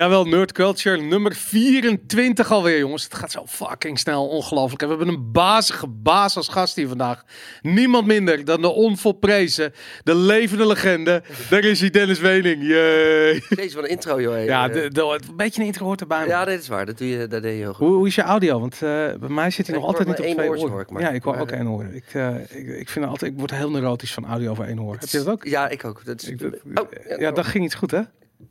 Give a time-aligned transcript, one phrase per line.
[0.00, 3.02] Jawel, Nerd Culture nummer 24 alweer, jongens.
[3.04, 4.82] Het gaat zo fucking snel, ongelooflijk.
[4.82, 7.24] En we hebben een bazige baas als gast hier vandaag.
[7.62, 9.72] Niemand minder dan de onvolprezen,
[10.04, 11.22] de levende legende.
[11.50, 12.62] Daar is hij, Dennis Wening.
[12.62, 13.42] Yay.
[13.48, 14.44] Deze van een intro, joh.
[14.44, 16.26] Ja, de, de- een beetje een intro hoort erbij.
[16.26, 16.86] ja, dat is waar.
[16.86, 17.86] Dat, doe je, dat deed je heel goed.
[17.86, 18.60] Hoe, hoe is je audio?
[18.60, 20.70] Want eh, bij mij zit hij nog altijd niet op twee oren.
[20.70, 21.02] hoor ik maar.
[21.02, 21.84] Ja, ik hoor ook één oor.
[21.92, 24.96] Ik, eh, ik, ik, vind altijd, ik word heel neurotisch van audio over één oor.
[25.00, 25.44] Heb je dat ook?
[25.44, 26.04] Ja, ik ook.
[26.04, 26.54] Dat is, Ik, dat-
[26.84, 28.00] oh, ja, dat ging iets goed, hè?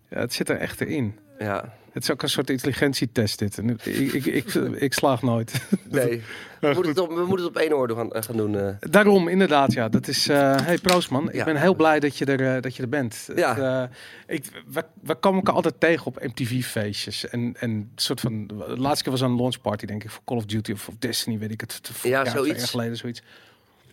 [0.10, 1.20] Ja, het zit er echt in.
[1.40, 3.58] Ja, Het is ook een soort intelligentietest dit.
[3.58, 5.62] En ik, ik, ik, ik slaag nooit.
[5.90, 6.22] nee.
[6.60, 8.58] We moeten, het op, we moeten het op één oor gaan, eh, gaan doen.
[8.58, 8.76] eh.
[8.80, 9.90] Daarom, inderdaad, ja.
[9.90, 10.28] Dat is.
[10.28, 11.28] eh hey, Proost, man.
[11.30, 11.44] Ik Ja.
[11.44, 13.24] ben heel blij dat je er, dat je er bent.
[13.28, 13.58] Het, Ja.
[13.84, 17.30] eh, ik, we, we komen elkaar altijd tegen op MTV-feestjes.
[17.30, 18.48] En, en soort van.
[18.48, 21.38] De laatste keer was een launchparty, denk ik, voor Call of Duty of, of Destiny,
[21.38, 21.82] weet ik het.
[22.04, 22.60] Ja, zoiets.
[22.60, 23.22] jaar geleden, zoiets.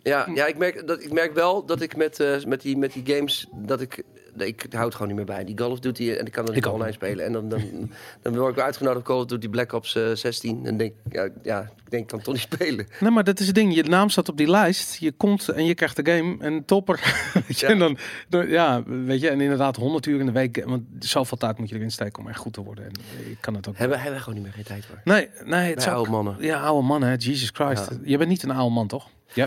[0.06, 2.92] Ja, ja ik, merk, dat, ik merk wel dat ik met, eh, met, die, met
[2.92, 3.46] die games...
[3.52, 4.02] dat ik,
[4.36, 5.44] ik houd gewoon niet meer bij.
[5.44, 7.24] Die Call of Duty en ik kan er niet online spelen.
[7.24, 7.90] En dan, dan,
[8.22, 10.66] dan word ik weer uitgenodigd op Call of Duty Black Ops eh, 16.
[10.66, 12.86] En denk ik, ja, ja, ik denk, ik kan toch niet spelen.
[13.00, 13.74] Nee, maar dat is het ding.
[13.74, 14.94] Je naam staat op die lijst.
[14.98, 17.00] Je komt en je krijgt de game en topper.
[17.48, 17.68] Ja.
[17.68, 20.62] En dan, dan- ja, weet je, en inderdaad 100 uur in de week.
[20.64, 22.84] Want zoveel tijd moet je erin steken om echt goed te worden.
[22.84, 22.92] En
[23.30, 23.76] ik kan het ook.
[23.76, 25.00] Hebben, hebben we gewoon niet meer geen tijd voor.
[25.04, 26.36] Nee, nee, het zou oude mannen.
[26.40, 27.14] Ja, oude man, hè.
[27.18, 27.88] Jesus Christ.
[27.90, 27.96] Ja.
[28.04, 29.08] Je bent niet een oude man, toch?
[29.32, 29.46] Ja.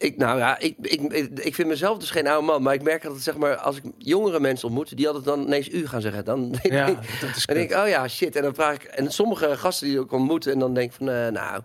[0.00, 1.00] Ik, nou ja, ik, ik,
[1.38, 2.62] ik, vind mezelf dus geen oude man.
[2.62, 4.96] Maar ik merk altijd, zeg maar, als ik jongere mensen ontmoet...
[4.96, 6.24] die altijd dan ineens u gaan zeggen.
[6.24, 8.36] Dan denk Ja, ik, dat is dan denk ik, oh ja, shit.
[8.36, 8.82] En dan vraag ik...
[8.82, 10.46] En sommige gasten die ik ontmoet...
[10.46, 11.60] en dan denk ik van, eh, nou...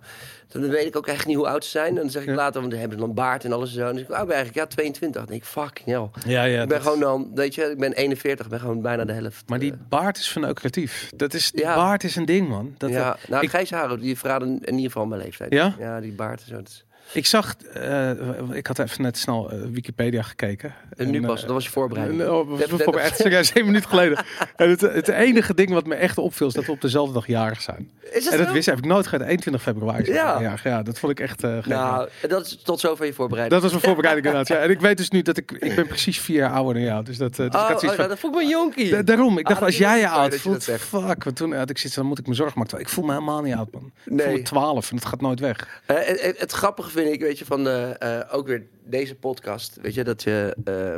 [0.47, 1.87] Dan weet ik ook echt niet hoe oud ze zijn.
[1.87, 2.35] En dan zeg ik Ja.
[2.35, 3.79] later, want die hebben dan baard en alles en zo.
[3.81, 5.21] En dan zeg ik, oh, ben eigenlijk, ja, 22.
[5.21, 6.09] Dan denk ik, fucking hell.
[6.33, 6.61] Ja, ja.
[6.61, 8.45] ik ben gewoon dan, weet je, ik ben 41.
[8.45, 9.43] Ik ben gewoon bijna de helft.
[9.49, 11.09] Maar die eh, baard is verneukeratief.
[11.15, 11.75] Dat is, die Ja.
[11.75, 12.75] baard is een ding, man.
[12.77, 15.51] Dat, ja, nou, ik, grijze haren, die verraden in ieder geval mijn leeftijd.
[15.53, 15.75] Ja?
[15.79, 16.55] Ja, die baard en zo.
[16.55, 18.09] dat is- ik zag, eh,
[18.51, 20.73] ik had even net snel eh, Wikipedia gekeken.
[20.97, 22.21] En nu eh, pas, dat was je voorbereiding.
[22.21, 24.17] en, Dat- dat- voor echt serieus, één minuut geleden.
[24.55, 27.27] En het, het enige ding wat me echt opviel is dat we op dezelfde dag
[27.27, 27.89] jarig zijn.
[28.11, 29.27] Is dat En dat wist heb ik nooit gehad.
[29.27, 30.13] 21 februari.
[30.13, 30.41] Ja.
[30.41, 30.63] jarig.
[30.63, 33.61] ja, dat vond ik echt Nou, dat is tot zover je voorbereiding.
[33.61, 34.57] Dat was mijn voorbereiding inderdaad.
[34.57, 34.63] Ja.
[34.63, 37.03] En ik weet dus nu dat ik, ik ben precies vier jaar ouder dan jou.
[37.03, 38.51] Dus dat, eh, dus ik Oh, had zoiets oh, van, dat vond ik me een
[38.51, 38.89] jonkie.
[38.89, 41.23] Da- daarom, ik dacht Ah, als jij je oud voelt, fuck.
[41.23, 42.79] Want toen had ik zoiets, dan moet ik me zorgen maken.
[42.79, 43.91] Ik voel me helemaal niet oud, man.
[44.05, 45.81] Ik voel me 12 en het gaat nooit weg.
[45.85, 45.95] Eh,
[46.37, 50.03] het grappige vind ik, weet je, van de, eh, ook weer deze podcast, weet je,
[50.03, 50.95] dat je eh,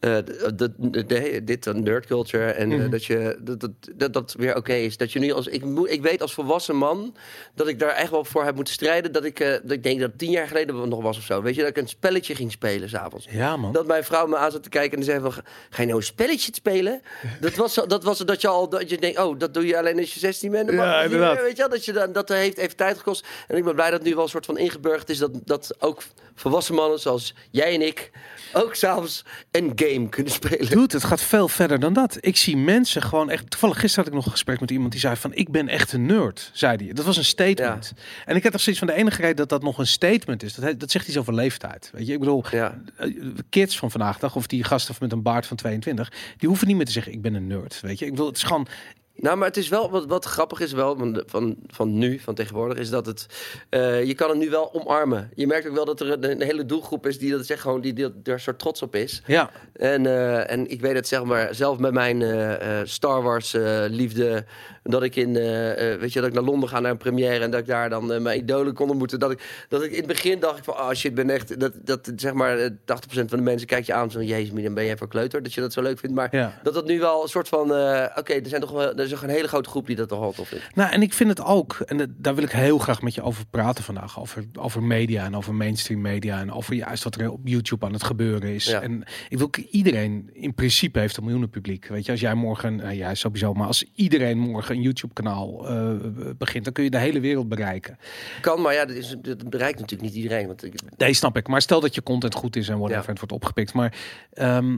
[0.00, 2.90] eh, dat- dat- de- dit nerd culture en eh, Mhm.
[2.90, 4.96] dat je dat dat, dat, dat weer oké is.
[4.96, 7.14] Dat je nu als ik moet, ik weet als volwassen man
[7.54, 9.12] dat ik daar echt wel voor heb moeten strijden.
[9.12, 11.42] Dat ik, eh, dat ik denk dat tien jaar geleden nog was of zo.
[11.42, 13.26] Weet je, dat ik een spelletje ging spelen s'avonds.
[13.30, 13.72] Ja, man.
[13.72, 15.32] Dat mijn vrouw me aan zat te kijken en zei van...
[15.32, 17.00] Ga je nou een spelletje spelen?
[17.40, 18.68] Dat was, dat was dat je al...
[18.68, 20.66] Dat je denkt, oh, dat doe je alleen als je 16 bent.
[20.66, 21.34] Dat Ja, inderdaad.
[21.34, 23.26] meer, Weet je wel, dat, je dan, dat heeft even tijd gekost.
[23.48, 25.18] En ik ben blij dat het nu wel een soort van ingeburgerd is...
[25.18, 26.02] dat, dat ook
[26.34, 28.10] volwassen mannen zoals jij en ik...
[28.56, 30.68] ook s'avonds een game kunnen spelen.
[30.68, 32.16] Dude, het gaat veel verder dan dat.
[32.20, 33.50] Ik zie mensen gewoon echt...
[33.50, 35.34] Toevallig gisteren had ik nog een gesprek met iemand die zei van...
[35.34, 36.92] Ik ben echt een nerd, zei hij.
[36.92, 37.92] Dat was een statement.
[38.24, 40.54] En ik heb toch zoiets van de enige reden dat dat nog een statement is.
[40.54, 41.90] Dat, dat zegt iets over leeftijd.
[41.92, 42.44] Weet je, ik bedoel...
[42.50, 42.80] Ja.
[42.96, 43.10] eh,
[43.50, 46.12] Kids van vandaag dag, of die gasten met een baard van 22...
[46.36, 47.80] die hoeven niet meer te zeggen, ik ben een nerd.
[47.80, 48.66] Weet je, ik bedoel, het is gewoon...
[49.16, 52.34] Nou, maar het is wel wat, wat grappig is wel van, van, van nu, van
[52.34, 53.26] tegenwoordig, is dat het
[53.68, 55.30] eh, je kan het nu wel omarmen.
[55.34, 57.80] Je merkt ook wel dat er een, een hele doelgroep is die dat zeg gewoon
[57.80, 59.22] die, die er een soort trots op is.
[59.26, 63.54] Ja, En, eh, en ik weet het zeg maar zelf met mijn eh, Star Wars
[63.88, 64.44] liefde.
[64.82, 67.60] Dat ik in, weet je, dat ik naar Londen ga naar een première en dat
[67.60, 69.18] ik daar dan mijn idolen kon ontmoeten.
[69.18, 71.72] Dat ik, dat ik in het begin dacht ik van, oh shit, ben echt, dat,
[71.84, 72.74] dat zeg maar eh, 80%
[73.10, 75.60] van de mensen kijkt je aan van, jezus, dan ben jij voor kleuter, dat je
[75.60, 76.16] dat zo leuk vindt.
[76.16, 76.60] Maar Ja.
[76.62, 77.70] dat dat nu wel een soort van,
[78.16, 80.32] oké, er zijn toch wel, is toch een hele grote groep die dat toch wel
[80.32, 80.74] tof vindt.
[80.74, 83.22] Nou, en ik vind het ook, en dat- daar wil ik heel graag met je
[83.22, 87.30] over praten vandaag, over, over media en over mainstream media en over juist wat er
[87.30, 88.64] op YouTube aan het gebeuren is.
[88.64, 88.80] Ja.
[88.80, 91.86] En ik wil iedereen in principe heeft een miljoenen publiek.
[91.86, 95.68] Weet je, als jij morgen, nou ja, sowieso, maar als iedereen morgen een YouTube kanaal
[95.68, 95.90] eh,
[96.38, 97.98] begint, dan kun je de hele wereld bereiken.
[98.40, 100.46] Kan, maar ja, dat, is, dat bereikt natuurlijk niet iedereen.
[100.46, 101.48] Want ik, Nee, snap ik.
[101.48, 103.08] Maar stel dat je content goed is en whatever, Ja.
[103.10, 103.72] het wordt opgepikt.
[103.72, 103.94] Maar
[104.32, 104.76] ehm,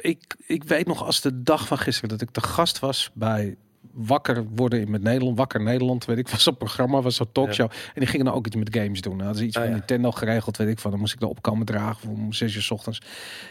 [0.00, 3.56] ik, ik weet nog als de dag van gisteren dat ik te gast was bij
[3.94, 7.70] Wakker worden in met Nederland, Wakker Nederland, weet ik, was een programma, was een talkshow.
[7.70, 9.12] En die gingen dan ook iets met games doen.
[9.12, 9.76] Nou, hadden ze iets Ah, van ja.
[9.76, 10.90] Nintendo geregeld, weet ik van.
[10.90, 13.00] Dan moest ik daar opkomen dragen om zes uur 's ochtends.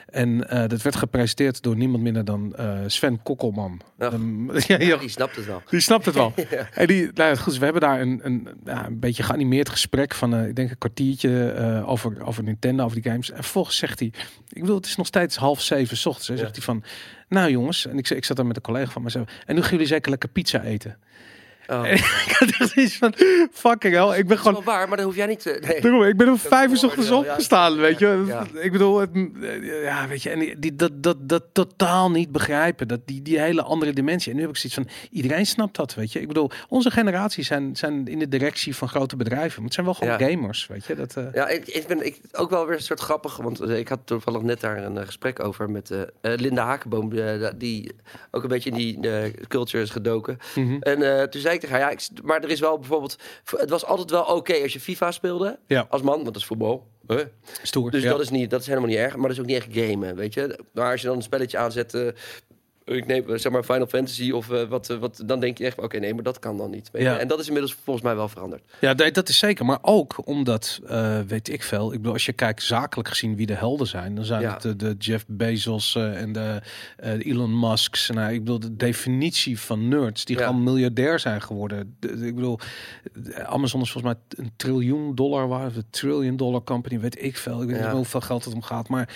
[0.06, 3.81] En eh, dat werd gepresenteerd door niemand minder dan eh, Sven Kokkelman.
[3.98, 5.62] Ehm, ja, ja, die snapt het wel.
[5.69, 6.34] die snapt het wel.
[6.74, 10.13] En die, nou goed, dus we hebben daar een, een, ja, een beetje geanimeerd gesprek
[10.13, 13.31] van, eh, ik denk een kwartiertje over, over Nintendo, over die games.
[13.31, 14.12] En vervolgens zegt hij,
[14.50, 16.28] ik bedoel, het is nog steeds half zeven 's ochtends.
[16.28, 16.84] Hè, zegt hij van,
[17.34, 19.72] nou jongens, en ik, ik zat daar met een collega van mezelf, en nu gaan
[19.72, 20.98] jullie zeker lekker pizza eten.
[21.68, 21.86] Oh.
[22.27, 23.13] Ik had echt iets van,
[23.51, 24.18] fucking hell.
[24.19, 24.54] Ik ben gewoon...
[24.54, 25.57] wel waar, maar dan hoef jij niet te...
[25.68, 25.81] Nee.
[25.81, 28.24] Daarom, ik ben om vijf uur ochtends opgestaan, weet je.
[28.27, 28.45] Ja.
[28.54, 29.10] Ik bedoel, het,
[29.83, 32.88] ja, weet je, en die, die- dat, dat, dat totaal niet begrijpen.
[32.88, 34.30] Dat, die, die hele andere dimensie.
[34.31, 36.21] En nu heb ik zoiets van, iedereen snapt dat, weet je.
[36.21, 39.56] Ik bedoel, onze generatie zijn, zijn in de directie van grote bedrijven.
[39.56, 40.27] Maar het zijn wel gewoon Ja.
[40.30, 40.95] gamers, weet je.
[40.95, 43.77] Dat, eh, Ja, ik, ik ben ik, ook wel weer een soort grappig, want eh,
[43.77, 47.12] ik had toevallig net daar een eh, gesprek over met Linda Hakenboom,
[47.57, 47.92] die
[48.31, 49.00] ook een beetje in die
[49.48, 50.38] culture is gedoken.
[50.56, 50.77] mhm.
[50.80, 53.16] En toen zei ik haar, ja, ik, maar er is wel bijvoorbeeld,
[53.58, 55.86] het was altijd wel oké als je FIFA speelde, Ja.
[55.90, 56.88] als man, want dat is voetbal.
[57.08, 57.20] Huh?
[57.62, 57.92] Stoer.
[57.92, 58.10] Dus ja.
[58.10, 60.16] dat, is niet, dat is helemaal niet erg, maar dat is ook niet echt gamen,
[60.16, 60.60] weet je.
[60.74, 62.08] Maar als je dan een spelletje aanzet, eh,
[62.86, 65.66] ik neem eh, zeg maar Final Fantasy of eh, wat, eh, wat, dan denk je
[65.66, 66.90] echt, oké, nee, maar dat kan dan niet.
[66.94, 67.18] Ja.
[67.20, 68.62] En dat is inmiddels volgens mij wel veranderd.
[68.82, 69.66] Ja, dat is zeker.
[69.66, 70.80] Maar ook omdat,
[71.28, 71.86] weet ik veel.
[71.94, 74.54] Ik bedoel, als je kijkt zakelijk gezien wie de helden zijn, dan zijn Ja.
[74.54, 76.62] het de, de Jeff Bezos en de,
[76.98, 78.10] de Elon Musk's.
[78.10, 80.46] Nou, ik bedoel, de definitie van nerds die Ja.
[80.46, 81.96] gewoon miljardair zijn geworden.
[82.00, 82.60] De- ik bedoel,
[83.44, 87.62] Amazon is volgens mij een triljoen dollar waard, de trillion dollar company, weet ik veel.
[87.62, 89.10] Ik weet niet hoeveel geld het om gaat, maar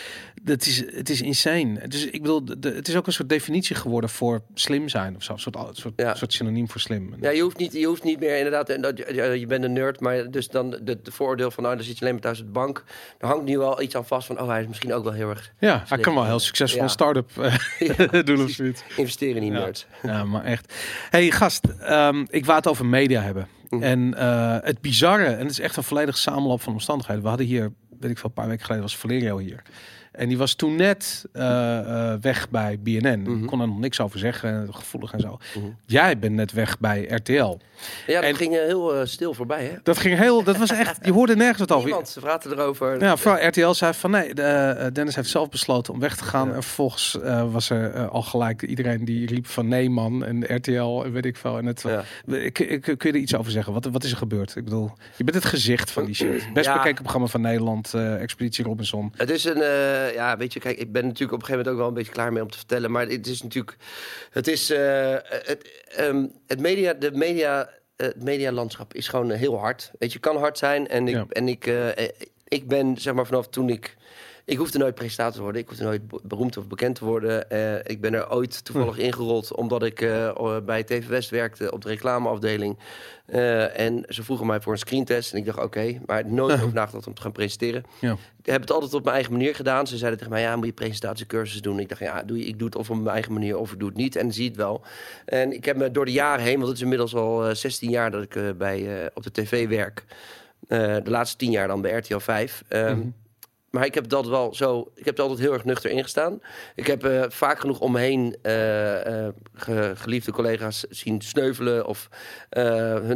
[0.44, 1.88] dat is, het is insane.
[1.88, 5.34] Dus ik bedoel, het is ook een soort definitie geworden voor slim zijn of zo,
[5.34, 6.16] een soort, soort, Ja.
[6.16, 7.14] soort synoniem voor slim.
[7.22, 8.70] Ja, je hoeft niet, je hoeft niet meer inderdaad.
[8.70, 11.86] En dat, je bent een nerd, maar dus dan de, de vooroordeel van nou, dan
[11.86, 12.84] zit je alleen maar thuis op de bank.
[13.18, 15.30] Er hangt nu wel iets aan vast van, oh, hij is misschien ook wel heel
[15.30, 16.84] erg Ja, hij kan wel heel succesvol Ja.
[16.84, 18.84] een start-up eh, doen of zoiets.
[18.96, 19.86] investeren in nerds.
[20.04, 20.74] Ja, maar echt.
[21.10, 23.48] hey, gast, ehm, ik wou het over media hebben.
[23.70, 23.84] Mhm.
[23.84, 27.22] En eh, het bizarre, en het is echt een volledig samenloop van omstandigheden.
[27.22, 29.62] We hadden hier, weet ik veel, een paar weken geleden was Valerio hier.
[30.18, 31.80] En die was toen net eh,
[32.12, 33.20] eh, weg bij BNN.
[33.22, 33.42] Mhm.
[33.44, 35.38] Ik kon er nog niks over zeggen, gevoelig en zo.
[35.56, 35.66] Mhm.
[35.86, 37.58] Jij bent net weg bij RTL.
[38.08, 39.74] Ja, dat En- ging eh, heel stil voorbij, hè?
[39.84, 41.86] Dat ging heel, dat was echt, je hoorde nergens wat over.
[41.86, 43.04] Niemand, ze praten erover.
[43.04, 46.48] Ja, vooral RTL zei van nee, de, Dennis heeft zelf besloten om weg te gaan.
[46.48, 46.54] Ja.
[46.54, 51.04] En vervolgens eh, was er al gelijk iedereen die riep van nee man en RTL
[51.04, 51.58] en weet ik veel.
[51.58, 52.04] En het, Ja.
[52.36, 53.74] ik, ik, kun je er iets over zeggen?
[53.74, 54.56] Wat, wat is er gebeurd?
[54.56, 56.54] Ik bedoel, je bent het gezicht van die shit.
[56.54, 56.74] Best Ja.
[56.76, 59.14] bekeken programma van Nederland, Expeditie Robinson.
[59.16, 59.62] Het is een,
[60.08, 61.94] eh, ja, weet je, kijk, ik ben natuurlijk op een gegeven moment ook wel een
[62.04, 62.92] beetje klaar mee om te vertellen.
[62.92, 63.78] Maar het is natuurlijk,
[64.32, 69.60] het is, eh, het, ehm, het media, de media, eh, het medialandschap is gewoon heel
[69.60, 69.92] hard.
[70.00, 70.88] Weet je, kan hard zijn.
[70.88, 71.26] En ik, Ja.
[71.30, 71.72] en ik,
[72.48, 73.96] ik ben, zeg maar, vanaf toen ik,
[74.48, 75.62] ik hoefde nooit presentator te worden.
[75.62, 77.50] Ik hoefde nooit be- beroemd of bekend te worden.
[77.50, 81.82] Eh, ik ben er ooit toevallig ingerold omdat ik eh, bij TV West werkte op
[81.82, 82.78] de reclameafdeling.
[83.26, 85.32] Eh, en ze vroegen mij voor een screentest.
[85.34, 87.84] En ik dacht, oké, maar nooit over nagedacht om te gaan presenteren.
[88.00, 88.16] Ja.
[88.40, 89.88] Ik heb het altijd op mijn eigen manier gedaan.
[89.88, 91.80] Ze zeiden tegen mij, ja, moet je presentatiecursus doen.
[91.80, 93.80] Ik dacht, ja, doe je, ik doe het of op mijn eigen manier of ik
[93.80, 94.16] doe het niet.
[94.16, 94.82] En zie het wel.
[95.26, 97.90] En ik heb me door de jaren heen, want het is inmiddels al eh, 16
[97.90, 100.06] jaar dat ik bij, op de tv werk.
[100.68, 102.64] De laatste 10 jaar dan bij RTL 5.
[102.68, 103.08] Ehm, Mhm.
[103.70, 104.92] Maar ik heb altijd wel zo.
[104.96, 106.42] Ik heb er altijd heel erg nuchter ingestaan.
[106.76, 111.86] Ik heb eh, vaak genoeg om me heen eh, eh, ge- geliefde collega's zien sneuvelen
[111.88, 112.10] of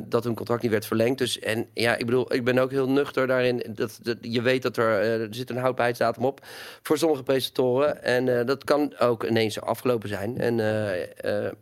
[0.06, 1.18] dat hun contract niet werd verlengd.
[1.18, 3.63] Dus en ja, ik bedoel, ik ben ook heel nuchter daarin.
[3.69, 6.45] Dat, dat je weet dat er, er zit een houdbaarheidsdatum op
[6.81, 10.38] voor sommige presentatoren en dat kan ook ineens afgelopen zijn.
[10.38, 10.59] En,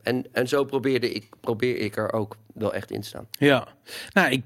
[0.04, 3.28] en, en zo probeerde ik, probeer ik er ook wel echt in te staan.
[3.32, 3.68] Ja,
[4.14, 4.44] nou ik,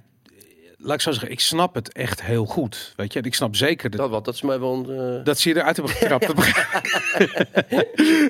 [0.86, 2.94] laat ik zo zeggen, ik snap het echt heel goed.
[2.96, 4.74] Weet je, ik snap zeker dat Dat wat, dat is mij wel.
[4.90, 6.28] een, eh, Dat ze je eruit hebben getrapt.
[6.36, 6.36] Dat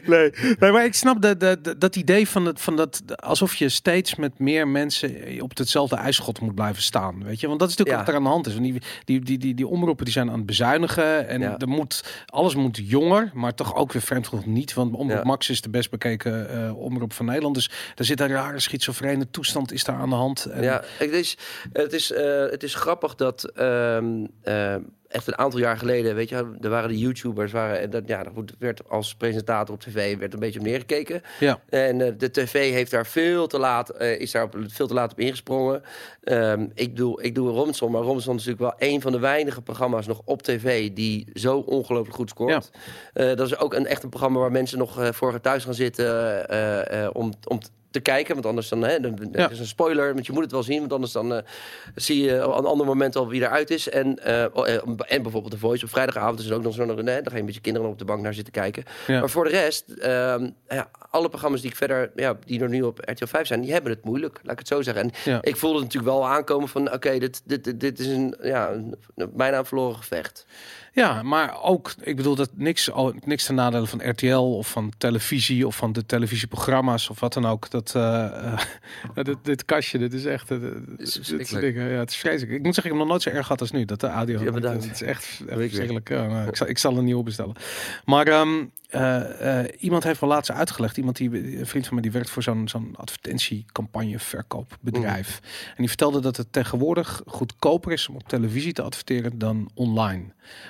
[0.06, 0.32] nee.
[0.60, 4.16] nee, maar ik snap de, de- dat idee van, het, van dat alsof je steeds
[4.16, 7.24] met meer mensen op hetzelfde ijsschot moet blijven staan.
[7.24, 8.14] Weet je, want dat is natuurlijk Ja.
[8.14, 8.54] wat er aan de hand is.
[8.54, 11.58] Want die, die, die, die, die omroepen die zijn aan het bezuinigen en Ja.
[11.58, 14.74] er moet, alles moet jonger, maar toch ook weer vreemd genoeg niet.
[14.74, 15.24] Want Omroep Ja.
[15.24, 17.56] Max is de best bekeken eh, omroep van Nederland.
[17.56, 20.46] Dus er zit een rare schizofrene toestand is daar aan de hand.
[20.46, 21.38] En, Ja, het is,
[21.74, 24.76] het is, eh, het is grappig dat ehm, eh,
[25.14, 28.24] echt een aantal jaar geleden, weet je, er waren de YouTubers, waren, en dat, ja,
[28.24, 31.22] dat werd als presentator op tv werd een beetje op neergekeken.
[31.40, 31.60] ja.
[31.70, 34.94] En eh, de tv heeft daar veel te laat, eh, is daar op, veel te
[34.94, 35.82] laat op ingesprongen.
[36.24, 39.62] Ehm, ik, doe, ik doe Robinson, maar Robinson is natuurlijk wel een van de weinige
[39.62, 42.72] programma's nog op tv die zo ongelooflijk goed scoort.
[43.14, 45.74] Eh, dat is ook een, echt een programma waar mensen nog eh, voor thuis gaan
[45.74, 47.60] zitten eh, eh, om, om
[47.94, 48.34] te kijken.
[48.34, 49.50] Want anders dan, hè, dan Ja.
[49.50, 50.80] is een spoiler, want je moet het wel zien.
[50.80, 51.44] Want anders dan eh,
[51.96, 53.90] zie je op een ander moment al wie eruit is.
[53.90, 54.74] En, eh, oh, eh,
[55.08, 56.86] en bijvoorbeeld de Voice op vrijdagavond is er ook nog zo.
[56.86, 58.84] Nee, dan ga je met je kinderen op de bank naar zitten kijken.
[59.08, 59.20] Ja.
[59.20, 62.82] Maar voor de rest, ehm, ja, alle programma's die ik verder, ja, die er nu
[62.82, 64.40] op RTL 5 zijn, die hebben het moeilijk.
[64.44, 65.12] Laat ik het zo zeggen.
[65.26, 68.36] En ik voelde het natuurlijk wel aankomen van, oké, dit, dit, dit, dit is een,
[68.42, 68.96] ja, een,
[69.34, 70.46] bijna een verloren gevecht.
[70.96, 72.90] Ja, maar ook, ik bedoel dat niks,
[73.24, 77.46] niks ten nadele van RTL of van televisie of van de televisieprogramma's of wat dan
[77.46, 77.70] ook.
[77.70, 78.60] Dat, eh, eh,
[79.24, 80.58] dit, dit kastje, dit is echt, eh,
[80.98, 82.52] dit, dingen, ja, het is vreselijk.
[82.52, 84.44] Ik moet zeggen, ik heb nog nooit zo erg gehad als nu, dat de audio.
[84.44, 84.92] Ja, bedankt.
[84.92, 86.10] is echt verschrikkelijk.
[86.10, 87.56] Ja, ik, zal, ik zal een nieuwe bestellen.
[88.06, 90.98] Maar ehm, eh, eh, iemand heeft wel laatst uitgelegd.
[90.98, 95.40] Iemand die, een vriend van mij, die werkt voor zo'n zo'n advertentiecampagne verkoopbedrijf.
[95.68, 100.24] En die vertelde dat het tegenwoordig goedkoper is om op televisie te adverteren dan online.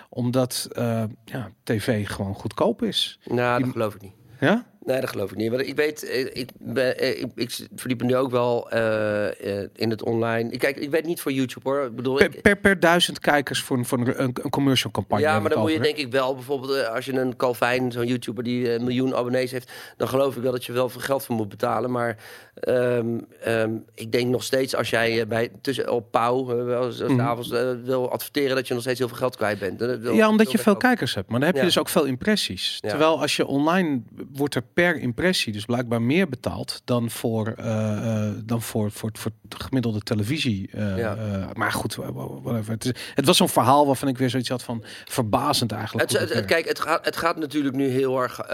[0.10, 3.20] Omdat eh, ja, tv gewoon goedkoop is.
[3.26, 4.14] Nou, dat geloof ik niet.
[4.40, 4.66] Ja?
[4.86, 5.50] Nee, dat geloof ik niet.
[5.50, 9.60] Want ik weet, eh, ik, ben, eh, ik, ik verdiep me nu ook wel eh,
[9.76, 10.52] in het online.
[10.52, 11.86] Ik, kijk, ik weet niet voor YouTube hoor.
[11.86, 15.24] Ik bedoel, Per, per, per duizend kijkers voor een, voor een, een, commercial campagne.
[15.24, 18.44] ja, maar dan moet je denk ik wel bijvoorbeeld als je een Calvin, zo'n YouTuber
[18.44, 21.36] die een miljoen abonnees heeft, dan geloof ik wel dat je wel veel geld voor
[21.36, 21.92] moet betalen.
[21.92, 22.18] Maar
[22.56, 27.00] ehm, em, ik denk nog steeds als jij bij tussen op Pauw eh, wel eens,
[27.00, 27.18] eh, Mhm.
[27.20, 29.80] s'avonds, eh, wil adverteren dat je nog steeds heel veel geld kwijt bent.
[30.16, 31.30] Ja, omdat je veel kijkers hebt.
[31.30, 31.68] Maar dan heb je Ja.
[31.68, 32.78] dus ook veel impressies.
[32.82, 32.90] Ja.
[32.90, 34.02] Terwijl als je online
[34.34, 39.10] wordt er per impressie dus blijkbaar meer betaald dan voor, eh, eh, dan voor, voor,
[39.14, 40.70] voor de gemiddelde televisie.
[40.72, 41.18] eh, Ja.
[41.54, 42.72] maar goed, whatever.
[42.72, 46.12] Het, is, het was zo'n verhaal waarvan ik weer zoiets had van verbazend eigenlijk.
[46.12, 48.48] Het, het, kijk, het gaat, het gaat natuurlijk nu heel erg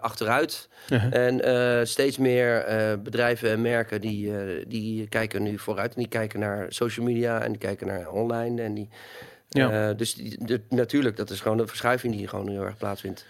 [0.00, 0.68] achteruit.
[1.10, 1.40] En
[1.88, 2.64] steeds meer
[3.02, 4.32] bedrijven en merken die,
[4.66, 5.94] die kijken nu vooruit.
[5.94, 8.62] En die kijken naar social media en die kijken naar online.
[8.62, 8.88] En die,
[9.48, 9.92] Ja.
[9.92, 13.26] dus die, de- natuurlijk, dat is gewoon een verschuiving die gewoon heel erg plaatsvindt.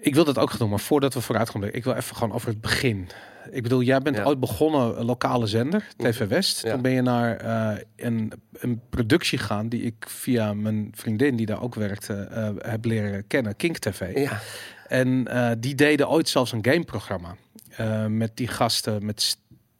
[0.00, 2.34] Ik wil dat ook gaan doen, maar voordat we vooruit gaan, ik wil even gewoon
[2.34, 3.08] over het begin.
[3.50, 4.24] Ik bedoel, jij bent Ja.
[4.24, 6.62] ooit begonnen een lokale zender, TV West.
[6.62, 6.72] Ja.
[6.72, 11.46] Toen ben je naar eh, een, een productie gegaan die ik via mijn vriendin, die
[11.46, 14.16] daar ook werkte, eh, heb leren kennen, Kink TV.
[14.18, 14.40] Ja,
[14.88, 17.36] En eh, die deden ooit zelfs een gameprogramma
[17.76, 19.36] eh, met die gasten, met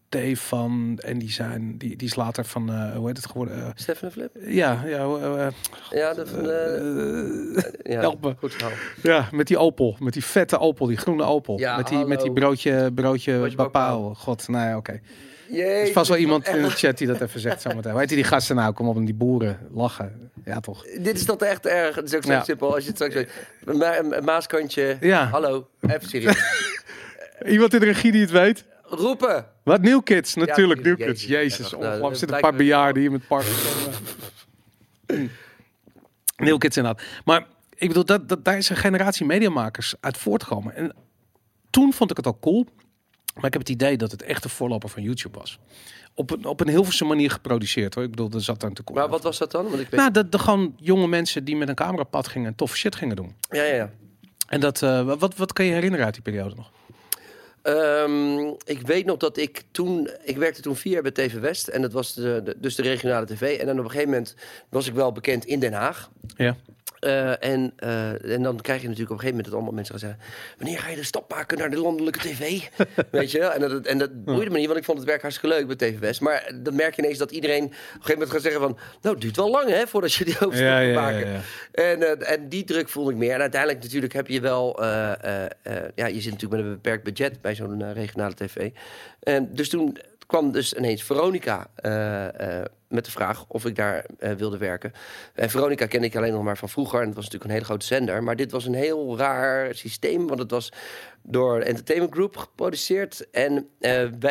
[0.09, 3.57] Stefan en die zijn, die, die is later van, eh, hoe heet het geworden?
[3.57, 4.31] Eh, Stefan Flip?
[4.47, 5.47] ja, ja, eh,
[5.91, 6.43] Ja, dat van,
[7.83, 8.15] ja.
[8.39, 8.73] Goed verhaal.
[9.03, 9.97] Ja, met die Opel.
[10.01, 11.59] Met die vette Opel, die groene Opel.
[11.59, 14.15] Ja, met, die, met die broodje, broodje, Bapau.
[14.15, 14.93] God, nou ja, oké.
[14.93, 15.01] Er
[15.55, 17.91] Jee, is vast wel iemand in de chat die dat even zegt zometeen.
[17.91, 18.73] Hoe heet die gasten nou?
[18.73, 20.31] Kom op, en die boeren lachen.
[20.45, 20.85] Ja, toch?
[21.01, 21.97] Dit is toch echt erg.
[21.97, 22.43] Het is ook zo Ja.
[22.45, 22.75] simpel.
[22.75, 23.31] Als je het straks weet.
[23.79, 24.97] Ma een Maaskantje.
[25.01, 25.27] Ja.
[25.27, 25.69] Hallo.
[25.81, 26.43] Even serieus.
[27.47, 28.65] Iemand in de regie die het weet?
[28.89, 29.47] Roepen.
[29.65, 30.35] Wat, New Kids?
[30.35, 30.97] Natuurlijk, New.
[30.97, 31.25] Kids.
[31.25, 31.75] Jezus.
[31.75, 32.11] Ongelooflijk.
[32.11, 33.47] Er zitten een paar bejaarden hier met park.
[36.37, 37.05] New Kids inderdaad.
[37.25, 40.75] Maar ik bedoel, dat, dat, daar is een generatie mediamakers uit voortgekomen.
[40.75, 40.95] En
[41.71, 42.67] toen vond ik het al cool.
[43.35, 45.59] Maar ik heb het idee dat het echt de voorloper van YouTube was.
[46.15, 48.05] Op een, op een manier geproduceerd hoor.
[48.05, 48.99] Ik bedoel, er zat daar natuurlijk...
[48.99, 49.65] Maar wat was dat dan?
[49.65, 50.01] Want ik weet...
[50.01, 53.17] Nou, dat de gewoon jonge mensen die met een camerapad gingen en toffe shit gingen
[53.17, 53.37] doen.
[53.51, 53.91] Ja, ja, ja.
[54.49, 56.71] En dat, eh, wat, wat kan je herinneren uit die periode nog?
[57.69, 60.11] Ehm, ik weet nog dat ik toen...
[60.23, 61.69] Ik werkte toen vier jaar bij TV West.
[61.69, 63.59] En dat was de, de- dus de regionale tv.
[63.59, 64.35] En dan op een gegeven moment
[64.69, 66.11] was ik wel bekend in Den Haag.
[66.37, 66.57] Ja.
[67.01, 69.99] Eh, en, eh, en dan krijg je natuurlijk op een gegeven moment dat allemaal mensen
[69.99, 70.21] gaan zeggen...
[70.59, 72.61] wanneer ga je de stap maken naar de landelijke tv?
[73.11, 73.41] Weet je?
[73.41, 75.77] En dat, en dat boeide me niet, want ik vond het werk hartstikke leuk bij
[75.77, 76.21] TV West.
[76.21, 78.79] Maar dan merk je ineens dat iedereen op een gegeven moment gaat zeggen van...
[79.03, 81.43] nou, het duurt wel lang hè, voordat je die overstap Ja, maken.
[81.73, 83.35] En, eh, en die druk voelde ik meer.
[83.35, 84.85] En uiteindelijk natuurlijk heb je wel...
[85.95, 88.71] ja, je zit natuurlijk met een beperkt budget bij zo'n regionale tv.
[89.23, 94.05] En dus toen kwam dus ineens Veronica eh, eh, met de vraag of ik daar
[94.19, 94.93] eh, wilde werken.
[95.35, 97.01] En Veronica ken ik alleen nog maar van vroeger.
[97.01, 98.23] En het was natuurlijk een hele grote zender.
[98.23, 100.27] Maar dit was een heel raar systeem.
[100.27, 100.73] Want het was
[101.23, 103.31] door Entertainment Group geproduceerd.
[103.31, 103.69] En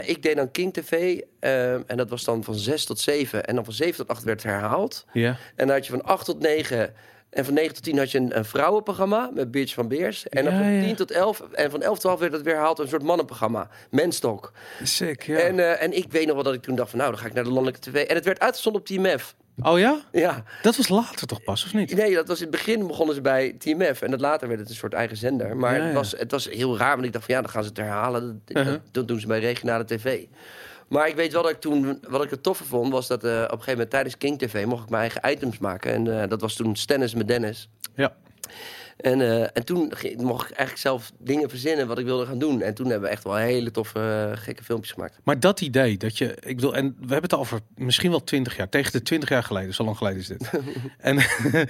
[0.06, 1.20] ik deed dan King TV.
[1.40, 3.46] en dat was dan van 6 tot 7.
[3.46, 5.06] En dan van 7 tot 8 werd herhaald.
[5.14, 5.38] Ja.
[5.56, 6.94] En dan had je van 8 tot 9.
[7.30, 10.28] En van 9 tot 10 had je een, een vrouwenprogramma met Beertje van Beers.
[10.30, 10.84] En dan Ja, van ja.
[10.84, 11.42] 10 tot 11.
[11.52, 12.80] En van 11 tot 12 werd het weer herhaald.
[12.80, 13.70] Een soort mannenprogramma.
[13.90, 14.52] Menstalk.
[14.84, 15.38] Sick, ja.
[15.38, 17.26] En, eh, en ik weet nog wel dat ik toen dacht van nou, dan ga
[17.28, 18.04] ik naar de landelijke tv.
[18.06, 19.36] En het werd uitgezonden op TMF.
[19.64, 20.02] Oh ja?
[20.12, 21.96] Ja, Dat was later toch pas, of niet?
[21.96, 24.02] nee, dat was in het begin begonnen ze bij TMF.
[24.02, 25.58] En dat later werd het een soort eigen zender.
[25.58, 27.64] Maar Ja, Het, was, het was heel raar, want ik dacht van ja, dan gaan
[27.64, 28.42] ze het herhalen.
[28.46, 28.72] Dat, Uh-huh.
[28.74, 30.26] dat, dat doen ze bij regionale tv.
[30.88, 33.32] Maar ik weet wel dat ik toen, wat ik het toffe vond, was dat eh,
[33.32, 35.94] op een gegeven moment tijdens King TV mocht ik mijn eigen items maken.
[35.94, 37.70] En eh, dat was toen Stennis met Dennis.
[37.96, 38.16] Ja.
[38.98, 42.40] En, eh, en toen ging- mocht ik eigenlijk zelf dingen verzinnen wat ik wilde gaan
[42.40, 42.62] doen.
[42.62, 45.20] En toen hebben we echt wel hele toffe, gekke filmpjes gemaakt.
[45.24, 48.58] Maar dat idee, dat je, ik bedoel, en we hebben het over misschien wel twintig
[48.58, 50.50] jaar, tegen de twintig jaar geleden, zo lang geleden is dit.
[50.98, 51.18] en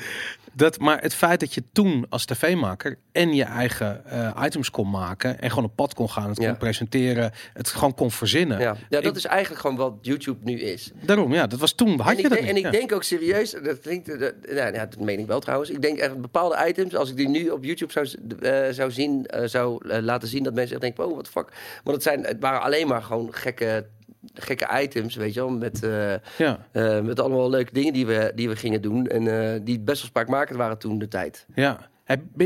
[0.57, 4.89] dat, maar het feit dat je toen als tv-maker en je eigen eh, items kon
[4.89, 6.47] maken en gewoon op pad kon gaan, het Ja.
[6.49, 8.59] kon presenteren, het gewoon kon verzinnen.
[8.59, 10.91] Ja, ja dat Ik- is eigenlijk gewoon wat YouTube nu is.
[11.01, 12.63] Daarom, ja, dat was toen, had en je ik, dat denk, niet.
[12.65, 15.69] en ik denk ook serieus, dat klinkt, dat, nou, ja, dat meen ik wel trouwens.
[15.69, 18.07] Ik denk echt bepaalde items, als ik die nu op YouTube zou,
[18.41, 21.47] eh, zou zien, eh, zou laten zien, dat mensen echt denken, oh, wat fuck.
[21.83, 23.85] Want het, zijn, het waren alleen maar gewoon gekke,
[24.33, 28.31] gekke items, weet je wel, met, eh, ja, eh, met allemaal leuke dingen die we,
[28.35, 29.07] die we gingen doen.
[29.07, 31.45] En eh, die best wel spraakmakend waren toen de tijd.
[31.55, 31.89] ja.
[32.03, 32.41] Heb-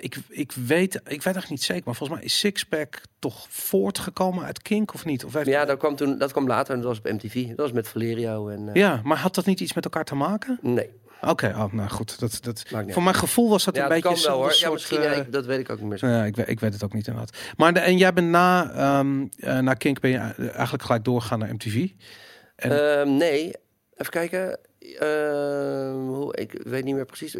[0.00, 4.44] ik, ik, weet, ik weet echt niet zeker, maar volgens mij is Sixpack toch voortgekomen
[4.44, 5.24] uit Kink of niet?
[5.24, 7.46] Of heeft, Ja, dat kwam, toen, dat kwam later en dat was op MTV.
[7.48, 8.70] Dat was met Valerio en...
[8.72, 10.58] ja, maar had dat niet iets met elkaar te maken?
[10.62, 10.90] Nee.
[11.26, 12.20] Oké, oh, nou goed.
[12.20, 14.42] Dat, dat, Maakt niet voor mijn gevoel was dat Ja, een dat beetje kan wel
[14.42, 14.56] hoor.
[14.58, 16.06] Ja, misschien, eh, ja, ik- dat weet ik ook niet meer zo.
[16.06, 17.36] ja, ik, weet- ik weet het ook niet inderdaad.
[17.56, 20.18] Maar de, en jij bent na, ehm eh, na Kink ben je
[20.50, 21.88] eigenlijk gelijk doorgegaan naar MTV.
[22.56, 23.52] En- Ehm, nee,
[23.96, 24.58] even kijken.
[24.98, 27.34] Ehm, hoe, ik weet niet meer precies.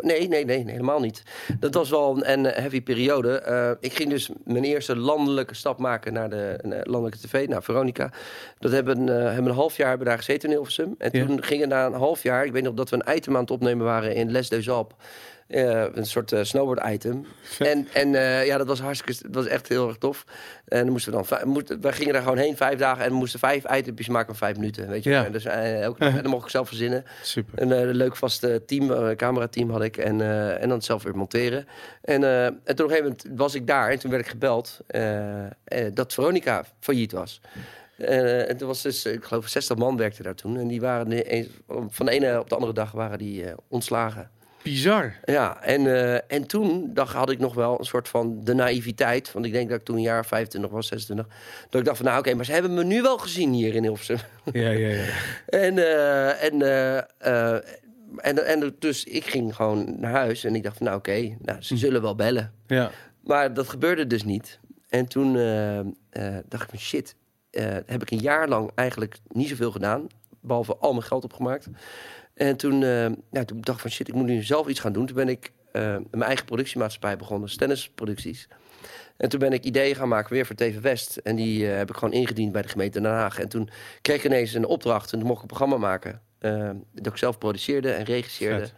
[0.00, 1.22] Nee, nee, nee, helemaal niet.
[1.60, 3.38] Dat was wel een, heavy periode.
[3.38, 8.10] Eh, ik ging dus mijn eerste landelijke stap maken naar de landelijke tv, naar Veronica.
[8.58, 10.94] Dat hebben, eh, hebben een half jaar hebben we daar gezeten in Hilversum.
[10.98, 13.40] En toen gingen na een half jaar, ik weet nog dat we een item aan
[13.40, 14.96] het opnemen waren in Les des Alpes.
[15.52, 17.26] Eh, een soort eh, snowboard item.
[17.58, 20.24] En, en eh, ja, dat was hartstikke, dat was echt heel erg tof.
[20.68, 23.38] En dan moesten we dan, wij gingen daar gewoon heen vijf dagen en we moesten
[23.38, 24.88] vijf itempjes maken van vijf minuten.
[24.88, 25.24] Weet je, Ja.
[25.24, 27.04] En dus elke en dan mocht ik zelf verzinnen.
[27.22, 27.62] Super.
[27.62, 29.96] Een leuk vast team, camerateam had ik.
[29.96, 30.20] En,
[30.60, 31.66] en dan zelf weer monteren.
[32.02, 33.90] En, en toen op een gegeven moment was ik daar.
[33.90, 34.80] En toen werd ik gebeld
[35.94, 37.40] dat Veronica failliet was.
[37.96, 40.58] En toen was dus, ik geloof, 60 man werkte daar toen.
[40.58, 41.24] En die waren
[41.88, 44.30] van de ene op de andere dag waren die ontslagen.
[44.62, 45.14] Bizar.
[45.24, 49.32] Ja, en, eh, en toen dacht, had ik nog wel een soort van de naïviteit.
[49.32, 51.26] Want ik denk dat ik toen een jaar 25 was, 26.
[51.70, 53.82] Dat ik dacht van, nou oké, maar ze hebben me nu wel gezien hier in
[53.82, 54.18] Hilversum.
[54.52, 55.04] Ja, ja, ja.
[55.46, 57.54] En, eh, en, eh,
[58.16, 61.62] en, en dus ik ging gewoon naar huis en ik dacht van nou oké, nou,
[61.62, 62.52] ze zullen wel bellen.
[62.66, 62.90] ja.
[63.22, 64.58] Maar dat gebeurde dus niet.
[64.88, 65.32] En toen
[66.48, 67.14] dacht ik van shit,
[67.86, 70.06] heb ik een jaar lang eigenlijk niet zoveel gedaan.
[70.40, 71.68] Behalve al mijn geld opgemaakt.
[72.42, 75.06] En toen, eh, toen dacht ik van shit, ik moet nu zelf iets gaan doen.
[75.06, 78.48] Toen ben ik eh, mijn eigen productiemaatschappij begonnen, Stennis Producties.
[79.16, 81.16] En toen ben ik ideeën gaan maken weer voor TV West.
[81.16, 83.38] En die eh, heb ik gewoon ingediend bij de gemeente Den Haag.
[83.38, 83.68] En toen
[84.00, 86.20] kreeg ik ineens een opdracht en mocht ik een programma maken.
[86.92, 88.70] dat ik zelf produceerde en regisseerde.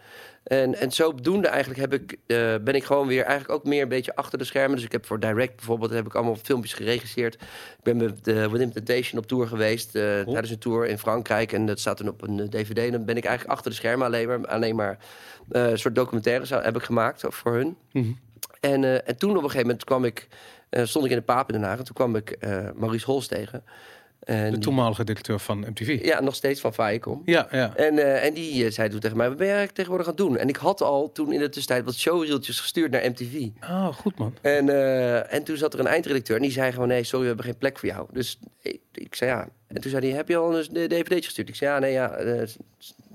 [0.45, 3.89] En, en zodoende eigenlijk heb ik, eh, ben ik gewoon weer eigenlijk ook meer een
[3.89, 4.77] beetje achter de schermen.
[4.77, 7.35] Dus ik heb voor Direct bijvoorbeeld heb ik allemaal filmpjes geregisseerd.
[7.35, 10.25] Ik ben met de Within Temptation op tour geweest eh, Cool.
[10.25, 11.53] tijdens een tour in Frankrijk.
[11.53, 12.79] En dat staat dan op een eh, dvd.
[12.79, 14.99] En dan ben ik eigenlijk achter de schermen alleen maar, alleen maar
[15.51, 17.77] eh, een soort documentaires heb ik gemaakt voor hun.
[17.93, 18.13] Mhm.
[18.61, 20.29] En, eh, en toen op een gegeven moment kwam ik,
[20.71, 21.79] eh, stond ik in de Paap in Den Haag.
[21.79, 23.65] En toen kwam ik eh, Maurice Hols tegen.
[24.25, 25.99] En De toenmalige directeur van MTV.
[26.03, 27.23] ja, nog steeds van Viacom.
[27.25, 27.77] Ja, ja.
[27.77, 30.23] En, eh, en die eh, zei toen tegen mij, wat ben jij tegenwoordig aan het
[30.23, 30.37] doen?
[30.37, 33.49] En ik had al toen in de tussentijd wat showreeltjes gestuurd naar MTV.
[33.63, 34.35] Oh, goed man.
[34.41, 37.27] En, eh, en toen zat er een eindredacteur en die zei gewoon, nee, sorry, we
[37.27, 38.07] hebben geen plek voor jou.
[38.13, 39.49] Dus ik, ik zei ja.
[39.67, 41.49] En toen zei hij, heb je al een dvd gestuurd?
[41.49, 42.17] Ik zei ja, nee, ja.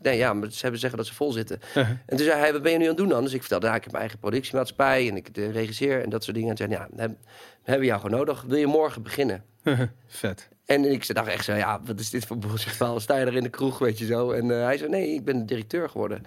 [0.01, 1.59] nee, ja, maar ze hebben zeggen dat ze vol zitten.
[1.73, 3.23] En toen zei hij, wat ben je nu aan het doen dan?
[3.23, 6.23] Dus ik vertelde, ja, ik heb mijn eigen productiemaatschappij en ik de regisseer en dat
[6.23, 6.51] soort dingen.
[6.51, 7.17] En zei, ja, we hebben-
[7.63, 8.41] we hebben jou gewoon nodig.
[8.47, 9.43] Wil je morgen beginnen?
[10.07, 10.49] Vet.
[10.69, 12.99] En ik dacht echt zo, ja, wat is dit voor bullshit verhaal?
[12.99, 14.31] Sta je er in de kroeg, weet je zo?
[14.31, 16.23] En eh, hij zei, nee, ik ben directeur geworden.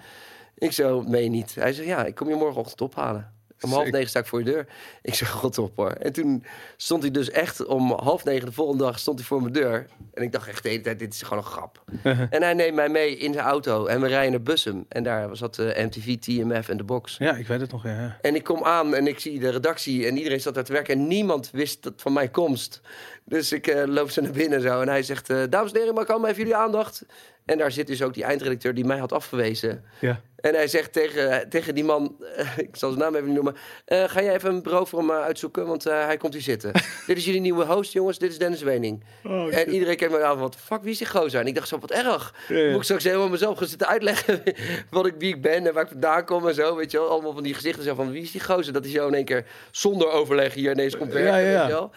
[0.57, 1.55] Ik zo, je niet?
[1.55, 3.33] Hij zei, ja, ik kom je morgenochtend ophalen.
[3.63, 4.67] Om half negen sta ik voor je deur.
[5.01, 5.91] Ik zeg, god op hoor.
[5.91, 6.43] En toen
[6.77, 9.85] stond hij dus echt om half negen de volgende dag stond hij voor mijn deur.
[10.13, 11.83] En ik dacht echt de hele tijd, dit is gewoon een grap.
[12.29, 14.85] en hij neemt mij mee in zijn auto en we rijden naar Bussum.
[14.89, 17.17] En daar zat de MTV, TMF en de box.
[17.17, 18.17] Ja, ik weet het nog, ja.
[18.21, 20.93] En ik kom aan en ik zie de redactie en iedereen zat daar te werken.
[20.93, 22.81] En niemand wist dat van mijn komst.
[23.25, 24.81] Dus ik eh, loop ze naar binnen zo.
[24.81, 27.05] En hij zegt, eh, dames en heren, mag ik allemaal even jullie aandacht?
[27.45, 29.83] En daar zit dus ook die eindredacteur die mij had afgewezen.
[29.99, 30.21] Ja.
[30.35, 33.55] En hij zegt tegen, tegen die man, eh, ik zal zijn naam even niet noemen...
[33.85, 36.71] eh, ga jij even een bureau voor hem eh, uitzoeken, want hij komt hier zitten.
[37.07, 38.17] dit is jullie nieuwe host, jongens.
[38.17, 39.03] Dit is Dennis Wening.
[39.51, 41.39] en iedereen kijkt me aan, wat fuck, wie is die gozer?
[41.39, 42.33] En ik dacht zo, wat erg.
[42.47, 42.67] Ja, ja.
[42.67, 44.43] Moet ik straks helemaal mezelf gaan zitten uitleggen...
[44.89, 46.75] wat ik, wie ik ben en waar ik vandaan kom en zo.
[46.75, 48.11] Weet je wel, allemaal van die gezichten zo van...
[48.11, 51.13] wie is die gozer dat hij zo in één keer zonder overleg hier ineens komt
[51.13, 51.57] werken, Ja, ja, ja.
[51.59, 51.91] weet je wel.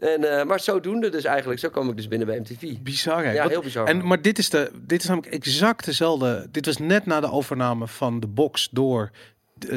[0.00, 1.60] En, eh, maar zodoende dus eigenlijk.
[1.60, 2.78] Zo kwam ik dus binnen bij MTV.
[2.78, 3.32] Bizar, hè?
[3.32, 3.86] Ja, Wat- heel bizar.
[3.86, 6.48] En, maar dit is, de, dit is namelijk exact dezelfde...
[6.50, 9.10] Dit was net na de overname van de box door,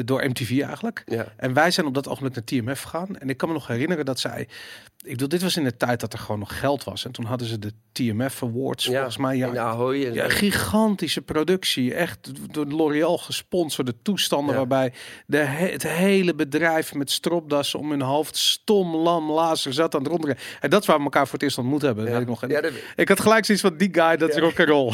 [0.04, 1.02] door MTV eigenlijk.
[1.06, 1.26] Ja.
[1.36, 3.18] En wij zijn op dat ogenblik naar TMF gegaan.
[3.18, 4.48] En ik kan me nog herinneren dat zij...
[5.04, 7.04] Ik bedoel, dit was in de tijd dat er gewoon nog geld was.
[7.04, 9.36] En toen hadden ze de TMF Awards, volgens mij.
[9.36, 10.06] Ja, in Ahoy.
[10.06, 10.36] En Ja, zo.
[10.36, 11.94] gigantische productie.
[11.94, 14.50] Echt door L'Oréal gesponsorde toestanden.
[14.50, 14.56] Ja.
[14.56, 14.92] Waarbij
[15.26, 20.00] de he- het hele bedrijf met stropdassen om hun hoofd stom, lam, lazer zat aan
[20.02, 20.42] het rondrijden.
[20.60, 22.08] En dat is waar we elkaar voor het eerst ontmoet hebben.
[22.08, 22.18] Ja.
[22.18, 22.40] Ik, nog.
[22.40, 24.92] Dat- ik had gelijk zoiets van die guy, dat is rock'n'roll.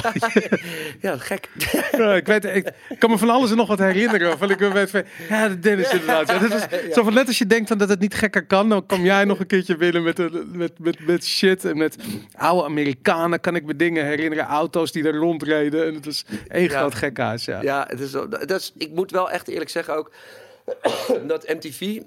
[1.00, 1.48] ja, gek.
[1.96, 4.38] Ja, ik, weet, ik, kan me van alles en nog wat herinneren.
[4.38, 6.48] Van ik weet van, ja, de Dennis inderdaad.
[6.48, 6.62] Was,
[6.94, 9.24] Zo van net als je denkt van dat het niet gekker kan, dan kom jij
[9.24, 11.64] nog een keertje met, een- met, met, met shit.
[11.64, 11.96] En met
[12.36, 14.44] oude Amerikanen kan ik me dingen herinneren.
[14.44, 15.86] Auto's die er rondreden.
[15.86, 16.78] En het was één Ja.
[16.78, 17.44] groot gekhuis.
[17.44, 17.62] Ja.
[17.62, 20.12] Ja, het is, dat is, ik moet wel echt eerlijk zeggen ook...
[21.26, 22.00] dat MTV,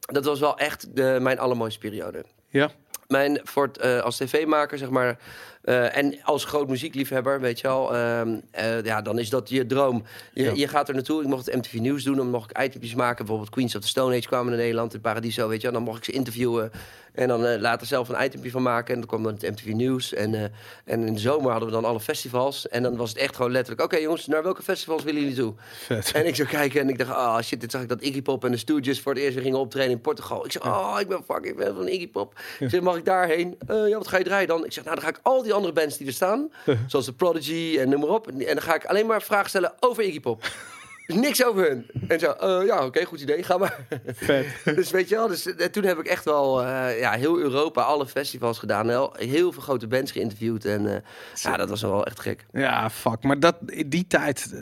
[0.00, 2.24] dat was wel echt de, mijn allermooiste periode.
[2.48, 2.70] ja.
[3.08, 5.18] Mijn, voor het, eh, als tv-maker, zeg maar...
[5.62, 9.66] Eh, en als groot muziekliefhebber, weet je wel, ehm, eh, ja, dan is dat je
[9.66, 10.04] droom.
[10.32, 10.52] Je, Ja.
[10.54, 11.22] je gaat er naartoe.
[11.22, 13.16] Ik mocht het MTV Nieuws doen, dan mocht ik itempjes maken.
[13.16, 15.72] Bijvoorbeeld Queens of the Stone Age kwamen naar Nederland, in Paradiso, weet je wel.
[15.76, 16.70] Dan mocht ik ze interviewen
[17.18, 18.94] en dan eh, later zelf een itempje van maken.
[18.94, 20.14] En dan kwam dan het MTV Nieuws.
[20.14, 20.42] En, eh,
[20.84, 22.68] en in de zomer hadden we dan alle festivals.
[22.68, 25.54] En dan was het echt gewoon letterlijk, oké jongens, naar welke festivals willen jullie toe?
[25.72, 26.12] Vet.
[26.12, 28.44] En ik zou kijken en ik dacht, ah shit, dit zag ik dat Iggy Pop
[28.44, 30.44] en de Stooges voor het eerst weer gingen optreden in Portugal.
[30.44, 32.40] Ik zeg, oh, ik ben fucking fan van Iggy Pop.
[32.58, 33.56] Ik zeg, mag ik daarheen?
[33.66, 34.64] Eh, ja, wat ga je draaien dan?
[34.64, 36.50] Ik zeg, nou, dan ga ik al die andere bands die er staan,
[36.86, 38.28] zoals de Prodigy en noem maar op.
[38.28, 40.42] En dan ga ik alleen maar vragen stellen over Iggy Pop.
[41.14, 41.86] Niks over hun.
[42.08, 43.78] En zo, eh, ja, oké, goed idee, ga maar.
[44.06, 44.46] Vet.
[44.76, 47.82] dus weet je wel, dus, eh, toen heb ik echt wel eh, ja, heel Europa,
[47.82, 48.88] alle festivals gedaan.
[48.88, 50.64] Heel, heel veel grote bands geïnterviewd.
[50.64, 51.02] En
[51.34, 52.46] ja, dat was wel echt gek.
[52.52, 53.22] Ja, fuck.
[53.22, 54.54] Maar dat in die tijd.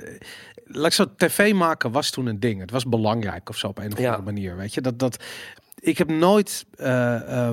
[0.64, 2.60] Laat ik zo, tv maken was toen een ding.
[2.60, 4.04] Het was belangrijk of zo op een of Ja.
[4.06, 4.56] andere manier.
[4.56, 5.16] Weet je, dat, dat.
[5.80, 7.50] Ik heb nooit eh,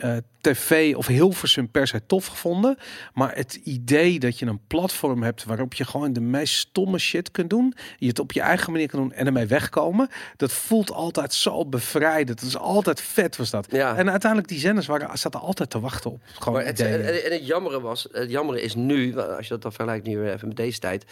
[0.00, 2.76] eh, tv of Hilversum per se tof gevonden.
[3.14, 7.30] Maar het idee dat je een platform hebt waarop je gewoon de meest stomme shit
[7.30, 7.74] kunt doen.
[7.98, 10.08] Je het op je eigen manier kan doen en ermee wegkomen.
[10.36, 12.40] Dat voelt altijd zo bevrijdend.
[12.40, 13.66] Dat is altijd vet was dat.
[13.70, 13.96] Ja.
[13.96, 17.32] En uiteindelijk die zenders waren, zaten altijd te wachten op gewoon Maar het, en, en
[17.32, 20.48] het jammere was, het jammere is nu, als je dat dan vergelijkt nu weer even
[20.48, 21.04] met deze tijd.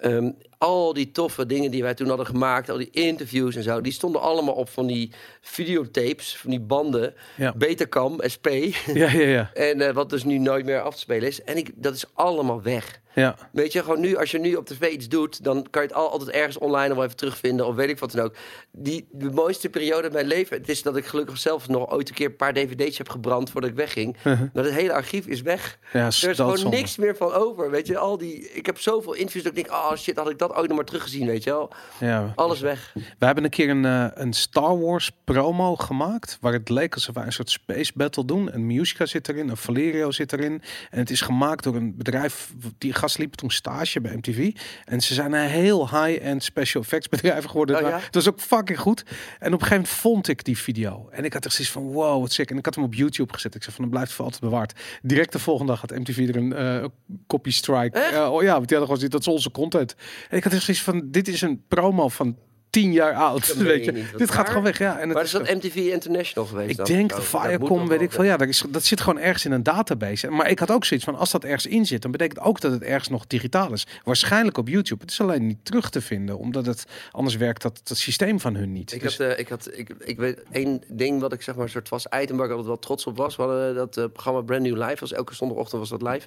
[0.00, 3.80] Ehm, al die toffe dingen die wij toen hadden gemaakt, al die interviews en zo,
[3.80, 7.54] die stonden allemaal op van die videotapes, van die banden, Ja.
[7.56, 8.46] Betacam, SP.
[8.94, 9.50] Ja, ja, ja.
[9.70, 11.42] en eh, wat dus nu nooit meer af te spelen is.
[11.42, 13.00] En ik, dat is allemaal weg.
[13.14, 13.36] Ja.
[13.52, 15.96] Weet je, gewoon nu, als je nu op tv iets doet, dan kan je het
[15.96, 18.34] al, altijd ergens online nog even terugvinden, of weet ik wat dan ook.
[18.72, 22.08] Die, de mooiste periode in mijn leven, het is dat ik gelukkig zelf nog ooit
[22.08, 24.16] een keer een paar dvd's heb gebrand voordat ik wegging.
[24.54, 25.78] Maar het hele archief is weg.
[25.92, 27.98] Ja, Er is gewoon niks meer van over, weet je.
[27.98, 30.68] Al die, ik heb zoveel interviews dat ik denk, oh shit, had ik dat ooit
[30.68, 31.70] nog maar teruggezien, weet je wel.
[32.00, 32.32] Ja.
[32.34, 32.92] Alles weg.
[33.18, 36.38] We hebben een keer een, eh, een Star Wars promo gemaakt.
[36.40, 38.54] Waar het leek alsof wij een soort space battle doen.
[38.54, 40.62] Een Musica zit erin, een Valerio zit erin.
[40.90, 42.52] En het is gemaakt door een bedrijf.
[42.78, 44.52] Die gast liep toen stage bij MTV.
[44.84, 47.76] En ze zijn een heel high-end special effects bedrijf geworden.
[47.76, 48.00] Oh, ja?
[48.10, 49.02] Was ook fucking goed.
[49.02, 51.08] En op een gegeven moment vond ik die video.
[51.10, 52.50] En ik had er zoiets van, wow, wat sick.
[52.50, 53.54] En ik had hem op YouTube gezet.
[53.54, 54.72] Ik zei van, dan blijft voor altijd bewaard.
[55.02, 56.84] Direct de volgende dag had MTV er een eh,
[57.26, 57.98] copy strike.
[57.98, 59.94] Eh, oh ja, want die hadden gewoon dat is onze content.
[60.28, 62.36] En ik had er zoiets van, dit is een promo van
[62.70, 63.46] tien jaar oud.
[63.46, 64.18] Dat Weet je niet.
[64.18, 64.78] Dit gaat gewoon weg.
[64.78, 66.86] Ja, en het Maar is dat MTV International geweest ik dan?
[66.86, 68.24] denk Oh, de dat Firecom, weet ik veel.
[68.24, 70.30] Ja, dat, is, dat zit gewoon ergens in een database.
[70.30, 72.72] Maar ik had ook zoiets van, als dat ergens in zit, dan betekent ook dat
[72.72, 73.86] het ergens nog digitaal is.
[74.04, 75.00] Waarschijnlijk op YouTube.
[75.00, 78.54] Het is alleen niet terug te vinden, omdat het anders werkt dat het systeem van
[78.54, 78.92] hun niet.
[78.92, 81.64] Ik Dus- had, eh, ik had, ik, ik weet één ding wat ik zeg maar
[81.64, 83.36] een soort vast item waar ik altijd wel trots op was.
[83.36, 86.26] We hadden dat eh, programma Brand New Live, was elke zondagochtend was dat live.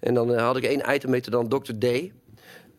[0.00, 1.72] En dan eh, had ik één item heette dan Dr.
[1.76, 2.12] Day.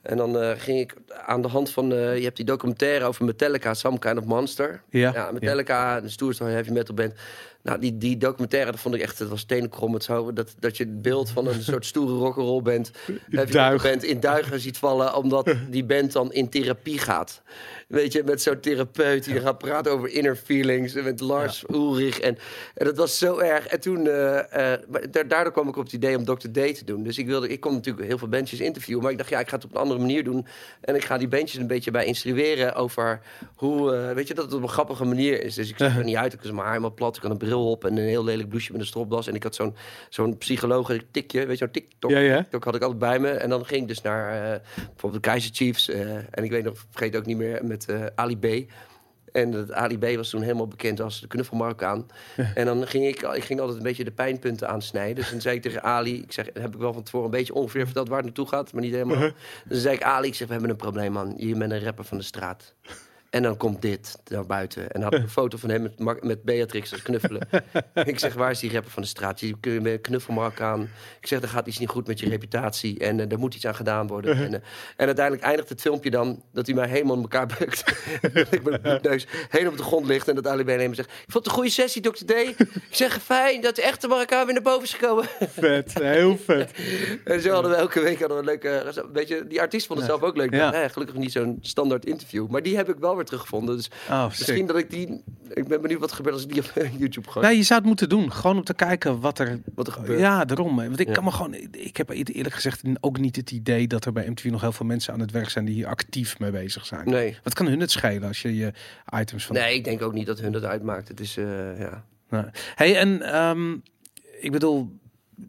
[0.05, 0.93] En dan eh, ging ik
[1.25, 4.81] aan de hand van, eh, je hebt die documentaire over Metallica, Some Kind of Monster.
[4.89, 7.13] Ja, ja Metallica, de stoerste heavy metal band.
[7.61, 9.93] Nou, die, die documentaire, dat vond ik echt, het was tenenkrom.
[9.93, 12.91] Het zo, dat, dat je het beeld van een soort stoere rock'n'roll band,
[13.29, 17.41] heavy metal band in duigen ziet vallen, omdat die band dan in therapie gaat.
[17.87, 20.95] Weet je, met zo'n therapeut die gaat praten over inner feelings.
[20.95, 22.19] en Met Lars Ulrich.
[22.19, 22.37] En,
[22.75, 23.67] en dat was zo erg.
[23.67, 26.33] En toen, da- daardoor kwam ik op het idee om Dr.
[26.47, 27.03] D te doen.
[27.03, 29.03] Dus ik wilde, ik kon natuurlijk heel veel bandjes interviewen.
[29.03, 30.45] Maar ik dacht, ja, ik ga het op een andere manier doen.
[30.81, 33.21] En ik ga die bandjes een beetje bij instrueren over
[33.55, 35.55] hoe, eh, weet je, dat het op een grappige manier is.
[35.55, 36.33] Dus ik zag er niet uit.
[36.33, 37.15] Ik was mijn haar helemaal plat.
[37.15, 39.27] Ik had een bril op en een heel lelijk blouseje met een stropdas.
[39.27, 39.75] En ik had zo'n
[40.09, 42.11] zo'n psycholoog tikje, weet je, zo'n TikTok.
[42.11, 42.37] Ja, ja.
[42.41, 43.29] TikTok had ik altijd bij me.
[43.29, 45.89] En dan ging ik dus naar bijvoorbeeld de Kaiser Chiefs.
[46.31, 48.71] en ik weet nog, vergeet ook niet meer, met eh, Ali B.
[49.31, 52.05] En dat Ali B was toen helemaal bekend als de knuffel Marokkaan.
[52.55, 55.15] En dan ging ik, ik ging altijd een beetje de pijnpunten aansnijden.
[55.15, 57.53] Dus dan zei ik tegen Ali, ik zeg, heb ik wel van tevoren een beetje
[57.53, 59.19] ongeveer verteld waar het naartoe gaat, maar niet helemaal.
[59.19, 59.33] Dus
[59.67, 61.33] dan zei ik, Ali, ik zeg, we hebben een probleem man.
[61.37, 62.73] Je bent een rapper van de straat.
[63.35, 64.81] En dan komt dit naar buiten.
[64.83, 67.47] En dan had ik een foto van hem met, Mar- met Beatrix als knuffelen.
[68.05, 69.39] ik zeg, waar is die rapper van de straat?
[69.39, 70.81] Je kun- je bent een knuffel Marokkaan.
[71.21, 72.99] Ik zeg, er gaat iets niet goed met je reputatie.
[72.99, 74.35] En eh, er moet iets aan gedaan worden.
[74.37, 74.59] en, eh,
[74.97, 77.83] en uiteindelijk eindigt het filmpje dan dat hij mij helemaal in elkaar bukt.
[78.51, 80.27] ik met mijn neus helemaal op de grond ligt.
[80.27, 82.09] En dat Ali bij hem zegt, ik vond het een goede sessie, Dr.
[82.25, 82.31] D.
[82.31, 82.57] ik
[82.89, 85.25] zeg, fijn dat de echte Marokkaan weer naar boven is gekomen.
[85.39, 86.71] Vet, heel vet.
[87.23, 88.91] en zo hadden we elke week hadden we een leuke...
[88.93, 90.51] zo- Weet je, die artiest vond het zelf ook leuk.
[90.53, 90.73] Ja.
[90.81, 90.87] Ja.
[90.87, 92.47] gelukkig niet zo'n standaard interview.
[92.47, 93.75] Maar die heb ik wel weer teruggevonden.
[93.75, 95.23] Dus Oh, Misschien dat ik die...
[95.53, 97.45] Ik ben benieuwd wat er gebeurt als ik die op YouTube gooi.
[97.45, 98.31] Nou, je zou het moeten doen.
[98.31, 99.59] Gewoon om te kijken wat er...
[99.75, 100.19] Wat er gebeurt.
[100.19, 100.75] Ja, daarom.
[100.75, 101.13] Want ik Ja.
[101.13, 101.53] kan me gewoon...
[101.71, 104.85] Ik heb eerlijk gezegd ook niet het idee dat er bij MTV nog heel veel
[104.85, 107.09] mensen aan het werk zijn die hier actief mee bezig zijn.
[107.09, 107.37] Nee.
[107.43, 108.73] Wat kan hun het schelen als je je
[109.19, 109.55] items van...
[109.55, 111.07] Nee, ik denk ook niet dat hun dat uitmaakt.
[111.07, 112.05] Het is, eh, ja...
[112.29, 112.43] Nee.
[112.75, 113.71] Hey, en ehm,
[114.39, 114.99] ik bedoel,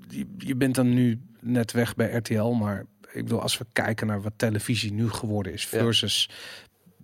[0.09, 4.07] je, je bent dan nu net weg bij RTL, maar ik bedoel, als we kijken
[4.07, 6.23] naar wat televisie nu geworden is Ja.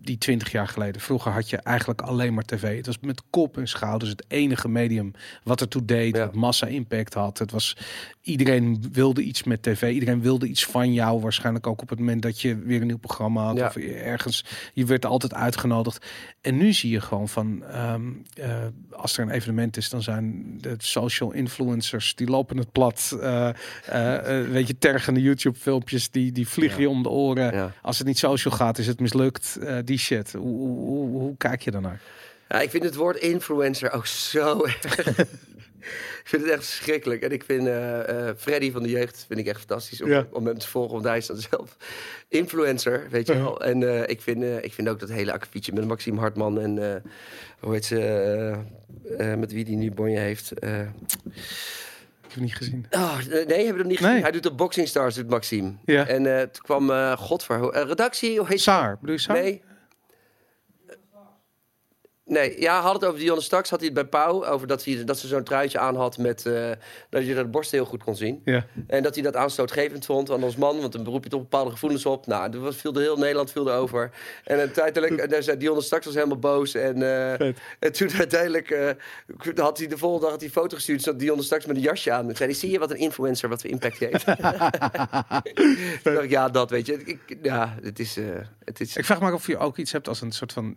[0.02, 1.00] Die 20 jaar geleden.
[1.00, 2.76] Vroeger had je eigenlijk alleen maar tv.
[2.76, 5.12] Het was met kop en schouders het enige medium
[5.44, 6.24] wat ertoe deed, Ja.
[6.24, 7.38] wat massa impact had.
[7.38, 7.76] Het was
[8.20, 9.92] iedereen wilde iets met tv.
[9.92, 11.20] Iedereen wilde iets van jou.
[11.20, 13.66] Waarschijnlijk ook op het moment dat je weer een nieuw programma had Ja.
[13.66, 14.44] of ergens.
[14.72, 16.06] Je werd altijd uitgenodigd.
[16.40, 18.02] En nu zie je gewoon van ehm,
[18.34, 18.56] eh,
[18.90, 23.16] als er een evenement is, dan zijn de social influencers die lopen het plat.
[23.20, 26.82] Eh, eh, weet je, tergende YouTube filmpjes die die vliegen Ja.
[26.88, 27.72] je om de oren.
[27.82, 29.58] Als het niet social gaat, is het mislukt.
[29.92, 30.32] Die shit.
[30.32, 32.00] Hoe, hoe, hoe, hoe kijk je daarnaar?
[32.48, 35.18] Ja, ik vind het woord influencer ook zo erg.
[35.18, 37.22] ik vind het echt verschrikkelijk.
[37.22, 40.26] En ik vind eh, eh, Freddy van de jeugd vind ik echt fantastisch om, Ja.
[40.30, 40.92] om hem te volgen.
[40.92, 41.76] Want hij is dan zelf
[42.28, 43.40] influencer, weet je Ja.
[43.42, 43.60] wel.
[43.64, 46.94] En eh, ik, vind, eh, ik vind ook dat hele akkefietje met Maxime Hartman en
[46.94, 47.00] eh,
[47.60, 50.52] hoe heet ze, eh, eh, met wie die nu bonje heeft.
[50.52, 50.80] eh,
[52.26, 52.86] Ik heb niet gezien.
[52.90, 54.12] Oh, nee, heb je hem niet gezien?
[54.12, 54.22] Nee.
[54.22, 55.72] Hij doet de Boxing Stars, doet Maxime.
[55.84, 56.06] Ja.
[56.08, 58.60] En eh, toen kwam eh Godver, redactie, hoe heet?
[58.60, 59.36] Saar, bedoel je Saar?
[59.42, 59.62] Nee.
[62.32, 64.44] Nee, ja, had het over Dionne Straks, had hij het bij Pauw.
[64.44, 66.46] Over dat, hij, dat ze zo'n truitje aan had met...
[66.46, 66.70] eh,
[67.10, 68.40] dat je de borst heel goed kon zien.
[68.44, 68.66] Ja.
[68.86, 70.80] En dat hij dat aanstootgevend vond aan ons man.
[70.80, 72.26] Want dan beroep je toch bepaalde gevoelens op.
[72.26, 74.10] Nou, er was, viel de heel Nederland viel erover.
[74.44, 76.74] En uiteindelijk, en daar zei Dionne Straks was helemaal boos.
[76.74, 77.02] En,
[77.78, 78.90] en toen uiteindelijk eh,
[79.54, 81.02] had hij de volgende dag had hij een foto gestuurd.
[81.02, 82.28] Zat Dionne Straks met een jasje aan.
[82.28, 84.26] En zei hij, zie je wat een influencer, wat voor impact heeft?
[86.02, 87.02] Dacht ja, dat weet je.
[87.04, 88.18] Ik, ja, het is...
[88.64, 90.76] het is Ik vraag me af of je ook iets hebt als een soort van...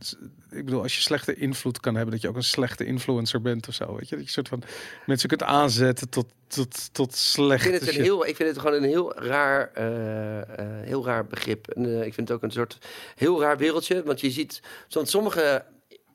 [0.51, 2.13] Ik bedoel, als je slechte invloed kan hebben...
[2.13, 3.95] dat je ook een slechte influencer bent of zo.
[3.95, 4.15] Weet je?
[4.15, 4.63] Dat je soort van
[5.05, 8.03] mensen kunt aanzetten tot, tot, tot Ik slechte vind, het een shit.
[8.03, 11.67] heel, ik vind het gewoon een heel raar, eh, eh, heel raar begrip.
[11.67, 12.77] En, eh, ik vind het ook een soort
[13.15, 14.03] heel raar wereldje.
[14.03, 15.65] Want je ziet, want sommige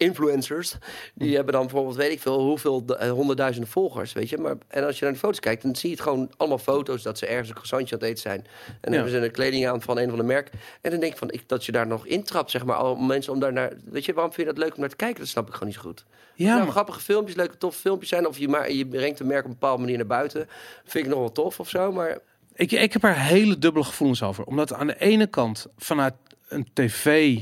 [0.00, 0.74] influencers,
[1.14, 4.38] die hebben dan bijvoorbeeld, weet ik veel, hoeveel de- eh, honderdduizenden volgers, weet je.
[4.38, 7.02] Maar, en als je naar de foto's kijkt, dan zie je het gewoon allemaal foto's
[7.02, 8.38] dat ze ergens een croissantje aan het eten zijn.
[8.40, 8.98] En dan Ja.
[9.00, 10.50] hebben ze een kleding aan van een of ander merk.
[10.80, 12.76] En dan denk ik van, ik, dat je daar nog intrapt, zeg maar.
[12.76, 14.96] Al mensen om daar naar, weet je, waarom vind je dat leuk om naar te
[14.96, 15.18] kijken?
[15.18, 16.04] Dat snap ik gewoon niet zo goed.
[16.34, 18.26] Ja, nou, grappige filmpjes, leuke toffe filmpjes zijn.
[18.26, 20.48] Of je, maar, je brengt een merk op een bepaalde manier naar buiten.
[20.84, 21.92] Vind ik nog wel tof of zo.
[21.92, 22.18] Maar
[22.54, 24.44] Ik, ik heb er hele dubbele gevoelens over.
[24.44, 26.14] Omdat aan de ene kant vanuit
[26.48, 27.38] een tv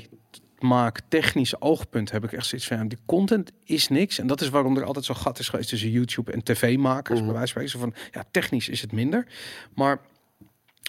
[0.60, 4.18] maak technisch oogpunt heb ik echt zoiets van die content is niks.
[4.18, 7.32] En dat is waarom er altijd zo'n gat is geweest tussen YouTube en tv-makers bij
[7.32, 9.26] wijze van van ja technisch is het minder,
[9.74, 10.00] maar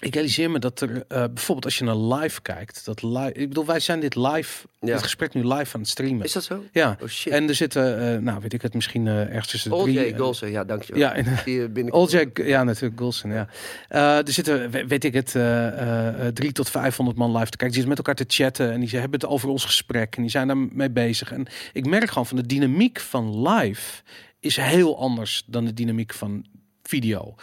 [0.00, 3.48] ik realiseer me dat er eh, bijvoorbeeld als je naar live kijkt, dat live, ik
[3.48, 4.86] bedoel wij zijn dit live, Ja.
[4.92, 6.24] dit gesprek nu live aan het streamen.
[6.24, 6.64] is dat zo?
[6.72, 7.32] ja, Oh shit.
[7.32, 10.16] en er zitten, eh, nou weet ik het, misschien eh, ergens tussen de drie.
[10.16, 11.00] Golsen, ja, dankjewel.
[11.02, 11.92] Ja, en- Die binnen.
[11.92, 13.48] Oljek, ja, natuurlijk, Golson, ja.
[13.88, 15.30] Er zitten, we- weet ik het,
[16.34, 17.66] drie tot 500 man live te kijken.
[17.66, 20.22] Die zitten met elkaar te chatten en die ze hebben het over ons gesprek en
[20.22, 21.32] die zijn daarmee bezig.
[21.32, 24.02] En ik merk gewoon van de dynamiek van live
[24.40, 26.44] is heel anders dan de dynamiek van
[26.82, 27.34] video.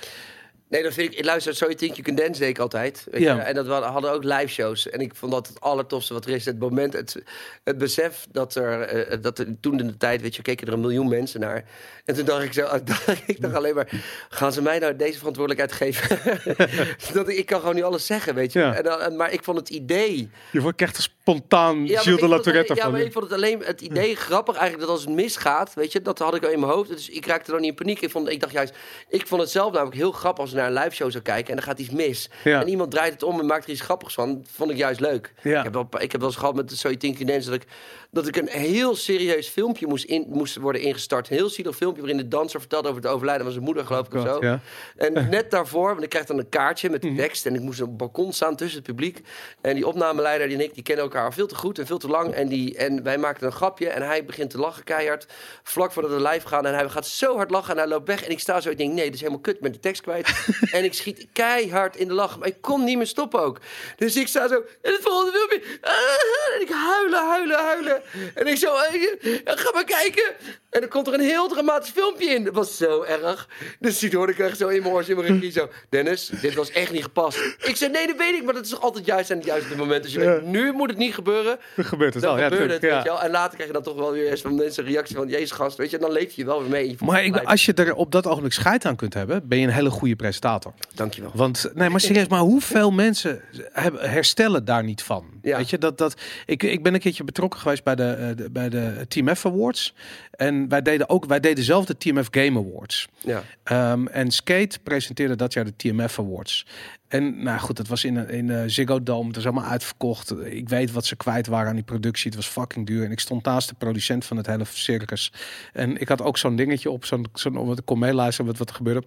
[0.70, 1.26] Nee, dat vind ik.
[1.26, 3.08] Luister, So You Think You Can Dance deed ik altijd.
[3.12, 3.36] Weet Ja.
[3.36, 3.42] je?
[3.42, 4.90] En dat we hadden ook live shows.
[4.90, 6.46] En ik vond dat het allertofste wat er is.
[6.46, 7.24] Het moment, het,
[7.64, 10.74] het besef dat er, eh, dat er toen in de tijd, weet je, keken er
[10.74, 11.64] een miljoen mensen naar.
[12.06, 12.68] En toen dacht ik zo,
[13.26, 13.90] ik dacht alleen maar,
[14.30, 16.20] gaan ze mij nou deze verantwoordelijkheid geven?
[17.14, 18.60] dat ik, ik kan gewoon nu alles zeggen, weet je.
[18.60, 18.74] Ja.
[18.74, 20.30] En, maar ik vond het idee.
[20.52, 23.62] Je wordt echt spontaan Ja, Gilles de La Tourette Ja, maar ik vond het alleen
[23.64, 26.60] het idee grappig eigenlijk dat als het misgaat, weet je, dat had ik al in
[26.60, 26.90] mijn hoofd.
[26.90, 28.02] Dus ik raakte dan niet in paniek.
[28.02, 28.74] Ik, vond, ik dacht juist,
[29.10, 31.56] ik vond het zelf namelijk heel grappig als naar een live show zou kijken en
[31.56, 32.30] dan gaat iets mis.
[32.44, 32.62] Ja.
[32.62, 34.34] En iemand draait het om en maakt er iets grappigs van.
[34.38, 35.34] Dat vond ik juist leuk.
[35.42, 35.58] Ja.
[35.58, 37.50] Ik, heb wel, ik heb wel eens gehad met de So You Think You Dance
[37.50, 37.68] dat ik,
[38.12, 41.30] dat ik een heel serieus filmpje moest, in, moest worden ingestart.
[41.30, 44.06] Een heel zielig filmpje waarin de danser vertelde over het overlijden van zijn moeder, geloof
[44.08, 44.38] ik, of God, zo.
[44.42, 44.60] ja.
[44.98, 47.16] En net daarvoor, want ik krijg dan een kaartje met Mhm.
[47.16, 47.46] tekst.
[47.46, 49.22] En ik moest op het balkon staan tussen het publiek.
[49.62, 51.98] En die opnameleider die en ik, die kennen elkaar al veel te goed en veel
[51.98, 52.34] te lang.
[52.34, 55.26] En, die, en wij maakten een grapje en hij begint te lachen keihard.
[55.64, 56.66] Vlak voordat we live gaan.
[56.66, 58.24] En hij gaat zo hard lachen en hij loopt weg.
[58.24, 59.56] En ik sta zo, ik denk, nee, dit is helemaal kut.
[59.56, 60.48] Ik ben de tekst kwijt.
[60.72, 62.40] en ik schiet keihard in de lach.
[62.40, 63.60] Maar ik kon niet meer stoppen ook.
[63.96, 65.78] Dus ik sta zo, en het volgende filmpje.
[65.82, 68.02] ah, en ik huilen, huilen, huilen.
[68.34, 69.02] En ik zo, eh,
[69.46, 70.24] ga maar kijken.
[70.70, 72.44] En dan komt er een heel dramatisch filmpje in.
[72.44, 73.48] Dat was zo erg.
[73.80, 75.70] Dus die hoorde ik echt zo in mijn oor, in mijn regie zo.
[75.90, 77.38] Dennis, dit was echt niet gepast.
[77.64, 78.44] Ik zei, nee, dat weet ik.
[78.44, 80.04] Maar dat is toch altijd juist aan het juiste moment.
[80.04, 80.26] Dus je Ja.
[80.32, 81.58] weet, nu moet het niet gebeuren.
[81.76, 82.44] Dan gebeurt het Dan wel.
[82.44, 83.14] Ja, gebeurde het, tuurlijk, weet ja.
[83.14, 83.28] je wel.
[83.30, 85.28] En later krijg je dan toch wel weer eens van mensen een reactie van...
[85.28, 86.90] Jezus gast, weet je, dan leef je wel weer mee.
[86.90, 89.68] Je Maar ik, als je er op dat ogenblik scheid aan kunt hebben, ben je
[89.68, 90.74] een hele goede presentator.
[90.94, 91.32] Dankjewel.
[91.34, 93.42] Want nee, maar serieus, maar hoeveel mensen
[93.72, 95.26] hebben, herstellen daar niet van?
[95.48, 95.58] Ja.
[95.58, 98.50] Weet je dat dat ik, ik ben een keertje betrokken geweest bij de, eh, de
[98.50, 99.94] bij de TMF Awards
[100.32, 103.08] en wij deden ook wij deden zelf de TMF Game Awards.
[103.18, 103.44] Ja.
[103.64, 106.66] Ehm, en Skate presenteerde dat jaar de TMF Awards.
[107.08, 109.28] En nou goed, dat was in, in uh, Ziggo Dome.
[109.28, 110.46] Het is allemaal uitverkocht.
[110.46, 112.26] Ik weet wat ze kwijt waren aan die productie.
[112.26, 113.04] Het was fucking duur.
[113.04, 115.34] En ik stond naast de producent van het hele circus.
[115.74, 117.06] En ik had ook zo'n dingetje op.
[117.06, 119.04] Zo'n, zo'n, wat ik kon meeluisteren wat, wat er gebeurde.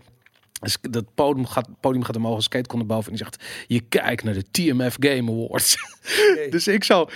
[0.61, 3.13] Dus dat podium gaat, podium gaat omhoog, skate kon boven.
[3.13, 5.77] En die zegt, je kijkt naar de TMF Game Awards.
[6.51, 7.09] Dus ik zo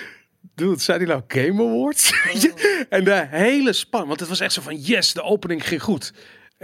[0.55, 2.13] Dude, zei hij nou Game Awards?
[2.89, 6.13] en de hele span, want het was echt zo van yes, de opening ging goed.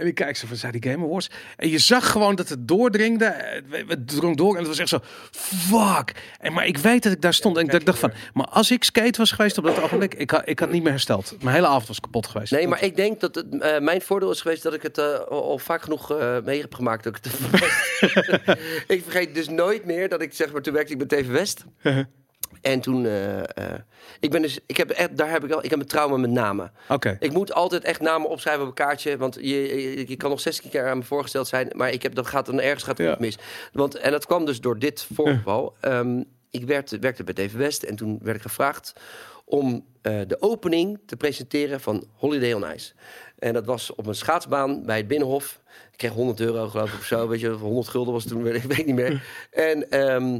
[0.01, 1.29] En ik kijk zo van, zei die Game Awards?
[1.55, 3.25] En je zag gewoon dat het doordringde.
[3.25, 4.99] Het, het drong door en het was echt zo,
[5.31, 6.11] fuck.
[6.39, 8.83] En, maar ik weet dat ik daar stond en ik dacht van, maar als ik
[8.83, 11.35] skate was geweest op dat ogenblik, ik had, ik had niet meer hersteld.
[11.41, 12.51] Mijn hele avond was kapot geweest.
[12.51, 15.19] Nee, maar ik denk dat het, eh, mijn voordeel is geweest dat ik het eh,
[15.19, 17.03] al, vaak genoeg eh, mee heb gemaakt.
[17.03, 18.57] Dat ik, het
[18.97, 21.65] ik vergeet dus nooit meer dat ik zeg maar, toen werkte ik bij TV West.
[22.61, 23.45] En toen, eh, eh,
[24.19, 26.29] ik ben dus, ik heb echt, daar heb ik wel, ik heb een trauma met
[26.29, 26.71] namen.
[26.89, 27.17] Oké.
[27.19, 29.41] Ik moet altijd echt namen opschrijven op een kaartje, want je,
[29.97, 32.45] je, je kan nog 16 keer aan me voorgesteld zijn, maar ik heb, dan gaat
[32.45, 33.15] dan ergens gaat het Ja.
[33.19, 33.37] mis.
[33.73, 35.75] Want, en dat kwam dus door dit voorval.
[35.79, 38.93] Ehm, ik werkte, werkte bij TV West en toen werd ik gevraagd
[39.45, 42.93] om eh, de opening te presenteren van Holiday on Ice.
[43.39, 45.59] En dat was op een schaatsbaan bij het Binnenhof.
[45.91, 48.31] Ik kreeg 100 euro geloof ik of zo, weet je, of 100 gulden was het
[48.33, 49.23] toen, ik weet niet meer.
[49.51, 50.39] En ehm,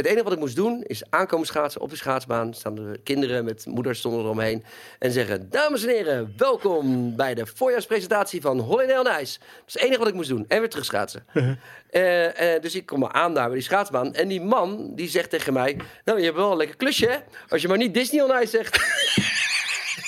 [0.00, 2.54] het enige wat ik moest doen is aankomen schaatsen op de schaatsbaan.
[2.54, 4.64] Staan de kinderen met moeders stonden eromheen.
[4.98, 9.38] En zeggen, dames en heren, welkom bij de voorjaarspresentatie van Holiday on Ice.
[9.38, 10.44] Dat is het enige wat ik moest doen.
[10.48, 11.26] En weer terug schaatsen.
[11.90, 14.14] Eh, eh, dus ik kom maar aan daar bij die schaatsbaan.
[14.14, 15.76] En die man, die zegt tegen mij...
[16.04, 17.16] Nou, je hebt wel een lekker klusje, hè?
[17.48, 18.76] Als je maar niet Disney on Ice zegt.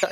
[0.00, 0.08] Ja,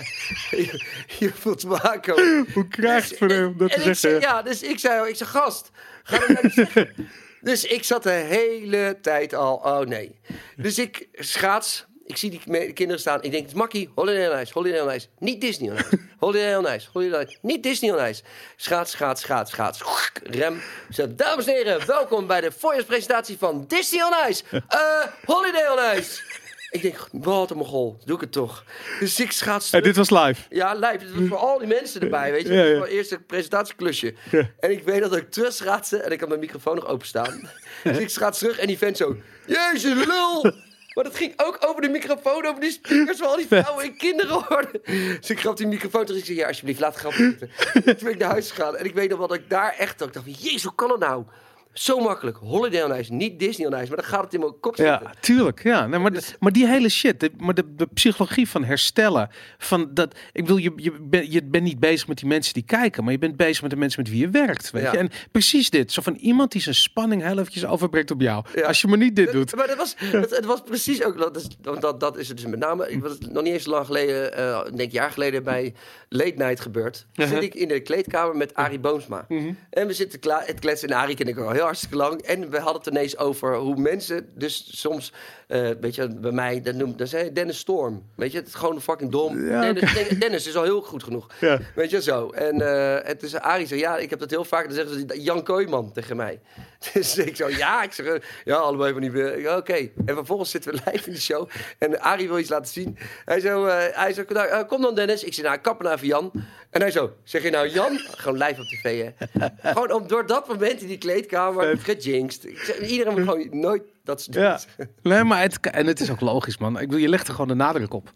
[0.59, 0.85] je,
[1.19, 2.47] je voelt me aankomen.
[2.53, 4.21] Hoe krijg je het voor hem dat te ik zei, zeggen?
[4.21, 5.71] ja, dus ik zei, ik zei, gast,
[6.03, 6.95] ga dat nou niet zeggen.
[7.41, 10.21] Dus ik zat de hele tijd al, oh nee.
[10.57, 13.23] Dus ik schaats, ik zie die kinderen staan.
[13.23, 15.07] Ik denk, het is makkie, Holiday on Ice, Holiday on Ice.
[15.19, 15.99] Niet Disney on Ice.
[16.19, 17.39] Holiday on Ice, Holiday on Ice.
[17.43, 18.23] Niet Disney on Ice.
[18.57, 19.83] Schaats, schaats, schaats, schaats.
[20.23, 20.63] Rem.
[20.89, 24.45] Zeg, dames en heren, welkom bij de voorjaarspresentatie van Disney on Ice.
[24.69, 26.23] Eh, Holiday on Ice.
[26.71, 28.65] Ik denk, wat een mogol, doe ik het toch.
[29.01, 30.43] Dus ik schaats En dit was live.
[30.51, 31.01] ja, lijp.
[31.01, 32.53] Het was voor al die mensen erbij, weet je.
[32.53, 32.79] Ja, ja.
[32.79, 34.15] mijn eerste presentatieklusje.
[34.31, 34.51] Ja.
[34.61, 37.51] En ik weet dat ik terug schaatste en ik had mijn microfoon nog openstaan.
[37.85, 39.17] dus ik schaats terug en die vent zo...
[39.47, 40.53] Jezus, lul!
[40.95, 43.97] Maar dat ging ook over de microfoon, over die speakers waar al die vrouwen en
[43.97, 44.81] kinderen hoorden.
[45.21, 46.21] Dus ik gaf die microfoon terug.
[46.21, 47.51] Ik zei, ja, alsjeblieft, laat het grap zitten.
[47.85, 48.77] Toen ben ik naar huis gegaan.
[48.77, 50.01] En ik weet nog wel dat ik daar echt...
[50.01, 51.25] Ik dacht, jezus, hoe kan het nou?
[51.73, 52.37] Zo makkelijk.
[52.37, 53.87] Holiday on Ice, niet Disney on Ice.
[53.89, 55.01] Maar dan gaat het in mijn kop zitten.
[55.05, 55.63] Ja, tuurlijk.
[55.63, 55.87] Ja.
[55.87, 60.15] Nee, maar, maar die hele shit, de, maar de, de psychologie van herstellen, van dat,
[60.33, 63.13] ik bedoel, je, je, ben, je bent niet bezig met die mensen die kijken, maar
[63.13, 64.93] je bent bezig met de mensen met wie je werkt, weet Ja.
[64.93, 64.99] je.
[64.99, 68.45] En precies dit, zo van iemand die zijn spanning heel eventjes overbreekt op jou.
[68.55, 68.67] Ja.
[68.67, 69.55] Als je maar niet dit doet.
[69.57, 71.47] Maar dat was, het, het was precies ook, dat is,
[71.81, 74.25] dat, dat is het dus met name, ik was nog niet eens lang geleden,
[74.67, 75.75] ik denk een jaar geleden bij
[76.09, 77.07] Late Night gebeurd.
[77.13, 77.43] Zit Uh-huh.
[77.43, 79.25] ik in de kleedkamer met Arie Boomsma.
[79.29, 79.53] Mhm.
[79.71, 82.23] En we zitten kla- het kletsen en Arie ken ik al heel hartstikke lang.
[82.23, 85.13] En we hadden het ineens over hoe mensen dus soms,
[85.47, 88.03] eh, weet je, bij mij, dat noemt, dat zei Dennis Storm.
[88.15, 89.47] Weet je, het is gewoon fucking dom.
[89.47, 91.27] Ja, Dennis, Den- Dennis is al heel goed genoeg.
[91.41, 91.59] Ja.
[91.75, 92.29] Weet je, zo.
[92.31, 92.61] En,
[93.05, 94.65] en toen zei Arie zo, ja, ik heb dat heel vaak.
[94.65, 96.41] Dan zeggen ze, Jan Kooijman tegen mij.
[96.93, 99.57] Dus ik zo, ja, ik zeg, eh, ja, allebei van die...
[99.57, 99.75] Oké.
[100.07, 101.49] En vervolgens zitten we live in de show.
[101.79, 102.99] En Arie wil iets laten zien.
[103.25, 104.23] Hij zo, hij zo
[104.67, 105.25] kom dan Dennis.
[105.25, 106.33] Ik zei, nou, kappen naar Jan.
[106.71, 107.99] En hij zo, zeg je nou Jan?
[107.99, 109.49] Gewoon live op tv, hè.
[109.63, 112.47] gewoon om, door dat moment in die kleedkamer, gejinxed.
[112.47, 114.61] Ik zeg, iedereen moet gewoon nooit dat soort Ja.
[115.03, 116.75] Nee, maar het, en het is ook logisch, man.
[116.81, 118.13] Ik bedoel, je legt er gewoon de nadruk op.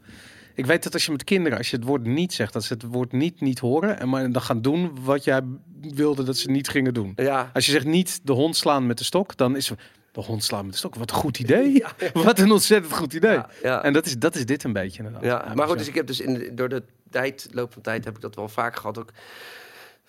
[0.55, 2.73] Ik weet dat als je met kinderen, als je het woord niet zegt, dat ze
[2.73, 5.41] het woord niet niet horen en maar dan gaan doen wat jij
[5.81, 7.13] wilde dat ze niet gingen doen.
[7.17, 7.51] Ja.
[7.55, 9.71] Als je zegt niet de hond slaan met de stok, dan is
[10.13, 10.95] de hond slaan met de stok.
[10.95, 11.85] Wat een goed idee.
[12.13, 13.33] Wat een ontzettend goed idee.
[13.33, 13.83] Ja, ja.
[13.85, 15.25] En dat is, dat is dit een beetje inderdaad.
[15.25, 18.05] Ja, maar goed, dus ik heb dus in, de- door de tijd, loop van tijd,
[18.05, 18.99] heb ik dat wel vaak gehad.
[18.99, 19.11] Ook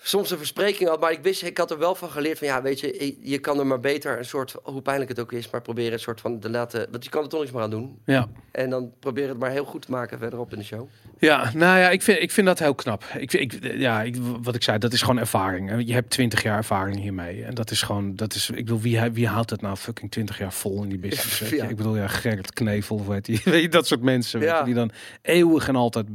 [0.07, 2.61] soms een verspreking had, maar ik wist, ik had er wel van geleerd van ja,
[2.61, 5.61] weet je, je- kan er maar beter een soort, hoe pijnlijk het ook is, maar
[5.61, 7.97] proberen een soort van te laten, want je kan er toch niks meer aan doen.
[8.05, 8.27] Ja.
[8.51, 10.87] En dan probeer het maar heel goed te maken verderop in de show.
[11.19, 13.03] Ja, nou ja, ik vind, ik vind dat heel knap.
[13.17, 15.87] Ik, ik, ja, ik, wat ik zei, dat is gewoon ervaring.
[15.87, 17.43] Je hebt twintig jaar ervaring hiermee.
[17.43, 20.37] En dat is gewoon, dat is, ik bedoel, wie, wie houdt het nou fucking twintig
[20.37, 21.39] jaar vol in die business?
[21.39, 21.55] weet je?
[21.55, 21.67] Ja.
[21.67, 24.39] Ik bedoel, ja, Gerrit Knevel, of weet je, weet je, dat soort mensen.
[24.39, 24.91] Weet je, die dan
[25.21, 26.05] eeuwig en altijd,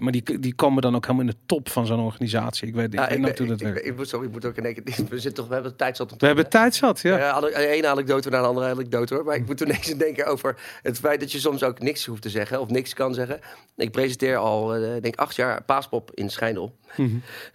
[0.00, 2.68] maar die, die komen dan ook helemaal in de top van zo'n organisatie.
[2.68, 5.18] Ik weet, Ja, ik, ik, ik, moet, sorry, ik moet ook in één keer, we
[5.18, 7.18] zitten toch, we hebben tijd zat om te We hebben tijd zat, ja.
[7.18, 9.24] Ja, de ene anekdote naar de andere anekdote hoor.
[9.24, 12.30] Maar ik moet ineens denken over het feit dat je soms ook niks hoeft te
[12.30, 13.40] zeggen of niks kan zeggen.
[13.76, 16.76] Ik presenteer al, eh, denk acht jaar Paaspop in Schijndel.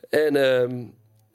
[0.09, 0.83] En ehm,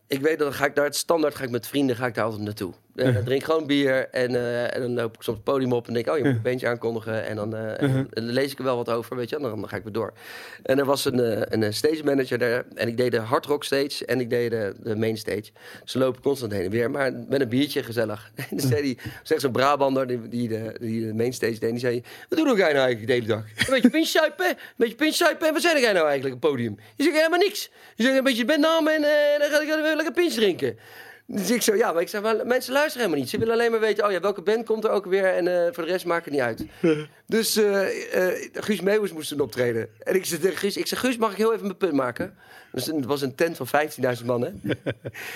[0.06, 2.14] ik weet dat dan ga ik daar het standaard ga ik met vrienden ga ik
[2.14, 2.72] daar altijd naartoe.
[2.94, 5.94] Dan drink gewoon bier en, eh, en dan loop ik soms het podium op en
[5.94, 7.24] denk oh je moet een beentje aankondigen.
[7.24, 9.60] En dan, eh, en dan lees ik er wel wat over, weet je, en dan,
[9.60, 10.12] dan ga ik weer door.
[10.62, 14.04] En er was een, een stage manager daar en ik deed de hard rock stage
[14.06, 15.44] en ik deed de, de main stage.
[15.84, 18.32] Ze lopen constant heen en weer, maar met een biertje gezellig.
[18.50, 21.70] En dan zei die, zegt zo'n Brabander die, die, de, die de main stage deed,
[21.70, 23.44] die zei, wat doe jij nou eigenlijk de hele dag?
[23.66, 26.78] Een beetje pinsuipen, een beetje pinsuipen en wat zei jij nou eigenlijk op het podium?
[26.96, 27.70] Je zegt helemaal niks.
[27.94, 29.00] Je zegt een beetje bandnaam en
[29.38, 30.78] dan ga ik lekker pinch drinken.
[31.26, 33.28] Dus ik zo, ja, maar ik zeg, maar mensen luisteren helemaal niet.
[33.28, 35.72] Ze willen alleen maar weten, oh ja, welke band komt er ook weer en eh,
[35.72, 36.64] voor de rest maakt het niet uit.
[37.26, 39.88] dus eh, eh, Guus Meeuwis moest toen optreden.
[39.98, 42.36] En ik zeg tegen Guus, ik zeg, Guus, mag ik heel even mijn punt maken?
[42.72, 43.66] Dus het was een tent van
[44.18, 44.50] 15.000 man, hè?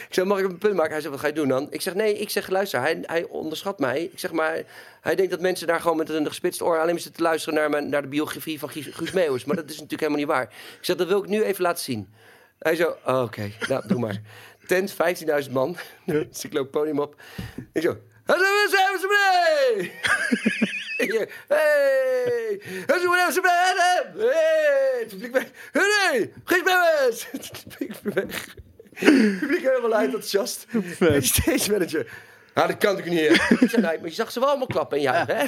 [0.08, 0.92] ik zeg, mag ik mijn punt maken?
[0.92, 1.66] Hij zegt, wat ga je doen dan?
[1.70, 4.02] Ik zeg, nee, ik zeg, luister, hij, hij onderschat mij.
[4.02, 4.62] Ik zeg maar,
[5.00, 7.58] hij denkt dat mensen daar gewoon met een gespitst oor alleen maar zitten te luisteren
[7.58, 9.44] naar, mijn, naar de biografie van Guus, Guus Meeuwis.
[9.44, 10.42] Maar dat is natuurlijk helemaal niet waar.
[10.78, 12.08] Ik zeg, dat wil ik nu even laten zien.
[12.58, 14.20] Hij zo, oh, oké, nou, doe maar.
[14.68, 14.94] Tent,
[15.44, 15.76] 15.000 man.
[16.06, 17.20] dus ik loop podium op.
[17.72, 18.86] Ik zo, hallo, zijn?
[20.98, 23.44] Ik zo, hey, hallo, zijn
[24.14, 24.26] mee?
[24.26, 25.46] Hey, publiek weg.
[25.72, 27.26] Hey, geen spelers.
[27.30, 28.54] Het publiek weg.
[29.40, 30.66] Publiek helemaal uit, enthousiast.
[31.20, 32.06] Stage manager.
[32.58, 33.60] Nou, dat kan natuurlijk niet.
[33.60, 35.46] Ik zei, nee, maar je zag ze wel allemaal klappen en ja, hè?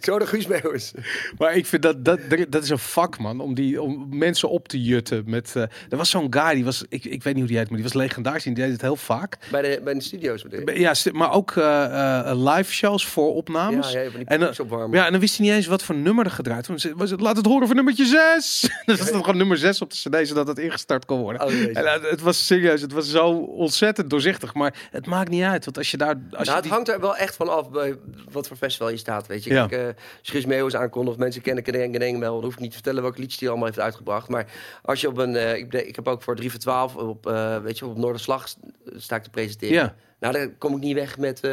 [0.00, 0.92] Zo de Guus Meeuwis.
[1.38, 3.40] Maar ik vind dat, dat, dat is een vak, man.
[3.40, 5.22] Om, die, om mensen op te jutten.
[5.26, 7.66] Met, eh, er was zo'n guy, die was, ik, ik weet niet hoe die heet,
[7.68, 8.46] maar die was legendarisch.
[8.46, 9.38] en Die deed het heel vaak.
[9.50, 10.42] Bij de, bij de studio's.
[10.42, 10.76] bedoel?
[10.76, 13.92] Ja, maar ook eh, live shows voor opnames.
[13.92, 14.40] Ja, ja, van en,
[14.90, 16.86] ja, en dan wist hij niet eens wat voor nummer er gedraaid was.
[16.94, 18.68] was het, Laat het horen voor nummertje 6.
[18.86, 21.46] dat was dan gewoon nummer 6 op de cd, zodat het ingestart kon worden.
[21.46, 24.54] Oh, en, het was serieus, het was zo ontzettend doorzichtig.
[24.54, 26.16] Maar het maakt niet uit, want als je daar...
[26.36, 27.96] Als Nou, het die- hangt er wel echt van af bij
[28.30, 29.50] wat voor festival je staat, weet je.
[29.52, 29.66] Ja.
[29.66, 32.34] Kijk, eh Schus Meeuwis aankondigt, mensen kennen Kedeng Kedeng wel.
[32.34, 34.28] Dan hoef ik niet te vertellen welke liedjes hij allemaal heeft uitgebracht.
[34.28, 34.46] Maar
[34.82, 35.36] als je op een...
[35.36, 38.48] eh, ik, ik heb ook voor 3 voor 12 op, eh, weet je, op Noorderslag
[38.48, 38.58] st-
[38.96, 39.74] sta ik te presenteren.
[39.74, 39.94] Ja.
[40.20, 41.40] Nou, dan kom ik niet weg met...
[41.40, 41.50] eh,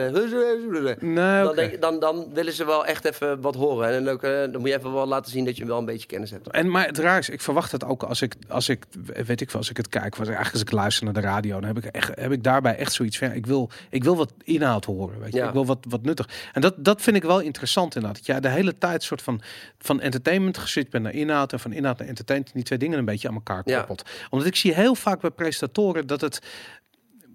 [1.01, 3.87] Nee, dan, dan, dan willen ze wel echt even wat horen.
[3.87, 6.07] En een leuke, dan moet je even wel laten zien dat je wel een beetje
[6.07, 6.51] kennis hebt.
[6.51, 8.85] En maar het raar is, ik verwacht het ook als ik, als ik
[9.25, 11.59] weet ik wel, als ik het kijk, was eigenlijk als ik luister naar de radio,
[11.59, 14.15] dan heb ik echt, heb ik daarbij echt zoiets van, ja, ik wil, ik wil
[14.15, 15.47] wat inhoud horen, weet je, Ja.
[15.47, 16.29] ik wil wat, wat nuttig.
[16.53, 18.17] En dat, dat vind ik wel interessant inderdaad.
[18.17, 19.41] Dat jij de hele tijd soort van,
[19.79, 23.05] van entertainment gezit bent naar inhoud en van inhoud naar entertainment, die twee dingen een
[23.05, 23.77] beetje aan elkaar Ja.
[23.77, 24.09] koppelt.
[24.29, 26.39] Omdat ik zie heel vaak bij presentatoren dat het,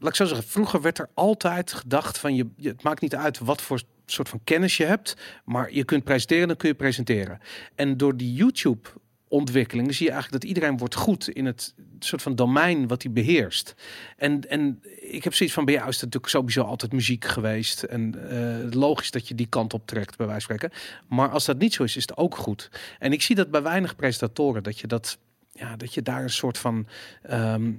[0.03, 3.39] laat ik zo zeggen, vroeger werd er altijd gedacht van, je, het maakt niet uit
[3.39, 7.41] wat voor soort van kennis je hebt, maar je kunt presenteren, dan kun je presenteren.
[7.75, 8.89] En door die YouTube
[9.29, 13.13] ontwikkeling zie je eigenlijk dat iedereen wordt goed in het soort van domein wat hij
[13.13, 13.75] beheerst.
[14.17, 17.83] En, en ik heb zoiets van bij jou is het natuurlijk sowieso altijd muziek geweest
[17.83, 20.79] en eh, logisch dat je die kant op trekt bij wijze van spreken.
[21.09, 22.71] Maar als dat niet zo is, is het ook goed.
[22.99, 25.19] En ik zie dat bij weinig presentatoren dat je dat
[25.53, 26.87] ja, dat je daar een soort van
[27.23, 27.73] ehm,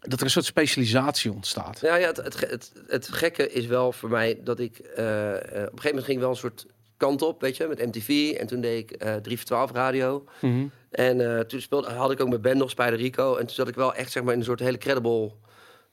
[0.00, 1.80] dat er een soort specialisatie ontstaat.
[1.80, 4.78] Ja, ja het, het, het, het gekke is wel voor mij dat ik...
[4.78, 7.86] eh, eh, op een gegeven moment ging wel een soort kant op, weet je, met
[7.86, 8.36] MTV.
[8.38, 10.24] En toen deed ik eh 3 voor 12 radio.
[10.40, 10.66] Mhm.
[10.90, 13.36] En toen speelde, had ik ook mijn band nog, Spider Rico.
[13.36, 15.32] En toen zat ik wel echt zeg maar, in een soort hele credible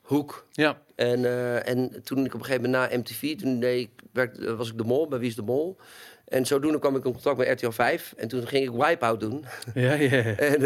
[0.06, 0.46] hoek.
[0.52, 3.90] Ja, En, eh, en toen ik op een gegeven moment na MTV, toen deed ik,
[4.12, 5.76] werd, was ik de mol, bij Wie is de Mol.
[6.24, 8.14] En zodoende kwam ik in contact met RTL 5.
[8.16, 9.44] En toen ging ik Wipeout doen.
[9.74, 10.16] ja, ja.
[10.16, 10.34] ja.
[10.48, 10.60] En,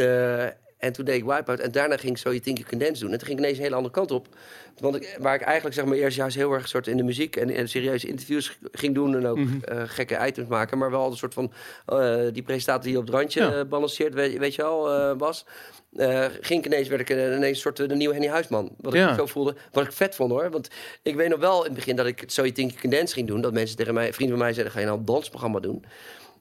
[0.80, 1.58] en toen deed ik Wipeout.
[1.58, 3.12] En daarna ging ik zo je Think You Can Dance doen.
[3.12, 4.28] En toen ging ik ineens een hele andere kant op.
[4.78, 7.36] Want ik, waar ik eigenlijk zeg maar eerst juist heel erg soort in de muziek
[7.36, 9.16] en, en serieuze interviews ging doen.
[9.16, 10.78] En ook eh, gekke items maken.
[10.78, 11.52] Maar wel een soort van
[11.86, 13.52] eh, die presentator die op het randje Ja.
[13.58, 15.44] eh, balanceert, weet, weet je wel, was.
[16.40, 18.74] Ging ik ineens, werd ik ineens een soort de nieuwe Henny Huisman.
[18.80, 19.10] Wat Ja.
[19.10, 19.54] ik zo voelde.
[19.72, 20.50] Wat ik vet vond hoor.
[20.50, 20.68] Want
[21.02, 23.14] ik weet nog wel in het begin dat ik zo je Think You Can Dance
[23.14, 23.40] ging doen.
[23.40, 25.84] Dat mensen tegen mij, vrienden van mij zeiden, ga je nou een dansprogramma doen?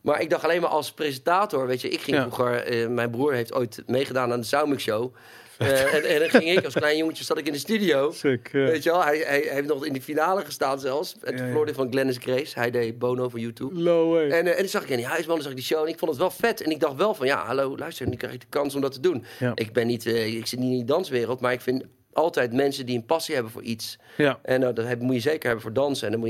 [0.01, 2.23] Maar ik dacht alleen maar als presentator, weet je, ik ging Ja.
[2.23, 5.13] vroeger, eh, mijn broer heeft ooit meegedaan aan de Soundmix Show.
[5.59, 8.11] Eh, en, en dan ging ik als klein jongetje, zat ik in de studio.
[8.11, 8.59] Sick, ja.
[8.65, 11.13] Weet je wel, hij, hij, hij heeft nog in de finale gestaan zelfs.
[11.13, 11.43] En Ja, toen ja.
[11.45, 12.59] verloor hij van Glennis Grace.
[12.59, 13.81] Hij deed Bono van YouTube.
[13.81, 14.29] Low way.
[14.29, 15.87] En, eh, en toen zag ik in die huisman, dan zag ik die show en
[15.87, 16.61] ik vond het wel vet.
[16.61, 18.91] En ik dacht wel van, ja, hallo, luister, nu krijg ik de kans om dat
[18.91, 19.23] te doen.
[19.39, 19.51] Ja.
[19.55, 21.83] Ik ben niet, ik zit niet in die danswereld, maar ik vind
[22.13, 23.97] altijd mensen die een passie hebben voor iets.
[24.17, 24.39] Ja.
[24.41, 26.05] En nou, dat heb, moet je zeker hebben voor dansen.
[26.05, 26.29] En daar moet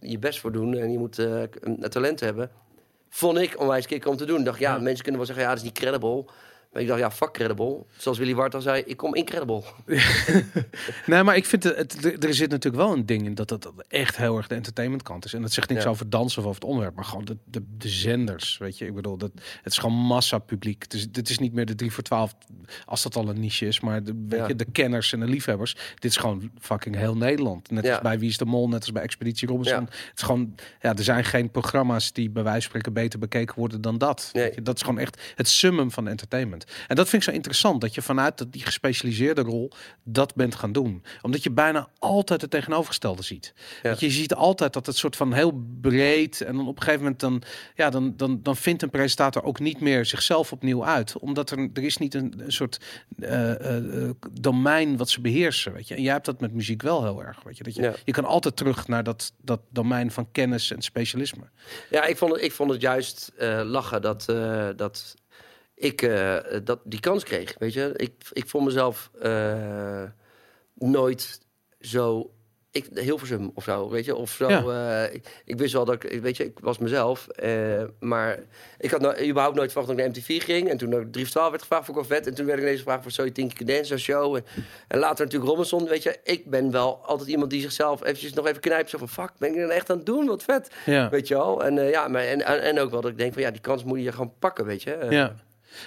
[0.00, 0.76] je je best voor doen.
[0.76, 2.50] En je moet een talent hebben.
[3.08, 4.44] Vond ik onwijs kick om te doen.
[4.44, 4.80] Dacht, ja, Ja.
[4.80, 6.24] mensen kunnen wel zeggen, ja, dat is niet credible.
[6.72, 7.84] Maar ik dacht, ja, fuck credible.
[7.96, 9.62] Zoals Willy Wart al zei, ik kom incredible.
[11.06, 14.16] Nee, maar ik vind het, er- zit natuurlijk wel een ding in dat dat echt
[14.16, 15.32] heel erg de entertainmentkant is.
[15.34, 15.88] En dat zegt niks Ja.
[15.90, 18.86] over dansen of over het onderwerp, maar gewoon de, de, de zenders, weet je.
[18.86, 19.30] Ik bedoel, dat,
[19.62, 20.82] het is gewoon massa publiek.
[20.82, 22.34] Het is, dit is niet meer de 3 voor 12,
[22.84, 24.48] als dat al een niche is, maar de, weet Ja.
[24.48, 25.76] je, de kenners en de liefhebbers.
[25.94, 27.70] Dit is gewoon fucking heel Nederland.
[27.70, 27.92] Net Ja.
[27.92, 29.84] als bij Wie is de Mol, net als bij Expeditie Robinson.
[29.84, 33.54] Het is gewoon, ja, er zijn geen programma's die bij wijze van spreken beter bekeken
[33.58, 34.30] worden dan dat.
[34.32, 34.62] Nee.
[34.62, 36.57] Dat is gewoon echt het summum van entertainment.
[36.86, 39.70] En dat vind ik zo interessant, dat je vanuit dat die gespecialiseerde rol
[40.02, 41.02] dat bent gaan doen.
[41.22, 43.52] Omdat je bijna altijd het tegenovergestelde ziet.
[43.82, 43.88] Ja.
[43.88, 47.02] Want je ziet altijd dat het soort van heel breed en dan op een gegeven
[47.02, 47.42] moment dan,
[47.74, 51.18] ja, dan, dan, dan vindt een presentator ook niet meer zichzelf opnieuw uit.
[51.18, 52.80] Omdat er, er is niet een, een soort
[53.18, 55.72] eh, eh, domein wat ze beheersen.
[55.72, 55.94] Weet je?
[55.94, 57.42] En jij hebt dat met muziek wel heel erg.
[57.42, 57.64] Weet je?
[57.64, 57.94] Dat je, Ja.
[58.04, 61.44] je kan altijd terug naar dat, dat domein van kennis en specialisme.
[61.90, 63.32] Ja, ik vond het, ik vond het juist
[63.64, 64.24] lachen dat,
[64.76, 65.14] dat
[65.78, 67.54] ik eh, dat die kans kreeg.
[67.58, 70.02] Weet je, ik, ik vond mezelf eh,
[70.74, 71.40] nooit
[71.80, 72.32] zo
[72.70, 74.14] ik, Hilversum of zo, weet je.
[74.16, 74.48] Of zo.
[74.48, 75.04] Ja.
[75.04, 77.26] eh, ik, ik wist wel dat ik, weet je, ik was mezelf.
[78.00, 78.38] maar
[78.78, 80.68] ik had nou, überhaupt nooit verwacht dat ik naar MTV ging.
[80.68, 82.28] En toen ook 3 voor 12 werd gevraagd voor Corvette.
[82.28, 84.36] En toen werd ik ineens gevraagd voor Soy Tinky Dance Show.
[84.36, 84.44] En,
[84.88, 86.18] en later natuurlijk Robinson, weet je.
[86.22, 88.90] Ik ben wel altijd iemand die zichzelf eventjes nog even knijpt.
[88.90, 90.26] Zo van, fuck, ben ik er echt aan het doen?
[90.26, 90.70] Wat vet.
[90.86, 91.08] Ja.
[91.08, 91.64] Weet je wel.
[91.64, 94.02] En, ja, maar, en, en, ook wel dat ik denk van, ja, die kans moet
[94.02, 95.06] je gewoon pakken, weet je.
[95.10, 95.36] Ja.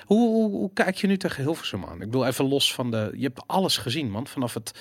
[0.05, 1.93] Hoe, hoe, hoe kijk je nu tegen Hilversum aan?
[1.93, 3.11] Ik bedoel, even los van de...
[3.15, 4.27] Je hebt alles gezien, man.
[4.27, 4.71] Vanaf het,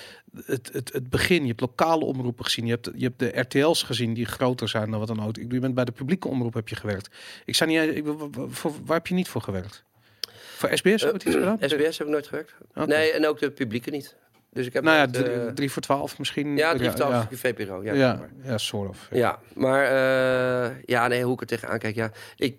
[0.45, 1.41] het, het, het begin.
[1.41, 2.65] Je hebt lokale omroepen gezien.
[2.65, 5.27] Je hebt, je hebt de RTL's gezien die groter zijn dan wat dan ook.
[5.27, 7.09] Ik bedoel, je bent bij de publieke omroep heb je gewerkt.
[7.45, 7.95] Ik zou niet...
[7.95, 9.83] Ik, wa- wa- voor, waar heb je niet voor gewerkt?
[10.55, 11.57] Voor SBS gedaan?
[11.69, 12.53] SBS heb ik nooit gewerkt.
[12.85, 14.15] Nee, en ook de publieke niet.
[14.53, 16.57] Dus ik heb Nou ja, drie, eh, drie voor twaalf misschien.
[16.57, 17.83] ja, drie of twaalf ja, VPRO.
[17.83, 18.29] Ja, ja, maar.
[18.43, 19.07] ja, soort of.
[19.11, 21.95] Ja, maar eh, ja, nee, hoe ik er tegenaan kijk.
[21.95, 22.57] Ja, ik,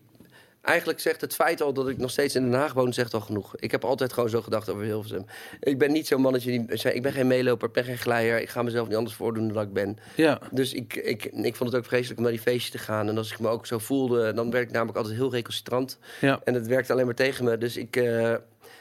[0.62, 3.20] eigenlijk zegt het feit al dat ik nog steeds in Den Haag woon, zegt al
[3.20, 3.56] genoeg.
[3.56, 5.24] Ik heb altijd gewoon zo gedacht over Hilversum.
[5.60, 8.40] Ik ben niet zo'n mannetje die zei, ik ben geen meeloper, ik ben geen glijder.
[8.40, 9.96] Ik ga mezelf niet anders voordoen dan dat ik ben.
[10.14, 13.08] Ja, Dus ik, ik, ik vond het ook vreselijk om naar die feestjes te gaan.
[13.08, 15.98] En als ik me ook zo voelde, dan werd ik namelijk altijd heel recalcitrant.
[16.20, 16.40] ja.
[16.44, 17.58] En het werkte alleen maar tegen me.
[17.58, 18.34] Dus ik, eh,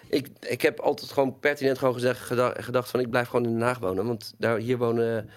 [0.10, 3.52] ik, ik heb altijd gewoon pertinent gewoon gezegd, geda- gedacht van ik blijf gewoon in
[3.54, 4.06] Den Haag wonen.
[4.06, 5.30] Want daar, hier wonen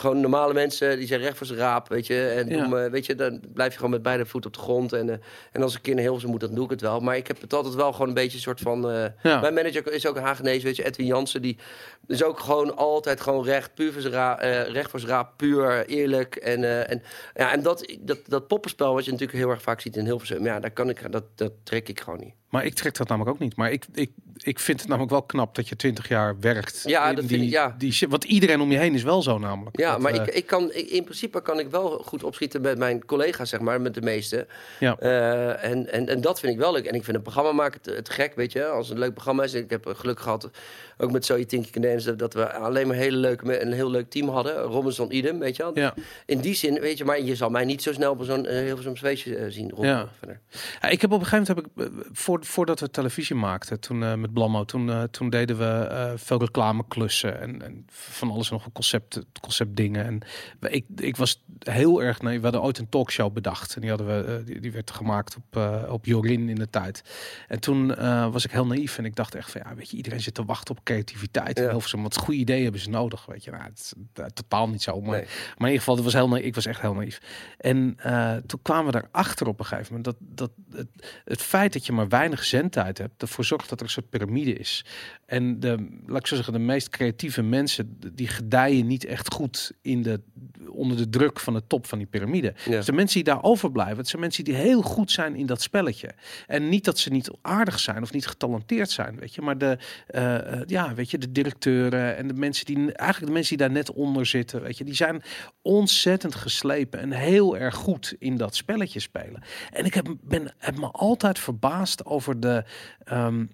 [0.00, 2.26] gewoon normale mensen, die zijn recht voor zijn raap, weet je.
[2.28, 2.84] En Ja.
[2.84, 4.92] eh, weet je, dan blijf je gewoon met beide voeten op de grond.
[4.92, 5.16] En, eh,
[5.52, 7.00] en als ik naar Hilversum moet, dan doe ik het wel.
[7.00, 8.90] Maar ik heb het altijd wel gewoon een beetje een soort van...
[8.90, 9.40] eh, Ja.
[9.40, 11.42] Mijn manager is ook een Hagenees, weet je, Edwin Jansen.
[11.42, 11.58] Die
[12.06, 14.38] is ook gewoon altijd gewoon recht, puur voor zijn raap,
[14.72, 16.36] recht voor zijn raap, puur, eerlijk.
[16.36, 17.02] En, en,
[17.34, 20.44] ja, en dat, dat, dat poppenspel wat je natuurlijk heel erg vaak ziet in Hilversum...
[20.44, 22.34] Ja, daar kan ik, dat, dat trek ik gewoon niet.
[22.54, 23.56] Maar ik trek dat namelijk ook niet.
[23.56, 26.82] Maar ik, ik, ik vind het namelijk wel knap dat je twintig jaar werkt.
[26.84, 27.74] Ja, dat die, vind ik, ja.
[27.78, 29.78] Die, want iedereen om je heen is wel zo namelijk.
[29.78, 32.60] Ja, Dat, maar eh, ik, ik kan, ik- in principe kan ik wel goed opschieten
[32.60, 34.46] met mijn collega's, zeg maar, met de meeste.
[34.80, 34.96] Ja.
[34.98, 36.84] Eh, en, en, en dat vind ik wel leuk.
[36.86, 38.64] En ik vind een programma maken te, te gek, weet je.
[38.66, 39.54] Als het een leuk programma is.
[39.54, 40.50] Ik heb geluk gehad,
[40.96, 44.28] ook met Zoe Tinky Cadence, dat we alleen maar hele leuke, een heel leuk team
[44.28, 44.54] hadden.
[44.62, 45.78] Robinson idem, weet je wel.
[45.78, 45.94] Ja.
[46.26, 48.50] In die zin, weet je, maar je zal mij niet zo snel op zo'n uh,
[48.50, 49.70] heel veel feestje eh, zien.
[49.70, 50.08] Rob, Ja.
[50.18, 50.40] verder.
[50.80, 53.80] Ja, ik heb op een gegeven moment, heb ik, eh, voor, voordat we televisie maakten,
[53.80, 58.30] toen eh, met Blammo, toen, eh, toen deden we eh, veel reclameklussen en, en van
[58.30, 60.04] alles en nog een concept, conceptdingen.
[60.04, 60.20] En
[60.60, 63.90] we- ik, ik was heel erg, nee, we hadden ooit een talkshow bedacht en die,
[63.90, 67.02] hadden we, eh, die, die werd gemaakt op, eh, op Jorin in de tijd.
[67.48, 69.96] En toen eh, was ik heel naïef en ik dacht echt van, ja, weet je,
[69.96, 71.58] iedereen zit te wachten op creativiteit.
[71.58, 71.80] Ja.
[71.80, 73.50] Veel, wat goede ideeën hebben ze nodig, weet je.
[73.50, 75.24] Nou, het is eh, totaal niet zo, maar Nee.
[75.24, 77.20] maar in ieder geval, dat was heel, ik was echt heel naïef.
[77.58, 80.88] En eh, toen kwamen we erachter op een gegeven moment dat, dat het,
[81.24, 84.52] het feit dat je maar weinig zendtijd hebt, ervoor zorgt dat er een soort piramide
[84.52, 84.84] is.
[85.26, 89.72] En de, laat ik zo zeggen, de meest creatieve mensen, die gedijen niet echt goed
[89.82, 90.20] in de,
[90.68, 92.54] onder de druk van de top van die piramide.
[92.64, 92.70] Ja.
[92.70, 95.62] Dus de mensen die daar overblijven, het zijn mensen die heel goed zijn in dat
[95.62, 96.10] spelletje.
[96.46, 99.42] En niet dat ze niet aardig zijn of niet getalenteerd zijn, weet je.
[99.42, 103.56] Maar de, eh, ja, weet je, de directeuren en de mensen die, eigenlijk de mensen
[103.56, 105.22] die daar net onder zitten, weet je, die zijn
[105.62, 109.42] ontzettend geslepen en heel erg goed in dat spelletje spelen.
[109.72, 112.64] En ik heb, ben, heb me altijd verbaasd over de,
[113.04, 113.46] ehm,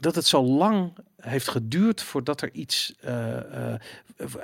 [0.00, 3.80] dat het zo lang heeft geduurd voordat er iets, eh, eh,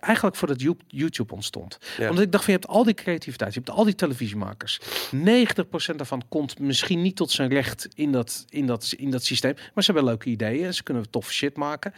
[0.00, 1.78] eigenlijk voordat You- YouTube ontstond.
[1.98, 2.08] Ja.
[2.08, 4.80] Omdat ik dacht van je hebt al die creativiteit, je hebt al die televisiemakers.
[5.10, 9.54] 90% daarvan komt misschien niet tot zijn recht in dat, in dat, in dat systeem.
[9.74, 11.94] Maar ze hebben leuke ideeën, ze kunnen toffe shit maken.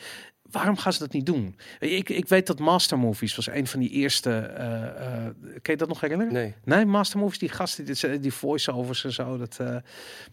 [0.56, 1.56] Waarom gaan ze dat niet doen?
[1.78, 4.50] Ik, ik weet dat Master Movies was een van die eerste.
[5.62, 6.32] kan je dat nog herinneren?
[6.32, 6.54] Nee.
[6.64, 9.36] Nee, Master Movies, die gasten, die, die voice-overs en zo.
[9.36, 9.76] Dat, eh,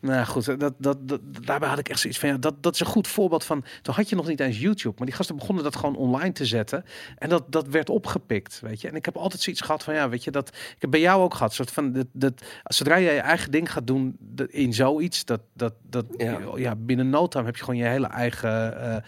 [0.01, 2.79] nou goed, dat, dat, dat, daarbij had ik echt zoiets van, ja, dat, dat is
[2.79, 5.63] een goed voorbeeld van, toen had je nog niet eens YouTube, maar die gasten begonnen
[5.63, 6.83] dat gewoon online te zetten.
[7.17, 8.87] En dat, dat werd opgepikt, weet je.
[8.87, 11.23] En ik heb altijd zoiets gehad van, ja, weet je, dat, ik heb bij jou
[11.23, 14.73] ook gehad, soort van, dat, dat, zodra jij je eigen ding gaat doen dat- in
[14.73, 16.39] zoiets, dat, dat, dat, ja.
[16.55, 16.75] Ja.
[16.75, 19.03] binnen no time heb je gewoon je hele eigen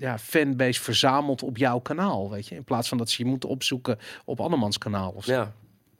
[0.00, 2.54] ja, fanbase verzameld op jouw kanaal, weet je.
[2.54, 5.32] In plaats van dat ze je moeten opzoeken op andermans kanaal of zo.
[5.32, 5.52] Ja.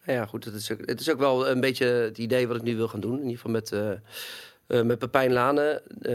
[0.05, 0.45] Ja, goed.
[0.45, 2.89] Het is, ook, het is ook wel een beetje het idee wat ik nu wil
[2.89, 3.13] gaan doen.
[3.17, 3.91] In ieder geval met, eh
[4.67, 5.83] eh, met Pepijn Lane.
[6.03, 6.13] eh,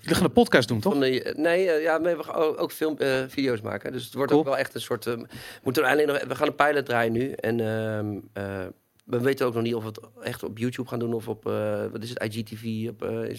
[0.00, 0.98] Jullie gaan een podcast doen, toch?
[0.98, 3.92] De, nee, eh, ja, we gaan ook, ook film, eh, video's maken.
[3.92, 4.42] Dus het wordt Cool.
[4.42, 5.06] ook wel echt een soort.
[5.06, 5.26] eh, we
[5.62, 7.32] moeten eigenlijk nog, we gaan een pilot draaien nu.
[7.32, 8.66] En ehm, eh,
[9.10, 11.46] we weten ook nog niet of we het echt op YouTube gaan doen of op
[11.46, 13.36] eh, wat is het, IGTV, op eh,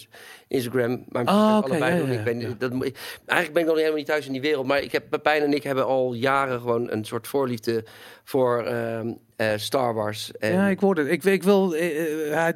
[0.48, 1.04] Instagram.
[1.10, 2.12] Maar oké, allebei ja, doen.
[2.12, 2.56] ja, Ik ben, ja.
[2.58, 4.66] dat, moet- eigenlijk ben ik nog helemaal niet thuis in die wereld.
[4.66, 7.84] Maar ik heb Pepijn en ik hebben al jaren gewoon een soort voorliefde
[8.24, 10.32] voor ehm, eh, Star Wars.
[10.40, 11.12] En, Ja, ik hoorde het.
[11.12, 12.54] Ik, ik wil, eh, eh, hij-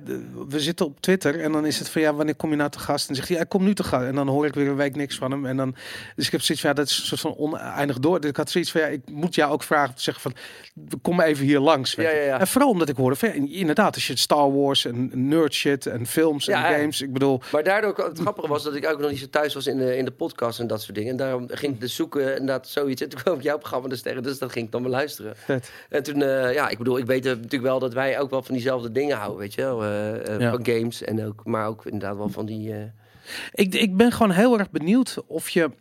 [0.47, 2.79] we zitten op Twitter en dan is het van ja, wanneer kom je nou te
[2.79, 3.09] gast?
[3.09, 4.05] En zegt hij, hij komt nu te gast.
[4.05, 5.45] En dan hoor ik weer een week niks van hem.
[5.45, 5.75] En dan,
[6.15, 8.19] dus ik heb zoiets van ja, dat is een soort van oneindig door.
[8.21, 10.33] Dus ik had zoiets van ja, ik moet jou ook vragen om te zeggen van,
[11.01, 11.93] kom even hier langs.
[11.93, 12.39] Ja, ja, ja.
[12.39, 15.85] En vooral omdat ik hoorde van ja, inderdaad, als je Star Wars en nerd shit
[15.85, 16.77] en films Ja, en ja.
[16.79, 19.53] games, ik bedoel, Maar daardoor, het grappige was dat ik ook nog niet zo thuis
[19.53, 21.11] was in de, in de podcast en dat soort dingen.
[21.11, 23.01] En daarom ging ik dus zoeken, inderdaad, zoiets.
[23.01, 25.33] En toen kwam ik jouw programma dus tegen, dus dat ging ik dan beluisteren.
[25.35, 25.71] vet.
[25.89, 28.53] En toen, eh, ja, ik bedoel, ik weet natuurlijk wel dat wij ook wel van
[28.53, 29.83] diezelfde dingen houden, weet je wel.
[29.83, 30.51] eh, eh, Ja.
[30.51, 32.73] Van games en ook, maar ook inderdaad wel van die...
[32.73, 32.83] eh,
[33.51, 35.71] Ik, ik ben gewoon heel erg benieuwd of je,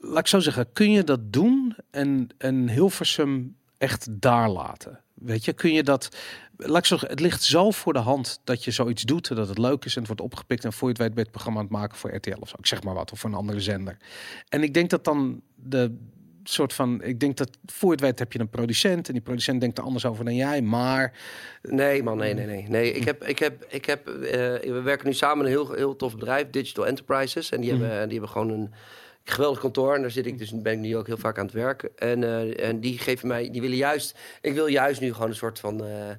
[0.00, 5.00] laat ik zo zeggen, kun je dat doen en, en Hilversum echt daar laten?
[5.14, 6.08] Weet je, kun je dat,
[6.56, 9.48] laat ik zo zeggen, het ligt zo voor de hand dat je zoiets doet, dat
[9.48, 11.32] het leuk is en het wordt opgepikt en voor je het weet ben je het
[11.32, 13.36] programma aan het maken voor RTL of zo, ik zeg maar wat, of voor een
[13.36, 13.96] andere zender.
[14.48, 15.96] En ik denk dat dan de
[16.42, 19.60] soort van, ik denk dat voor het weet heb je een producent en die producent
[19.60, 21.12] denkt er anders over dan jij, maar
[21.62, 22.66] Nee, man, nee, nee, nee.
[22.68, 24.12] nee ik heb, ik heb, ik heb, eh,
[24.72, 27.50] we werken nu samen een heel, heel tof bedrijf, Digital Enterprises.
[27.50, 28.72] En die, hebben, die hebben gewoon een
[29.24, 29.94] geweldig kantoor.
[29.94, 31.90] En daar zit ik dus, ben ik nu ook heel vaak aan het werken.
[31.96, 35.34] En, eh, en die geven mij, die willen juist, ik wil juist nu gewoon een
[35.34, 35.84] soort van.
[35.84, 36.16] eh, eh,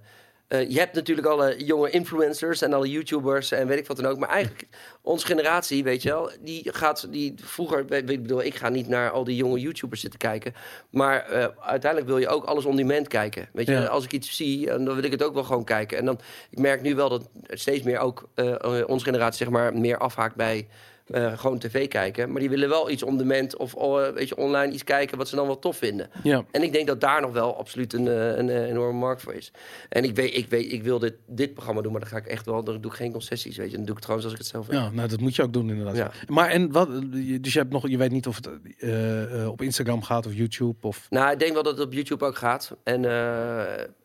[0.51, 4.17] je hebt natuurlijk alle jonge influencers en alle YouTubers en weet ik wat dan ook.
[4.17, 4.67] Maar eigenlijk,
[5.01, 8.87] onze generatie, weet je wel, die gaat, die vroeger, weet, ik bedoel, ik ga niet
[8.87, 10.53] naar al die jonge YouTubers zitten kijken.
[10.89, 13.49] Maar eh, uiteindelijk wil je ook alles on demand kijken.
[13.53, 13.85] Weet je, Ja.
[13.85, 15.97] als ik iets zie, eh, dan wil ik het ook wel gewoon kijken.
[15.97, 19.49] En dan, ik merk nu wel dat steeds meer ook eh, eh, onze generatie, zeg
[19.53, 20.67] maar, meer afhaakt bij
[21.07, 22.31] eh, gewoon tv kijken.
[22.31, 25.27] Maar die willen wel iets on demand of eh, weet je, online iets kijken wat
[25.27, 26.09] ze dan wel tof vinden.
[26.23, 26.45] ja.
[26.51, 29.51] En ik denk dat daar nog wel absoluut een, eh, een, enorme markt voor is.
[29.89, 32.25] En ik weet, ik weet, ik wil dit, dit programma doen, maar dan ga ik
[32.25, 33.75] echt wel, dan doe ik geen concessies, weet je.
[33.75, 34.79] Dan doe ik het gewoon zoals ik het zelf wil.
[34.79, 35.95] Ja, nou dat moet je ook doen inderdaad.
[35.95, 36.11] Ja.
[36.27, 36.89] Maar en wat,
[37.41, 38.47] dus je hebt nog, je weet niet of het
[39.47, 41.07] op Instagram gaat of YouTube of.
[41.09, 42.75] Nou, ik denk wel dat het op YouTube ook gaat.
[42.83, 43.03] En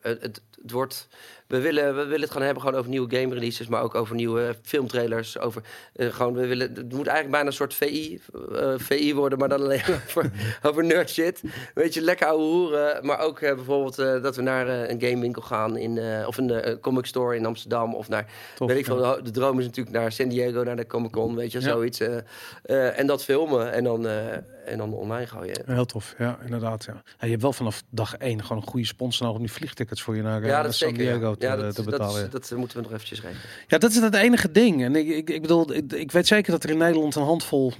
[0.01, 1.07] het, het wordt.
[1.47, 4.15] We willen, we willen het gewoon hebben gewoon over nieuwe game releases, maar ook over
[4.15, 5.39] nieuwe filmtrailers.
[5.39, 5.61] Over,
[5.95, 8.21] eh, gewoon, we willen, het moet eigenlijk bijna een soort VI,
[8.55, 10.31] eh, VI worden, maar dan alleen over,
[10.61, 11.41] over nerd shit.
[11.73, 13.05] Weet je, lekker ouwe hoeren.
[13.05, 16.37] Maar ook eh, bijvoorbeeld eh, dat we naar eh, een gamewinkel gaan in, eh, of
[16.37, 17.95] een eh, comic store in Amsterdam.
[17.95, 18.25] Of naar,
[18.55, 21.11] Tof, weet ik veel, de, de droom is natuurlijk naar San Diego, naar de Comic
[21.11, 21.65] Con, weet je, Ja.
[21.69, 21.99] zoiets.
[21.99, 22.17] eh,
[22.63, 24.33] eh, en dat filmen en dan, eh,
[24.65, 25.61] en dan online gooien.
[25.65, 26.83] Heel tof, ja, inderdaad.
[26.83, 26.93] Ja.
[26.93, 30.01] Ja, je hebt wel vanaf dag één gewoon een goede sponsor nodig om die vliegtickets
[30.01, 30.93] voor je naar, eh, Ja, naar dat San.
[30.93, 32.23] Diego Ja, te, ja dat, te dat, betalen.
[32.23, 33.41] is- dat, moeten we nog eventjes regelen.
[33.67, 34.83] Ja, dat is het enige ding.
[34.83, 37.73] En ik, ik, ik bedoel, ik, ik weet zeker dat er in Nederland een handvol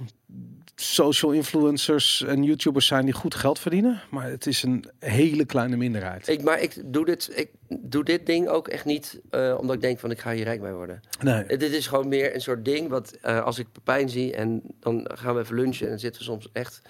[0.80, 4.02] social influencers en YouTubers zijn die goed geld verdienen.
[4.10, 6.28] Maar het is een hele kleine minderheid.
[6.28, 9.80] Ik, maar ik doe, dit, ik doe dit ding ook echt niet eh, omdat ik
[9.82, 11.00] denk van ik ga hier rijk mee worden.
[11.22, 11.42] Nee.
[11.42, 14.62] Eh, dit is gewoon meer een soort ding wat eh, als ik Pepijn zie en
[14.80, 16.82] dan gaan we even lunchen en dan zitten we soms echt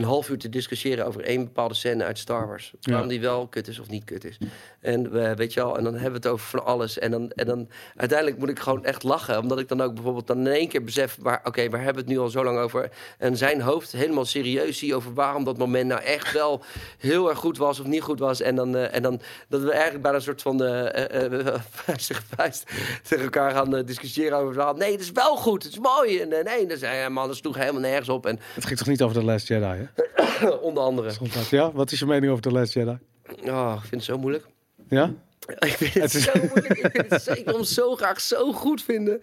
[0.00, 2.72] een half uur te discussiëren over één bepaalde scène uit Star Wars.
[2.80, 2.90] Ja.
[2.92, 4.38] Waarom die wel kut is of niet kut is.
[4.80, 6.98] En we, weet je wel, en dan hebben we het over van alles.
[6.98, 9.38] En dan, en dan uiteindelijk moet ik gewoon echt lachen.
[9.38, 12.10] Omdat ik dan ook bijvoorbeeld dan in één keer besef, waar, oké, waar hebben we
[12.10, 12.90] het nu al zo lang over?
[13.18, 16.62] En zijn hoofd helemaal serieus zie over waarom dat moment nou echt wel
[16.98, 18.40] heel erg goed was of niet goed was.
[18.40, 21.54] En dan, eh, en dan dat we eigenlijk bijna een soort van eh, eh, eh,
[21.84, 22.64] vuist tegen vuist
[23.10, 24.74] elkaar gaan eh, discussiëren over het verhaal.
[24.74, 26.20] Nee, het is wel goed, het is mooi.
[26.20, 28.26] En eh, nee, dan zei hij, man, dat sloeg helemaal nergens op.
[28.26, 29.84] En Het ging toch niet over The Last Jedi, hè?
[30.60, 31.10] onder andere.
[31.50, 32.98] Ja, wat is je mening over The Last Jedi?
[33.44, 34.46] Oh, ik vind het zo moeilijk.
[34.88, 35.12] Ja?
[35.58, 36.78] Ik vind het, Het is- zo moeilijk.
[36.78, 39.22] Ik, vind het zo- ik wil hem zo graag zo goed vinden.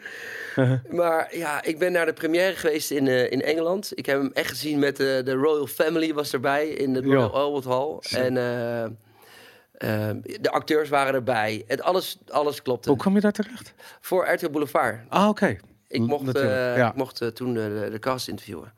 [0.89, 3.91] Maar ja, ik ben naar de première geweest in, eh, in Engeland.
[3.95, 7.33] Ik heb hem echt gezien met de, de Royal Family was erbij in de Royal.
[7.33, 8.21] Albert Hall.
[8.21, 11.63] En eh, eh, de acteurs waren erbij.
[11.67, 12.89] Het, alles, alles klopte.
[12.89, 13.73] Hoe kwam je daar terecht?
[14.01, 14.99] Voor RTL Boulevard.
[15.09, 15.57] Ah, oké.
[15.87, 16.89] Ik mocht, eh, ja.
[16.89, 18.73] ik mocht eh, toen eh, de, de cast interviewen.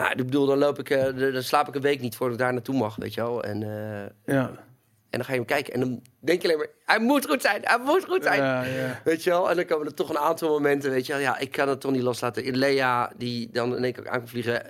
[0.00, 2.42] Nou, ik bedoel, dan, loop ik, eh, dan slaap ik een week niet voordat ik
[2.42, 3.44] daar naartoe mag, weet je wel.
[3.44, 4.46] En, eh, Ja.
[5.10, 6.68] en dan ga je hem kijken en dan denk je alleen maar...
[6.84, 8.42] Hij moet goed zijn, hij moet goed zijn.
[8.42, 9.00] Ja, ja.
[9.04, 9.50] Weet je wel?
[9.50, 11.22] En dan komen er toch een aantal momenten, weet je wel.
[11.22, 12.44] Ja, ik kan het toch niet loslaten.
[12.44, 14.62] In Lea, die dan in één keer ook aan kan vliegen.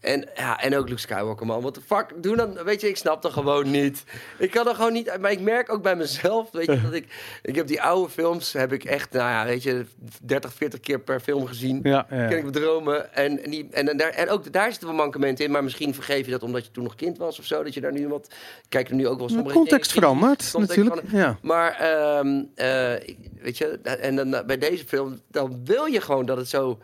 [0.00, 1.60] En, ja, en ook Luke Skywalker, man.
[1.60, 2.22] What the fuck?
[2.22, 4.04] Doe dan, weet je, ik snap dat gewoon niet.
[4.38, 5.18] Ik kan er gewoon niet...
[5.20, 7.06] Maar ik merk ook bij mezelf, weet je, dat ik...
[7.42, 9.86] Ik heb die oude films, heb ik echt, nou ja, weet je...
[10.22, 11.80] 30, 40 keer per film gezien.
[11.82, 12.28] Ja, ja.
[12.28, 13.14] Ken ik bedromen.
[13.14, 15.50] En, en, die, en, en, daar, en ook daar zitten wel mankementen in.
[15.50, 17.62] Maar misschien vergeef je dat omdat je toen nog kind was of zo.
[17.62, 18.34] Dat je daar nu wat...
[18.68, 21.38] Kijk er nu ook wel De sommige context verandert Context Ja.
[21.42, 21.72] maar
[22.54, 26.48] eh, ik- weet je, en dan bij deze film, dan wil je gewoon dat het
[26.48, 26.78] zo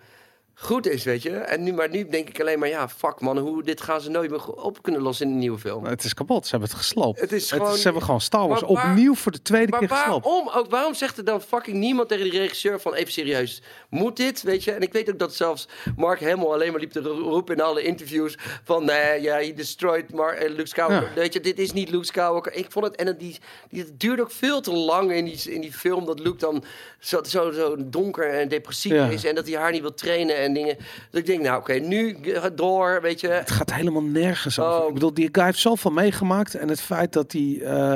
[0.55, 1.31] goed is, weet je.
[1.31, 4.11] En nu, maar nu denk ik alleen maar, ja, fuck man, hoe, dit gaan ze
[4.11, 5.85] nooit meer op kunnen lossen in een nieuwe film.
[5.85, 6.45] Het is kapot.
[6.45, 7.21] Ze hebben het gesloopt.
[7.21, 9.89] Het is gewoon- ze hebben gewoon Star Wars waar- opnieuw voor de tweede Maar keer
[9.89, 10.25] gesloopt.
[10.25, 14.17] waarom, ook, waarom zegt er dan fucking niemand tegen die regisseur van even serieus, moet
[14.17, 14.73] dit, weet je?
[14.73, 17.61] En ik weet ook dat zelfs Mark Hamill alleen maar liep te ro- roepen in
[17.63, 21.09] alle interviews van, nee, ja, he destroyed Mar eh, Luke Skywalker.
[21.09, 21.15] Ja.
[21.15, 22.53] Weet je, dit is niet Luke Skywalker.
[22.55, 23.39] Ik vond het, en het, die,
[23.69, 26.65] die, het duurde ook veel te lang in die, in die film, dat Luke dan
[27.05, 29.09] zo, zo, zo donker en depressief Ja.
[29.09, 30.77] is en dat hij haar niet wil trainen en dingen.
[31.11, 33.29] Dat ik denk, nou oké, nu eh, door, weet je.
[33.29, 34.81] Het gaat helemaal nergens over.
[34.83, 34.89] Oh.
[34.89, 36.55] Ik bedoel, die guy heeft zoveel meegemaakt.
[36.55, 37.95] En het feit dat die, eh,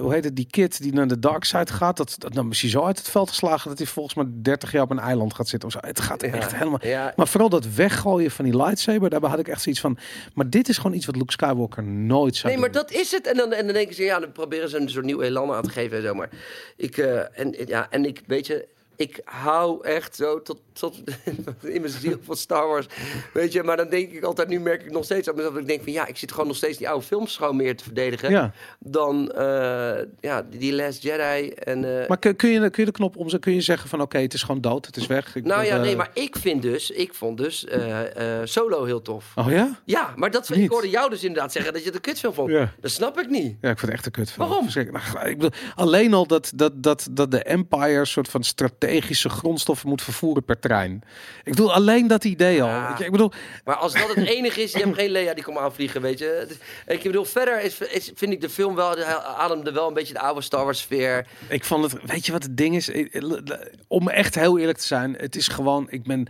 [0.00, 2.60] hoe heet het, die kid die naar de dark side gaat, dat, dat dan is
[2.60, 5.34] hij zo uit het veld geslagen dat hij volgens mij 30 jaar op een eiland
[5.34, 5.68] gaat zitten.
[5.68, 5.80] Of zo.
[5.88, 6.32] Het gaat Ja.
[6.32, 6.78] echt helemaal.
[6.82, 7.12] Ja.
[7.16, 9.98] Maar vooral dat weggooien van die lightsaber, daarbij had ik echt zoiets van.
[10.34, 13.26] Maar dit is gewoon iets wat Luke Skywalker nooit zou Nee, maar dat is het.
[13.26, 15.62] En dan, en dan denken ze, ja, dan proberen ze een soort nieuw elan aan
[15.62, 16.14] te geven en zo.
[16.14, 16.28] Maar
[16.76, 18.68] ik, en, ja, en ik, weet je,
[18.98, 20.96] ik hou echt zo tot, tot
[21.74, 22.86] in mijn ziel van Star Wars.
[23.32, 25.52] Weet je, maar dan denk ik altijd, nu merk ik nog steeds aan mezelf.
[25.52, 27.76] Dat ik denk van, ja, ik zit gewoon nog steeds die oude films gewoon meer
[27.76, 28.30] te verdedigen.
[28.30, 28.52] Ja.
[28.78, 32.00] Dan, eh, ja, die, Last Jedi en...
[32.02, 33.40] eh, Maar kun, kun, je, kun je de knop omzetten?
[33.40, 35.36] Kun je zeggen van oké, het is gewoon dood, het is weg?
[35.36, 37.66] Ik nou ja, nee, eh, maar ik vind dus, ik vond dus
[38.44, 39.32] Solo heel tof.
[39.34, 39.78] Oh ja?
[39.84, 42.50] Ja, maar dat, ik hoorde jou dus inderdaad zeggen dat je het een kutfilm vond.
[42.50, 42.72] Ja.
[42.80, 43.56] Dat snap ik niet.
[43.60, 44.36] Ja, ik vind het echt een kut.
[44.36, 44.68] Waarom?
[44.74, 48.44] Nou, ik bedoel, alleen al dat, dat, dat, dat de Empire soort van
[48.88, 51.02] strategische grondstoffen moet vervoeren per trein.
[51.44, 52.68] Ik bedoel, alleen dat idee al.
[52.68, 52.98] Ja.
[52.98, 53.32] Ik bedoel,
[53.64, 56.44] Maar als dat het enige is, je hebt geen Lea die komt aanvliegen, weet je.
[56.48, 56.56] Dus,
[56.96, 60.14] Ik bedoel, verder is, is, vind ik de film wel, de- ademde wel een beetje
[60.14, 61.26] de oude Star Wars sfeer.
[61.48, 62.90] ik vond het, weet je wat het ding is?
[63.88, 66.26] Om echt heel eerlijk te zijn, het is gewoon, ik ben,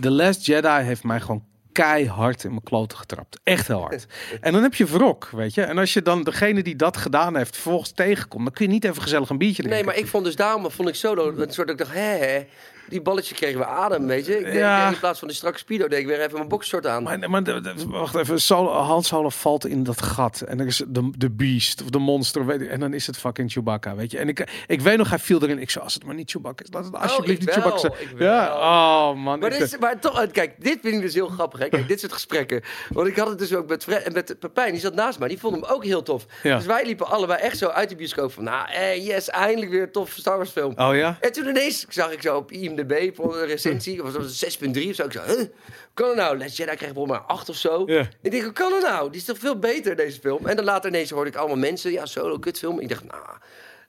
[0.00, 3.40] The Last Jedi heeft mij gewoon keihard in mijn kloten getrapt.
[3.42, 4.06] Echt heel hard.
[4.40, 5.62] En dan heb je wrok, weet je.
[5.62, 8.84] En als je dan degene die dat gedaan heeft vervolgens tegenkomt, dan kun je niet
[8.84, 9.84] even gezellig een biertje drinken.
[9.84, 12.16] Nee, maar ik vond dus daarom vond ik solo een soort dat ik dacht, hè,
[12.16, 12.46] hè,
[12.92, 14.38] die balletje kregen we adem, weet je.
[14.38, 14.88] Ik denk, Ja.
[14.88, 17.02] in plaats van die strakke speedo deed ik weer even mijn boxshort aan.
[17.02, 20.40] Maar, maar de- de- wacht even, Solo, Han Solo valt in dat gat.
[20.40, 22.46] En er is de, de beast of de monster.
[22.46, 24.18] Weet ik, en dan is het fucking Chewbacca, weet je.
[24.18, 25.58] En ik, ik weet nog, hij viel erin.
[25.58, 27.92] Ik zei, als het maar niet Chewbacca is, laat het alsjeblieft ik niet Chewbacca zijn.
[28.18, 29.38] Ja, oh man.
[29.38, 31.58] Maar, dit is, maar toch, eh, kijk, dit vind ik dus heel grappig.
[31.60, 31.68] Hè?
[31.68, 32.62] Kijk, dit soort gesprekken.
[32.88, 35.28] Want ik had het dus ook met, met Pepijn, die zat naast mij.
[35.28, 36.26] Die vond hem ook heel tof.
[36.42, 36.56] Ja.
[36.56, 38.44] Dus wij liepen allebei echt zo uit de bioscoop van...
[38.44, 40.72] Nou, eh, yes, eindelijk weer een tof Star Wars film.
[40.76, 41.16] Oh ja?
[41.20, 42.81] En toen ineens zag ik zo op IMDb
[43.14, 45.04] voor een recensie, of was het 6.3 of zo.
[45.04, 45.46] Ik zo, huh?
[45.94, 46.38] Kan het nou?
[46.38, 47.84] Last Jedi kreeg bijvoorbeeld maar 8 of zo.
[48.22, 49.10] Ik denk, hoe kan het nou?
[49.10, 50.46] Die is toch veel beter, deze film?
[50.46, 52.80] En dan later ineens hoorde ik allemaal mensen, ja, solo, kutfilm.
[52.80, 53.22] Ik dacht, nou...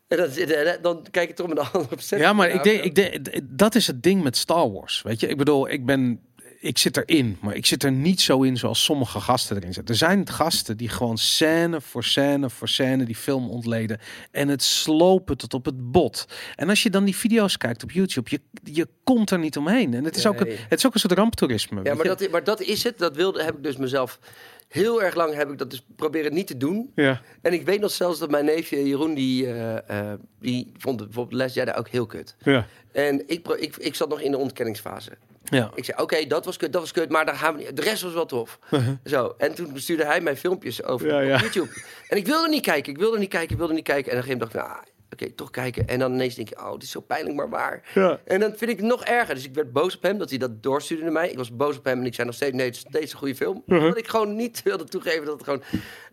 [0.07, 2.19] En dan, dan, dan kijk ik toch met de handen op zet.
[2.19, 5.01] Ja, maar ik denk, ik denk, dat is het ding met Star Wars.
[5.01, 6.19] Weet je, ik bedoel, ik ben.
[6.63, 9.93] Ik zit erin, maar ik zit er niet zo in zoals sommige gasten erin zitten.
[9.93, 13.99] Er zijn gasten die gewoon scène voor scène voor scène die film ontleden
[14.31, 16.25] en het slopen tot op het bot.
[16.55, 19.93] En als je dan die video's kijkt op YouTube, je, je komt er niet omheen.
[19.93, 21.83] En het is, ook, een, het is ook een soort ramptoerisme.
[21.83, 22.97] Ja, maar dat, maar dat is het.
[22.97, 24.19] Dat wilde, heb ik dus mezelf...
[24.67, 26.91] Heel erg lang heb ik dat dus proberen niet te doen.
[26.95, 27.21] Ja.
[27.41, 31.53] En ik weet nog zelfs dat mijn neefje Jeroen, die, eh, die vond bijvoorbeeld Les
[31.53, 32.35] Jedi ook heel kut.
[32.43, 32.67] Ja.
[32.91, 35.11] En ik, ik, ik zat nog in de ontkenningsfase.
[35.43, 35.71] Ja.
[35.75, 37.75] Ik zei, oké, dat was kut, dat was kut, maar daar gaan we niet.
[37.75, 38.59] De rest was wel tof.
[39.03, 39.33] Zo.
[39.37, 41.35] En toen stuurde hij mij filmpjes over Ja, ja.
[41.35, 41.69] op YouTube.
[42.07, 44.11] En ik wilde niet kijken, ik wilde niet kijken, ik wilde niet kijken.
[44.11, 44.81] En dan ging ik dacht ik, ah,
[45.13, 45.87] oké, toch kijken.
[45.87, 47.91] En dan ineens denk je, oh, dit is zo pijnlijk, maar waar.
[47.93, 48.19] Ja.
[48.25, 49.35] En dan vind ik het nog erger.
[49.35, 51.29] Dus ik werd boos op hem dat hij dat doorstuurde naar mij.
[51.29, 53.17] Ik was boos op hem en ik zei nog steeds, nee, het is steeds een
[53.17, 53.63] goede film.
[53.65, 53.83] Uh-huh.
[53.83, 55.63] Omdat ik gewoon niet wilde toegeven dat het gewoon...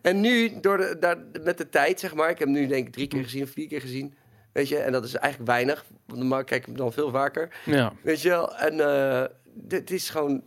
[0.01, 2.87] En nu, door de, daar, met de tijd, zeg maar, ik heb hem nu denk
[2.87, 4.13] ik drie keer gezien, vier keer gezien.
[4.51, 5.85] Weet je, en dat is eigenlijk weinig.
[6.05, 7.49] Want normaal kijk ik hem dan veel vaker.
[7.65, 7.93] ja.
[8.01, 8.79] Weet je wel, en
[9.53, 10.41] dit is gewoon...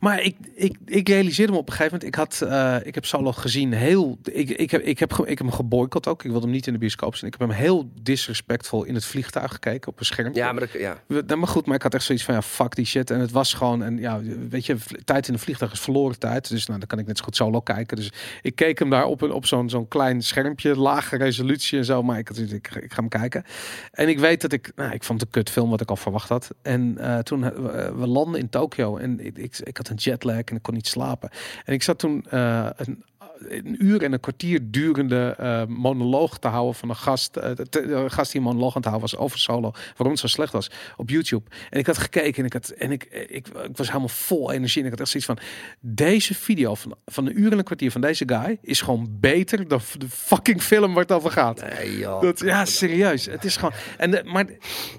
[0.00, 2.14] Maar ik, ik, ik realiseerde me op een gegeven moment.
[2.14, 4.18] Ik, had, eh, ik heb Solo gezien heel.
[4.24, 6.24] Ik, ik, heb, ik, heb, ik heb hem geboycott ook.
[6.24, 7.30] Ik wilde hem niet in de bioscoop zien.
[7.32, 10.34] Ik heb hem heel disrespectvol in het vliegtuig gekeken op een scherm.
[10.34, 11.02] Ja, maar, dat, ja.
[11.06, 13.10] We- nou, maar goed, maar ik had echt zoiets van ja, fuck die shit.
[13.10, 16.48] En het was gewoon, en ja, weet je, tijd in een vliegtuig is verloren tijd.
[16.48, 17.96] Dus nou, dan kan ik net zo goed solo kijken.
[17.96, 21.84] Dus ik keek hem daar op, een, op zo'n zo'n klein schermpje, lage resolutie en
[21.84, 22.02] zo.
[22.02, 23.44] Maar ik, ik, ik ga hem kijken.
[23.92, 26.28] En ik weet dat ik, nou, ik vond het een kutfilm wat ik al verwacht
[26.28, 26.50] had.
[26.62, 29.96] En eh, toen eh, we, we landen in Tokio en ik, ik, ik had een
[29.96, 31.30] jetlag en ik kon niet slapen.
[31.64, 33.04] En ik zat toen eh, een
[33.48, 37.36] een uur en een kwartier durende eh, monoloog te houden van een gast.
[37.36, 39.70] eh, de, de gast die een monoloog aan het houden was over solo.
[39.70, 41.44] Waarom het zo slecht was op YouTube.
[41.70, 44.80] En ik had gekeken en ik, had, en ik, ik, ik was helemaal vol energie.
[44.80, 45.38] En ik had echt zoiets van:
[45.80, 49.68] deze video van, van een uur en een kwartier van deze guy is gewoon beter
[49.68, 51.62] dan de fucking film waar het over gaat.
[51.78, 52.22] Nee, joh.
[52.22, 53.26] Dat, ja, serieus.
[53.26, 53.72] Het is gewoon.
[53.96, 54.44] En de, maar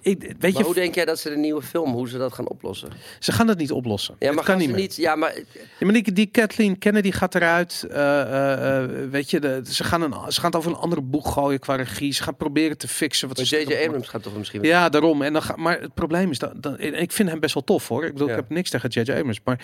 [0.02, 2.34] ik, weet Maar je, hoe denk jij dat ze de nieuwe film, hoe ze dat
[2.34, 2.90] gaan oplossen?
[3.20, 4.16] ze gaan dat niet oplossen.
[4.20, 4.84] Ja, Het maar kan gaan niet ze meer.
[4.84, 4.96] niet...
[4.96, 5.36] Ja, maar
[5.80, 7.86] Ja, maar die, die Kathleen Kennedy gaat eruit.
[7.92, 11.02] Eh, eh, eh, weet je, de, ze, gaan een, ze gaan het over een andere
[11.02, 12.14] boeg gooien qua regie.
[12.14, 13.28] Ze gaan proberen te fixen.
[13.28, 13.86] Wat Maar J.J.
[13.86, 14.64] Abrams gaat toch misschien...
[14.64, 15.22] Ja, daarom.
[15.22, 18.06] En dan ga, maar het probleem is dat, ik vind hem best wel tof hoor.
[18.06, 18.34] Ik bedoel, Ja.
[18.34, 19.12] ik heb niks tegen J.J.
[19.12, 19.60] Abrams, maar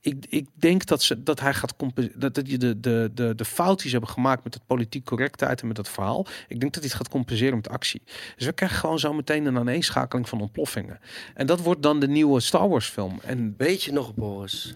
[0.00, 1.74] ik, ik denk dat ze dat hij gaat.
[2.14, 5.04] Dat, dat je de, de, de, de fout die ze hebben gemaakt met het politiek
[5.04, 6.26] correctheid en met dat verhaal.
[6.48, 8.02] Ik denk dat hij het gaat compenseren met actie.
[8.36, 11.00] Dus we krijgen gewoon zo meteen een aaneenschakeling van ontploffingen.
[11.34, 13.18] En dat wordt dan de nieuwe Star Wars film.
[13.22, 14.72] En Weet je nog, Boris,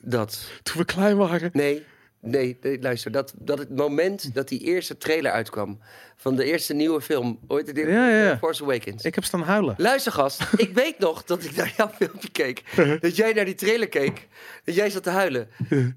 [0.00, 0.46] dat...
[0.62, 1.50] toen we klein waren.
[1.52, 1.84] Nee,
[2.22, 3.10] nee, nee, luister.
[3.10, 5.78] Dat, dat het moment dat die eerste trailer uitkwam...
[6.16, 8.38] van de eerste nieuwe film, ooit het Ja, ja, ja.
[8.38, 9.04] Force Awakens...
[9.04, 9.74] Ik heb staan huilen.
[9.78, 10.42] Luister, gast.
[10.56, 12.62] ik weet nog dat ik naar jouw filmpje keek.
[13.00, 14.28] Dat jij naar die trailer keek.
[14.64, 15.48] Dat jij zat te huilen.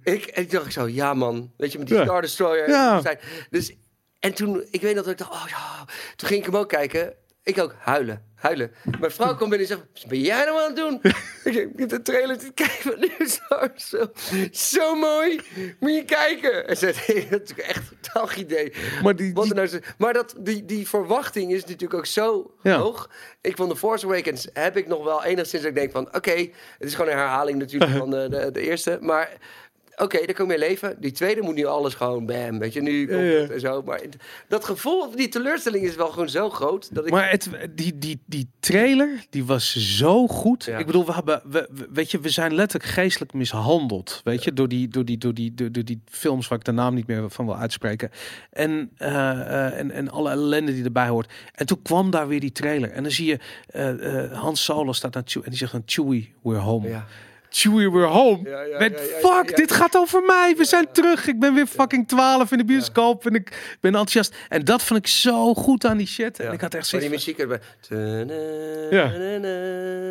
[0.04, 1.52] ik, en ik dacht zo, ja man.
[1.58, 2.02] Weet je, met die.
[2.02, 2.70] Star Destroyer.
[2.70, 3.02] Ja.
[3.50, 3.76] Dus,
[4.20, 5.86] en toen, ik weet nog dat ik dacht, oh ja.
[6.16, 7.14] Toen ging ik hem ook kijken.
[7.46, 8.72] Ik ook, huilen, huilen.
[9.00, 11.00] Mijn vrouw kwam binnen en zegt, wat ben jij nou aan het doen?
[11.54, 14.12] ik heb de trailer te kijken nu Star zo,
[14.52, 15.42] zo mooi.
[15.80, 16.68] Moet je kijken.
[16.68, 18.74] En ze zei, dat is echt een totaal idee.
[19.04, 22.78] Maar die- nou maar dat, die, die verwachting is natuurlijk ook zo Ja.
[22.78, 23.10] hoog.
[23.42, 26.16] Ik van The Force Awakens heb ik nog wel enigszins dat ik denk van...
[26.16, 26.52] oké, het
[26.88, 28.98] is gewoon een herhaling natuurlijk van de, de, de eerste.
[29.02, 29.30] Maar
[29.96, 30.96] oké, daar kan ik mee leven.
[31.00, 32.82] Die tweede moet nu alles gewoon bam, weet je.
[32.82, 33.82] Nu komt het en zo.
[33.82, 34.02] Maar
[34.48, 36.96] dat gevoel, die teleurstelling is wel gewoon zo groot...
[36.96, 37.12] dat ik...
[37.12, 40.68] Maar het, die, die, die trailer, die was zo goed.
[40.68, 44.22] Ik bedoel, we hebben, we, we- weet je, we zijn letterlijk geestelijk mishandeld.
[44.24, 46.72] Weet je, door die, door, die, door, die, door, door die films waar ik de
[46.72, 48.10] naam niet meer van wil uitspreken.
[48.52, 51.32] En, eh, eh, en, en alle ellende die erbij hoort.
[51.54, 52.92] En toen kwam daar weer die trailer.
[52.92, 56.34] En dan zie je, eh, Hans Solo staat naar Chewie en die zegt dan, Chewie,
[56.44, 56.88] we're home.
[56.90, 57.06] ja.
[57.58, 58.50] Chewie, we're home.
[58.50, 60.54] Ja, ja, Met, ja, ja, fuck, dit gaat over mij.
[60.58, 61.28] We zijn terug.
[61.28, 63.26] Ik ben weer fucking 12 in de bioscoop.
[63.26, 64.36] En ik ben enthousiast.
[64.50, 66.40] En dat vond ik zo goed aan die shit.
[66.40, 67.60] En ik had echt zoiets die muziek erbij...
[68.90, 69.14] Ja.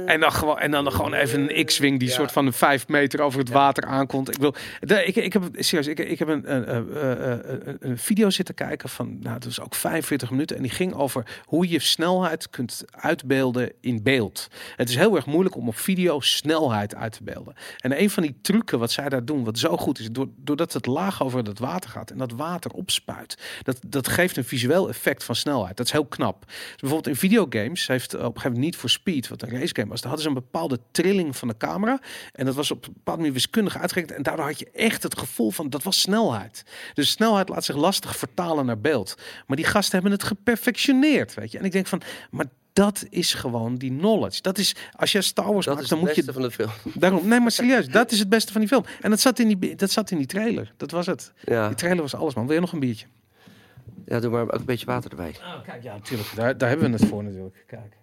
[0.06, 3.20] En dan gewoon, en dan gewoon even een X-wing die soort van een vijf meter
[3.20, 4.28] over het water aankomt.
[4.28, 8.88] Ik wil, ik, ik heb serieus, ik, ik heb een, een, een video zitten kijken
[8.88, 12.84] van, nou, dat was ook 45 minuten en die ging over hoe je snelheid kunt
[12.90, 14.48] uitbeelden in beeld.
[14.76, 17.33] Het is heel erg moeilijk om op video snelheid uit te beelden.
[17.78, 20.72] En een van die trucken wat zij daar doen, wat zo goed is, door, doordat
[20.72, 24.88] het laag over het water gaat en dat water opspuit, dat, dat geeft een visueel
[24.88, 25.76] effect van snelheid.
[25.76, 26.44] Dat is heel knap.
[26.46, 29.88] Dus bijvoorbeeld in videogames heeft op een gegeven moment niet voor Speed, wat een racegame
[29.88, 32.00] was, daar hadden ze een bepaalde trilling van de camera.
[32.32, 34.16] En dat was op een bepaalde manier wiskundig uitgerekend.
[34.16, 36.64] En daardoor had je echt het gevoel van dat was snelheid.
[36.94, 39.14] Dus snelheid laat zich lastig vertalen naar beeld.
[39.46, 41.58] Maar die gasten hebben het geperfectioneerd, weet je.
[41.58, 44.42] En ik denk van, maar dat is gewoon die knowledge.
[44.42, 46.38] Dat is, als je Star Wars Dat maakt, is dan het moet beste je...
[46.38, 46.94] van de film.
[47.00, 48.84] Daarom, nee, maar serieus, dat is het beste van die film.
[49.00, 50.72] En dat zat in die, dat zat in die trailer.
[50.76, 51.32] Dat was het.
[51.44, 51.66] Ja.
[51.66, 52.46] Die trailer was alles, man.
[52.46, 53.06] Wil je nog een biertje?
[54.06, 55.34] ja, doe maar ook een beetje water erbij.
[55.40, 56.28] Oh, kijk, ja, natuurlijk.
[56.34, 57.64] Daar, daar hebben we het voor natuurlijk.
[57.66, 57.96] Kijk.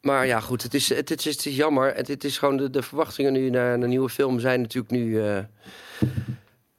[0.00, 1.94] Maar ja, goed, het is, het, is, het is jammer.
[1.94, 5.22] Het, het is gewoon de, de verwachtingen nu naar een nieuwe film zijn natuurlijk nu
[5.22, 5.38] eh,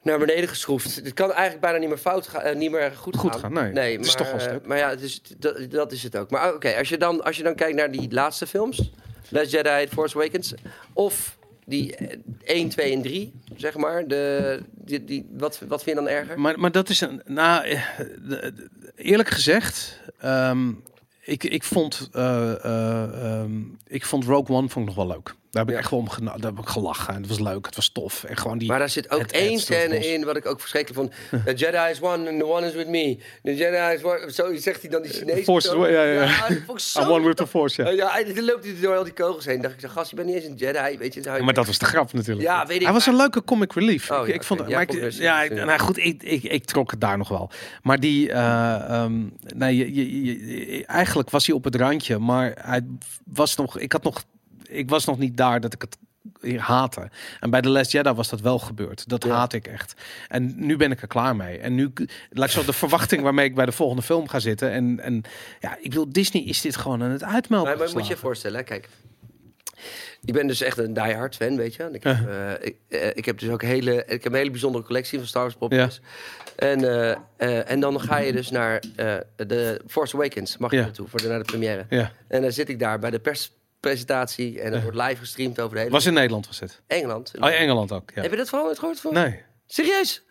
[0.01, 0.95] naar beneden geschroefd.
[0.95, 3.91] Het kan eigenlijk bijna niet meer fout gaan, eh, niet meer goed, Goed gaan, nee.
[3.91, 4.65] Het is maar, toch wel eh, stuk.
[4.65, 6.31] Maar ja, het is, dat, dat is het ook.
[6.31, 8.91] Maar oké, als, je dan, als je dan kijkt naar die laatste films,
[9.29, 10.53] Last Jedi, Force Awakens,
[10.93, 15.97] of die eh, 1, 2 en 3, zeg maar, de, die, die, wat, wat vind
[15.97, 16.39] je dan erger?
[16.39, 17.21] Maar, maar dat is een.
[17.25, 17.83] Nou, eh,
[18.95, 19.99] eerlijk gezegd.
[20.19, 20.71] ehm,
[21.21, 25.33] ik, ik, vond, eh, eh, ehm, ik vond Rogue One vond ik nog wel leuk.
[25.51, 27.13] Daar heb ik echt wel om gena- daar heb ik gelachen.
[27.13, 28.23] En het was leuk, het was tof.
[28.23, 28.67] En gewoon die.
[28.67, 31.43] Maar daar zit ook één scène in wat ik ook verschrikkelijk vond.
[31.45, 33.17] The Jedi is one and the one is with me.
[33.43, 34.31] The Jedi is one...
[34.31, 35.43] Zo zegt hij dan die Chinees.
[35.43, 36.47] Force ja, ja, ja.
[36.49, 37.89] I'm one with the force, ja.
[37.91, 39.61] Uh, ja, en dan loopt hij door al die kogels heen.
[39.61, 41.37] dacht ik, zo, gast, je bent niet eens een Jedi, weet je.
[41.43, 42.47] Maar dat was de grap natuurlijk.
[42.47, 44.11] Ja, weet ik, Hij was een leuke comic relief.
[44.11, 44.81] Oh, ik, ja, ik vond, maar Ja,
[45.43, 47.51] ik, ja, nou goed, ik, ik, ik trok het daar nog wel.
[47.81, 49.21] Maar die, eh, ehm,
[49.55, 50.25] nee, je, je,
[50.77, 52.81] je- eigenlijk was hij op het randje, maar hij
[53.25, 54.23] was nog, ik had nog,
[54.69, 55.97] ik was nog niet daar dat ik het
[56.59, 57.09] haatte.
[57.39, 59.09] En bij The Last Jedi was dat wel gebeurd.
[59.09, 59.29] Dat Ja.
[59.35, 59.93] haat ik echt.
[60.27, 61.57] En nu ben ik er klaar mee.
[61.57, 61.93] En nu,
[62.29, 64.71] laat ik zo de verwachting waarmee ik bij de volgende film ga zitten.
[64.71, 65.21] En, en
[65.59, 67.69] ja, ik bedoel, Disney is dit gewoon aan het uitmelken.
[67.69, 68.89] Maar, maar moet je je voorstellen, hè, kijk.
[70.25, 71.89] Ik ben dus echt een diehard fan, weet je.
[71.91, 74.83] Ik heb, eh, ik, eh, ik heb dus ook hele, ik heb een hele bijzondere
[74.83, 76.01] collectie van Star Wars popjes.
[76.55, 80.77] En, eh, eh, en dan ga je dus naar eh, de Force Awakens, mag je
[80.77, 80.83] Ja.
[80.83, 81.85] naartoe, voor de, naar de première.
[81.89, 82.11] Ja.
[82.27, 83.19] En dan zit ik daar bij de
[83.79, 86.81] perspresentatie en het wordt live gestreamd over de hele Was in Nederland het.
[86.87, 87.31] Engeland.
[87.39, 88.11] Oh, Engeland ook.
[88.15, 88.21] Ja.
[88.21, 89.13] Heb je dat verhaal nooit gehoord van?
[89.13, 89.41] Nee.
[89.67, 90.23] Serieus?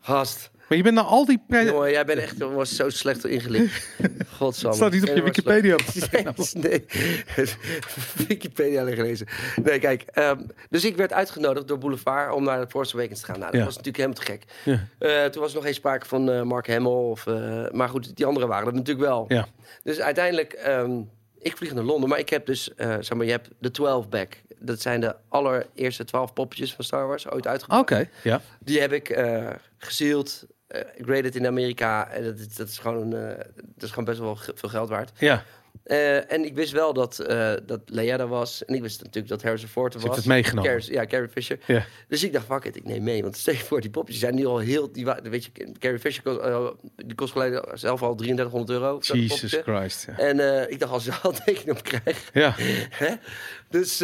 [0.00, 0.50] Gast.
[0.68, 3.88] Maar je bent naar al die Jongen, jij bent echt was zo slecht ingelicht.
[4.36, 4.76] Godsamme.
[4.76, 5.76] staat niet op je Wikipedia.
[6.54, 6.84] Nee,
[8.28, 9.26] Wikipedia gelezen.
[9.62, 10.02] Nee, kijk.
[10.02, 13.38] ehm, dus ik werd uitgenodigd door Boulevard om naar de Force Awakens te gaan.
[13.38, 14.44] Nou, dat was natuurlijk helemaal te gek.
[14.64, 14.88] Ja.
[14.98, 16.90] Eh, toen was nog geen sprake van eh, Mark Hamill.
[16.90, 19.24] Of, eh, maar goed, die anderen waren dat natuurlijk wel.
[19.28, 19.46] Ja.
[19.82, 21.00] Dus uiteindelijk ehm,
[21.38, 24.08] ik vlieg naar Londen, maar ik heb dus, eh, zeg maar, je hebt de 12
[24.08, 24.42] back.
[24.58, 27.80] Dat zijn de allereerste 12 poppetjes van Star Wars ooit uitgebracht.
[27.82, 28.40] Oké, ja.
[28.60, 29.48] Die heb ik eh,
[31.00, 32.08] graded in Amerika.
[32.10, 35.10] En dat, is- dat, is gewoon, dat is gewoon best wel veel geld waard.
[35.18, 35.44] Ja,
[35.86, 38.64] Eh, en ik wist wel dat, eh dat Leia er was.
[38.64, 40.16] En ik wist natuurlijk dat Harrison Ford er Ze was.
[40.16, 40.92] het meegenomen.
[40.92, 41.58] Ja, Carrie Fisher.
[41.66, 41.84] ja.
[42.08, 43.22] Dus ik dacht, fuck it, ik neem mee.
[43.22, 44.92] Want stel je voor, die popjes zijn nu al heel...
[44.92, 46.66] Die, weet je, Carrie Fisher kost, eh,
[46.96, 48.98] die kost gelijk zelf al 3300 euro.
[49.00, 49.54] Jesus.
[49.62, 50.06] Christ.
[50.06, 50.18] Ja.
[50.18, 52.30] En ik dacht, als ze er handtekening op krijg.
[52.32, 52.54] ja.
[52.90, 53.14] Hè?
[53.70, 53.96] Dus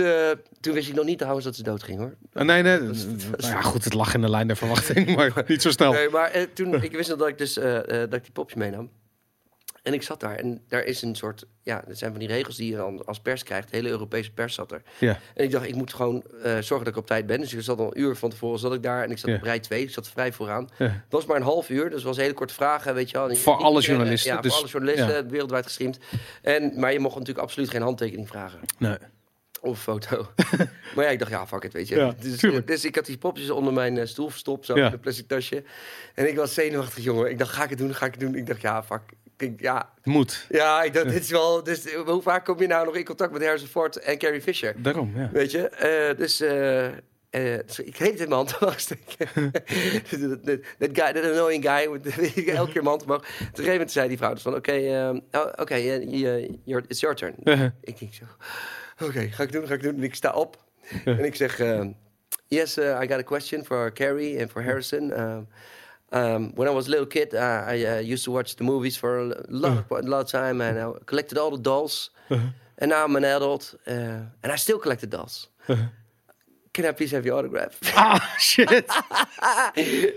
[0.61, 2.15] toen wist ik nog niet trouwens dat ze dood ging, hoor.
[2.33, 2.79] Nee, nee.
[2.79, 2.93] Nou
[3.41, 5.93] ja, goed, het lag in de lijn der verwachting, maar niet zo snel.
[5.93, 8.91] Nee, maar toen, ik wist nog dat ik dus dat ik die popjes meenam.
[9.83, 12.57] En ik zat daar en daar is een soort, ja, dat zijn van die regels
[12.57, 13.71] die je dan als pers krijgt.
[13.71, 14.83] De hele Europese pers zat er.
[14.99, 17.41] Ja, En ik dacht, ik moet gewoon eh, zorgen dat ik op tijd ben.
[17.41, 19.37] Dus ik zat al een uur van tevoren zat ik daar en ik zat Ja.
[19.37, 19.83] op rij 2.
[19.83, 20.69] Ik zat vrij vooraan.
[20.79, 20.85] ja.
[20.85, 23.37] Het was maar een half uur, dus het was hele korte vragen, weet je wel.
[23.37, 25.99] Voor ik- alle journalisten, Ja, dus- voor alle journalisten, wereldwijd gestreamd.
[26.43, 28.61] En, maar je mocht natuurlijk absoluut geen handtekening vragen.
[28.79, 28.97] Nee.
[29.61, 30.29] Of een foto.
[30.95, 31.97] maar ja, ik dacht, ja, fuck it, weet je.
[31.97, 32.67] Ja, dus, tuurlijk.
[32.67, 34.87] dus ik had die popjes onder mijn eh, stoel verstopt, zo Ja.
[34.87, 35.65] in een plastic tasje.
[36.15, 37.31] En ik was zenuwachtig, jongen.
[37.31, 38.35] Ik dacht, ga ik het doen, ga ik het doen?
[38.35, 39.01] Ik dacht, ja, fuck.
[39.37, 40.47] Ik, ja, Moet.
[40.49, 41.63] ja, ik dacht, dit is wel...
[41.63, 44.75] Dus, hoe vaak kom je nou nog in contact met Harrison Ford en Carrie Fisher?
[44.83, 45.31] Daarom, ja.
[45.33, 45.69] Weet je?
[45.69, 46.41] Eh, dus...
[46.41, 46.89] eh,
[47.67, 48.87] dus ik heet in mijn hand dat,
[50.79, 51.89] that guy, that annoying guy.
[51.93, 52.07] with-
[52.49, 53.19] Elke keer mijn hand omhoog.
[53.21, 54.55] Op een gegeven moment zei die vrouw dus van...
[54.55, 54.73] Oké,
[55.33, 57.35] oh, oké, eh, je- your- it's your turn.
[57.81, 58.25] Ik denk zo,
[59.07, 59.97] oké, ga ik doen, ga ik doen.
[59.97, 60.57] En ik sta op
[61.05, 61.85] en ik zeg, uh,
[62.47, 65.21] yes, uh, I got a question for Carrie and for Harrison.
[65.21, 65.49] Um,
[66.13, 68.97] um, when I was a little kid, uh, I uh, used to watch the movies
[68.97, 72.11] for a lot, of, a lot of time, and I collected all the dolls.
[72.79, 73.93] And now I'm an adult, uh,
[74.43, 75.49] and I still collect the dolls.
[76.75, 77.79] Can I please have your autograph?
[77.97, 78.87] Ah, shit.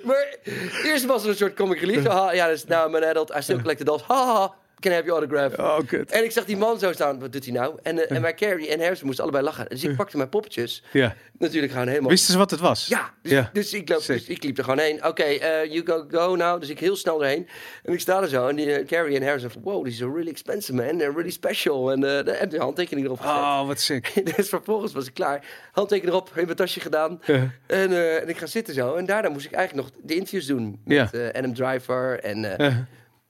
[0.03, 0.37] maar
[0.83, 2.03] eerst was er een soort comic relief.
[2.33, 4.01] Ja, dus now I'm an adult, I still collect the dolls.
[4.01, 4.55] Ha, ha, ha.
[4.85, 5.59] Can I have your autograph?
[5.59, 6.11] Oh, kut.
[6.11, 7.79] En ik zag die man zo staan, wat doet hij nou?
[7.83, 9.69] En, eh, en mijn Carrie en Harrison moesten allebei lachen.
[9.69, 10.83] Dus ik pakte mijn poppetjes.
[10.91, 11.15] Ja.
[11.37, 12.09] Natuurlijk gewoon helemaal...
[12.09, 12.87] Wisten ze wat het was?
[12.87, 13.49] Ja, dus, Ja.
[13.53, 15.05] dus, ik loop, dus ik liep er gewoon heen.
[15.05, 16.59] Oké, eh, you go, go now.
[16.59, 17.47] Dus ik heel snel erheen.
[17.83, 18.47] En ik sta er zo.
[18.47, 19.61] En die eh, Carrie en Harrison van...
[19.61, 20.97] Wow, this is a really expensive man.
[20.97, 21.91] They're really special.
[21.91, 23.35] En daar heb je handtekening erop gezet.
[23.35, 24.11] Oh, wat sick.
[24.35, 25.45] Dus vervolgens was ik klaar.
[25.71, 27.21] Handtekening erop, in mijn tasje gedaan.
[27.25, 27.51] Ja.
[27.67, 28.95] En, en ik ga zitten zo.
[28.95, 30.81] En daarna moest ik eigenlijk nog de interviews doen.
[30.83, 32.19] Met Adam Driver.
[32.19, 32.87] En.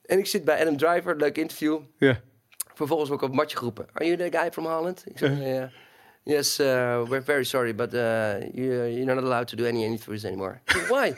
[0.08, 1.80] En ik zit bij Adam Driver, leuk interview.
[1.98, 2.20] Ja.
[2.74, 3.88] Vervolgens word ik op matje geroepen.
[3.94, 5.04] Are you the guy from Holland?
[5.06, 5.70] Ik zeg, yeah.
[6.24, 6.66] Yes, uh,
[7.08, 10.60] we're very sorry, but uh, you, you're not allowed to do any interviews anymore.
[10.90, 11.14] Why?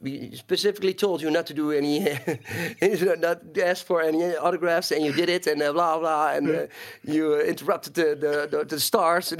[0.00, 1.98] We specifically told you not to do any,
[3.20, 6.54] not ask for any autographs, and you did it, and uh, blah blah, and uh,
[7.00, 9.28] you uh, interrupted the, the, the, the stars.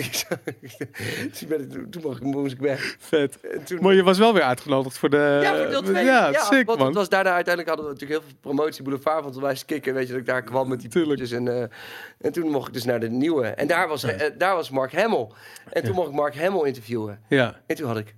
[1.30, 2.96] Dus ik ben- toen mocht ik, moest ik weg.
[2.98, 3.40] Vet.
[3.40, 5.38] En toen- Maar je was wel weer uitgenodigd voor de...
[5.42, 6.04] ja, voor deel 2.
[6.04, 6.86] Ja, sick, want man.
[6.86, 10.06] het was daarna uiteindelijk hadden we natuurlijk heel veel promotie boulevard van wij kicken, weet
[10.06, 11.62] je dat ik daar kwam met die poepjes en eh,
[12.20, 14.92] en toen mocht ik dus naar de nieuwe en daar was eh, daar was Mark
[14.92, 15.26] Hamill
[15.72, 17.60] en toen mocht ik Mark Hamill interviewen Ja.
[17.66, 18.14] en toen had ik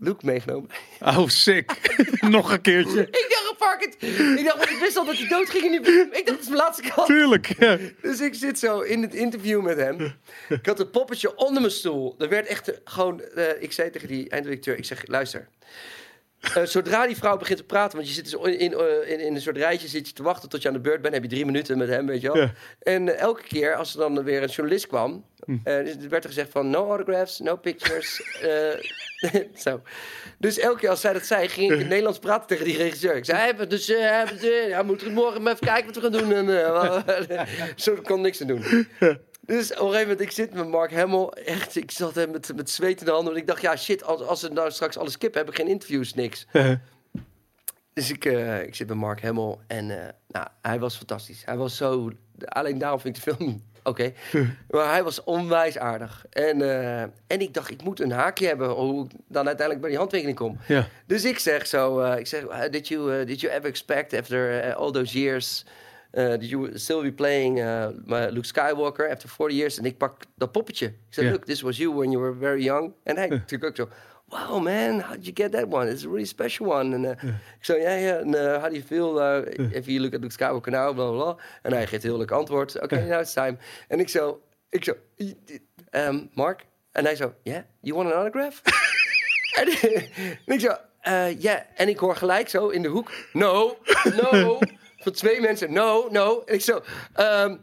[0.00, 0.70] Luke meegenomen.
[1.00, 1.72] Oh, sick.
[2.20, 3.00] Nog een keertje.
[3.00, 3.26] ik
[3.56, 4.02] dacht, fuck it.
[4.38, 6.06] Ik dacht, want ik wist al dat hij dood ging in die film.
[6.12, 7.06] Ik dacht, dat is mijn laatste kans.
[7.06, 7.46] Tuurlijk.
[7.58, 7.78] Ja.
[8.02, 10.14] Dus ik zit zo in het interview met hem.
[10.48, 12.14] Ik had een poppetje onder mijn stoel.
[12.18, 13.20] Er werd echt gewoon...
[13.20, 15.48] eh, ik zei tegen die eindredacteur, ik zeg, luister.
[16.40, 19.34] Eh, zodra die vrouw begint te praten, want je zit dus in, eh, in, in
[19.34, 21.28] een soort rijtje zit je te wachten tot je aan de beurt bent, heb je
[21.28, 22.42] drie minuten met hem, weet je wel.
[22.42, 22.52] Ja.
[22.82, 26.24] En eh, elke keer als er dan weer een journalist kwam, eh, dus er werd
[26.24, 28.22] er gezegd van no autographs, no pictures.
[29.64, 29.82] zo.
[30.38, 32.76] Dus elke keer als zij dat zei, ging ik in het Nederlands praten tegen die
[32.76, 33.16] regisseur.
[33.16, 36.48] Ik zei, het dus, ja, moeten we morgen maar even kijken wat we gaan doen.
[36.48, 38.86] En, zo kon niks aan doen.
[39.50, 41.26] Dus op een gegeven moment, ik zit met Mark Hamill.
[41.26, 43.32] Echt, ik zat hem met, met zweet in de handen.
[43.32, 45.68] Want ik dacht, ja, shit, als, als ze nou straks alles kippen, heb ik geen
[45.68, 46.46] interviews, niks.
[47.92, 49.56] Dus ik, eh, ik zit met Mark Hamill.
[49.66, 51.42] En eh, nou, hij was fantastisch.
[51.44, 52.10] Hij was zo...
[52.44, 54.12] Alleen daarom vind ik de film oké.
[54.70, 56.24] Maar hij was onwijs aardig.
[56.30, 58.68] En, eh, en ik dacht, ik moet een haakje hebben...
[58.68, 60.58] hoe ik dan uiteindelijk bij die handtekening kom.
[60.66, 60.88] Ja.
[61.06, 64.90] Dus ik zeg zo, ik zeg, did you uh, did you ever expect after all
[64.90, 65.64] those years,
[66.12, 69.78] uh, did you still be playing uh, Luke Skywalker after 40 years?
[69.78, 70.86] En ik pak dat poppetje.
[70.86, 71.30] Ik Ja.
[71.30, 72.92] look, this was you when you were very young.
[73.02, 73.88] En hij natuurlijk ook zo,
[74.28, 75.90] wow man, how did you get that one?
[75.90, 76.94] It's a really special one.
[76.94, 77.10] En uh,
[77.58, 80.32] ik zo, ja, ja, en how do you feel uh, if you look at Luke
[80.32, 81.38] Skywalker now, blah, blah, blah.
[81.62, 82.74] En hij geeft heel leuk antwoord.
[82.76, 83.56] Oké, okay, now it's time.
[83.88, 84.92] En ik zo, ik zo,
[85.90, 86.66] um, Mark?
[86.92, 88.60] En hij zo, yeah, you want an autograph?
[89.60, 89.66] En,
[90.46, 91.66] en ik zo, eh, ja.
[91.74, 93.76] En ik hoor gelijk zo in de hoek, no,
[94.22, 94.58] no.
[95.00, 96.42] Van twee mensen, no, no.
[96.46, 96.82] En ik zo,
[97.20, 97.60] um,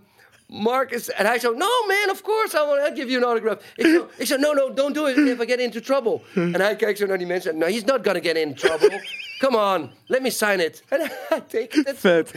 [0.48, 1.10] Mark is...
[1.10, 3.64] En hij zo, no man, of course, I want to give you an autograph.
[3.76, 6.22] Ik zo, ik zo, no, no, don't do it if I get into trouble.
[6.34, 9.26] En hij kijkt zo naar die mensen, no, he's not gonna get in trouble.
[9.38, 10.84] Come on, let me sign it.
[10.88, 11.98] En hij tekent het.
[11.98, 12.32] Vet.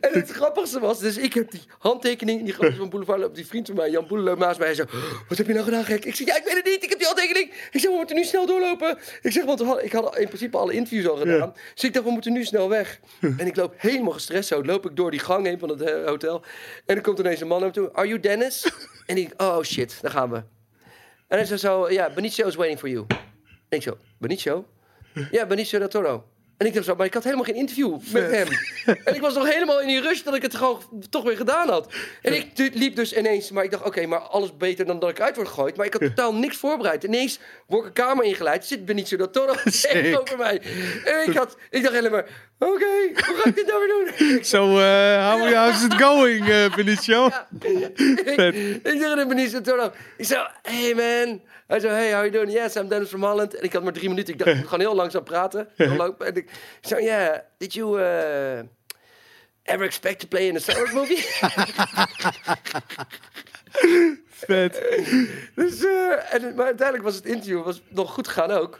[0.00, 3.46] En het grappigste was, dus ik heb die handtekening, die grote van Boulevard, op die
[3.46, 4.66] vriend van mij, Jan Boele, naast mij.
[4.66, 4.84] Hij zo,
[5.28, 6.04] wat heb je nou gedaan, gek?
[6.04, 7.50] Ik zeg, ja, ik weet het niet, ik heb die handtekening.
[7.70, 8.98] Ik zeg, we moeten nu snel doorlopen.
[9.22, 11.54] Ik zeg, want ik had in principe alle interviews al gedaan.
[11.74, 13.00] Dus ik dacht, we moeten nu snel weg.
[13.38, 16.06] En ik loop helemaal gestrest zo, loop ik door die gang heen van het eh,
[16.06, 16.44] hotel.
[16.86, 18.64] En er komt ineens een man naar me toe, are you Dennis?
[19.06, 20.36] En ik, oh shit, daar gaan we.
[21.28, 23.06] En hij zei zo, ja, Benicio is waiting for you.
[23.68, 24.66] En ik zo, Benicio?
[25.30, 26.24] Ja, Benicio del Toro.
[26.62, 28.46] En ik dacht zo, maar ik had helemaal geen interview met hem.
[29.04, 31.68] En ik was nog helemaal in die rush dat ik het gewoon toch weer gedaan
[31.68, 31.92] had.
[32.22, 35.20] En ik liep dus ineens, maar ik dacht, oké, maar alles beter dan dat ik
[35.20, 35.76] uit word gegooid.
[35.76, 37.04] Maar ik had totaal niks voorbereid.
[37.04, 39.52] Ineens word ik een kamer ingeleid, zit Benicio del Toro
[40.20, 40.62] over mij.
[41.04, 42.22] En ik, had, ik dacht helemaal,
[42.68, 44.36] oké, hoe ga ik dit nou weer doen?
[44.36, 47.26] Ik So, uh, how, how's it going, uh, Benicio?
[47.60, 51.40] ik, ik zeg tegen Benicio Toro, ik zei, hey man.
[51.66, 52.52] Hij zei, hey, how you doing?
[52.52, 53.54] Yes, I'm Dennis from Holland.
[53.54, 54.32] En ik had maar drie minuten.
[54.32, 55.68] Ik dacht, ik moet gewoon heel langzaam praten.
[55.76, 56.18] Heel lang.
[56.18, 56.50] En ik,
[56.80, 58.58] zei, yeah, did you uh,
[59.62, 61.24] ever expect to play in a Star Wars movie?
[64.46, 64.82] Vet.
[65.54, 68.78] dus, eh, en, maar uiteindelijk was het interview was nog goed gegaan ook.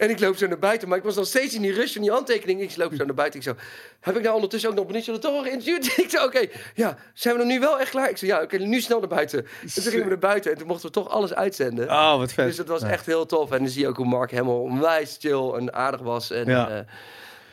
[0.00, 2.02] En ik loop zo naar buiten, maar ik was nog steeds in die rush van
[2.02, 2.60] die handtekening.
[2.60, 3.40] Ik loop zo naar buiten.
[3.40, 3.54] Ik zo,
[4.00, 5.98] heb ik nou ondertussen ook nog Benicio del Toro geïnterviewd?
[6.04, 8.10] Ik zei, oké, ja, zijn we dan nu wel echt klaar?
[8.10, 9.38] Ik zei, ja, oké, nu snel naar buiten.
[9.38, 11.88] En toen gingen we naar buiten en toen mochten we toch alles uitzenden.
[11.88, 12.46] Oh, wat vet.
[12.46, 12.88] Dus het was Ja.
[12.90, 13.50] echt heel tof.
[13.50, 16.30] En dan zie je ook hoe Mark helemaal onwijs chill en aardig was.
[16.30, 16.84] En, Ja.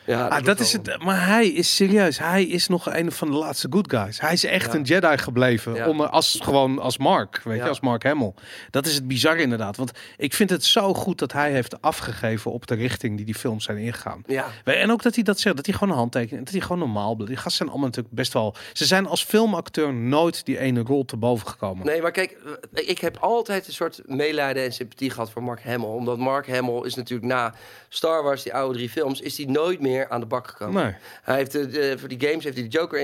[0.08, 0.26] Ja.
[0.28, 1.02] Ah, dat is wel- het.
[1.02, 2.18] Maar hij is serieus.
[2.18, 4.20] Hij is nog een van de laatste good guys.
[4.20, 4.78] Hij is echt Ja.
[4.78, 5.74] een Jedi gebleven.
[5.74, 5.84] Ja.
[5.84, 7.40] Als, gewoon als Mark.
[7.44, 8.32] Weet je, als Mark Hamill.
[8.70, 9.76] Dat is het bizarre inderdaad.
[9.76, 13.34] Want ik vind het zo goed dat hij heeft afgegeven op de richting die die
[13.34, 14.22] films zijn ingegaan.
[14.26, 16.78] Ja, En ook dat hij dat zegt, dat hij gewoon een handtekening, dat hij gewoon
[16.78, 17.16] normaal.
[17.16, 18.54] Die gasten zijn allemaal natuurlijk best wel.
[18.72, 21.86] Ze zijn als filmacteur nooit die ene rol te boven gekomen.
[21.86, 22.36] nee, maar kijk,
[22.74, 25.86] eh, ik heb altijd een soort medelijden en sympathie gehad voor Mark Hamill.
[25.88, 27.54] Omdat Mark Hamill is natuurlijk na
[27.88, 30.82] Star Wars, die oude drie films, is hij nooit meer aan de bak gekomen.
[30.84, 30.94] Nee.
[31.22, 33.00] Hij heeft de- voor die games heeft hij de Joker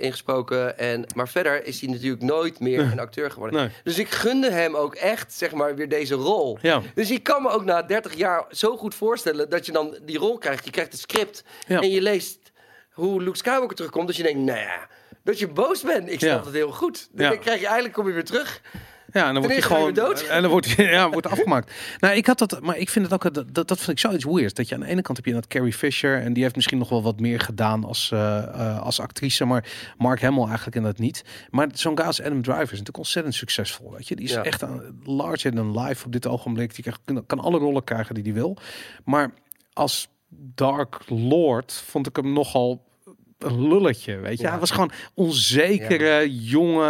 [0.00, 0.78] ingesproken.
[0.78, 3.60] En, maar verder is hij natuurlijk nooit meer een acteur geworden.
[3.60, 3.68] Nee.
[3.84, 6.58] Dus ik gunde hem ook echt, zeg maar, weer deze rol.
[6.62, 6.82] Ja.
[6.94, 10.18] Dus ik kan me ook na 30 jaar zo goed voorstellen dat je dan die
[10.18, 10.64] rol krijgt.
[10.64, 11.80] Je krijgt het script Ja.
[11.80, 12.38] en je leest
[12.92, 14.06] hoe Luke Skywalker terugkomt.
[14.06, 14.86] Dus je denkt, nou ja,
[15.24, 16.10] dat je boos bent.
[16.10, 16.44] Ik snap Ja.
[16.44, 17.08] het heel goed.
[17.12, 17.36] Dan Ja.
[17.36, 18.60] krijg je eigenlijk, kom je weer terug.
[19.12, 20.20] Ja, en dan wordt hij gewoon dood.
[20.20, 21.72] En dan wordt hij ja, wordt afgemaakt.
[21.98, 24.24] Nou, ik had dat, maar ik vind het ook dat, dat, dat vind ik zoiets
[24.24, 24.56] weird.
[24.56, 26.78] Dat je aan de ene kant heb je dat Carrie Fisher en die heeft misschien
[26.78, 29.64] nog wel wat meer gedaan als, eh, eh, als actrice, maar
[29.98, 31.24] Mark Hamill eigenlijk inderdaad niet.
[31.50, 33.92] Maar zo'n guy als Adam Driver is natuurlijk ontzettend succesvol.
[33.92, 34.42] Weet je, die is Ja.
[34.42, 36.74] echt aan, larger than life op dit ogenblik.
[36.74, 38.56] Die krijgt, kan alle rollen krijgen die hij wil.
[39.04, 39.30] Maar
[39.72, 40.08] als
[40.54, 42.86] Dark Lord vond ik hem nogal
[43.38, 44.44] een lulletje, weet je.
[44.44, 44.50] Ja.
[44.50, 46.86] Hij was gewoon onzekere, jonge.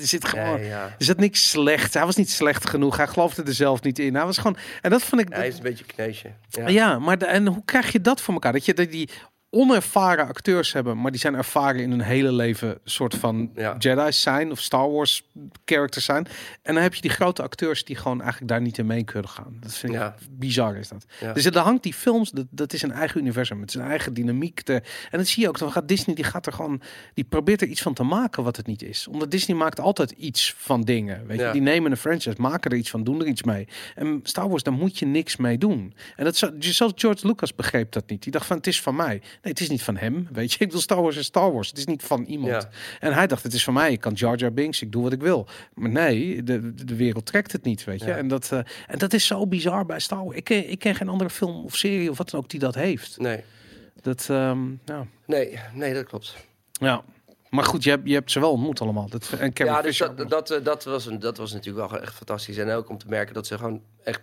[0.00, 0.64] Er zit gewoon.
[0.64, 0.84] Ja.
[0.84, 1.94] Er zat niks slecht.
[1.94, 2.96] Hij was niet slecht genoeg.
[2.96, 4.14] Hij geloofde er zelf niet in.
[4.14, 4.56] Hij was gewoon.
[4.80, 5.28] En dat vond ik.
[5.32, 6.32] Hij is een beetje een kneusje.
[6.48, 6.68] Ja.
[6.68, 6.98] ja.
[6.98, 8.52] maar de, en hoe krijg je dat voor elkaar?
[8.52, 9.08] Dat je dat die
[9.50, 13.76] onervaren acteurs hebben, maar die zijn ervaren in hun hele leven soort van Ja.
[13.78, 15.22] Jedi's zijn of Star Wars
[15.64, 16.26] characters zijn.
[16.62, 19.30] En dan heb je die grote acteurs die gewoon eigenlijk daar niet in mee kunnen
[19.30, 19.56] gaan.
[19.60, 20.14] Dat vind ik Ja.
[20.30, 21.04] bizar is dat.
[21.20, 21.32] Ja.
[21.32, 24.60] Dus er hangt die films, dat, dat is een eigen universum, met zijn eigen dynamiek.
[24.60, 24.72] Te,
[25.10, 25.58] en dat zie je ook.
[25.58, 26.80] Dan gaat Disney, die gaat er gewoon,
[27.14, 29.06] die probeert er iets van te maken wat het niet is.
[29.08, 31.26] Omdat Disney maakt altijd iets van dingen.
[31.26, 33.68] Weet je, die nemen een franchise, maken er iets van, doen er iets mee.
[33.94, 35.94] En Star Wars, daar moet je niks mee doen.
[36.16, 38.22] En dat zelfs George Lucas begreep dat niet.
[38.22, 39.20] Die dacht van, het is van mij.
[39.42, 40.28] Nee, het is niet van hem.
[40.32, 41.68] Weet je, ik wil Star Wars is Star Wars.
[41.68, 42.52] Het is niet van iemand.
[42.52, 42.68] Ja.
[43.00, 43.92] En hij dacht, het is van mij.
[43.92, 45.46] Ik kan Jar Jar Binks, ik doe wat ik wil.
[45.74, 48.06] Maar nee, de, de wereld trekt het niet, weet je.
[48.06, 48.16] Ja.
[48.16, 50.36] En, dat, eh, en dat is zo bizar bij Star Wars.
[50.36, 52.74] Ik ken, ik ken geen andere film of serie of wat dan ook die dat
[52.74, 53.18] heeft.
[53.18, 53.44] Nee.
[54.02, 55.06] Dat, ehm, ja.
[55.26, 56.36] Nee, nee, dat klopt.
[56.72, 57.04] ja.
[57.50, 59.08] Maar goed, je hebt, je hebt ze wel ontmoet allemaal.
[59.08, 62.00] Dat, en Carrie ja, dus dat, dat, eh, dat, was een, dat was natuurlijk wel
[62.00, 62.56] echt fantastisch.
[62.56, 64.20] En ook om te merken dat ze gewoon echt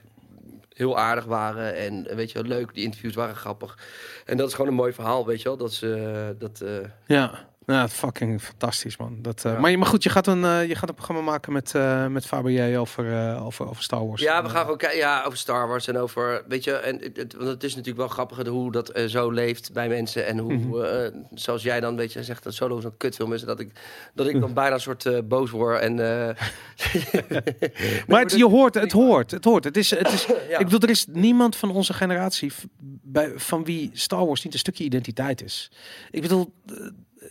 [0.78, 1.76] heel aardig waren.
[1.76, 2.74] En weet je wel, leuk.
[2.74, 3.78] Die interviews waren grappig.
[4.26, 5.58] En dat is gewoon een mooi verhaal, weet je wel.
[5.58, 6.36] Dat ze...
[6.38, 9.18] Dat, eh, Ja, ja fucking fantastisch man.
[9.22, 9.60] Dat, eh, Ja.
[9.60, 12.08] maar, je- maar goed, je gaat een, eh, je gaat een programma maken met, eh
[12.08, 14.22] met Fabergé over, over, over Star Wars.
[14.22, 17.34] Ja, we gaan gewoon kijken ja, over Star Wars en over, weet je, en het,
[17.34, 21.12] want het is natuurlijk wel grappig hoe dat zo leeft bij mensen en hoe, Mhm.
[21.34, 23.72] zoals jij dan, weet je, zegt dat Solo zo'n kutfilm is, dat ik,
[24.14, 25.96] dat ik dan bijna een soort boos word en.
[28.08, 29.64] Maar het, je hoort, het hoort, het hoort.
[29.64, 30.58] Het is, het is, Ja.
[30.58, 32.52] Ik bedoel, er is niemand van onze generatie
[33.04, 35.72] bij, van wie Star Wars niet een stukje identiteit is.
[36.12, 36.54] Ik bedoel,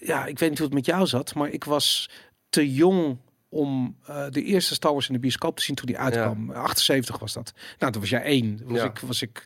[0.01, 2.11] ja, ik weet niet hoe het met jou zat, maar ik was
[2.49, 3.18] te jong
[3.49, 6.51] om eh, de eerste Star Wars in de bioscoop te zien toen die uitkwam.
[6.51, 7.53] 78 was dat.
[7.78, 8.61] Nou, toen was jij één.
[8.64, 8.84] Was Ja.
[8.84, 9.44] ik, was ik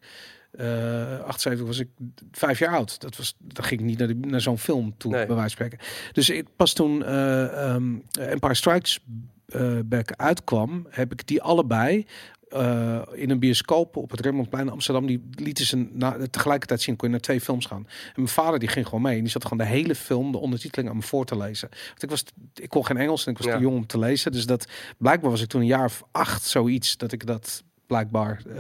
[0.51, 1.89] eh 78 was ik
[2.33, 3.01] vijf jaar oud.
[3.01, 5.27] Dat was, dan ging ik niet naar, de, naar zo'n film toe, Nee.
[5.27, 5.87] bij wijze van spreken.
[6.13, 8.99] Dus ik pas toen eh, ehm, Empire Strikes
[9.47, 12.07] eh, Back uitkwam, heb ik die allebei
[12.51, 15.07] eh, in een bioscoop op het Rembrandtplein in Amsterdam.
[15.07, 16.97] Die lieten ze na, tegelijkertijd zien.
[16.97, 17.87] Kon je naar twee films gaan.
[17.87, 19.17] En mijn vader die ging gewoon mee.
[19.17, 21.69] En die zat gewoon de hele film, de ondertiteling aan me voor te lezen.
[21.89, 22.25] Want ik was,
[22.55, 23.57] ik kon geen Engels en ik was Ja.
[23.57, 24.33] te jong om te lezen.
[24.33, 24.67] Dus dat
[24.99, 28.43] blijkbaar was ik toen een jaar of acht zoiets dat ik dat blijkbaar.
[28.49, 28.55] eh,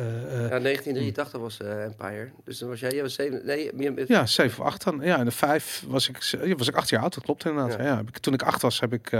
[0.51, 2.28] Ja, 1983 was eh, Empire.
[2.45, 5.01] Dus dan was jij, jij was zeven, nee, meer, Ja, zeven of acht dan.
[5.03, 6.16] Ja, en de vijf was ik,
[6.57, 7.14] was ik acht jaar oud.
[7.14, 7.78] Dat klopt inderdaad.
[7.78, 7.85] Ja.
[7.85, 7.97] Ja.
[7.97, 9.11] heb ik, toen ik acht was, heb ik,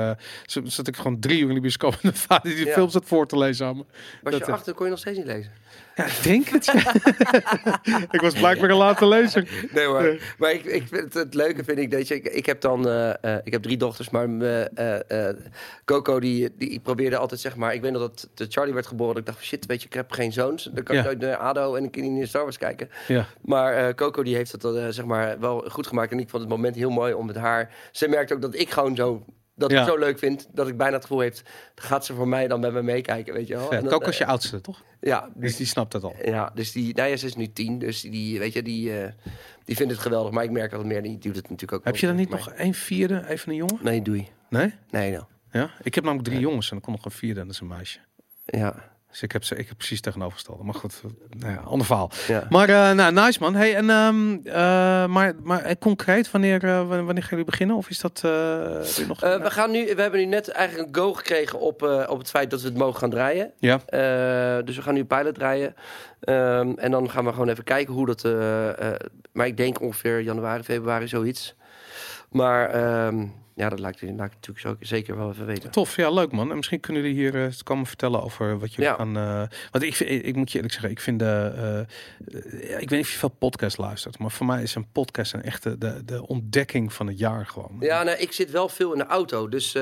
[0.47, 1.93] z- zat ik gewoon drie uur in de bioscoop.
[1.93, 2.73] En mijn vader die de Ja.
[2.73, 3.85] film zat voor te lezen aan me.
[4.23, 5.53] was dat, je eh, achter, kon je nog steeds niet lezen.
[5.97, 6.65] Ja, ik denk het.
[6.65, 6.95] ja.
[8.17, 9.49] ik was blijkbaar een late lezer.
[9.73, 10.19] Nee hoor.
[10.39, 12.87] Maar ik, ik vind het, het leuke vind ik dat je, ik, ik heb dan,
[13.45, 14.29] ik heb drie dochters, maar
[15.85, 19.15] Coco die, die probeerde altijd zeg maar, ik weet nog dat de Charlie werd geboren,
[19.15, 21.07] dat ik dacht shit, weet je, heb geen zoons, dan kan ik Ja.
[21.07, 22.89] nooit naar ADO en ik kan niet naar Star Wars kijken.
[23.09, 23.27] Ja.
[23.43, 26.43] Maar eh, Coco die heeft het eh, zeg maar wel goed gemaakt en ik vond
[26.43, 27.75] het moment heel mooi om met haar.
[27.93, 29.25] Ze merkt ook dat ik gewoon zo
[29.55, 29.85] dat ik Ja.
[29.85, 31.43] zo leuk vind dat ik bijna het gevoel heeft,
[31.75, 33.73] gaat ze voor mij dan met me meekijken, weet je wel?
[33.73, 34.83] En dan, Coco is je eh, oudste, toch?
[35.01, 36.15] ja, Dus die snapt het al.
[36.25, 38.93] ja, dus die, nou ja, ze is nu tien, dus die, weet je, die,
[39.65, 40.33] die vindt het geweldig.
[40.33, 41.85] Maar ik merk dat meer, die doet het natuurlijk ook.
[41.85, 43.79] Heb je dan niet maar- nog een vierde, even een jongen?
[43.83, 44.29] Nee, doei.
[44.49, 44.75] Nee?
[44.91, 45.25] Nee, nou.
[45.51, 45.71] Ja?
[45.83, 47.67] Ik heb namelijk drie jongens en dan komt nog een vierde en dat is een
[47.67, 47.99] meisje.
[48.45, 50.65] Ja, Dus ik heb, ze, ik heb precies tegenovergestelde.
[50.65, 51.03] Maar goed,
[51.39, 52.11] nou ja, ander verhaal.
[52.29, 52.47] ja.
[52.49, 53.55] Maar eh, nou, nice man.
[53.55, 54.55] Hey, en, ehm, eh,
[55.07, 57.77] maar, maar eh, concreet, wanneer, eh, wanneer gaan jullie beginnen?
[57.77, 59.23] Of is dat eh, nog...
[59.23, 62.19] Eh, we, gaan nu, we hebben nu net eigenlijk een go gekregen op, eh, op
[62.19, 63.53] het feit dat we het mogen gaan draaien.
[63.59, 63.81] ja.
[63.87, 65.75] Eh, dus we gaan nu een pilot draaien.
[66.21, 68.25] Ehm, en dan gaan we gewoon even kijken hoe dat...
[68.25, 68.95] eh, eh,
[69.33, 71.55] maar ik denk ongeveer januari, februari, zoiets.
[72.31, 73.27] Maar ehm,
[73.61, 75.71] ja, dat laat ik, laat ik natuurlijk zo, zeker wel even weten.
[75.71, 76.51] Tof, ja, leuk man.
[76.51, 78.95] En misschien kunnen jullie hier eh komen vertellen over wat Ja.
[78.95, 79.17] gaan.
[79.17, 81.53] eh, want ik, vind- ik moet je eerlijk zeggen, ik vind de.
[81.57, 81.87] eh, eh,
[82.81, 85.43] ik weet niet of je veel podcast luistert, maar voor mij is een podcast een
[85.43, 87.77] echte de, de ontdekking van het jaar gewoon.
[87.81, 89.49] Ja, nou, ik zit wel veel in de auto.
[89.49, 89.73] Dus,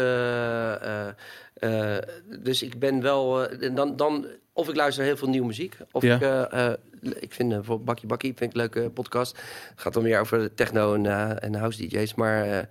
[2.39, 3.49] dus ik ben wel.
[3.75, 5.77] dan, dan, of ik luister heel veel nieuwe muziek.
[5.93, 6.51] Of Ja.
[6.53, 6.77] ik,
[7.21, 9.37] ik vind bijvoorbeeld Bakkie Bakkie vind ik een leuke podcast.
[9.71, 12.15] Het gaat dan meer over techno en, en house DJ's.
[12.15, 12.69] Maar.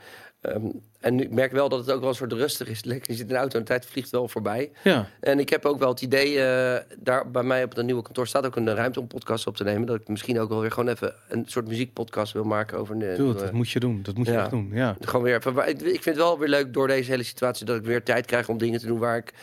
[0.47, 0.65] Eh, ehm,
[0.99, 2.83] en ik merk wel dat het ook wel een soort rustig is.
[2.83, 4.71] Lekker, je zit in de auto en de tijd vliegt wel voorbij.
[4.83, 8.01] Ja, En ik heb ook wel het idee, eh, daar bij mij op het nieuwe
[8.01, 9.87] kantoor staat ook een ruimte om podcast op te nemen.
[9.87, 13.13] Dat ik misschien ook wel weer gewoon even een soort muziekpodcast wil maken over de.
[13.17, 13.39] doe het.
[13.39, 13.99] Dat moet je doen.
[14.03, 14.41] Dat moet je ja.
[14.41, 14.69] echt doen.
[14.73, 14.95] Ja.
[15.01, 17.83] Gewoon weer even, ik vind het wel weer leuk door deze hele situatie dat ik
[17.83, 19.33] weer tijd krijg om dingen te doen waar ik.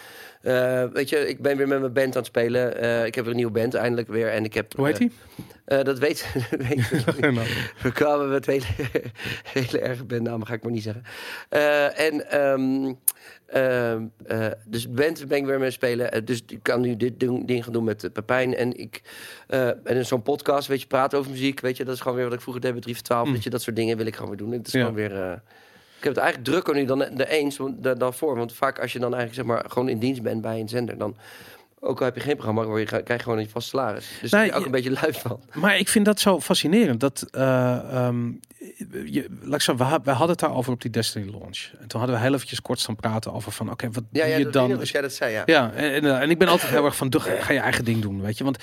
[0.44, 2.76] Eh, weet je, ik ben weer met mijn band aan het spelen.
[2.80, 4.28] Eh, ik heb weer een nieuwe band eindelijk weer.
[4.30, 5.06] En ik heb, Hoe heet eh,
[5.66, 5.78] hij?
[5.78, 7.72] eh, dat weet, dat weet ik niet.
[7.82, 8.64] We kwamen met hele,
[9.52, 11.02] hele erge bandnamen, ga ik maar niet zeggen.
[11.96, 12.92] En ehm,
[13.46, 16.24] ehm, eh, dus band ben ik weer mee spelen.
[16.24, 18.54] Dus ik kan nu dit ding gaan doen met Pepijn.
[18.54, 19.02] En ik
[19.46, 21.60] en in zo'n podcast, weet je, praten over muziek.
[21.60, 23.26] Weet je, dat is gewoon weer wat ik vroeger deed bij 3 voor 12.
[23.26, 23.32] Mm.
[23.32, 24.52] Weet je, dat soort dingen wil ik gewoon weer doen.
[24.52, 24.78] Het is Ja.
[24.80, 25.42] gewoon weer...
[26.06, 27.59] ik heb het eigenlijk drukker nu dan de eens
[27.98, 28.36] dan voor.
[28.36, 30.98] Want vaak als je dan eigenlijk zeg maar gewoon in dienst bent bij een zender,
[30.98, 31.16] dan
[31.81, 34.09] ook al heb je geen programma, word je, krijg je gewoon een vast salaris.
[34.20, 35.40] Dus daar Nee, ben je ook een beetje lui van.
[35.52, 37.01] Maar ik vind dat zo fascinerend.
[37.01, 37.76] Dat, eh,
[38.06, 38.31] ehm,
[39.05, 41.70] je, laat ik we, ha- we hadden het daarover op die Destiny launch.
[41.81, 44.31] En toen hadden we heel eventjes kort staan praten over van, oké, wat Ja, doe
[44.31, 44.78] ja, je dan?
[44.78, 45.43] als jij dat zei, ja.
[45.47, 48.02] Ja, en, en, eh, en ik ben altijd heel erg van, ga je eigen ding
[48.02, 48.44] doen, weet je.
[48.44, 48.59] Want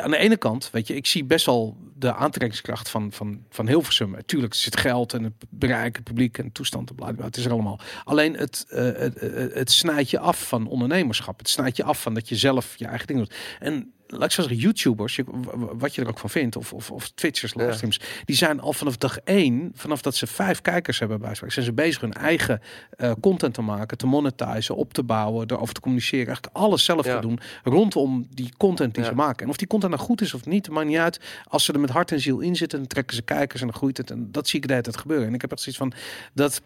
[0.00, 3.66] aan de ene kant, weet je, ik zie best wel de aantrekkingskracht van, van, van
[3.66, 4.16] Hilversum.
[4.26, 7.52] Tuurlijk, er zit geld en het bereik, het publiek en toestand en het is er
[7.52, 7.80] allemaal.
[8.04, 11.38] Alleen het, eh, het, het, het snijdt je af van ondernemerschap.
[11.38, 13.34] Het snijdt je af van dat je zelf je eigen ding doet.
[13.58, 15.24] En laat ik zo zeggen, YouTubers, je,
[15.72, 17.60] wat je er ook van vindt, of, of, of Twitchers, Ja.
[17.62, 21.50] livestreams, die zijn al vanaf dag één, vanaf dat ze vijf kijkers hebben bij zijn
[21.64, 22.60] ze bezig hun eigen
[22.96, 27.06] eh, content te maken, te monetizen, op te bouwen, erover te communiceren, eigenlijk alles zelf
[27.06, 27.14] Ja.
[27.14, 29.08] te doen rondom die content die Ja.
[29.08, 29.44] ze maken.
[29.44, 31.20] En of die content nou goed is of niet, maakt niet uit.
[31.44, 33.76] Als ze er met hart en ziel in zitten, dan trekken ze kijkers en dan
[33.76, 34.10] groeit het.
[34.10, 35.26] En dat zie ik de hele tijd gebeuren.
[35.26, 35.92] En ik heb echt zoiets van
[36.34, 36.62] dat.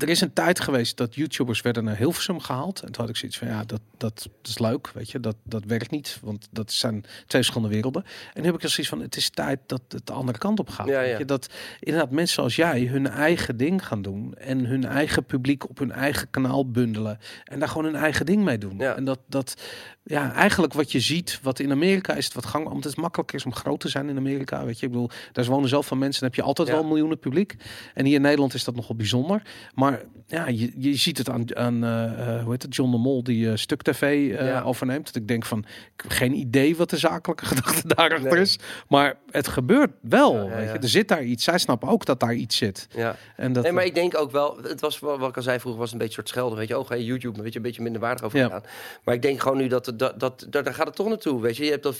[0.00, 2.80] Er is een tijd geweest dat YouTubers werden naar Hilversum gehaald.
[2.80, 5.20] En toen had ik zoiets van, ja, dat, dat, is leuk, weet je.
[5.20, 8.04] Dat, dat werkt niet, want dat zijn twee verschillende werelden.
[8.34, 10.58] En nu heb ik er zoiets van, het is tijd dat het de andere kant
[10.58, 10.86] op gaat.
[10.86, 11.18] Ja, weet ja.
[11.18, 11.24] je.
[11.24, 11.48] Dat
[11.80, 14.34] inderdaad mensen zoals jij hun eigen ding gaan doen.
[14.34, 17.18] En hun eigen publiek op hun eigen kanaal bundelen.
[17.44, 18.78] En daar gewoon hun eigen ding mee doen.
[18.78, 18.96] Ja.
[18.96, 19.54] En dat, dat,
[20.02, 23.36] ja, eigenlijk wat je ziet, wat in Amerika is het wat gang, omdat het makkelijker
[23.36, 24.64] is om groot te zijn in Amerika.
[24.64, 27.56] Weet je, ik bedoel, daar wonen zoveel mensen, dan heb je altijd wel miljoenen publiek.
[27.94, 29.42] En hier in Nederland is dat nogal bijzonder.
[29.74, 29.89] Maar
[30.26, 32.04] ja, je, je ziet het aan, aan eh,
[32.36, 34.62] eh, hoe heet het, John de Mol die eh, Stuk TV Ja.
[34.62, 35.06] overneemt.
[35.06, 35.58] Dat ik denk van,
[35.96, 38.40] ik heb geen idee wat de zakelijke gedachte daarachter Nee.
[38.40, 38.58] is.
[38.88, 40.34] Maar het gebeurt wel.
[40.36, 40.78] Ja, ja, weet je.
[40.78, 41.44] Er zit daar iets.
[41.44, 42.86] Zij snappen ook dat daar iets zit.
[42.96, 43.16] Ja.
[43.36, 45.80] En dat, Nee, maar ik denk ook wel, het was wat ik al zei vroeger,
[45.80, 46.58] was een beetje een soort schelden.
[46.58, 48.44] Weet je, oh, YouTube, weet je, een beetje minder waardig over Ja.
[48.44, 48.62] gedaan.
[49.04, 51.40] Maar ik denk gewoon nu dat, dat, dat, dat daar gaat het toch naartoe.
[51.40, 51.92] Weet je, je hebt dat,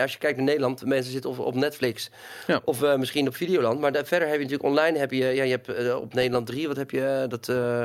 [0.00, 2.10] als je kijkt naar Nederland, mensen zitten of op Netflix
[2.46, 2.60] Ja.
[2.64, 3.80] of misschien op Videoland.
[3.80, 6.68] Maar daar, verder heb je natuurlijk online, heb je, ja, je hebt op Nederland 3,
[6.68, 7.84] wat heb je, eh, dat, eh,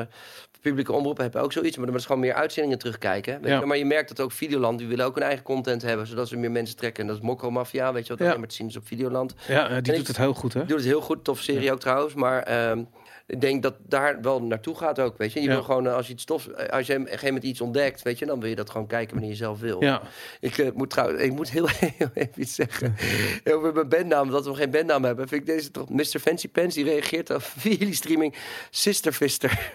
[0.60, 3.40] publieke omroepen hebben ook zoiets, maar dat is gewoon meer uitzendingen terugkijken.
[3.40, 3.58] Weet Ja.
[3.60, 3.66] je?
[3.66, 6.36] Maar je merkt dat ook Videoland, die willen ook een eigen content hebben, zodat ze
[6.36, 7.02] meer mensen trekken.
[7.02, 8.26] En dat is Mokko Mafia, weet je wat Ja.
[8.26, 9.34] alleen maar te zien is op Videoland.
[9.48, 10.58] Ja, eh, die En doet ik- het heel goed, hè?
[10.60, 12.82] Die doet het heel goed, tof serie ook trouwens, maar ehm,
[13.28, 15.40] ik denk dat daar wel naartoe gaat ook, weet je.
[15.40, 15.52] Je Ja.
[15.52, 17.60] wil gewoon, eh, als je iets tof, eh, als je op een gegeven moment iets
[17.60, 19.82] ontdekt, weet je, dan wil je dat gewoon kijken wanneer je zelf wil.
[19.82, 20.02] Ja.
[20.40, 21.68] Ik eh, moet trouwens, ik moet heel,
[21.98, 22.96] heel even iets zeggen
[23.52, 25.28] over mijn bandnaam, dat we geen bandnaam hebben.
[25.28, 26.18] Vind ik deze toch, Mr.
[26.20, 28.34] Fancy Pants, die reageert op via jullie streaming,
[28.70, 29.72] Sister Fister.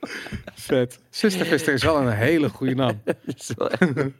[0.54, 0.98] Vet.
[1.10, 3.02] Sister Fister is wel een hele goede naam.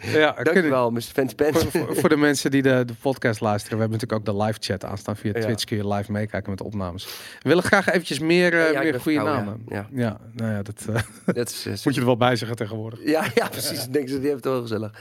[0.00, 1.00] Ja, Dankjewel, Mr.
[1.00, 1.64] Fancy Pants.
[1.64, 4.44] Voor, voor, voor de mensen die de, de podcast luisteren, we hebben natuurlijk ook de
[4.44, 5.40] live chat aanstaan via Ja.
[5.40, 5.64] Twitch.
[5.64, 7.04] Kun je live meekijken met de opnames.
[7.42, 9.62] We willen graag eventjes meer, eh, Ja, meer goede namen.
[9.68, 9.88] Ja.
[9.92, 11.02] ja, nou ja, dat eh,
[11.34, 12.98] Dat is, eh, moet je er wel bij zeggen tegenwoordig.
[13.04, 13.84] ja, ja, precies.
[13.84, 14.92] Ik denk ze, die heeft het wel gezellig.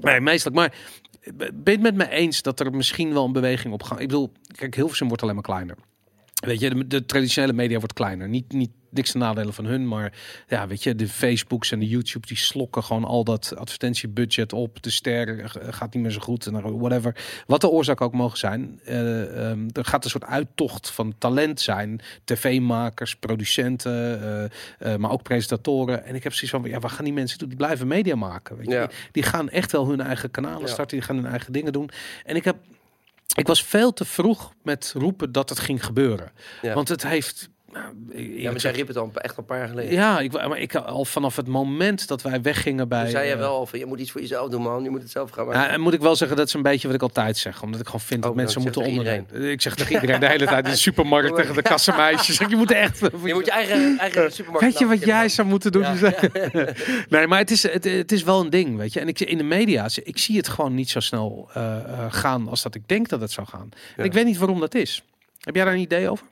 [0.00, 0.52] Nee, meestal.
[0.52, 0.74] Maar
[1.36, 4.00] ben je het met me eens dat er misschien wel een beweging op gaat?
[4.00, 5.76] Ik bedoel, kijk, Hilversum wordt alleen maar kleiner.
[6.40, 8.28] Weet je, de, de traditionele media wordt kleiner.
[8.28, 10.12] Niet, niet niks te nadelen van hun, maar
[10.48, 14.82] ja, weet je, de Facebooks en de YouTubes die slokken gewoon al dat advertentiebudget op.
[14.82, 17.16] De ster gaat niet meer zo goed en whatever.
[17.46, 18.80] Wat de oorzaak ook mogen zijn.
[18.84, 22.00] eh, ehm, er gaat een soort uittocht van talent zijn.
[22.24, 26.04] TV-makers, producenten, eh, eh, maar ook presentatoren.
[26.04, 27.48] En ik heb zoiets van, ja, wat gaan die mensen doen?
[27.48, 28.56] Die blijven media maken.
[28.56, 28.72] Weet je?
[28.74, 28.86] Ja.
[28.86, 30.66] Die, die gaan echt wel hun eigen kanalen Ja.
[30.66, 30.96] starten.
[30.98, 31.90] Die gaan hun eigen dingen doen.
[32.24, 32.56] En ik heb
[33.36, 36.32] ik was veel te vroeg met roepen dat het ging gebeuren.
[36.62, 36.74] Ja.
[36.74, 37.48] Want het heeft.
[37.72, 37.86] Nou,
[38.40, 39.92] Ja, maar zij riep het al echt een paar jaar geleden.
[39.92, 43.02] ja, ik, maar ik al vanaf het moment dat wij weggingen bij.
[43.02, 44.82] Toen zei je eh, wel al van, je moet iets voor jezelf doen, man.
[44.82, 45.60] Je moet het zelf gaan maken.
[45.60, 47.62] ja, en moet ik wel zeggen, dat is een beetje wat ik altijd zeg.
[47.62, 49.50] Omdat ik gewoon vind dat Oh, mensen nou, moeten zeg tegen onder.
[49.50, 52.38] Ik zeg tegen iedereen de hele tijd in de supermarkt tegen de kassenmeisjes.
[52.38, 52.98] Je moet echt.
[53.24, 54.66] je moet je eigen, eigen supermarkt...
[54.66, 55.82] Weet je wat jij zou moeten doen?
[55.82, 55.94] Ja,
[57.08, 59.00] nee, maar het is, het, het is wel een ding, weet je.
[59.00, 62.48] En ik, in de media, ik zie het gewoon niet zo snel eh, eh, gaan
[62.48, 63.68] als dat ik denk dat het zou gaan.
[63.96, 65.04] En ik weet niet waarom dat is.
[65.40, 66.26] Heb jij daar een idee over?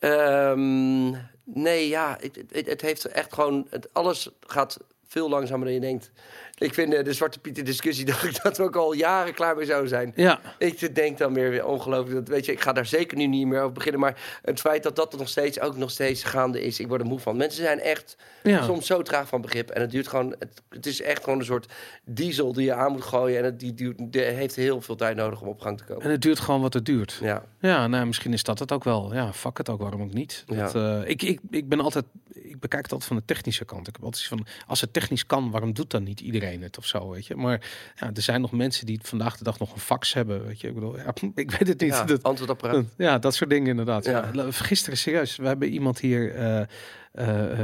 [0.00, 1.10] Ehm,
[1.44, 3.66] nee, ja, het, het, het heeft echt gewoon...
[3.70, 6.10] Het, alles gaat veel langzamer dan je denkt.
[6.58, 9.56] Ik vind eh, de Zwarte Pieter discussie dat, ik, dat we ook al jaren klaar
[9.56, 10.12] mee zouden zijn.
[10.16, 10.40] Ja.
[10.58, 12.14] Ik denk dan weer, weer ongelooflijk.
[12.14, 14.00] Dat, weet je, ik ga daar zeker nu niet meer over beginnen.
[14.00, 17.00] Maar het feit dat dat er nog steeds, ook nog steeds gaande is, ik word
[17.00, 17.36] er moe van.
[17.36, 18.62] Mensen zijn echt Ja.
[18.62, 19.70] soms zo traag van begrip.
[19.70, 21.72] En het duurt gewoon, het, het is echt gewoon een soort
[22.04, 23.38] diesel die je aan moet gooien.
[23.38, 26.02] En het die, die heeft heel veel tijd nodig om op gang te komen.
[26.04, 27.18] En het duurt gewoon wat het duurt.
[27.22, 29.14] Ja, Ja, nou, misschien is dat het ook wel.
[29.14, 30.44] Ja, fuck het ook, waarom ook niet?
[30.46, 30.56] Ja.
[30.62, 33.88] Dat, eh, ik, ik, ik ben altijd, ik bekijk het altijd van de technische kant.
[33.88, 36.86] Ik heb altijd van, als het technisch kan, waarom doet dan niet iedereen het of
[36.86, 37.36] zo, weet je?
[37.36, 40.60] Maar ja, er zijn nog mensen die vandaag de dag nog een fax hebben, weet
[40.60, 40.68] je?
[40.68, 41.90] Ik bedoel, ja, ik weet het niet.
[41.92, 42.84] ja Dat- antwoordapparaat.
[42.96, 44.04] ja, dat soort dingen inderdaad.
[44.04, 44.30] Ja.
[44.50, 46.66] Gisteren serieus, we hebben iemand hier eh, eh,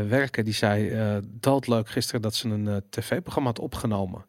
[0.08, 0.92] werken die zei
[1.24, 4.24] doodleuk gisteren dat ze een tv-programma had opgenomen.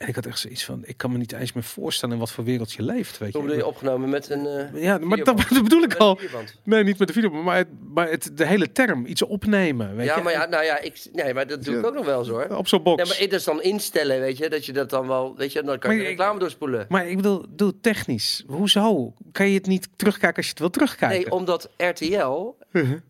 [0.00, 2.30] En ik had echt zoiets van, ik kan me niet eens meer voorstellen in wat
[2.30, 3.46] voor wereld je leeft, weet Hoe je.
[3.48, 4.46] bedoel je opgenomen met een...
[4.46, 6.18] eh, Ja, maar dat, bedoel ik met al.
[6.64, 9.96] Nee, niet met de video, maar, het, maar het, de hele term, iets opnemen.
[9.96, 10.22] Weet Ja, je?
[10.22, 12.46] maar ja, nou ja, ik, nee, maar dat doe ik ook nog wel eens hoor.
[12.56, 13.02] Op zo'n box.
[13.02, 15.62] Ja, maar dat is dan instellen, weet je, dat je dat dan wel, weet je,
[15.62, 16.86] dan kan je Maar de ik- reclame doorspoelen.
[16.88, 18.44] Maar ik bedoel, doe het technisch.
[18.46, 19.14] Hoezo?
[19.32, 21.18] Kan je het niet terugkijken als je het wil terugkijken?
[21.20, 22.54] Nee, omdat RTL,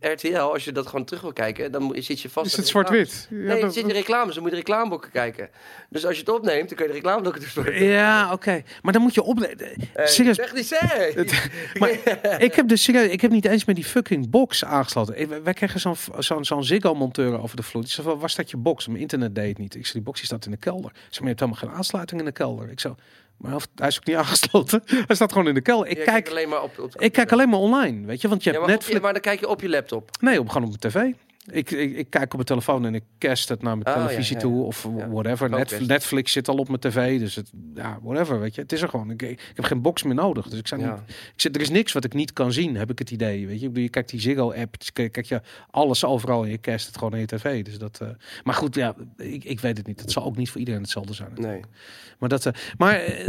[0.00, 2.46] RTL, als je dat gewoon terug wil kijken, dan zit je vast.
[2.46, 3.26] Is het zwart-wit?
[3.30, 5.50] Ja, Nee, dat- er zitten reclames, dan moet je de reclameboeken kijken.
[5.90, 7.84] Dus als je het opneemt, dan kun je de.
[7.84, 8.62] Ja, oké.
[8.82, 9.40] Maar dan moet je op.
[9.40, 10.36] Eh, Serieus.
[10.36, 11.14] Zeg niet, zeg!
[11.78, 11.90] Maar
[12.46, 15.20] ik heb dus serieus, ik heb niet eens meer die fucking box aangesloten.
[15.20, 17.82] Ik- Wij kregen zo'n zo'n zo'n Ziggo-monteur over de vloer.
[17.82, 18.86] Die zei van, waar staat je box?
[18.86, 19.74] Mijn internet deed het niet.
[19.74, 20.90] Ik zei, die box die staat in de kelder.
[20.90, 22.70] Ik zei, maar je hebt helemaal geen aansluiting in de kelder.
[22.70, 22.94] Ik zo,
[23.36, 24.82] maar hij is ook niet aangesloten.
[25.06, 25.88] Hij staat gewoon in de kelder.
[25.88, 28.28] Ik kijk, alleen maar op, op ik kijk alleen maar online, weet je.
[28.28, 29.00] Want je ja, hebt maar, op je- Netflix.
[29.00, 30.10] maar dan kijk je op je laptop.
[30.20, 31.16] Nee, op, gewoon op mijn tv.
[31.46, 34.06] Ik, ik, ik kijk op mijn telefoon en ik cast het naar mijn Oh, ja,
[34.06, 34.64] televisie ja, toe.
[34.64, 35.50] Of whatever.
[35.86, 37.18] Netflix zit al op mijn tv.
[37.18, 38.60] Dus het, ja, whatever, weet je.
[38.60, 39.10] Het is er gewoon.
[39.10, 40.48] Ik, ik heb geen box meer nodig.
[40.48, 40.76] Dus ik Ja.
[40.76, 43.46] niet, ik zeg, er is niks wat ik niet kan zien, heb ik het idee.
[43.46, 45.40] Weet je, ik bedoel, je kijkt die Ziggo-app, dus kijk, je
[45.70, 47.64] alles overal en je cast het gewoon in je tv.
[47.64, 48.08] Dus dat, eh,
[48.44, 50.00] maar goed, ja, ik, ik weet het niet.
[50.00, 51.32] Het zal ook niet voor iedereen hetzelfde zijn.
[51.34, 51.60] Nee.
[52.18, 53.28] Maar dat, eh, maar eh,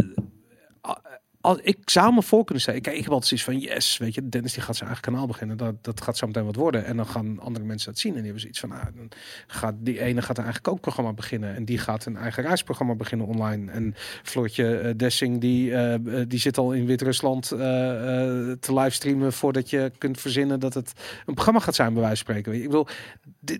[1.41, 2.81] als ik zou voor kunnen stellen.
[2.81, 5.27] Kijk, ik heb altijd zoiets van yes, weet je, Dennis die gaat zijn eigen kanaal
[5.27, 5.57] beginnen.
[5.57, 6.85] Dat, dat gaat zo meteen wat worden.
[6.85, 9.09] En dan gaan andere mensen dat zien en die hebben zoiets van, ah, dan
[9.47, 13.27] gaat die ene gaat een eigen kookprogramma beginnen en die gaat een eigen reisprogramma beginnen
[13.27, 13.71] online.
[13.71, 17.59] En Floortje eh, Dessing die eh, eh, die zit al in Wit-Rusland eh,
[18.59, 20.93] te livestreamen voordat je kunt verzinnen dat het
[21.25, 22.61] een programma gaat zijn bij wijze van spreken.
[22.61, 22.87] Ik bedoel,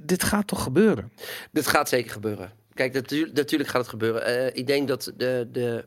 [0.01, 1.11] dit, gaat toch gebeuren?
[1.51, 2.51] Dit gaat zeker gebeuren.
[2.73, 4.55] Kijk, natu- natuurlijk gaat het gebeuren.
[4.55, 5.85] Ik denk dat de, de.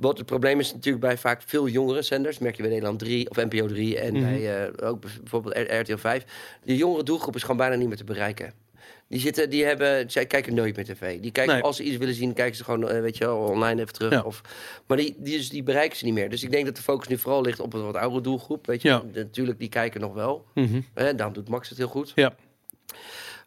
[0.00, 2.38] Wat het probleem is natuurlijk bij vaak veel jongere zenders.
[2.38, 4.22] Merk je bij Nederland 3 of NPO 3 en Mhm.
[4.22, 6.24] bij eh, ook bijvoorbeeld RTL 5.
[6.64, 8.52] De jongere doelgroep is gewoon bijna niet meer te bereiken.
[9.08, 11.20] Die, zitten, die hebben, zij kijken nooit meer tv.
[11.20, 11.62] Die kijken, Nee.
[11.62, 14.12] als ze iets willen zien, kijken ze gewoon, eh, weet je wel, online even terug.
[14.12, 14.22] Ja.
[14.22, 14.40] Of,
[14.86, 16.30] maar die, die, dus die bereiken ze niet meer.
[16.30, 18.66] Dus ik denk dat de focus nu vooral ligt op een wat oudere doelgroep.
[18.66, 19.02] Weet je, Ja.
[19.14, 20.44] Natuurlijk, die kijken nog wel.
[20.54, 20.80] Mhm.
[20.94, 22.12] Hè, daarom doet Max het heel goed.
[22.14, 22.34] Ja.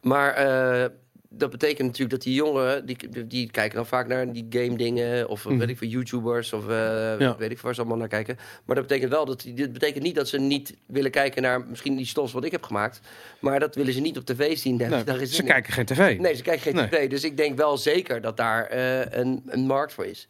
[0.01, 0.89] Maar eh,
[1.33, 5.29] dat betekent natuurlijk dat die jongeren, die, die kijken dan vaak naar die game dingen.
[5.29, 5.57] Of Mhm.
[5.57, 6.53] weet ik veel, YouTubers.
[6.53, 7.35] Of eh, Ja.
[7.37, 8.37] weet ik waar ze allemaal naar kijken.
[8.65, 11.95] Maar dat betekent wel dat, dit betekent niet dat ze niet willen kijken naar misschien
[11.95, 13.01] die stofs wat ik heb gemaakt.
[13.39, 14.77] Maar dat willen ze niet op tv zien.
[14.77, 16.19] Daar- Nee, daar is ze kijken geen tv.
[16.19, 16.87] Nee, ze kijken geen Nee.
[16.87, 17.09] tv.
[17.09, 20.27] Dus ik denk wel zeker dat daar eh, een, een markt voor is.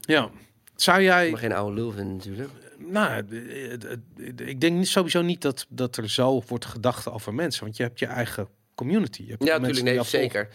[0.00, 0.30] Ja.
[0.76, 1.30] Zou jij...
[1.30, 2.50] Maar geen oude lul vinden natuurlijk.
[2.78, 3.24] Nou,
[4.36, 7.64] ik denk sowieso niet dat, dat er zo wordt gedacht over mensen.
[7.64, 9.22] Want je hebt je eigen community.
[9.22, 9.84] Je hebt Ja, natuurlijk.
[9.96, 10.48] Nee, zeker.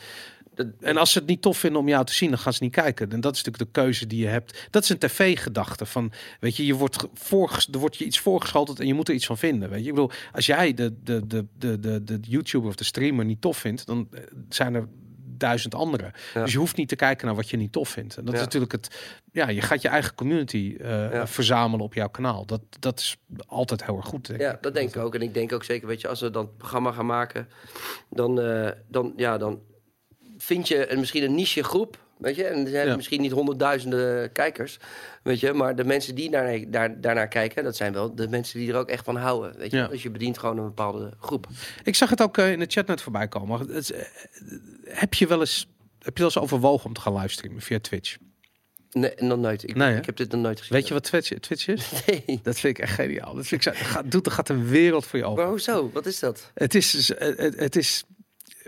[0.56, 2.64] Dat, En als ze het niet tof vinden om jou te zien, dan gaan ze
[2.64, 3.12] niet kijken.
[3.12, 4.68] En dat is natuurlijk de keuze die je hebt.
[4.70, 5.86] Dat is een tv-gedachte.
[5.86, 9.08] Van, weet je, je wordt ge- voorges- er wordt je iets voorgeschoteld en je moet
[9.08, 9.70] er iets van vinden.
[9.70, 12.84] Weet je, ik bedoel, als jij de, de, de, de, de, de YouTuber of de
[12.84, 14.20] streamer niet tof vindt, dan eh,
[14.50, 14.88] zijn er
[15.42, 16.12] duizend anderen.
[16.34, 16.44] Ja.
[16.44, 18.18] Dus je hoeft niet te kijken naar wat je niet tof vindt.
[18.18, 19.16] En dat is natuurlijk het.
[19.32, 21.28] Ja, je gaat je eigen community eh, Ja.
[21.28, 22.46] verzamelen op jouw kanaal.
[22.46, 24.28] Dat, dat is altijd heel erg goed.
[24.28, 24.62] Denk Ja, ik.
[24.64, 25.16] dat denk ik ook.
[25.16, 27.48] En ik denk ook zeker, weet je, als we dan het programma gaan maken,
[28.10, 29.60] dan, eh, dan, ja, dan
[30.38, 32.44] vind je een, misschien een niche groep, weet je.
[32.44, 32.96] En hebben Ja.
[32.96, 34.78] misschien niet honderdduizenden kijkers,
[35.24, 35.54] weet je.
[35.54, 38.78] Maar de mensen die daar, daar, daarnaar kijken, dat zijn wel de mensen die er
[38.78, 39.78] ook echt van houden, weet je.
[39.78, 39.88] Ja.
[39.88, 41.48] Dus je bedient gewoon een bepaalde groep.
[41.84, 43.70] Ik zag het ook eh, in de chat net voorbij komen.
[43.74, 43.82] Eh,
[44.86, 45.68] heb je wel eens.
[46.00, 48.18] Heb je wel eens overwogen om te gaan livestreamen via Twitch?
[48.92, 49.64] Nee, nog nooit.
[49.64, 50.74] Ik, Nee, ik heb dit nog nooit gezien.
[50.78, 51.92] Weet je wat Twitch, Twitch is?
[52.08, 52.40] Nee.
[52.44, 53.36] Dat vind ik echt geniaal.
[53.36, 55.42] Dat vind ik, zo- gaat, doet, er gaat een wereld voor je open.
[55.42, 55.90] Maar hoezo?
[55.94, 56.52] Wat is dat?
[56.54, 58.04] Het is, dus, eh, het, het is,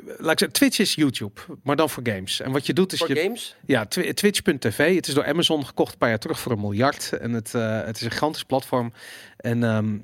[0.06, 2.40] laat ik zeggen, Twitch is YouTube, maar dan voor games.
[2.40, 3.56] En wat je doet is Voor je, games?
[3.66, 4.96] ja, twi- Twitch.tv.
[4.96, 7.12] Het is door Amazon gekocht een paar jaar terug voor een miljard.
[7.14, 8.94] En het, eh, het is een gigantisch platform.
[9.38, 9.98] En ehm,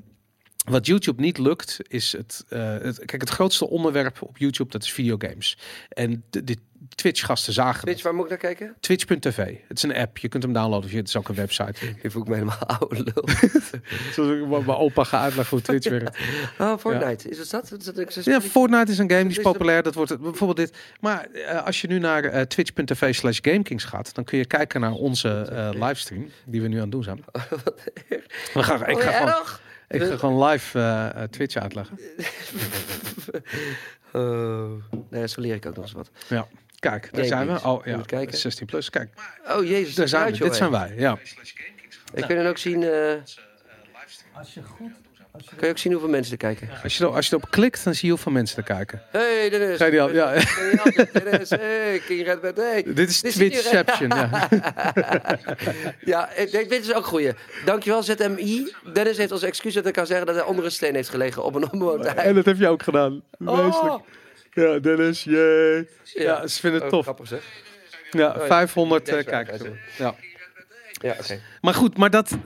[0.69, 3.05] wat YouTube niet lukt, is het, eh, het.
[3.05, 5.57] Kijk, het grootste onderwerp op YouTube dat is videogames.
[5.89, 6.57] En de, de
[6.95, 8.03] Twitch-gasten zagen Twitch, dat.
[8.03, 8.75] waar moet ik naar kijken?
[8.79, 9.55] Twitch.tv.
[9.67, 10.17] Het is een app.
[10.17, 10.89] Je kunt hem downloaden.
[10.89, 11.73] Het is ook een website.
[12.01, 13.29] Ik voel ik me helemaal oude lul.
[14.13, 16.17] Zoals ik mijn opa gaat uitleggen hoe Twitch werkt.
[16.59, 17.29] Oh, Fortnite.
[17.29, 17.71] Is het dat?
[17.71, 19.83] Is dat Ja, Fortnite is een game die is populair.
[19.83, 20.77] Dat wordt bijvoorbeeld dit.
[20.99, 24.81] Maar eh, als je nu naar eh, twitch.tv slash gamekings gaat, dan kun je kijken
[24.81, 27.23] naar onze livestream die we nu aan het doen zijn.
[28.53, 29.43] We gaan, ik, Oh, ga gewoon?
[29.89, 31.99] Ik ga gewoon live eh, eh, Twitch uitleggen.
[34.11, 34.71] Oh,
[35.09, 36.09] nee, zo leer ik ook nog eens wat.
[36.27, 36.47] Ja.
[36.79, 37.63] Kijk, daar zijn we.
[37.63, 38.37] Oh ja, Moet kijken.
[38.37, 38.89] 16 plus.
[38.89, 39.09] Kijk,
[39.47, 40.37] Oh jezus, daar zijn we.
[40.37, 40.93] Dit zijn wij.
[40.97, 41.17] Ja.
[42.13, 43.13] Ik dan ook zien, eh,
[44.33, 44.91] Als je goed.
[45.55, 46.69] Kun je ook zien hoeveel mensen er kijken.
[46.83, 49.01] Als je, er, als je erop klikt, dan zie je hoeveel mensen er kijken.
[49.11, 49.77] Hey Dennis.
[49.77, 50.33] Ga je al- ja.
[51.13, 52.83] Dennis, hey, King Red Bed, hey.
[52.87, 53.33] Dit is Dit?
[53.33, 54.09] Twitchception.
[54.09, 54.47] Ja.
[56.05, 57.31] Ja, dit is ook goeie.
[57.65, 58.73] Dankjewel ZMI.
[58.93, 61.43] Dennis heeft als excuus dat ik kan zeggen dat hij onder een steen heeft gelegen
[61.43, 63.21] op een onbewoond En dat heb je ook gedaan.
[63.45, 63.99] Oh,
[64.51, 65.87] Ja, Dennis, jee.
[66.03, 67.03] Ja, ze vinden het Oh, tof.
[67.03, 67.41] Grappig zeg.
[68.11, 68.45] Ja, ja.
[68.45, 69.61] 500 Deze eh, kijkers.
[69.97, 70.15] Ja.
[70.99, 71.15] Ja.
[71.61, 72.37] Maar goed, maar dat,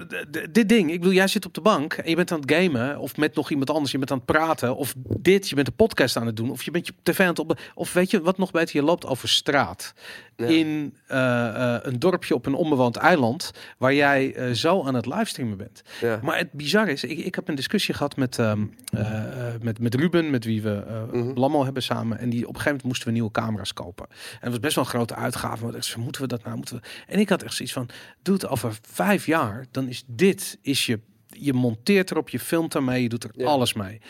[0.52, 3.00] dit ding, ik bedoel, jij zit op de bank en je bent aan het gamen,
[3.00, 5.76] of met nog iemand anders, je bent aan het praten, of dit, je bent een
[5.76, 8.22] podcast aan het doen, of je bent je tv aan het op, of weet je
[8.22, 9.94] wat nog beter, je loopt over straat
[10.36, 10.46] Ja.
[10.46, 15.06] in eh, eh, een dorpje op een onbewoond eiland, waar jij eh, zo aan het
[15.06, 15.82] livestreamen bent.
[16.02, 16.20] Ja.
[16.24, 19.80] Maar het bizar is, ik, ik heb een discussie gehad met, ehm, eh, eh, met,
[19.80, 21.34] met Ruben, met wie we Mhm.
[21.34, 22.18] Blammo hebben samen.
[22.20, 24.06] En die op een gegeven moment moesten we nieuwe camera's kopen.
[24.10, 25.64] En het was best wel een grote uitgave.
[25.66, 26.56] Maar zei, moeten we dat nou?
[26.56, 26.82] Moeten we...
[27.08, 27.90] En ik had echt zoiets van,
[28.22, 29.66] doe het over vijf jaar.
[29.72, 33.46] Dan is dit, is je, je monteert erop, je filmt ermee, je doet er Ja.
[33.46, 34.02] alles mee.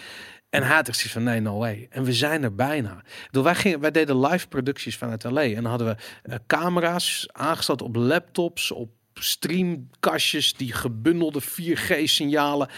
[0.53, 1.87] En hij had echt zoiets van, nee, no way.
[1.89, 3.03] En we zijn er bijna.
[3.31, 5.41] Door wij, gingen, wij deden live producties vanuit LA.
[5.41, 12.69] En dan hadden we eh, camera's aangesloten op laptops, op streamkastjes, die gebundelde 4G-signalen.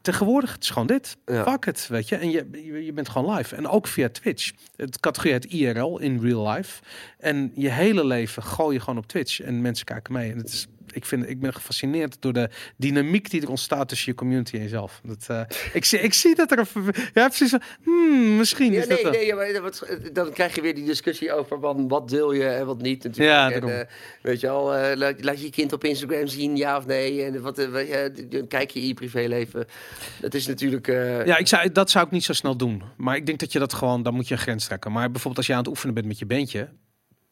[0.00, 1.16] Tegenwoordig, het is gewoon dit.
[1.26, 1.44] Ja.
[1.50, 2.16] Fuck het, weet je.
[2.16, 3.56] En je, je, je bent gewoon live.
[3.56, 4.52] En ook via Twitch.
[4.76, 6.82] Het categorie het IRL, in real life.
[7.18, 9.40] En je hele leven gooi je gewoon op Twitch.
[9.40, 10.30] En mensen kijken mee.
[10.30, 14.10] En het is, ik, vind, ik ben gefascineerd door de dynamiek die er ontstaat tussen
[14.12, 15.00] je community en jezelf.
[15.04, 15.40] Dat, eh,
[15.72, 16.66] ik, zie, ik zie dat er een...
[17.14, 17.54] Ja, precies.
[17.82, 19.12] Hmm, misschien Ja, is nee, dat...
[19.12, 22.44] nee, ja, maar wordt- dan krijg je weer die discussie over van wat deel je
[22.44, 23.04] en wat niet.
[23.04, 23.36] Natuurlijk.
[23.36, 23.86] Ja, en, eh,
[24.22, 27.24] weet je al, eh, laat, laat je je kind op Instagram zien, ja of nee.
[27.24, 29.66] En wat, eh, eh, dan kijk je in je privéleven.
[30.20, 30.88] Dat is natuurlijk.
[30.88, 32.82] eh, Ja, ik zou, dat zou ik niet zo snel doen.
[32.96, 34.92] Maar ik denk dat je dat gewoon, dan moet je een grens trekken.
[34.92, 36.68] Maar bijvoorbeeld als je aan het oefenen bent met je bandje,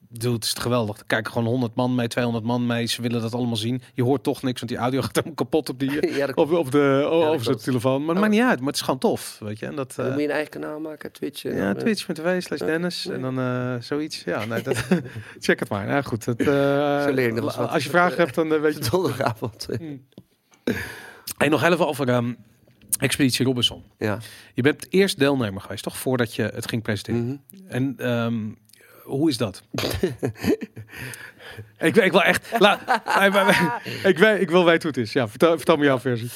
[0.09, 0.98] doe het is het geweldig.
[0.98, 2.86] Er kijken gewoon 100 man mee, 200 man mee.
[2.86, 3.82] Ze willen dat allemaal zien.
[3.94, 6.70] Je hoort toch niks, want die audio gaat helemaal kapot op die, ja, op, op
[6.70, 7.64] de, oh, over zijn klopt.
[7.64, 8.05] telefoon.
[8.05, 8.20] Maar Oh.
[8.20, 8.59] maakt niet uit.
[8.59, 9.66] Maar het is gewoon tof, weet je.
[9.66, 11.43] En dat, eh, moet je een eigen kanaal maken, Twitch.
[11.43, 13.05] ja, dan, eh, twitch.tv slash Ja, Dennis.
[13.05, 13.16] nee.
[13.16, 14.24] En dan zoiets.
[14.24, 14.76] Ja, nee, dat,
[15.40, 15.86] check het maar.
[15.86, 16.48] Nou goed, het,
[17.59, 19.66] als je vragen hebt, dan weet je Donderdagavond.
[21.39, 22.32] Hey, nog even over, ehm,
[22.98, 23.82] Expeditie Robinson.
[23.98, 24.18] Ja.
[24.55, 25.97] Je bent eerst deelnemer geweest, toch?
[25.98, 27.20] Voordat je het ging presenteren.
[27.51, 27.66] Mhm.
[27.68, 28.36] En ehm,
[29.09, 29.62] hoe is dat?
[31.78, 32.51] ik, ik wil echt...
[32.59, 32.80] La,
[34.05, 35.12] ik, weet, ik wil weten hoe het is.
[35.12, 36.30] Ja, vertel, vertel me jouw versie.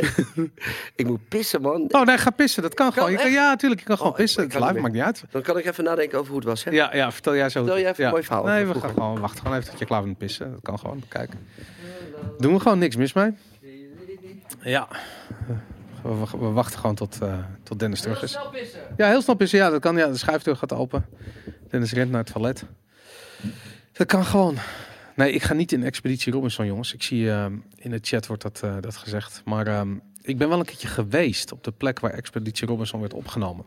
[0.96, 1.88] Ik moet pissen, man.
[1.90, 2.62] Oh nee, ga pissen.
[2.62, 3.10] Dat kan, gewoon.
[3.10, 3.34] Je kan, echt?
[3.34, 3.80] ja, natuurlijk.
[3.80, 4.44] Je kan gewoon Oh, ik- pissen.
[4.44, 5.24] ik Het live maakt niet uit.
[5.30, 6.64] Dan kan ik even nadenken over hoe het was.
[6.64, 6.70] Hè?
[6.70, 7.58] Ja, ja, vertel jij zo.
[7.64, 8.06] Vertel jij even ja.
[8.08, 9.42] een mooi verhaal Nee, we gaan gewoon wachten.
[9.42, 10.50] Gewoon even tot je klaar bent met pissen.
[10.50, 11.02] Dat kan gewoon.
[11.08, 11.30] Kijk.
[12.38, 13.30] Doen we gewoon niks mis mee.
[14.60, 14.88] Ja.
[16.02, 18.38] We, wachten gewoon tot, eh, tot Dennis terug is.
[18.96, 19.58] Ja, heel snel pissen.
[19.58, 19.96] Ja, dat kan.
[19.96, 21.06] Ja, de schuifdeur gaat open.
[21.68, 22.64] Dennis rent naar het toilet.
[23.92, 24.56] Dat kan gewoon.
[25.16, 26.92] Nee, ik ga niet in Expeditie Robinson, jongens.
[26.92, 27.46] Ik zie eh,
[27.76, 29.42] in de chat wordt dat, eh, dat gezegd.
[29.44, 33.14] Maar ehm, ik ben wel een keertje geweest op de plek waar Expeditie Robinson werd
[33.14, 33.64] opgenomen.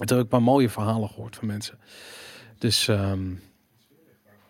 [0.00, 1.78] En toen heb ik een paar mooie verhalen gehoord van mensen.
[2.58, 3.32] Dus ehm,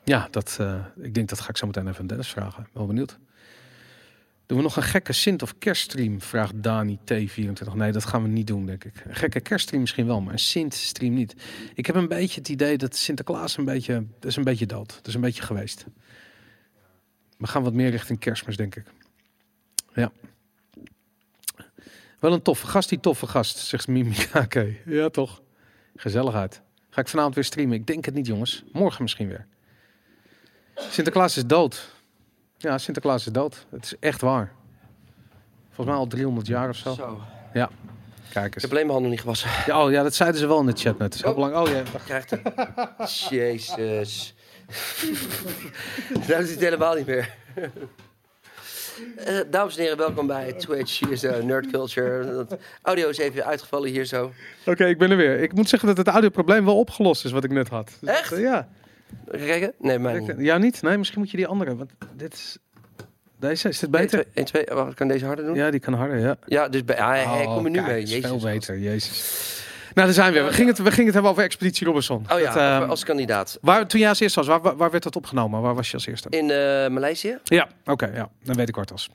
[0.04, 0.58] ja, dat,
[0.96, 2.66] ik denk dat ga ik zo meteen even aan Dennis vragen.
[2.72, 3.18] Wel benieuwd.
[4.46, 6.20] Doen we nog een gekke Sint- of kerststream?
[6.20, 7.74] Vraagt Dani T24.
[7.74, 9.02] Nee, dat gaan we niet doen, denk ik.
[9.06, 11.34] Een gekke kerststream misschien wel, maar een Sint-stream niet.
[11.74, 14.88] Ik heb een beetje het idee dat Sinterklaas een beetje, dat is een beetje dood.
[14.88, 15.84] Dat is een beetje geweest.
[17.38, 18.84] We gaan wat meer richting kerstmis, denk ik.
[19.94, 20.12] Ja.
[22.18, 24.64] Wel een toffe gast, die toffe gast, zegt Mimi KK.
[24.86, 25.42] Ja, toch?
[25.96, 26.60] Gezelligheid.
[26.90, 27.76] Ga ik vanavond weer streamen?
[27.76, 28.64] Ik denk het niet, jongens.
[28.72, 29.46] Morgen misschien weer.
[30.74, 31.93] Sinterklaas is dood.
[32.64, 33.66] Ja, Sinterklaas is dood.
[33.70, 34.52] Het is echt waar.
[35.66, 36.94] Volgens mij al 300 jaar of zo.
[36.94, 37.20] Zo.
[38.32, 38.62] Kijk Ik eens.
[38.62, 39.50] heb alleen mijn handen niet gewassen.
[39.66, 41.02] Ja, oh, ja, dat zeiden ze wel in de chat net.
[41.02, 41.36] Het is heel Oh.
[41.36, 41.66] belangrijk.
[41.86, 41.98] Oh ja.
[42.04, 42.42] Krijgt hij.
[43.38, 44.34] Jezus.
[46.14, 47.34] nou, dat is het helemaal niet meer.
[49.16, 50.98] Eh, dames en heren, welkom bij Twitch.
[50.98, 52.34] Hier is uh, Nerd Culture.
[52.34, 54.32] Dat audio is even uitgevallen hier zo.
[54.66, 55.40] Oké, ik ben er weer.
[55.40, 57.90] Ik moet zeggen dat het audioprobleem wel opgelost is wat ik net had.
[58.00, 58.30] Dus Echt?
[58.30, 58.68] dat, ja.
[59.30, 59.72] Even kijken?
[59.78, 60.34] Nee, mij niet.
[60.38, 60.82] Ja, niet?
[60.82, 61.76] Nee, misschien moet je die andere.
[61.76, 62.58] Want dit is...
[63.38, 64.24] Deze, is dit beter?
[64.34, 65.54] 1, 2, wacht, kan deze harder doen?
[65.54, 66.68] Ja, Ja, die kan harder, ja.
[66.68, 68.04] dus bij, ah, hij Oh, komt er nu kijk, mee.
[68.04, 68.26] Jezus.
[68.26, 69.62] veel beter, jezus.
[69.94, 70.42] Nou, daar zijn we.
[70.42, 72.26] We gingen het, we gingen het hebben over Expeditie Robinson.
[72.32, 73.58] Oh ja, Dat, ehm, als kandidaat.
[73.60, 75.60] waar, toen jij als eerste was, waar, waar, werd dat opgenomen?
[75.60, 76.28] Waar was je als eerste?
[76.30, 77.38] In eh Maleisië?
[77.44, 78.30] Ja, oké, ja.
[78.42, 79.08] Dan weet ik het was.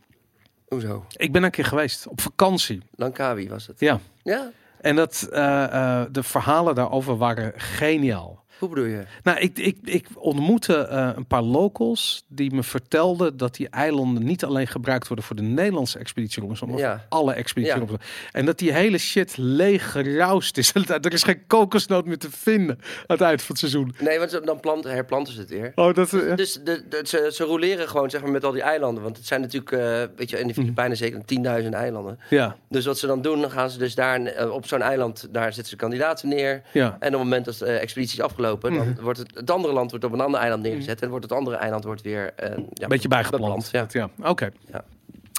[0.67, 1.05] Hoezo?
[1.15, 2.81] Ik ben een keer geweest, op vakantie.
[2.95, 3.79] Langkawi was het.
[3.79, 3.99] Ja.
[4.23, 4.51] Ja?
[4.81, 8.38] En dat, eh, eh, de verhalen daarover waren geniaal.
[8.59, 9.03] Hoe bedoel je?
[9.23, 14.23] Nou, ik, ik, ik ontmoette eh, een paar locals die me vertelden dat die eilanden
[14.23, 16.97] niet alleen gebruikt worden voor de Nederlandse expeditie maar Ja.
[16.97, 17.73] voor alle Ja.
[17.73, 17.99] Robinson.
[18.31, 20.71] En dat die hele shit leeg geroust is.
[21.01, 23.95] er is geen kokosnoot meer te vinden aan het eind van het seizoen.
[23.99, 25.71] Nee, want ze- dan plant, herplanten ze het weer.
[25.75, 28.61] Oh, dat eh, Dus de, de- ze, ze roleren gewoon zeg maar, met al die
[28.61, 29.03] eilanden.
[29.03, 30.61] Want het zijn natuurlijk, eh, weet je, in de Mhm.
[30.61, 32.19] Filipijnen zeker 10.000 eilanden.
[32.29, 35.53] ja, Dus wat ze dan doen, dan gaan ze dus daar op zo'n eiland, daar
[35.53, 36.61] zetten ze kandidaten neer.
[36.73, 36.85] ja.
[36.99, 39.01] En op het moment dat de expeditie is afgelopen, dan Mhm.
[39.01, 41.01] wordt het, het andere land wordt op een ander eiland neergezet.
[41.01, 43.69] En wordt het andere eiland wordt weer eh, ja, Een beetje bijgeplant.
[43.71, 43.85] ja.
[43.89, 44.09] ja.
[44.23, 44.49] Oké.
[44.71, 44.83] Ja.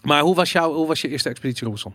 [0.02, 1.94] Maar hoe was, jouw, hoe was je eerste expeditie Robinson?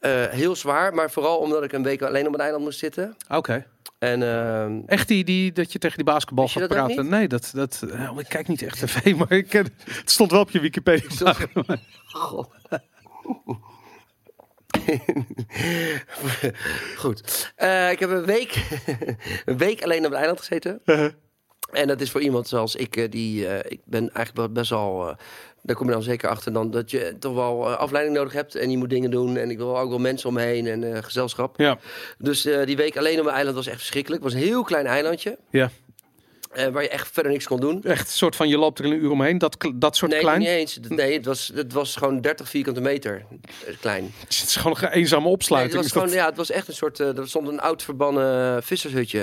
[0.00, 3.16] Eh, heel zwaar, maar vooral omdat ik een week alleen op een eiland moest zitten.
[3.28, 3.66] Oké.
[3.98, 7.08] En ehm, Echt die, die, dat je tegen die basketbal gaat praten?
[7.08, 9.70] Nee, dat, dat, nou, ik kijk niet echt tv, maar ik het
[10.04, 11.34] stond wel op je Wikipedia.
[12.06, 12.48] God.
[16.96, 17.52] Goed.
[17.56, 18.68] Eh, ik heb een week,
[19.44, 20.80] een week alleen op een eiland gezeten.
[21.72, 25.16] En dat is voor iemand zoals ik, eh, die eh, ik ben eigenlijk best wel.
[25.62, 28.54] daar kom je dan zeker achter dan dat je toch wel eh, afleiding nodig hebt
[28.54, 31.04] en je moet dingen doen en ik wil ook wel mensen om me heen en
[31.04, 31.58] gezelschap.
[31.58, 31.78] Ja,
[32.18, 34.22] Dus die week alleen op een eiland was echt verschrikkelijk.
[34.22, 35.70] Het was een heel klein eilandje ja.
[36.52, 37.82] Eh, waar je echt verder niks kon doen.
[37.82, 40.38] Echt een soort van, je loopt er een uur omheen, dat, dat soort Nee, klein.
[40.38, 40.78] niet eens.
[40.88, 43.24] Nee, het was, het was gewoon 30 vierkante meter
[43.66, 44.12] eh, klein.
[44.20, 45.74] Het is gewoon een eenzame Nee, opsluiting.
[45.74, 47.00] het, was dat- gewoon, ja, het was echt een soort.
[47.00, 49.20] eh, er stond een oud verbannen vissershutje.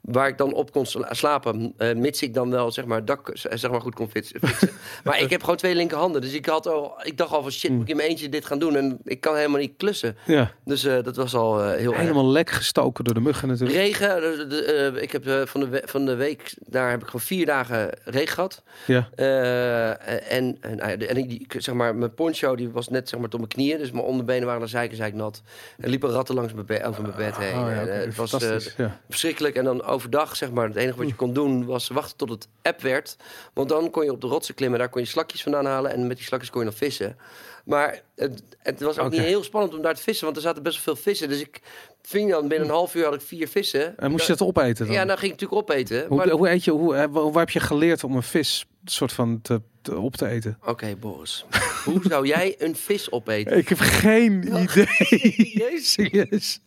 [0.00, 1.74] waar ik dan op kon sla- slapen.
[1.96, 4.40] mits ik dan wel zeg maar, dak zeg maar, goed kon fietsen.
[5.04, 6.20] maar ik heb gewoon twee linkerhanden.
[6.20, 8.44] Dus ik, had al, ik dacht al van shit, moet ik in mijn eentje dit
[8.46, 8.76] gaan doen?
[8.76, 10.16] En ik kan helemaal niet klussen.
[10.26, 10.52] ja.
[10.64, 12.00] Dus dat was al heel erg.
[12.00, 13.78] Helemaal lek gestoken door de muggen natuurlijk.
[13.78, 18.34] Regen, ik heb van, de van de week, daar heb ik gewoon vier dagen regen
[18.34, 18.62] gehad.
[18.86, 19.08] Ja.
[19.14, 23.28] Eh, en en, nou en die- zeg maar, mijn poncho die was net zeg maar,
[23.28, 23.78] tot mijn knieën.
[23.78, 25.42] Dus mijn onderbenen waren er zeiken, zeik nat.
[25.78, 27.54] Er liepen ratten langs mijn, be- over mijn bed heen.
[27.58, 28.30] Oh, ja, En, eh, het was
[28.76, 28.98] ja.
[29.08, 29.54] verschrikkelijk.
[29.56, 32.48] En dan overdag, zeg maar, het enige wat je kon doen was wachten tot het
[32.62, 33.16] app werd.
[33.52, 35.92] Want dan kon je op de rotsen klimmen, daar kon je slakjes vandaan halen.
[35.92, 37.16] En met die slakjes kon je nog vissen.
[37.64, 40.62] Maar het, het was ook niet heel spannend om daar te vissen, want er zaten
[40.62, 41.28] best wel veel vissen.
[41.28, 41.60] Dus ik,
[42.02, 43.96] ving dan binnen een half uur had ik vier vissen.
[43.98, 44.94] En moest je het opeten dan?
[44.94, 46.06] Ja, dan ging ik natuurlijk opeten.
[46.06, 49.40] hoe, maar- hoe eet je, hoe, waar heb je geleerd om een vis soort van
[49.42, 50.58] te, te- op te eten?
[50.66, 51.44] Oké, Boris.
[51.84, 53.56] Hoe zou jij een vis opeten?
[53.56, 55.80] Ik heb geen idee.
[55.82, 56.60] Serieus.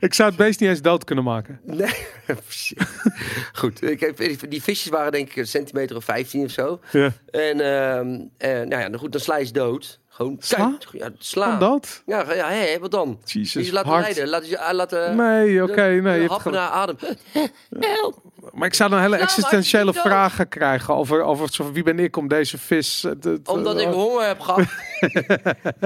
[0.00, 1.60] Ik zou het beest niet eens dood kunnen maken.
[1.64, 1.94] Nee.
[3.52, 3.82] Goed.
[3.82, 4.18] Ik heb,
[4.48, 6.80] die visjes waren denk ik een centimeter of 15 of zo.
[6.92, 7.12] Ja.
[7.30, 10.00] En ehm, eh, nou ja, dan goed, dan sla je dood.
[10.14, 10.56] Gewoon Sla?
[10.56, 11.50] keihard- Ja, sla.
[11.50, 12.02] Van dat?
[12.06, 13.18] Ja, ja hé, wat dan?
[13.24, 14.02] Jezus, Niet laten hard.
[14.02, 14.28] leiden.
[14.28, 15.16] Laten ze ah, laten.
[15.16, 16.14] Nee, oké, nee.
[16.14, 16.96] Je hebt happen naar adem.
[17.80, 18.22] Help.
[18.52, 22.16] Maar ik zou dan hele Nou, existentiële vragen krijgen over, over zo, wie ben ik
[22.16, 23.04] om deze vis...
[23.04, 24.64] eh, te- te- Omdat ik oh, honger heb gehad.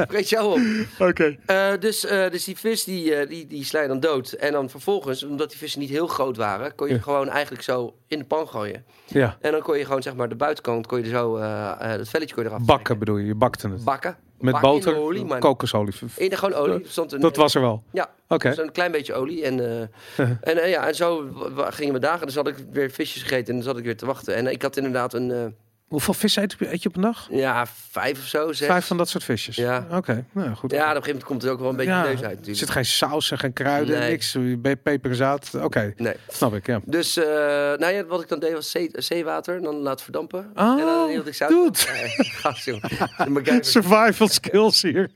[0.09, 0.61] Vreet jou op.
[1.09, 1.37] Oké.
[1.47, 4.33] Eh, dus, eh, dus die vis die, eh, die, die sla je dan dood.
[4.33, 7.01] En dan vervolgens, omdat die vissen niet heel groot waren, kon je Ja.
[7.01, 8.85] gewoon eigenlijk zo in de pan gooien.
[9.07, 9.37] Ja.
[9.41, 11.77] En dan kon je gewoon zeg maar de buitenkant, kon je er zo, eh, eh,
[11.79, 12.99] het velletje kon je eraf Bakken trekken.
[12.99, 13.85] bedoel je, je bakte het.
[13.85, 14.17] Bakken.
[14.39, 15.95] Met boter, de olie, maar kokosolie.
[16.17, 16.87] in de gewoon olie.
[16.87, 17.83] Stond een, Dat was er wel.
[17.93, 18.49] Ja, Oké.
[18.49, 19.45] dus een klein beetje olie.
[19.45, 19.81] En, eh,
[20.51, 22.27] en, eh, ja, en zo gingen we dagen.
[22.27, 24.35] Dus had ik weer visjes gegeten en dan zat ik weer te wachten.
[24.35, 25.57] En eh, ik had inderdaad een,
[25.89, 27.27] Hoeveel vis eet je, eet je op een dag?
[27.31, 28.53] ja, vijf of zo.
[28.53, 28.67] Zes.
[28.67, 29.57] Vijf van dat soort visjes?
[29.57, 29.87] Ja.
[29.91, 30.71] Oké, nou goed.
[30.71, 32.49] Ja, en op een gegeven moment komt het ook wel een beetje Ja, neus uit
[32.49, 34.11] Er zit geen saus en geen kruiden, Nee.
[34.11, 34.37] niks.
[34.83, 35.51] Peper, zout.
[35.55, 36.15] Oké, Nee.
[36.29, 36.81] snap ik, ja.
[36.85, 37.25] Dus eh,
[37.77, 40.51] nou ja, wat ik dan deed was zee- zeewater, dan laten verdampen.
[40.55, 41.49] Oh, en dan hield ik zout.
[41.51, 41.79] dude.
[41.93, 43.61] Nee.
[43.63, 45.11] Survival skills hier.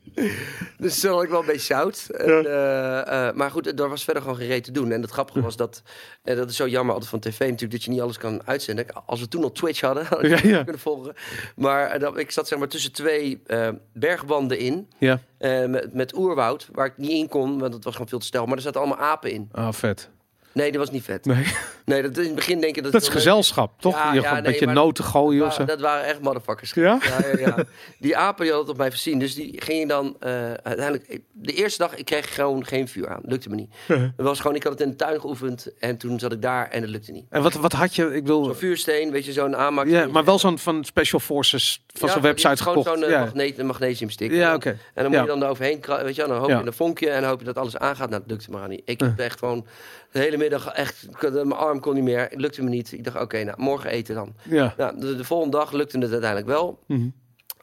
[0.79, 2.07] Dus toen had ik wel een beetje zout.
[2.11, 4.93] En, eh, eh, maar goed, er was verder gewoon geen reet te doen.
[4.93, 5.83] En het grappige was dat,
[6.23, 8.87] en dat is zo jammer altijd van tv natuurlijk, dat je niet alles kan uitzenden.
[9.07, 10.65] Als we toen al Twitch hadden, had Ja, het ja.
[10.73, 11.15] kunnen volgen.
[11.57, 15.21] Maar eh, dat, ik zat zeg maar tussen twee eh, bergwanden in, Ja.
[15.39, 18.27] eh, met, met oerwoud, waar ik niet in kon, want het was gewoon veel te
[18.27, 18.47] stijl.
[18.47, 19.49] Maar er zaten allemaal apen in.
[19.53, 20.11] Ah, vet.
[20.53, 21.25] Nee, dat was niet vet.
[21.25, 21.45] Nee,
[21.85, 23.95] Nee, dat in het begin denk je dat dat is gezelschap, toch?
[23.95, 25.65] Ja, je ja, een nee, beetje noten gooien Ja, of zo.
[25.65, 26.73] dat waren echt motherfuckers.
[26.73, 26.99] Ja?
[27.03, 27.65] Ja, ja, ja.
[27.99, 29.19] Die apen die hadden het op mij voorzien.
[29.19, 31.21] Dus die gingen dan eh, uiteindelijk...
[31.33, 33.21] De eerste dag, ik kreeg gewoon geen vuur aan.
[33.25, 33.75] Lukte me niet.
[33.87, 35.79] Het was gewoon, ik had het in de tuin geoefend.
[35.79, 37.27] En toen zat ik daar en het lukte niet.
[37.31, 38.45] En wat, wat had je, ik bedoel...
[38.45, 39.87] Zo'n vuursteen, weet je, zo'n aanmaak.
[39.87, 43.01] Ja, maar wel zo'n van Special Forces, van zo'n website heeft gewoon gekocht.
[43.31, 44.33] zo'n eh, een magnesiumstick.
[44.33, 44.69] ja, oké.
[44.69, 47.31] En dan moet je dan eroverheen, weet je, dan hoop je een vonkje en dan
[47.31, 48.11] hoop je dat alles aangaat.
[48.11, 48.83] Nou, dat lukte me maar niet.
[48.85, 49.67] Ik heb echt gewoon
[50.13, 52.93] de hele middag echt, mijn arm kon niet meer, lukte me niet.
[52.93, 54.35] Ik dacht, oké, nou, morgen eten dan.
[54.43, 54.75] Ja.
[54.77, 56.85] Nou, de, de volgende dag lukte het uiteindelijk wel.
[56.87, 57.09] Mhm.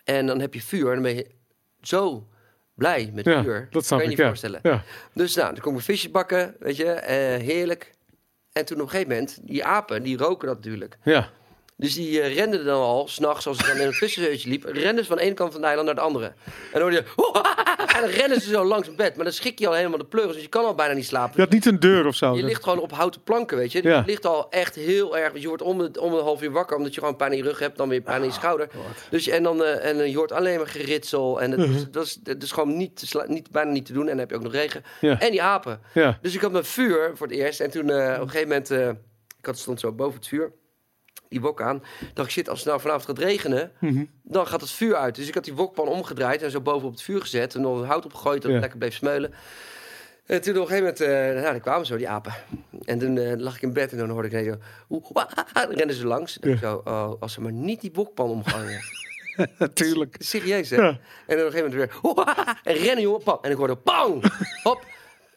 [0.03, 1.27] En dan heb je vuur en dan ben je
[1.81, 2.27] zo
[2.73, 3.67] blij met Ja, vuur.
[3.71, 4.27] dat kan je ik, niet ja.
[4.27, 4.59] voorstellen.
[4.63, 4.83] Ja.
[5.13, 7.91] Dus nou, dan kom ik visjes bakken, weet je, eh, heerlijk.
[8.51, 10.97] En toen op een gegeven moment, die apen, die roken dat natuurlijk.
[11.03, 11.29] Ja.
[11.79, 15.03] Dus die eh, renden dan al, s'nachts, als ik dan in een vissenheutje liep, renden
[15.03, 16.25] ze van de ene kant van het eiland naar de andere.
[16.25, 16.33] En
[16.71, 17.03] dan hoor je,
[17.95, 19.15] en dan rennen ze zo langs het bed.
[19.15, 21.33] Maar dan schrik je al helemaal de pleuris, dus je kan al bijna niet slapen.
[21.35, 22.35] Je had niet een deur of zo.
[22.35, 23.83] Je ligt gewoon op houten planken, weet je.
[23.83, 23.97] Ja.
[23.97, 25.39] Je ligt al echt heel erg.
[25.41, 27.43] Je wordt om, de, om een half uur wakker, omdat je gewoon pijn in je
[27.43, 28.69] rug hebt, dan weer pijn in je schouder.
[29.09, 31.41] Dus, en, dan, eh, en eh, je hoort alleen maar geritsel.
[31.41, 31.83] En het, Mhm.
[31.91, 34.01] dat, is, dat is gewoon niet, niet, bijna niet te doen.
[34.03, 34.83] En dan heb je ook nog regen.
[35.01, 35.19] Ja.
[35.19, 35.79] En die apen.
[35.93, 36.19] Ja.
[36.21, 37.59] Dus ik had mijn vuur voor het eerst.
[37.59, 38.69] En toen op een gegeven moment,
[39.39, 40.51] ik had, stond zo boven het vuur,
[41.29, 41.83] die wok aan.
[42.13, 44.03] dacht ik, shit, als het nou vanavond gaat regenen, Mhm.
[44.23, 45.15] dan gaat het vuur uit.
[45.15, 47.55] Dus ik had die wokpan omgedraaid en zo boven op het vuur gezet.
[47.55, 48.59] En dan hout opgegooid, dat het Ja.
[48.59, 49.33] lekker bleef smeulen.
[50.25, 52.33] En toen op een gegeven moment, eh nou, dan kwamen zo die apen.
[52.85, 54.47] En toen eh, lag ik in bed en dan hoorde ik ineens
[54.89, 54.99] zo...
[55.13, 56.37] ah, ah, dan rennen ze langs.
[56.37, 58.81] Ik zo, oh, als ze maar niet die wokpan omgooien.
[59.57, 60.15] Natuurlijk.
[60.31, 60.75] Serieus, hè?
[60.75, 60.87] Ja.
[61.27, 62.25] En dan op een gegeven moment weer...
[62.25, 63.37] ah, ah, en rennen, jongen, pam.
[63.41, 64.23] En ik hoorde pang,
[64.63, 64.85] hop.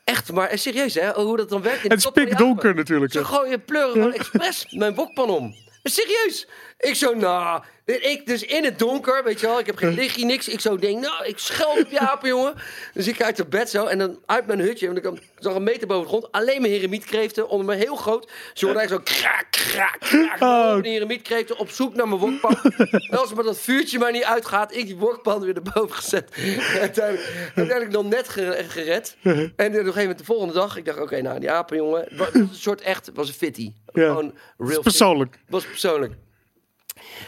[0.05, 1.12] Echt, maar eh, serieus, hè?
[1.12, 2.77] Hoe dat dan werkt in Het is kop van die pikdonker apen.
[2.77, 3.12] natuurlijk.
[3.12, 5.55] Ze gooien pleuren gewoon expres mijn wokpan om.
[5.89, 6.47] Serieus.
[6.83, 10.25] Ik zo, nou, ik dus in het donker, weet je wel, ik heb geen lichtje,
[10.25, 10.49] niks.
[10.49, 12.55] Ik zo denk, nou, ik schel op je apen, jongen.
[12.95, 15.63] Dus ik uit het bed zo en dan uit mijn hutje, want ik zag een
[15.63, 18.31] meter boven de grond, alleen mijn heremietkreeften onder me, heel groot.
[18.55, 20.41] Zo hoorde ik zo kraak, kraak, kraak.
[20.41, 20.83] Oh.
[20.83, 22.57] Die heremietkreeften op zoek naar mijn wokpan.
[23.11, 26.31] en als maar dat vuurtje maar niet uitgaat, ik die wokpan weer erboven gezet.
[26.35, 29.17] En uiteindelijk, uiteindelijk nog net gere- gered.
[29.23, 32.01] En op een gegeven moment de volgende dag, ik dacht, oké, nou, die apen, jongen.
[32.09, 33.73] Het was een soort echt, was een fitty.
[33.93, 34.07] Ja.
[34.07, 34.81] Gewoon real.
[34.83, 35.39] Persoonlijk.
[35.49, 36.15] Was persoonlijk.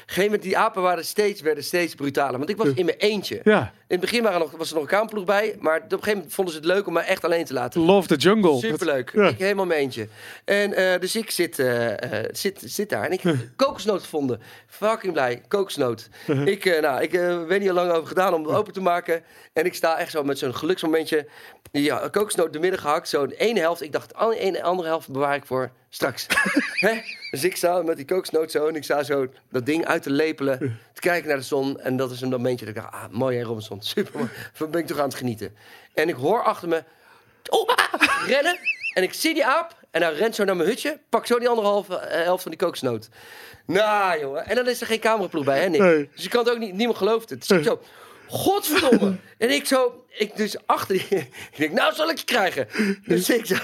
[0.06, 2.38] Geen moment, die apen waren steeds, werden steeds brutaler.
[2.38, 3.40] Want ik was in mijn eentje.
[3.44, 3.72] Ja.
[3.86, 5.56] In het begin waren nog, was er nog een kamerploeg bij.
[5.60, 7.80] Maar op een gegeven moment vonden ze het leuk om mij echt alleen te laten.
[7.80, 8.58] Love the jungle.
[8.58, 9.10] Superleuk.
[9.14, 9.28] Ja.
[9.28, 10.08] Ik helemaal mijn eentje.
[10.44, 14.40] En eh, dus ik zit, eh, eh, zit, zit daar en ik heb kokosnoot gevonden.
[14.66, 15.42] Fucking blij.
[15.48, 16.08] Kokosnoot.
[16.44, 17.10] ik nou, ik
[17.48, 19.22] weet niet al lang over gedaan om het open te maken.
[19.52, 21.26] En ik sta echt zo met zo'n geluksmomentje.
[21.72, 23.08] Ja, kokosnoot de midden gehakt.
[23.08, 23.82] Zo de ene helft.
[23.82, 26.26] Ik dacht, de ene andere helft bewaar ik voor straks.
[26.86, 27.00] Hè?
[27.30, 28.66] Dus ik sta met die kokosnoot zo.
[28.66, 30.58] En ik sta zo dat ding uit te lepelen.
[30.92, 31.80] Te kijken naar de zon.
[31.80, 33.82] En dat is een momentje dat ik dacht, ah, mooi hè Robinson.
[33.82, 34.30] Super mooi.
[34.52, 35.56] Van ben ik toch aan het genieten.
[35.94, 36.84] En ik hoor achter me...
[37.50, 37.68] Oh,
[38.26, 38.58] rennen.
[38.94, 39.76] En ik zie die aap.
[39.90, 41.00] En hij rent zo naar mijn hutje.
[41.08, 43.08] Pak zo die andere halve, eh, helft van die kokosnoot.
[43.66, 44.46] Nou, jongen.
[44.46, 45.80] En dan is er geen cameraploeg bij, hè, Nick?
[45.80, 46.10] Nee.
[46.14, 46.74] Dus je kan het ook niet...
[46.74, 47.48] Niemand gelooft het.
[47.48, 47.80] Dus ik zo...
[48.28, 49.16] Godverdomme.
[49.38, 50.03] En ik zo...
[50.16, 51.06] ik dus achter die...
[51.54, 52.68] Ik denk, nou zal ik je krijgen.
[53.06, 53.58] Dus ik uh,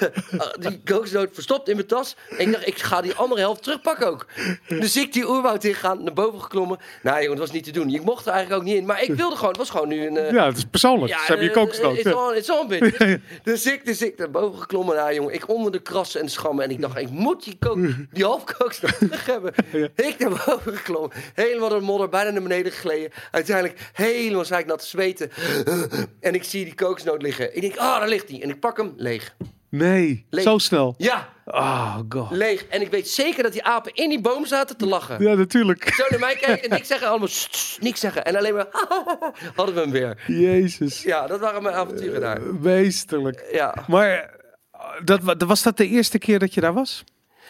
[0.59, 2.17] die kokosnoot verstopt in mijn tas.
[2.31, 4.27] En ik dacht, ik ga die andere helft terugpakken ook.
[4.69, 6.79] Dus ik die oerwoud ingaan, naar boven geklommen.
[7.03, 7.91] Nou jongen, het was niet te doen.
[7.91, 8.87] Je mocht er eigenlijk ook niet in.
[8.87, 10.15] Maar ik wilde gewoon, het was gewoon nu een...
[10.15, 11.13] Uh, ja, het is persoonlijk.
[11.13, 12.69] Ze hebben je kokosnoot.
[12.69, 13.21] Beetje.
[13.43, 14.97] Dus ik, dus ik naar boven geklommen.
[14.97, 16.65] Nou jongen, ik onder de krassen en de schammen.
[16.65, 17.79] En ik dacht, ik moet die, kook,
[18.11, 19.53] die half kokosnoot terug hebben.
[19.95, 21.11] Ik naar boven geklommen.
[21.35, 23.11] Helemaal door de modder, bijna naar beneden gegleden.
[23.31, 25.31] Uiteindelijk helemaal zei ik nat te zweten.
[26.21, 27.55] En ik zie die kokosnoot liggen.
[27.57, 28.43] Ik denk, ah, oh, daar ligt hij.
[28.43, 29.35] En ik pak hem, leeg.
[29.69, 30.45] Nee, Leeg.
[30.45, 30.95] zo snel.
[30.99, 32.31] Ja, Oh god.
[32.31, 32.67] leeg.
[32.67, 35.23] En ik weet zeker dat die apen in die boom zaten te lachen.
[35.23, 35.95] Ja, natuurlijk.
[35.95, 37.09] Zo naar mij kijken en niks zeggen.
[37.09, 37.29] Allemaal
[37.79, 38.25] niks zeggen.
[38.25, 38.67] En alleen maar
[39.57, 40.23] hadden we hem weer.
[40.27, 41.03] Jezus.
[41.03, 42.41] Ja, dat waren mijn avonturen daar.
[42.43, 43.45] Meesterlijk.
[43.53, 43.75] Ja.
[43.89, 47.05] Maar eh, dat, wa- was dat de eerste keer dat je daar was?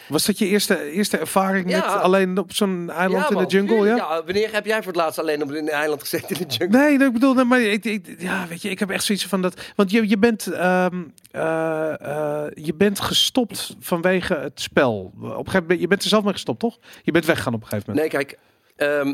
[0.07, 1.77] Was dat je eerste, eerste ervaring Ja.
[1.77, 3.75] met alleen op zo'n eiland in de jungle?
[3.75, 3.81] Ja?
[3.95, 4.25] tuurlijk.
[4.25, 6.77] Wanneer heb jij voor het laatst alleen op een eiland gezeten in de jungle?
[6.79, 9.41] Nee, ik bedoel, nee, maar ik, ik- ja, weet je, ik heb echt zoiets van
[9.41, 9.61] dat.
[9.75, 11.01] Want je, je, bent, ehm,
[11.31, 15.13] eh, eh, je bent gestopt vanwege het spel.
[15.15, 16.77] Op een gegeven moment, je bent er zelf mee gestopt, toch?
[17.03, 18.11] Je bent weggegaan op een gegeven moment.
[18.13, 18.39] Nee, kijk.
[18.75, 19.13] ehm,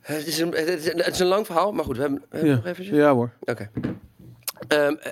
[0.00, 2.20] het, is een, het, is een, het is een lang verhaal, maar goed, we hebben,
[2.20, 2.56] we hebben ja.
[2.56, 2.96] nog eventjes.
[2.96, 3.30] ja hoor.
[3.40, 3.70] Oké.
[4.68, 5.10] Ehm, eh,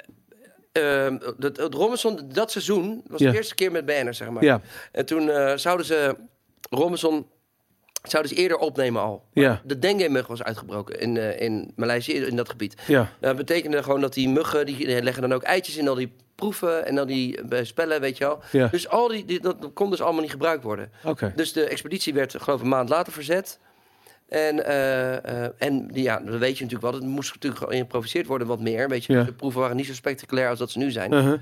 [0.75, 3.31] ehm, het, het Robinson, dat seizoen, was Ja.
[3.31, 4.45] de eerste keer met BN'ers, zeg maar.
[4.45, 4.61] Ja,
[4.93, 6.17] En toen eh, zouden ze
[6.71, 7.27] Robinson
[8.03, 9.25] zouden ze eerder opnemen al.
[9.33, 12.75] ja, De dengue-mug was uitgebroken in, eh, in Maleisië, in dat gebied.
[12.87, 13.11] ja.
[13.21, 16.87] Dat betekende gewoon dat die muggen, die leggen dan ook eitjes in al die proeven
[16.87, 18.41] en al die eh, spellen, weet je wel.
[18.53, 18.67] Ja.
[18.69, 20.91] Dus al die, die, dat kon dus allemaal niet gebruikt worden.
[21.35, 23.59] Dus de expeditie werd, geloof ik, een maand later verzet.
[24.29, 27.01] En, eh, eh, en ja, dat weet je natuurlijk wel.
[27.01, 28.89] Het moest natuurlijk geïmproviseerd worden wat meer.
[28.89, 29.23] Weet je, Ja.
[29.23, 31.13] de proeven waren niet zo spectaculair als dat ze nu zijn.
[31.13, 31.39] Uh-huh.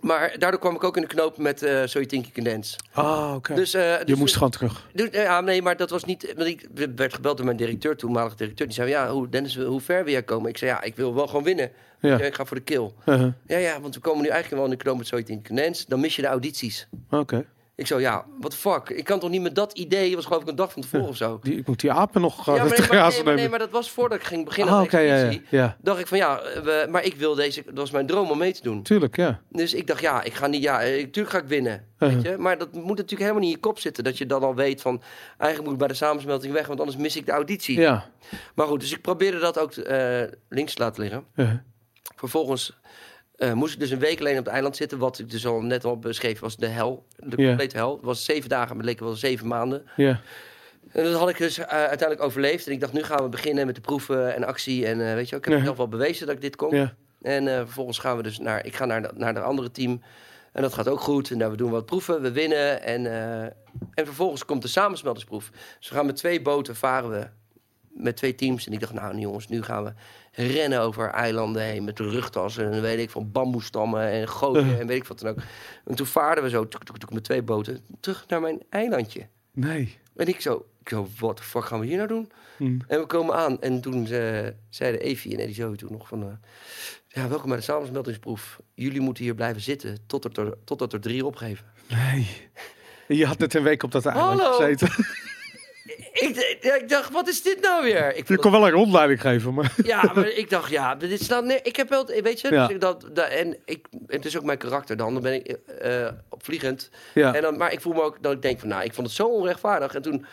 [0.00, 2.44] Maar daardoor kwam ik ook in de knoop met eh So You Think You Can
[2.44, 2.76] Dance.
[2.92, 3.54] Ah, oké.
[3.54, 4.86] Dus, eh, je dus- moest gewoon terug.
[4.92, 6.32] dus, ja, nee, maar dat was niet.
[6.36, 8.66] Want ik werd gebeld door mijn directeur, toenmalige directeur.
[8.66, 10.48] Die zei: Ja, hoe, Dennis, hoe ver wil jij komen?
[10.48, 11.70] Ik zei: Ja, ik wil wel gewoon winnen.
[12.00, 12.20] Ja.
[12.20, 12.90] Ik ga voor de kill.
[13.06, 13.32] Uh-huh.
[13.46, 15.46] Ja, ja, want we komen nu eigenlijk wel in de knoop met So You Think
[15.46, 15.84] You Can Dance.
[15.88, 16.86] Dan mis je de audities.
[17.10, 17.44] Oké.
[17.76, 18.88] Ik zo, ja, what the fuck?
[18.90, 21.16] Ik kan toch niet met dat idee, was geloof ik een dag van tevoren of
[21.16, 21.38] zo.
[21.42, 23.50] Die, ik moet die apen nog uh, Ja, maar, nee, maar, nee, maar, nee, nemen.
[23.50, 25.46] maar dat was voordat ik ging beginnen Ah, aan de ja, ja, expeditie.
[25.56, 25.76] ja.
[25.82, 28.52] Dacht ik van ja, we, maar ik wil deze, dat was mijn droom om mee
[28.52, 28.82] te doen.
[28.82, 29.40] Tuurlijk, ja.
[29.50, 31.84] Dus ik dacht ja, ik ga niet, ja, eh, natuurlijk ga ik winnen.
[31.98, 32.36] Weet je?
[32.38, 34.04] Maar dat moet natuurlijk helemaal niet in je kop zitten.
[34.04, 35.02] Dat je dan al weet van,
[35.38, 37.80] eigenlijk moet ik bij de samensmelting weg, want anders mis ik de auditie.
[37.80, 38.06] Ja.
[38.54, 41.24] Maar goed, dus ik probeerde dat ook eh, links te laten liggen.
[42.16, 42.78] Vervolgens
[43.36, 44.98] eh, moest ik dus een week alleen op het eiland zitten.
[44.98, 47.06] Wat ik dus al net al beschreven was de hel.
[47.16, 47.46] De Ja.
[47.48, 47.92] complete hel.
[47.96, 49.86] Het was zeven dagen, maar het wel zeven maanden.
[49.96, 50.20] Ja.
[50.92, 52.66] En dat had ik dus eh, uiteindelijk overleefd.
[52.66, 54.86] En ik dacht, nu gaan we beginnen met de proeven en actie.
[54.86, 55.58] En eh, weet je, ik heb Ja.
[55.58, 56.76] mezelf wel bewezen dat ik dit kon.
[56.76, 56.94] Ja.
[57.22, 60.02] En vervolgens gaan we dus naar, ik ga naar, de- naar de andere team.
[60.52, 61.30] En dat gaat ook goed.
[61.30, 62.82] En daar we doen wat proeven, we winnen.
[62.82, 63.06] En,
[63.94, 65.50] en vervolgens komt de samensmeltingsproef.
[65.78, 67.26] Dus we gaan met twee boten varen we
[67.94, 68.66] met twee teams.
[68.66, 69.92] En ik dacht, nou jongens, nu gaan we
[70.32, 74.86] rennen over eilanden heen met de rugtassen en weet ik van bamboestammen en gooien en
[74.86, 75.38] weet ik wat dan ook.
[75.84, 79.26] En toen vaarden we zo tuk, tuk, tuk, met twee boten terug naar mijn eilandje.
[79.52, 79.98] Nee.
[80.16, 82.30] En ik zo, ik zo, wat de fuck gaan we hier nou doen?
[82.56, 82.78] Hm.
[82.86, 86.22] En we komen aan en toen eh, zeiden Evie en Eddie Zoe toen nog van...
[86.22, 86.28] eh,
[87.08, 88.60] ja, welkom bij de samensmeltingsproef.
[88.74, 91.66] Jullie moeten hier blijven zitten totdat er, totdat er drie opgeven.
[91.88, 92.28] Nee.
[93.08, 94.56] Je had net een week op dat eiland Hallo.
[94.56, 94.88] gezeten.
[96.12, 98.16] Ik, ik dacht, wat is dit nou weer?
[98.16, 99.72] Ik Je kon wel een rondleiding geven, maar...
[99.84, 101.46] ja, maar ik dacht, ja, dit is dan...
[101.46, 102.66] Nee, ik heb wel, weet je, Ja.
[102.66, 105.12] dus ik dat, dat, en ik, het is ook mijn karakter dan.
[105.12, 105.46] Dan ben ik
[105.78, 106.90] eh opvliegend.
[107.14, 107.34] Ja.
[107.34, 109.16] En dan, maar ik voel me ook dat ik denk van, nou, ik vond het
[109.16, 109.94] zo onrechtvaardig.
[109.94, 110.26] En toen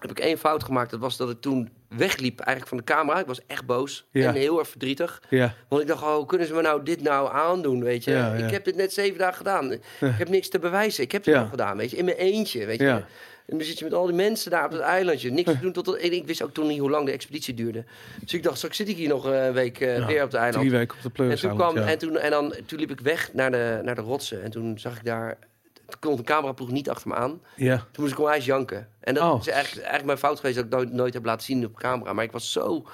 [0.00, 0.90] heb ik één fout gemaakt.
[0.90, 3.18] Dat was dat ik toen wegliep eigenlijk van de camera.
[3.20, 4.28] Ik was echt boos Ja.
[4.28, 5.22] en heel erg verdrietig.
[5.30, 5.54] Ja.
[5.68, 8.10] Want ik dacht, oh, kunnen ze me nou dit nou aandoen, weet je?
[8.10, 8.32] Ja.
[8.34, 9.72] Ik heb dit net zeven dagen gedaan.
[9.72, 11.04] Ik heb niks te bewijzen.
[11.04, 11.96] Ik heb het al gedaan, weet je?
[11.96, 13.02] In mijn eentje, weet je?
[13.50, 15.30] En dan zit je met al die mensen daar op het eilandje.
[15.30, 15.96] Niks te doen tot...
[15.96, 17.84] En ik wist ook toen niet hoe lang de expeditie duurde.
[18.20, 20.40] Dus ik dacht, straks zit ik hier nog een week eh, Ja, weer op het
[20.40, 20.66] eiland.
[20.66, 23.00] Drie weken op de En pleurs toen, kwam, en, toen, en dan, toen liep ik
[23.00, 24.42] weg naar de, naar de rotsen.
[24.42, 25.38] En toen zag ik daar...
[25.86, 27.40] Toen kon de cameraploeg niet achter me aan.
[27.56, 27.76] Ja.
[27.76, 28.88] Toen moest ik onwijs janken.
[29.00, 29.38] En dat Oh.
[29.40, 32.12] is eigenlijk, eigenlijk mijn fout geweest dat ik nooit, nooit heb laten zien op camera.
[32.12, 32.86] Maar ik was zo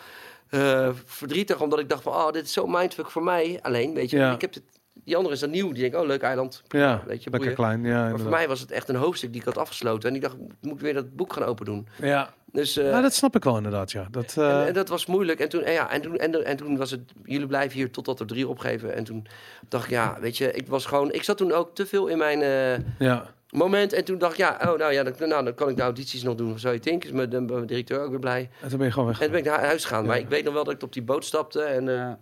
[0.50, 2.12] eh, verdrietig, omdat ik dacht van...
[2.12, 4.16] Oh, dit is zo mindfuck voor mij alleen, weet je.
[4.16, 4.32] Ja.
[4.34, 4.62] Ik heb dit,
[5.06, 5.72] die andere is dan nieuw.
[5.72, 6.62] Die denkt, oh, leuk eiland.
[6.68, 7.02] Ja.
[7.06, 7.54] Weet je, Lekker boeien.
[7.54, 7.84] klein.
[7.84, 10.08] Ja, Maar voor mij was het echt een hoofdstuk die ik had afgesloten.
[10.08, 11.88] En ik dacht, ik moet weer dat boek gaan open doen.
[12.02, 12.34] Ja.
[12.52, 12.76] Dus...
[12.76, 14.06] eh, Nou, dat snap ik wel inderdaad, ja.
[14.10, 15.40] Dat, eh, en, en dat was moeilijk.
[15.40, 18.20] En toen, en ja, en, toen, en, en toen was het, jullie blijven hier totdat
[18.20, 18.94] er drie opgeven.
[18.94, 19.26] En toen
[19.68, 22.18] dacht ik, ja, weet je, ik was gewoon, ik zat toen ook te veel in
[22.18, 23.24] mijn eh, ja.
[23.50, 23.92] moment.
[23.92, 26.22] En toen dacht ik, ja, oh, nou ja, dan, nou, dan kan ik de audities
[26.22, 26.52] nog doen.
[26.52, 28.50] Of zo je denkt, is mijn, mijn directeur ook weer blij.
[28.62, 29.16] En toen ben je gewoon weg.
[29.18, 30.06] En toen ben ik naar huis gegaan.
[30.06, 32.12] Maar ik weet nog wel dat ik op die boot stapte en, eh,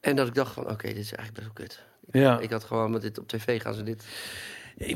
[0.00, 1.82] en dat ik dacht van, oké, dit is eigenlijk best wel kut.
[2.10, 2.38] Ja.
[2.38, 4.04] Ik had gewoon met dit op tv gaan ze dit.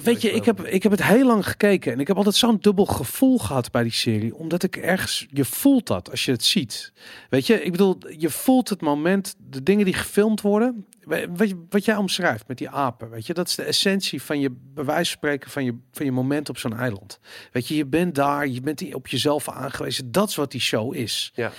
[0.03, 2.59] Weet je, ik heb, ik heb het heel lang gekeken en ik heb altijd zo'n
[2.61, 4.35] dubbel gevoel gehad bij die serie.
[4.35, 6.93] Omdat ik ergens, je voelt dat als je het ziet.
[7.31, 10.87] Weet je, ik bedoel, je voelt het moment, de dingen die gefilmd worden.
[11.29, 14.41] Wat, je- wat jij omschrijft met die apen, weet je, dat is de essentie van
[14.41, 17.19] je, van spreken, van je, van je moment op zo'n eiland.
[17.53, 20.13] Weet je, je bent daar, je bent op jezelf aangewezen.
[20.13, 21.33] Dat is wat die show is.
[21.35, 21.53] Ja.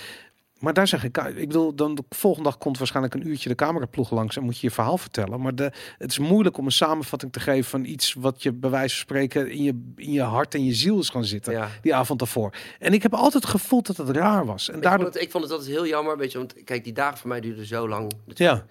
[0.56, 3.54] Maar daar zeg ik, ik bedoel, dan de volgende dag komt waarschijnlijk een uurtje de
[3.54, 5.40] cameraploeg langs en moet je je verhaal vertellen.
[5.40, 8.70] Maar de, het is moeilijk om een samenvatting te geven van iets wat je bij
[8.70, 11.52] wijze van spreken in je, in je hart en je ziel is gaan zitten.
[11.52, 11.68] Ja.
[11.82, 12.54] Die avond daarvoor.
[12.78, 14.68] En ik heb altijd gevoeld dat het raar was.
[14.68, 15.02] En Ik, daardoor.
[15.02, 17.28] vond het, ik vond het altijd heel jammer, weet je, want kijk, die dagen voor
[17.28, 18.12] mij duurden zo lang.
[18.26, 18.64] natuurlijk.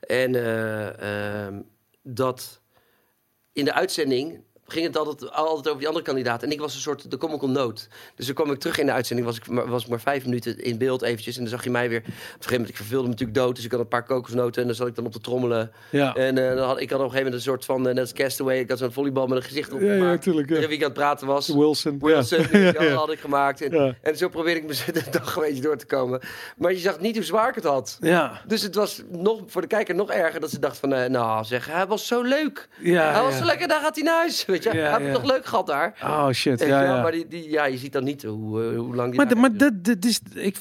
[0.00, 1.60] Ja, En eh, ehm,
[2.02, 2.60] dat
[3.52, 6.42] in de uitzending ging het altijd, altijd over die andere kandidaat.
[6.42, 7.82] En ik was een soort de comical note.
[8.14, 10.24] Dus dan kwam ik terug in de uitzending, was ik maar, was ik maar vijf
[10.24, 11.34] minuten in beeld eventjes.
[11.36, 11.98] En dan zag je mij weer...
[11.98, 13.56] Op een gegeven moment, ik verveelde me natuurlijk dood.
[13.56, 15.72] Dus ik had een paar kokosnoten en dan zat ik dan op te trommelen.
[15.90, 16.14] ja.
[16.14, 17.98] En eh, dan had, ik had op een gegeven moment een soort van, eh, net
[17.98, 18.58] als Castaway...
[18.58, 20.22] Ik had zo'n volleybal met een gezicht op gemaakt.
[20.22, 20.48] tuurlijk.
[20.48, 21.48] Tegen wie ik aan het praten was.
[21.48, 21.98] Wilson.
[21.98, 22.82] Wilson, Ja.
[22.82, 22.94] Ja.
[22.94, 23.60] had ik gemaakt.
[23.62, 23.94] En, Ja.
[24.02, 26.20] en zo probeerde ik me de dag een beetje door te komen.
[26.56, 27.98] Maar je zag niet hoe zwaar ik het had.
[28.00, 28.40] Ja.
[28.46, 30.92] Dus het was nog, voor de kijker nog erger dat ze dacht van...
[30.92, 32.68] eh, nou zeg, hij was zo leuk.
[32.80, 33.38] Ja, hij was ja.
[33.38, 34.44] zo lekker, daar gaat hij naar huis.
[34.64, 35.12] Weet je, Ja, ja.
[35.12, 35.98] toch leuk gehad daar.
[36.02, 36.60] Oh shit.
[36.60, 37.02] Ja, ja.
[37.02, 39.34] Maar die, die, ja, je ziet dan niet hoe, eh, hoe lang die Maar, de-
[39.36, 39.58] maar is.
[39.58, 40.56] dit, dit is, ik,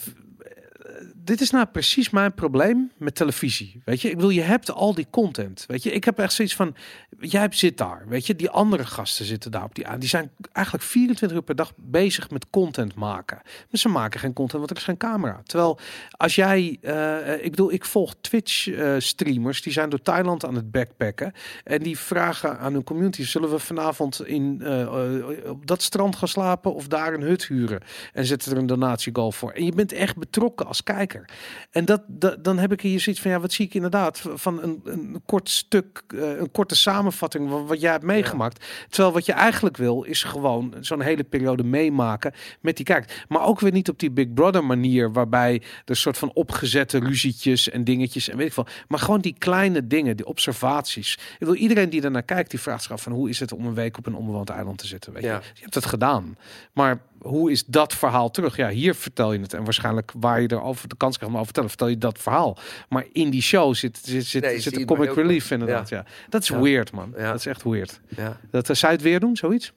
[1.16, 3.82] dit is nou precies mijn probleem met televisie.
[3.86, 5.64] Weet je, ik bedoel, je hebt al die content.
[5.68, 6.76] Weet je, ik heb echt zoiets van,
[7.20, 8.04] jij zit daar.
[8.08, 10.00] Weet je, die andere gasten zitten daar op die aan.
[10.00, 13.40] Die zijn eigenlijk 24 uur per dag bezig met content maken.
[13.44, 15.42] Maar ze maken geen content, want er is geen camera.
[15.44, 15.80] Terwijl
[16.12, 20.56] als jij, eh, ik bedoel, ik volg Twitch eh, streamers die zijn door Thailand aan
[20.56, 21.34] het backpacken
[21.64, 26.16] en die vragen aan hun community: zullen we vanavond in eh, eh, op dat strand
[26.16, 27.82] gaan slapen of daar een hut huren?
[28.14, 29.52] En zetten er een donatiegoal voor.
[29.52, 31.30] En je bent echt betrokken als kijker.
[31.72, 32.02] En dat,
[32.40, 35.50] dan heb ik hier zoiets van: ja, wat zie ik inderdaad van een, een kort
[35.50, 36.76] stuk, eh, een korte
[37.12, 38.66] samenvatting van wat jij hebt meegemaakt.
[38.90, 43.26] Terwijl wat je eigenlijk wil is gewoon zo'n hele periode meemaken met die kijker.
[43.28, 47.70] Maar ook weer niet op die Big Brother manier waarbij er soort van opgezette ruzietjes
[47.70, 48.68] en dingetjes en weet ik veel.
[48.88, 51.14] Maar gewoon die kleine dingen, die observaties.
[51.40, 53.66] Ik wil iedereen die daarnaar kijkt, die vraagt zich af van hoe is het om
[53.66, 55.14] een week op een onbewoond eiland te zitten.
[55.14, 55.34] Weet Ja.
[55.36, 55.42] je?
[55.54, 56.38] je hebt het gedaan.
[56.74, 58.56] Maar hoe is dat verhaal terug?
[58.56, 59.54] Ja, hier vertel je het.
[59.54, 62.24] En waarschijnlijk waar je erover de kans krijgt om over te vertellen, vertel je dat
[62.24, 62.58] verhaal.
[62.90, 65.90] Maar in die show zit, zit, zit, Nee, zit zie een comic relief inderdaad.
[65.90, 66.06] Ja.
[66.30, 66.60] Dat is Ja.
[66.60, 67.14] weird, man.
[67.18, 67.28] Ja.
[67.32, 68.00] Dat is echt weird.
[68.16, 68.40] Ja.
[68.52, 69.74] Dat, uh, zou je het weer doen, zoiets?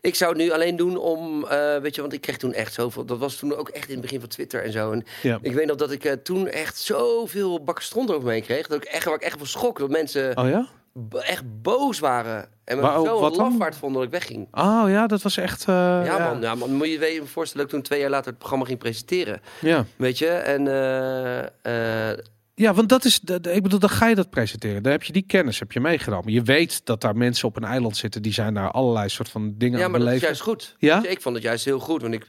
[0.00, 2.72] Ik zou het nu alleen doen om, eh, weet je, want ik kreeg toen echt
[2.72, 3.04] zoveel.
[3.04, 4.92] Dat was toen ook echt in het begin van Twitter en zo.
[4.92, 5.38] En Ja.
[5.42, 8.66] ik weet nog dat ik eh, toen echt zoveel bakken stront over me kreeg.
[8.66, 9.78] Dat ik echt, waar ik echt van schrok.
[9.78, 10.68] Dat mensen Oh ja?
[11.10, 12.48] Echt boos waren.
[12.64, 14.48] En me Waar- zo lafaard vonden dat ik wegging.
[14.50, 15.60] Oh ja, dat was echt...
[15.60, 16.74] uh, Ja, ja, man, ja, man.
[16.74, 19.40] Moet je je voorstellen dat ik toen twee jaar later het programma ging presenteren.
[19.60, 19.84] Ja.
[19.96, 20.28] Weet je?
[20.28, 22.18] En eh, eh,
[22.54, 24.82] Ja, want dat is, ik bedoel, dan ga je dat presenteren.
[24.82, 26.32] Dan heb je die kennis, heb je meegenomen.
[26.32, 29.54] Je weet dat daar mensen op een eiland zitten, die zijn daar allerlei soort van
[29.58, 30.74] dingen ja, aan maar dat is juist goed.
[30.78, 31.02] Ja?
[31.06, 32.02] Ik vond het juist heel goed.
[32.02, 32.26] Want ik,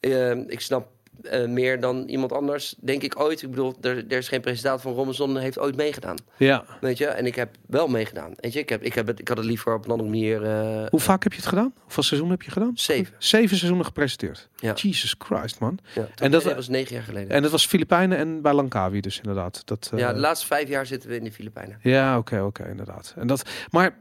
[0.00, 0.88] eh, ik snap
[1.24, 3.42] eh, meer dan iemand anders, denk ik ooit.
[3.42, 6.16] Ik bedoel, er, er is geen presentator van Robinson heeft ooit meegedaan.
[6.36, 6.64] Ja.
[6.80, 7.06] Weet je?
[7.06, 8.32] En ik heb wel meegedaan.
[8.36, 8.58] Weet je?
[8.58, 10.42] Ik, heb, ik, heb het, ik had het liever op een andere manier.
[10.44, 11.74] eh, Hoe vaak heb je het gedaan?
[11.82, 12.70] Hoeveel seizoen heb je gedaan?
[12.74, 13.14] Zeven.
[13.18, 14.48] Zeven seizoenen gepresenteerd.
[14.56, 14.72] Ja.
[14.74, 15.78] Jesus Christ, man.
[15.94, 17.30] ja, en dat- dat was negen jaar geleden.
[17.30, 19.62] En dat was Filipijnen en bij Langkawi dus inderdaad.
[19.66, 21.78] Dat, eh, ja, de laatste vijf jaar zitten we in de Filipijnen.
[21.82, 23.14] Ja, oké, oké, inderdaad.
[23.18, 23.96] En dat, maar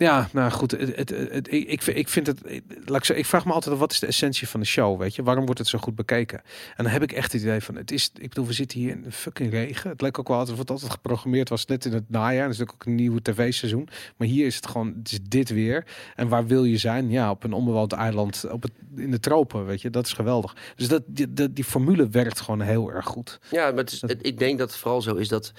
[0.00, 2.40] ja, nou goed, het, het, het, ik, ik, vind- het,
[2.84, 5.22] laat ik, vraag me altijd, wat is de essentie van de show, weet je?
[5.22, 6.38] Waarom wordt het zo goed bekeken?
[6.76, 8.90] En dan heb ik echt het idee van, het is, ik bedoel, we zitten hier
[8.90, 9.90] in de fucking regen.
[9.90, 12.42] Het leek ook wel altijd, wat altijd geprogrammeerd was, net in het najaar.
[12.44, 13.88] Dat is natuurlijk ook een nieuwe tv-seizoen.
[14.16, 15.84] Maar hier is het gewoon, het is dit weer.
[16.16, 17.10] En waar wil je zijn?
[17.10, 19.90] Ja, op een onbewoond eiland, op het, in de tropen, weet je?
[19.90, 20.56] Dat is geweldig.
[20.76, 23.38] Dus dat, die, die, die formule werkt gewoon heel erg goed.
[23.50, 25.52] Ja, maar het is, het- ik denk dat het vooral zo is dat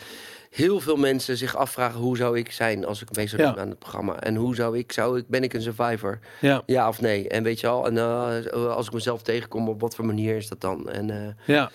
[0.52, 3.60] heel veel mensen zich afvragen hoe zou ik zijn als ik mee zou doen Ja.
[3.62, 4.20] aan het programma.
[4.20, 6.20] En hoe zou ik, zou ik, ben ik een survivor?
[6.42, 7.28] Ja, Ja of nee?
[7.30, 10.48] En weet je al, en eh, als ik mezelf tegenkom, op wat voor manier is
[10.48, 10.90] dat dan?
[10.90, 11.72] En eh ja.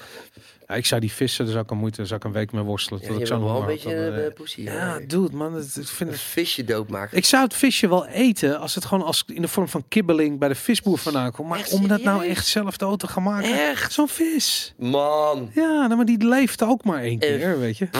[0.68, 2.52] Ja, ik zou die vissen, daar zou ik een moeite, daar zou ik een week
[2.52, 3.00] mee worstelen.
[3.02, 3.94] ja, ik bent zo wel een beetje.
[3.94, 4.64] Dan, eh, uh, poesie.
[4.64, 5.54] Ja, dude, man.
[5.54, 6.20] Het, ik vind een het...
[6.20, 7.16] visje doodmaken.
[7.16, 10.38] Ik zou het visje wel eten als het gewoon als in de vorm van kibbeling
[10.38, 11.48] bij de visboer vandaan komt.
[11.48, 13.68] Maar Echt om dat nou echt zelf dood te gaan maken.
[13.68, 13.92] Echt?
[13.92, 14.74] Zo'n vis.
[14.78, 15.50] Man.
[15.54, 17.28] Ja, nou, maar die leeft ook maar één Eh.
[17.38, 17.88] keer, weet je.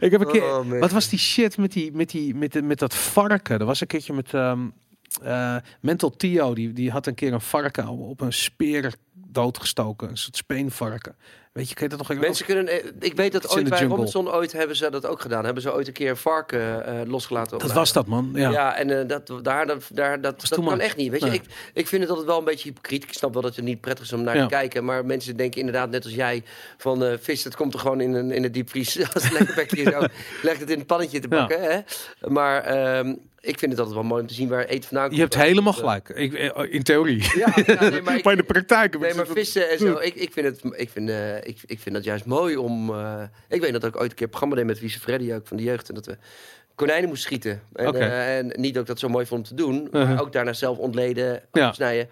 [0.00, 0.42] Ik heb een keer.
[0.58, 3.58] Oh, wat was die shit met, die, met, die, met, de, met dat varken?
[3.58, 4.60] Er was een keertje met ehm
[5.22, 6.54] eh, Mental Tio.
[6.54, 8.94] Die, die had een keer een varken op een speer
[9.32, 10.08] doodgestoken.
[10.08, 11.16] Een soort speenvarken.
[11.52, 13.78] Weet je, kun je dat nog Mensen kunnen, eh, ik weet dat ooit de bij
[13.78, 13.96] jungle.
[13.96, 15.44] Robinson ooit hebben ze dat ook gedaan.
[15.44, 17.58] Hebben ze ooit een keer een varken eh, losgelaten.
[17.58, 18.30] Dat was dat, man.
[18.34, 18.50] Ja.
[18.50, 21.10] Ja, en eh, dat, daar, dat, daar, dat, dat kan echt niet.
[21.10, 21.42] Weet je, ik,
[21.74, 23.02] ik vind het altijd wel een beetje hypocriet.
[23.02, 24.42] Ik snap wel dat het niet prettig is om naar Ja.
[24.42, 24.84] te kijken.
[24.84, 26.42] Maar mensen denken inderdaad, net als jij,
[26.78, 28.98] van eh, vis, dat komt er gewoon in een, in een diepvries.
[29.14, 29.94] Als het lekker bekje is,
[30.42, 31.60] leg het in een pannetje te bakken.
[31.62, 31.78] Hè?
[32.28, 35.16] Maar ehm, ik vind het altijd wel mooi om te zien waar eten vandaan komt.
[35.16, 36.08] Je hebt helemaal gelijk.
[36.08, 36.32] Ik,
[36.70, 37.22] in theorie.
[37.36, 38.98] Ja, ja, nee, maar ik- in de praktijk.
[38.98, 39.98] Nee, maar vissen en zo.
[39.98, 41.08] Ik, ik, vind het, ik, vind,
[41.42, 42.90] ik, ik vind dat juist mooi om.
[42.94, 45.46] eh, ik weet dat ik ooit een keer een programma deed met Wiese Freddy ook
[45.46, 45.88] van de jeugd.
[45.88, 46.16] En dat we
[46.74, 47.62] konijnen moesten schieten.
[47.72, 49.86] En, eh, en niet dat ik dat zo mooi vond om te doen.
[49.86, 50.08] Uh-huh.
[50.08, 51.68] Maar ook daarna zelf ontleden, Ja.
[51.68, 52.08] afsnijden.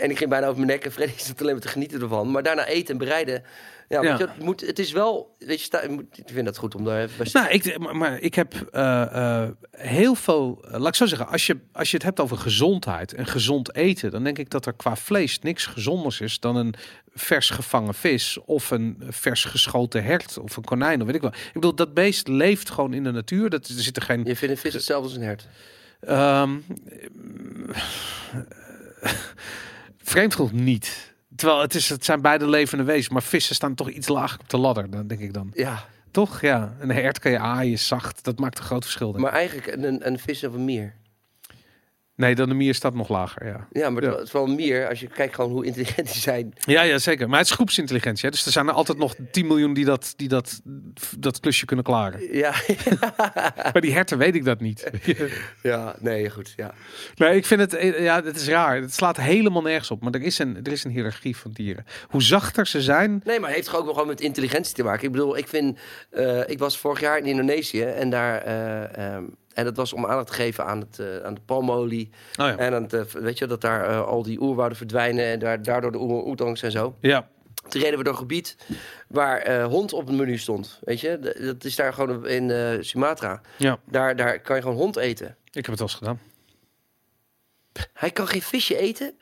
[0.00, 0.84] En ik ging bijna over mijn nek.
[0.84, 2.30] En Freddy zat alleen maar te genieten ervan.
[2.30, 3.42] Maar daarna eten en bereiden.
[3.88, 4.16] Ja, Ja.
[4.16, 5.34] je, het, moet, het is wel.
[5.38, 8.18] Weet je, sta- ik vind dat goed om daar even bij Nou, ik, maar, maar
[8.20, 10.64] ik heb eh, eh, heel veel.
[10.70, 13.74] eh, laat ik zo zeggen, als je, als je het hebt over gezondheid en gezond
[13.74, 16.74] eten, dan denk ik dat er qua vlees niks gezonders is dan een
[17.14, 21.32] vers gevangen vis of een vers geschoten hert of een konijn of weet ik wel.
[21.32, 23.50] Ik bedoel, dat beest leeft gewoon in de natuur.
[23.50, 24.24] Dat, er zit er geen.
[24.24, 25.46] Je vindt een vis hetzelfde als een hert.
[26.00, 26.50] Ehm
[30.12, 31.14] vreemd genoeg niet.
[31.36, 34.48] Terwijl het, is, het zijn beide levende wezens, maar vissen staan toch iets lager op
[34.48, 35.50] de ladder, dan denk ik dan.
[35.54, 36.40] Ja, Toch?
[36.40, 36.76] Ja.
[36.78, 38.24] Een hert kan je aaien, zacht.
[38.24, 39.12] Dat maakt een groot verschil.
[39.12, 40.94] denk maar eigenlijk een, een vis of een mier.
[42.16, 43.66] Nee, dan de mier staat nog lager, ja.
[43.70, 44.88] Ja, maar het is wel mier.
[44.88, 46.52] Als je kijkt gewoon hoe intelligent die zijn.
[46.58, 47.28] Ja, ja, zeker.
[47.28, 48.24] Maar het is groepsintelligentie.
[48.24, 48.30] Hè?
[48.30, 50.60] Dus er zijn er altijd nog 10 miljoen die dat, die dat,
[51.18, 52.36] dat klusje kunnen klaren.
[52.36, 52.54] Ja,
[53.72, 54.90] Bij die herten weet ik dat niet.
[55.62, 56.52] ja nee, goed.
[56.56, 56.74] Ja.
[57.14, 58.76] nee, ik vind het, eh, ja, het is raar.
[58.80, 60.02] Het slaat helemaal nergens op.
[60.02, 61.84] Maar er is een, er is een hiërarchie van dieren.
[62.08, 63.20] Hoe zachter ze zijn.
[63.24, 65.04] Nee, maar het heeft toch ook wel gewoon met intelligentie te maken.
[65.06, 65.78] Ik bedoel, ik vind...
[66.10, 68.42] eh, ik was vorig jaar in Indonesië en daar...
[68.42, 72.10] eh, ehm, en dat was om aandacht te geven aan, het, eh, aan de palmolie.
[72.12, 72.56] Oh ja.
[72.56, 75.24] En aan het, eh, weet je, dat daar eh, al die oerwouden verdwijnen...
[75.24, 76.96] en daar, daardoor de oetangs en zo.
[77.00, 77.28] Ja.
[77.68, 78.56] Toen reden we door een gebied
[79.08, 80.78] waar hond op het menu stond.
[80.84, 83.40] Weet je, D- dat is daar gewoon in Sumatra.
[83.56, 85.36] ja, Daar, daar kan je gewoon hond eten.
[85.44, 86.20] ik heb het al eens gedaan.
[87.92, 89.14] Hij kan geen visje eten.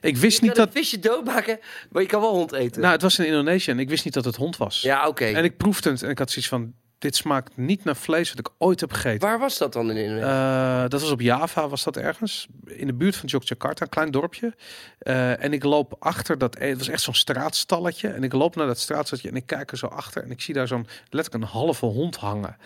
[0.00, 0.66] Ik wist Je niet dat...
[0.66, 1.58] een visje doodmaken,
[1.90, 2.80] maar je kan wel hond eten.
[2.80, 4.80] Nou, het was in Indonesië en ik wist niet dat het hond was.
[4.82, 5.24] ja, oké.
[5.24, 6.74] En ik proefde het en ik had zoiets van...
[7.04, 9.28] Dit smaakt niet naar vlees wat ik ooit heb gegeten.
[9.28, 10.26] Waar was dat dan in Indonesië?
[10.26, 12.46] Eh, dat was op Java, was dat ergens.
[12.66, 14.54] In de buurt van Yogyakarta, een klein dorpje.
[14.98, 16.58] Eh, en ik loop achter dat...
[16.58, 18.08] Het was echt zo'n straatstalletje.
[18.08, 20.22] En ik loop naar dat straatstalletje en ik kijk er zo achter.
[20.22, 22.56] En ik zie daar zo'n letterlijk een halve hond hangen.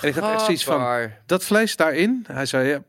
[0.00, 1.10] En ik had echt zoiets van...
[1.26, 2.24] Dat vlees daarin?
[2.28, 2.82] Hij zei, ja.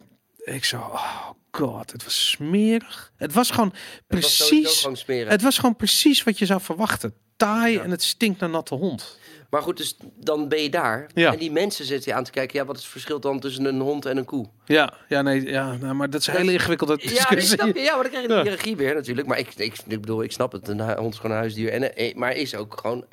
[0.54, 3.12] Ik zo, oh god, het was smerig.
[3.16, 3.74] Het was gewoon
[4.08, 5.28] Het was sowieso precies...
[5.28, 7.14] Het was gewoon precies wat je zou verwachten.
[7.38, 7.84] Taai Ja.
[7.84, 9.18] en het stinkt naar natte hond.
[9.54, 11.10] Maar goed, dus dan ben je daar.
[11.14, 11.32] Ja.
[11.34, 12.60] En die mensen zitten je aan te kijken.
[12.60, 14.46] Ja, wat is het verschil dan tussen een hond en een koe?
[14.66, 17.58] Ja, ja, nee, ja, nou, maar dat is een hele ingewikkelde Ja, nee, discussie.
[17.58, 17.82] snap je?
[17.82, 18.42] ja, maar dan krijg je de Ja.
[18.44, 19.28] hiërarchie weer natuurlijk.
[19.28, 20.68] Maar ik, ik, ik bedoel, ik snap het.
[20.68, 21.70] Een hond is gewoon een huisdier.
[21.72, 23.06] En, eh, maar is ook gewoon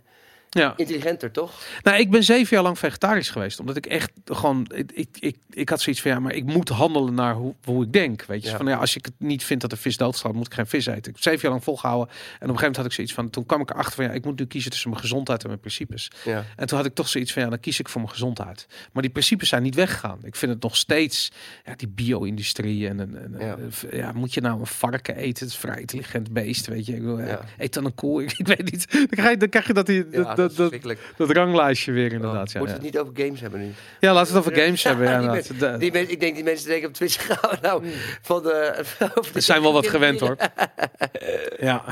[0.51, 0.72] Ja.
[0.77, 1.62] intelligenter, toch?
[1.82, 3.60] Nou, ik ben zeven jaar lang vegetarisch geweest.
[3.60, 4.66] Omdat ik echt gewoon...
[4.74, 7.85] Ik, ik, ik, ik had zoiets van, ja, maar ik moet handelen naar hoe, hoe
[7.85, 8.24] ik denk.
[8.24, 8.56] Weet je, Ja.
[8.56, 10.86] van ja, als ik het niet vind dat de vis doodstaat, moet ik geen vis
[10.86, 10.98] eten.
[10.98, 12.09] Ik heb zeven jaar lang volgehouden.
[12.09, 13.31] En op een gegeven moment had ik zoiets van...
[13.31, 15.60] Toen kwam ik erachter van, ja, ik moet nu kiezen tussen mijn gezondheid en mijn
[15.60, 16.10] principes.
[16.24, 16.44] Ja.
[16.56, 18.66] En toen had ik toch zoiets van, ja, dan kies ik voor mijn gezondheid.
[18.93, 20.18] Maar die principes zijn niet weggegaan.
[20.22, 21.31] Ik vind het nog steeds,
[21.64, 24.12] ja, die bio-industrie en, en, en Ja.
[24.12, 25.44] moet je nou een varken eten?
[25.44, 26.97] Het is vrij intelligent beest, weet je.
[26.97, 27.39] Ik.
[27.59, 28.93] Eet dan een koe, ik, weet niet.
[28.93, 30.70] Dan krijg je, dan krijg je dat, die, dat, dat,
[31.16, 32.52] dat, ranglijstje weer inderdaad.
[32.52, 33.72] Ja, Moeten we het niet over games hebben nu?
[34.00, 35.06] ja, laten we het over games hebben.
[35.06, 35.32] Ja,
[35.78, 37.84] die Die ik denk die mensen denken op Twitch gaan we nou
[38.22, 38.84] van de...
[39.34, 40.36] zijn wel wat gewend hoor.
[41.60, 41.84] Ja,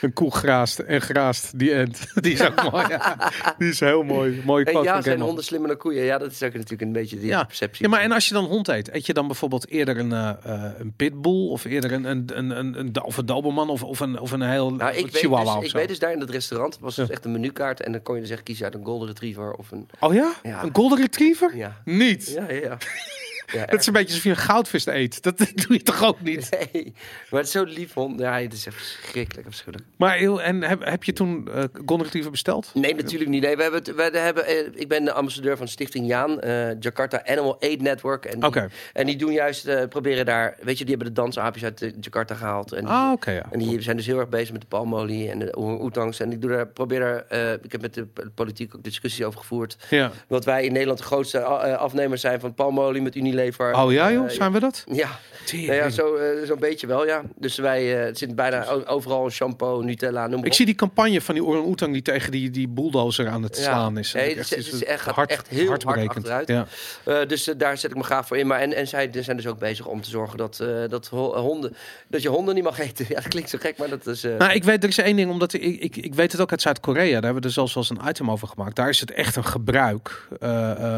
[0.00, 2.06] een koe graast en graast, die end.
[2.14, 2.86] Die is ook mooi.
[2.88, 3.32] Ja.
[3.58, 4.42] Die is heel mooi.
[4.44, 6.04] Mooi En ja, zijn honden slimmer dan koeien?
[6.04, 7.44] Ja, dat is ook natuurlijk een beetje die Ja.
[7.44, 7.84] perceptie.
[7.84, 10.30] Ja, maar en als je dan hond eet, eet je dan bijvoorbeeld eerder een, eh,
[10.78, 14.18] een pitbull of eerder een, een, een, een, een, of een doberman of, of, een,
[14.20, 16.78] of een heel Nou, ik weet, chihuahua dus, ik weet dus daar in dat restaurant
[16.80, 19.08] was dus echt een menukaart en dan kon je dus echt kiezen uit een golden
[19.08, 20.34] retriever of een Oh ja?
[20.42, 20.62] Ja.
[20.62, 21.56] Een golden retriever?
[21.56, 22.28] ja Niet.
[22.28, 22.60] ja ja.
[22.60, 22.78] ja.
[23.46, 25.22] ja Dat is een beetje alsof je een goudvis eet.
[25.22, 26.48] Dat doe je toch ook niet?
[26.72, 26.92] Nee,
[27.30, 28.20] maar het is zo lief hond.
[28.20, 29.88] Ja, het is echt verschrikkelijk afschuwelijk.
[29.96, 31.48] Maar heel, en heb, heb je toen
[31.86, 32.70] retriever besteld?
[32.74, 33.42] Nee, natuurlijk niet.
[33.42, 36.80] Nee, we hebben het, we hebben, eh, ik ben de ambassadeur van Stichting Jaan, eh,
[36.80, 38.24] Jakarta Animal Aid Network.
[38.24, 38.62] En die,
[38.92, 42.72] en die doen juist, proberen daar, weet je, die hebben de dansaapjes uit Jakarta gehaald.
[42.72, 43.46] En, Ah, oké, ja.
[43.50, 46.20] en die zijn dus heel erg bezig met de palmolie en de oetangs.
[46.20, 49.76] En ik doe daar, probeer daar, ik heb met de politiek ook discussies over gevoerd.
[49.90, 53.74] Ja, Dat wij in Nederland de grootste afnemers zijn van palmolie met Unilever lever.
[53.74, 54.84] Oh ja joh, Eh, zijn we dat?
[54.92, 55.08] Ja,
[55.52, 57.22] nou ja zo, eh, zo'n beetje wel, ja.
[57.36, 60.52] Dus wij eh, het zit bijna overal shampoo, Nutella, noem maar Ik op.
[60.54, 64.12] zie die campagne van die orang-oetang die tegen die, die bulldozer aan het slaan is.
[64.12, 66.48] Nee, het is- iets- het is echt- gaat hart- echt heel hard achteruit.
[66.48, 67.24] Ja.
[67.24, 68.46] Dus daar zet ik me graag voor in.
[68.46, 71.76] Maar en, en zij zijn dus ook bezig om te zorgen dat, dat ho- honden,
[72.08, 73.06] dat je honden niet mag eten.
[73.14, 74.22] Ja, dat klinkt zo gek, maar dat is.
[74.22, 76.62] Nou, ik weet, er is één ding, omdat ik, ik, ik weet het ook uit
[76.62, 77.12] Zuid-Korea.
[77.12, 78.76] Daar hebben we er zelfs wel eens een item over gemaakt.
[78.76, 80.28] Daar is het echt een gebruik.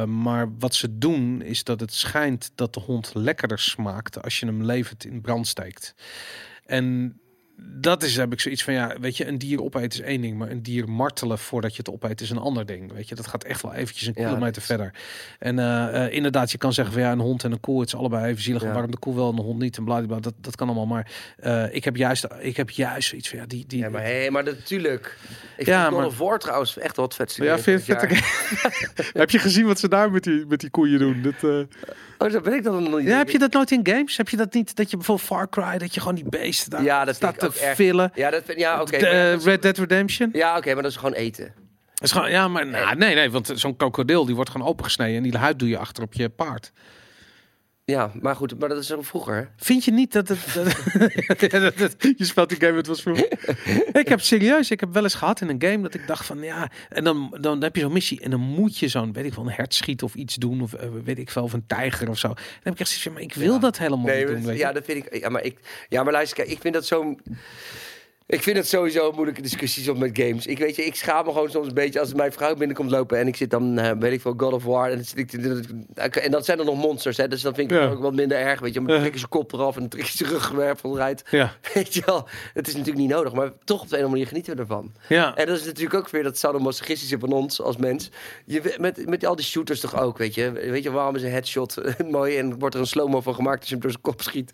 [0.06, 4.46] Maar wat ze doen, is dat het schijnt dat de hond lekkerder smaakt als je
[4.46, 5.94] hem levend in brand steekt.
[6.64, 7.18] En
[7.78, 10.38] dat is, heb ik zoiets van, ja, weet je, een dier opeten is één ding,
[10.38, 12.92] maar een dier martelen voordat je het opeet is een ander ding.
[12.92, 14.94] Weet je, dat gaat echt wel eventjes een Ja, kilometer is- verder.
[15.38, 17.88] En eh, eh, inderdaad, je kan zeggen van ja, een hond en een koe, het
[17.88, 18.62] is allebei even zielig.
[18.62, 18.72] Ja.
[18.72, 20.86] Waarom de koe wel en de hond niet en bladibla, dat, dat kan allemaal.
[20.86, 24.02] Maar eh, ik heb juist, ik heb juist zoiets van ja, die, die, ja, maar,
[24.02, 25.18] hé, maar natuurlijk.
[25.56, 27.34] Ik Ja, vind maar- War trouwens echt wat vet.
[27.34, 28.00] Ja, vind vet?
[29.12, 31.22] heb je gezien wat ze daar met die, met die koeien doen?
[31.22, 31.66] Dat,
[32.18, 33.08] Oh, ben ik dan nog niet.
[33.08, 34.16] Ja, heb je dat nooit in games?
[34.16, 34.76] Heb je dat niet?
[34.76, 37.52] Dat je bijvoorbeeld Far Cry, dat je gewoon die beesten daar Ja, dat vind staat
[37.52, 38.10] te villen.
[38.14, 38.98] Ja, dat vind, ja oké.
[38.98, 40.28] De, Red Dead Redemption.
[40.32, 41.52] ja, oké, maar dat is gewoon eten.
[41.94, 45.16] Dat is gewoon, ja, maar nou, nee, nee, want zo'n krokodil die wordt gewoon opengesneden
[45.16, 46.72] en die huid doe je achter op je paard.
[47.92, 49.50] Ja, maar goed, maar dat is vroeger.
[49.56, 50.38] Vind je niet dat het...
[51.78, 53.28] dat- je speelt die game, het was vroeger.
[54.02, 56.42] ik heb serieus, ik heb wel eens gehad in een game dat ik dacht van
[56.42, 59.34] ja, en dan, dan heb je zo'n missie en dan moet je zo'n, weet ik
[59.34, 62.08] wel, een hert schieten of iets doen of eh, weet ik veel, of een tijger
[62.08, 62.28] of zo.
[62.28, 63.58] Dan heb ik echt zoiets van, maar ik wil Ja.
[63.58, 65.16] dat helemaal Nee, niet doen, weet ja, dat vind ik.
[65.20, 65.58] Ja, maar ik.
[65.88, 67.20] Ja, maar luister, kijk, ik vind dat zo'n.
[68.28, 70.46] Ik vind het sowieso een moeilijke discussies op met games.
[70.46, 73.18] Ik weet je, ik schaam me gewoon soms een beetje als mijn vrouw binnenkomt lopen
[73.18, 74.90] en ik zit dan, eh, weet ik veel, God of War.
[74.90, 75.32] En, zit ik,
[76.16, 77.82] en dat zijn dan nog monsters, hè, dus dan vind ik Ja.
[77.82, 78.60] het ook wat minder erg.
[78.60, 81.24] Weet je, maar dan trek je zijn kop eraf en dan trek je zijn eruit.
[81.30, 84.08] Ja, Weet je wel, het is natuurlijk niet nodig, maar toch op de een of
[84.08, 84.92] andere manier genieten we ervan.
[85.08, 85.36] ja.
[85.36, 88.10] En dat is natuurlijk ook weer dat sadomasochistische van ons als mens.
[88.44, 90.52] Je, met, met al die shooters toch ook, weet je.
[90.52, 91.74] Weet je, waarom is een headshot
[92.10, 94.52] mooi en wordt er een slow-mo van gemaakt als je hem door zijn kop schiet.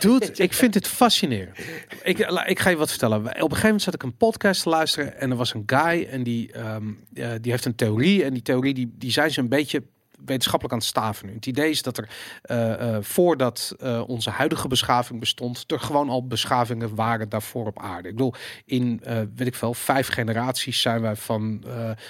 [0.00, 1.58] Dude, ik vind het fascinerend.
[2.02, 3.18] Ik, ik ga je wat vertellen.
[3.20, 6.04] Op een gegeven moment zat ik een podcast te luisteren en er was een guy
[6.10, 9.40] en die, ehm, eh, die heeft een theorie en die theorie die, die zijn ze
[9.40, 9.82] een beetje
[10.24, 11.34] wetenschappelijk aan het staven nu.
[11.34, 12.08] Het idee is dat er
[12.42, 13.76] eh, eh, voordat
[14.06, 18.08] onze huidige beschaving bestond, er gewoon al beschavingen waren daarvoor op aarde.
[18.08, 18.34] Ik bedoel,
[18.64, 19.00] in
[19.34, 21.64] weet ik veel, vijf generaties zijn wij van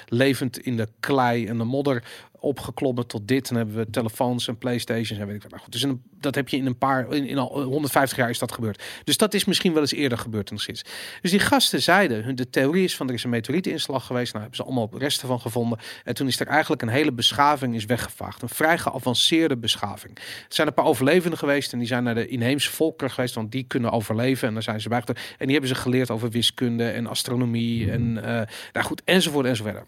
[0.07, 2.03] levend in de klei en de modder
[2.43, 3.51] opgeklommen tot dit.
[3.51, 5.51] En hebben we telefoons en playstations en weet ik wat.
[5.51, 8.31] Nou goed, dus een, dat heb je in een paar, in, in al 150 jaar
[8.31, 8.83] is dat gebeurd.
[9.05, 10.85] Dus dat is misschien wel eens eerder gebeurd dan sinds.
[11.21, 14.33] Dus die gasten zeiden, hun de theorie is van er is een meteorietinslag geweest.
[14.33, 15.79] Nou hebben ze allemaal resten van gevonden.
[16.05, 18.43] En toen is er eigenlijk een hele beschaving is weggevaagd.
[18.43, 20.19] Een vrij geavanceerde beschaving.
[20.19, 23.53] Er zijn een paar overlevenden geweest en die zijn naar de inheemse volkeren geweest, want
[23.53, 24.49] die kunnen overleven.
[24.49, 25.01] En daar zijn ze bij.
[25.07, 29.85] En die hebben ze geleerd over wiskunde en astronomie en eh nou goed, enzovoort enzovoort.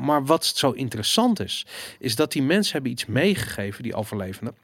[0.00, 1.66] Maar wat zo interessant is,
[1.98, 4.54] is dat die mensen hebben iets meegegeven, die overlevenden,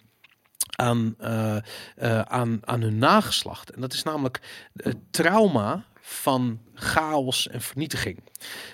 [0.77, 1.57] aan, eh,
[1.97, 3.71] eh, aan, aan hun nageslacht.
[3.71, 4.41] En dat is namelijk
[4.77, 8.19] het trauma van chaos en vernietiging.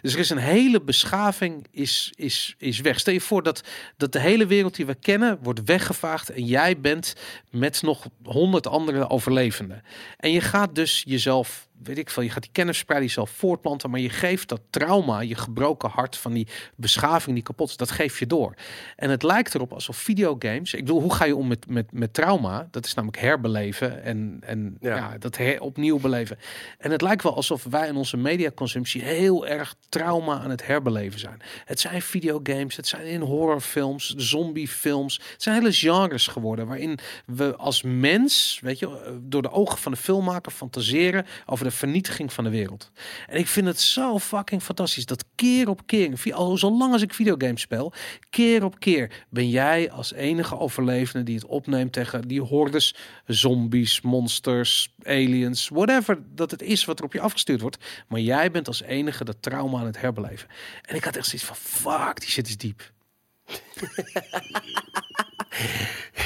[0.02, 2.98] Dus er is een hele beschaving is, is, is weg.
[2.98, 3.62] Stel je voor dat,
[3.96, 7.14] dat de hele wereld die we kennen wordt weggevaagd en jij bent
[7.50, 9.82] met nog honderd andere overlevenden.
[10.16, 13.90] En je gaat dus jezelf, weet ik veel, je gaat die kennis spreiden, jezelf voortplanten,
[13.90, 16.46] maar je geeft dat trauma, je gebroken hart van die
[16.76, 18.54] beschaving die kapot is, dat geef je door.
[18.96, 22.14] En het lijkt erop alsof videogames, ik bedoel, hoe ga je om met, met, met
[22.14, 22.68] trauma?
[22.70, 24.96] Dat is namelijk herbeleven en, en ja.
[24.96, 25.18] Ja.
[25.18, 26.38] dat her, opnieuw beleven.
[26.78, 31.20] En het lijkt wel alsof wij in onze mediaconsumptie heel erg trauma aan het herbeleven
[31.20, 31.40] zijn.
[31.64, 35.20] Het zijn videogames, het zijn in horrorfilms, zombiefilms.
[35.32, 39.92] Het zijn hele genres geworden waarin we als mens, weet je, door de ogen van
[39.92, 42.90] de filmmaker fantaseren over de vernietiging van de wereld.
[43.26, 47.14] En ik vind het zo fucking fantastisch dat keer op keer, al zolang als ik
[47.14, 47.92] videogames speel,
[48.30, 52.94] keer op keer ben jij als enige overlevende die het opneemt tegen die hordes
[53.26, 57.79] zombies, monsters, aliens, whatever dat het is wat er op je afgestuurd wordt.
[58.08, 60.48] Maar jij bent als enige dat trauma aan het herbeleven.
[60.82, 62.92] En ik had echt zoiets van, fuck, die shit is diep.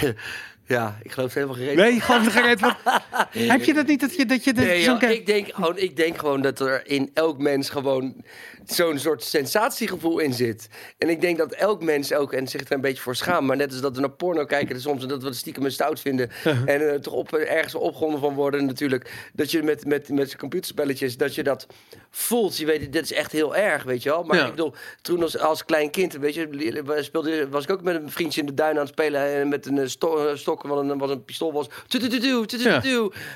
[0.67, 2.61] Ja, ik geloof helemaal geen Nee, gewoon gereed.
[2.61, 2.77] Wat...
[3.31, 5.97] Heb je dat niet dat je dat je dat Nee, zo'n ik, denk gewoon, ik
[5.97, 8.25] denk gewoon dat er in elk mens gewoon
[8.67, 10.69] zo'n soort sensatiegevoel in zit.
[10.99, 13.57] En ik denk dat elk mens ook, en zich er een beetje voor schaamt, maar
[13.57, 16.01] net als dat we naar porno kijken soms en dat we het stiekem een stout
[16.01, 20.37] vinden en er toch op, ergens opgewonden van worden natuurlijk, dat je met, met, met
[20.37, 21.67] computerspelletjes, dat je dat
[22.11, 22.57] voelt.
[22.57, 24.23] Je weet, dit is echt heel erg, weet je wel.
[24.23, 24.45] Maar Ja.
[24.45, 28.11] ik bedoel, toen als, als klein kind, weet je, speelde, was ik ook met een
[28.11, 30.79] vriendje in de duin aan het spelen en met een eh, sto- eh, stok wat
[30.79, 31.67] een, wat een pistool was.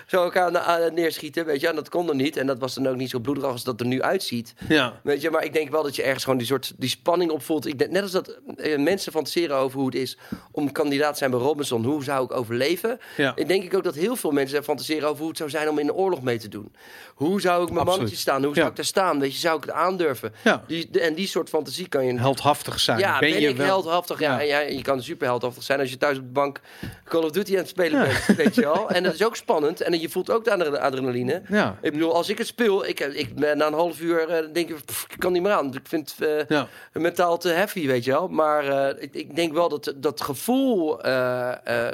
[0.07, 1.69] Zo elkaar neerschieten, weet je.
[1.69, 2.37] En dat kon er niet.
[2.37, 4.55] En dat was dan ook niet zo bloederig als dat er nu uitziet.
[4.69, 5.01] Ja.
[5.03, 7.67] Weet je, maar ik denk wel dat je ergens gewoon die soort die spanning opvoelt.
[7.67, 10.19] Ik denk, net als dat eh, mensen fantaseren over hoe het is
[10.53, 11.85] om kandidaat te zijn bij Robinson.
[11.85, 13.01] Hoe zou ik overleven?
[13.17, 13.33] Ja.
[13.37, 15.79] Ik denk ik ook dat heel veel mensen fantaseren over hoe het zou zijn om
[15.79, 16.73] in de oorlog mee te doen.
[17.15, 17.97] Hoe zou ik mijn Absoluut.
[17.99, 18.45] mannetje staan?
[18.45, 18.71] Hoe zou Ja.
[18.71, 19.21] ik daar staan?
[19.21, 20.33] Weet je, zou ik het aandurven?
[20.45, 20.65] Ja.
[20.67, 22.99] Die, de- en die soort fantasie kan je Heldhaftig zijn.
[22.99, 23.67] ja, ben, je ik wel...
[23.67, 24.21] heldhaftig?
[24.21, 26.61] Ja, en je kan superheldhaftig zijn als je thuis op de bank
[27.05, 28.91] Call of Duty aan het spelen bent, weet je wel.
[28.91, 29.81] En dat is ook spannend.
[29.81, 31.43] En je voelt ook de adre- adrenaline.
[31.49, 31.79] Ja.
[31.83, 34.69] Ik bedoel, als ik het speel, ik, ik ben na een half uur eh, denk
[34.69, 35.75] ik, pff, ik kan niet meer aan.
[35.75, 36.69] Ik vind het eh, Ja.
[36.93, 38.29] mentaal te heavy, weet je wel.
[38.29, 41.89] Maar eh, ik, ik denk wel dat dat gevoel, eh,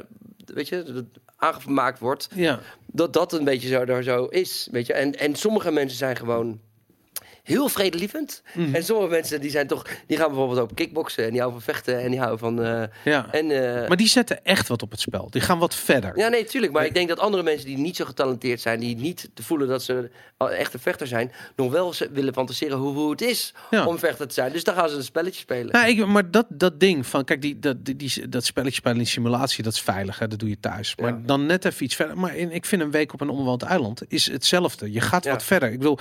[0.45, 1.05] weet je, dat
[1.37, 2.61] aangemaakt wordt, Ja.
[2.87, 4.93] dat dat een beetje zo, daar zo is, weet je.
[4.93, 6.61] En, en sommige mensen zijn gewoon
[7.45, 8.43] heel vredelievend.
[8.55, 8.75] Mhm.
[8.75, 11.75] En sommige mensen die zijn toch, die gaan bijvoorbeeld ook kickboksen en die houden van
[11.75, 12.63] vechten en die houden van.
[12.63, 13.27] eh, ja.
[13.33, 13.51] en,
[13.83, 15.31] eh, Maar die zetten echt wat op het spel.
[15.31, 16.19] Die gaan wat verder.
[16.19, 16.73] ja, nee, tuurlijk.
[16.73, 19.69] Maar ik denk dat andere mensen die niet zo getalenteerd zijn, die niet te voelen
[19.69, 23.55] dat ze echt een vechter zijn, nog wel ze- willen fantaseren hoe, hoe het is
[23.71, 23.87] Ja.
[23.87, 24.53] om vechter te zijn.
[24.53, 25.73] Dus dan gaan ze een spelletje spelen.
[25.73, 28.99] Nou, ik, maar dat, dat ding van, kijk, die, dat, die, die- dat spelletje spelen
[28.99, 30.97] in simulatie, dat is veilig, hè, dat doe je thuis.
[30.97, 31.21] Maar Ja.
[31.25, 32.19] dan net even iets verder.
[32.19, 34.93] Maar in, ik vind een week op een onbewoond eiland is hetzelfde.
[34.93, 35.31] Je gaat Ja.
[35.31, 35.71] wat verder.
[35.73, 35.99] Ik bedoel,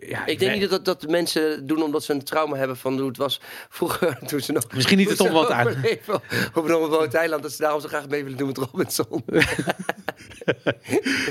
[0.00, 2.98] ja, Ik denk niet dat, dat dat mensen doen omdat ze een trauma hebben van
[2.98, 4.64] hoe het was vroeger toen ze nog...
[4.74, 5.76] Misschien niet het onbewoond eiland.
[5.76, 6.14] overleven
[6.54, 9.24] Op een onbewoond eiland, dat ze daarom zo graag mee willen doen met Robinson.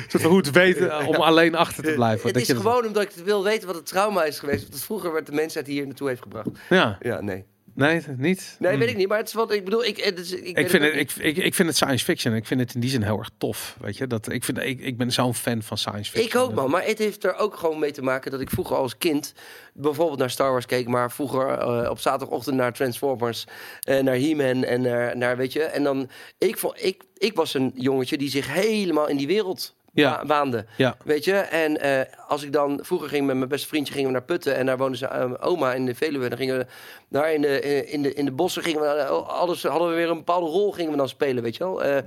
[0.08, 2.24] soort van hoe het weten om alleen achter te blijven.
[2.26, 4.64] Het Dat is je dat- gewoon omdat ik wil weten wat het trauma is geweest.
[4.64, 6.48] Wat het vroeger werd de mensheid hier naartoe heeft gebracht.
[6.70, 7.46] Ja, Ja, nee.
[7.78, 8.56] Nee, niet.
[8.60, 8.80] Nee, Hmm.
[8.80, 9.08] weet ik niet.
[9.08, 9.86] Maar het is wat ik bedoel.
[9.86, 12.34] Ik, het is, ik, weet Ik vind, het, ik, ik, ik vind het science fiction.
[12.36, 13.78] Ik vind het in die zin heel erg tof.
[13.82, 16.44] Weet je, dat, ik, vind, ik, ik ben zo'n fan van science Ik fiction.
[16.44, 16.70] ook, man.
[16.72, 19.34] Maar het heeft er ook gewoon mee te maken dat ik vroeger als kind
[19.74, 23.46] bijvoorbeeld naar Star Wars keek, maar vroeger eh, op zaterdagochtend naar Transformers,
[23.84, 25.64] en naar He-Man en naar, naar, weet je.
[25.64, 29.76] En dan, ik, vond, ik, ik was een jongetje die zich helemaal in die wereld
[30.02, 30.12] Ja.
[30.12, 30.66] wa- waande.
[30.78, 30.98] Ja.
[31.04, 34.14] Weet je, en eh, als ik dan vroeger ging met mijn beste vriendje gingen we
[34.18, 36.30] naar Putten en daar woonde ze eh, oma in de Veluwe.
[36.30, 36.66] Dan gingen we
[37.10, 40.10] daar in de, eh, in de, in de bossen gingen we alles hadden we weer
[40.10, 41.76] een bepaalde rol gingen we dan spelen, weet je wel.
[41.76, 41.98] Gewoon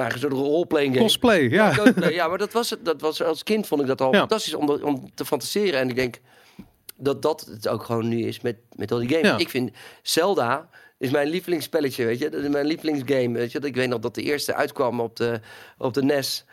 [0.00, 1.04] eigenlijk een soort roleplaying game.
[1.04, 1.48] Cosplay,
[2.12, 2.28] ja.
[2.28, 2.84] Maar dat was het.
[2.84, 4.18] Dat was als kind vond ik dat al Ja.
[4.18, 5.80] fantastisch om, om te fantaseren.
[5.80, 6.20] En ik denk
[6.96, 9.40] dat dat het ook gewoon nu is met, met al die games.
[9.40, 9.70] Ik vind
[10.02, 10.68] Zelda
[11.00, 12.28] is mijn lievelingsspelletje, weet je.
[12.28, 13.58] Dat is mijn lievelingsgame, weet je.
[13.60, 15.40] Ik weet nog dat de eerste uitkwam op de,
[15.78, 16.44] op de NES.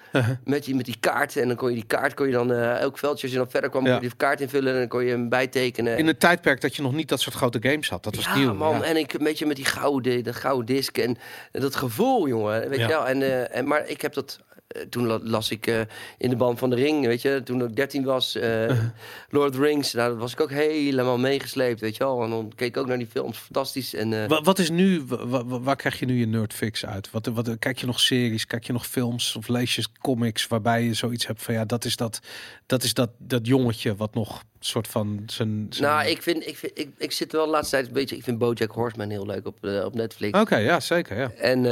[0.43, 1.35] Met die, met die kaart.
[1.35, 3.49] En dan kon je die kaart, kon je dan eh, elk veldje, als je dan
[3.49, 3.91] verder kwam, Ja.
[3.91, 4.73] kon je die kaart invullen.
[4.73, 5.97] En dan kon je hem bijtekenen.
[5.97, 8.03] In een tijdperk dat je nog niet dat soort grote games had.
[8.03, 8.53] Dat was ja, nieuw.
[8.53, 8.75] man.
[8.75, 8.83] ja.
[8.83, 11.17] En ik een beetje met die gouden, de gouden disc en,
[11.51, 12.69] en dat gevoel, jongen.
[12.69, 13.07] Weet je wel.
[13.07, 14.39] En, eh, en, maar ik heb dat...
[14.77, 15.79] eh, Toen la- las ik eh,
[16.17, 17.41] in de band van de ring, weet je.
[17.43, 18.67] Toen ik 13 was, eh,
[19.29, 19.93] Lord of the Rings.
[19.93, 22.23] Nou, dat was ik ook helemaal meegesleept, weet je wel.
[22.23, 23.37] En dan keek ik ook naar die films.
[23.37, 23.93] Fantastisch.
[23.93, 27.11] En, eh, Wa- Wat is nu, wa- wa- waar krijg je nu je nerdfix uit?
[27.11, 30.83] Wat, wat, kijk je nog series, kijk je nog films of lees je comics waarbij
[30.83, 32.19] je zoiets hebt van ja, dat is dat,
[32.65, 35.65] dat, is dat, dat jongetje wat nog soort van zijn.
[35.69, 35.89] zijn...
[35.91, 38.15] nou, ik vind, ik, vind ik, ik zit wel de laatste tijd een beetje...
[38.15, 40.39] Ik vind BoJack Horseman heel leuk op, op Netflix.
[40.39, 41.17] Oké, ja, zeker.
[41.17, 41.65] Ja, En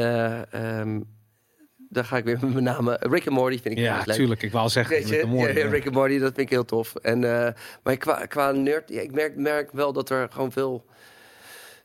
[0.52, 0.99] ehm,
[1.96, 2.90] daar ga ik weer met mijn naam.
[2.90, 4.16] eh, Rick en Morty vind ik ja leuk.
[4.16, 4.44] tuurlijk.
[4.44, 4.96] Ik wou al zeggen.
[4.96, 5.68] Rick and Morty, ja.
[5.70, 6.96] Rick and Morty, dat vind ik heel tof.
[6.96, 7.54] En, eh,
[7.84, 10.86] maar qua, qua nerd, ja, ik merk, merk wel dat er gewoon veel...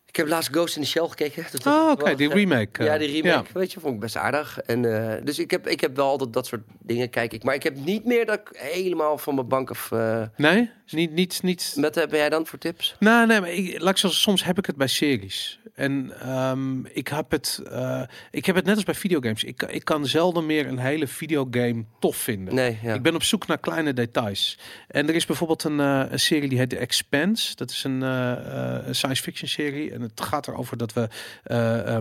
[0.06, 1.44] Ik heb laatst Ghost in the Shell gekeken.
[1.52, 2.82] Dat Oh, oké, wel- die remake.
[2.84, 4.60] Ja, eh, die remake, weet je, vond ik best aardig.
[4.60, 4.84] En,
[5.16, 7.42] eh, dus ik heb, ik heb wel altijd dat soort dingen kijk ik.
[7.42, 9.92] Maar ik heb niet meer dat ik helemaal van mijn bank af...
[9.92, 11.72] eh Nee, niet, niet, niet.
[11.76, 12.96] wat heb jij dan voor tips?
[12.98, 15.59] Nou, nee, maar ik, laat ik zo, soms heb ik het bij series.
[15.74, 19.44] En ehm, ik, heb het, eh, ik heb het net als bij videogames.
[19.44, 22.54] Ik, ik kan zelden meer een hele videogame tof vinden.
[22.54, 22.94] Nee, ja.
[22.94, 24.58] Ik ben op zoek naar kleine details.
[24.88, 27.56] En er is bijvoorbeeld een, eh, een serie die heet The Expanse.
[27.56, 29.92] Dat is een een science fiction serie.
[29.92, 31.08] En het gaat erover dat we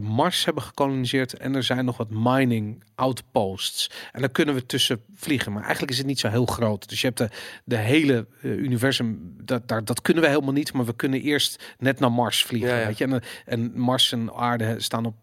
[0.02, 1.38] Mars hebben gekoloniseerd.
[1.38, 3.92] En er zijn nog wat mining outposts.
[4.12, 5.52] En daar kunnen we tussen vliegen.
[5.52, 6.90] Maar eigenlijk is het niet zo heel groot.
[6.90, 7.30] Dus je hebt de,
[7.64, 9.36] de hele universum.
[9.44, 10.74] Dat, daar, dat kunnen we helemaal niet.
[10.74, 12.70] Maar we kunnen eerst net naar Mars vliegen.
[12.70, 12.86] Ja, ja.
[12.86, 13.04] Weet je?
[13.04, 15.16] En, en Mars en aarde staan op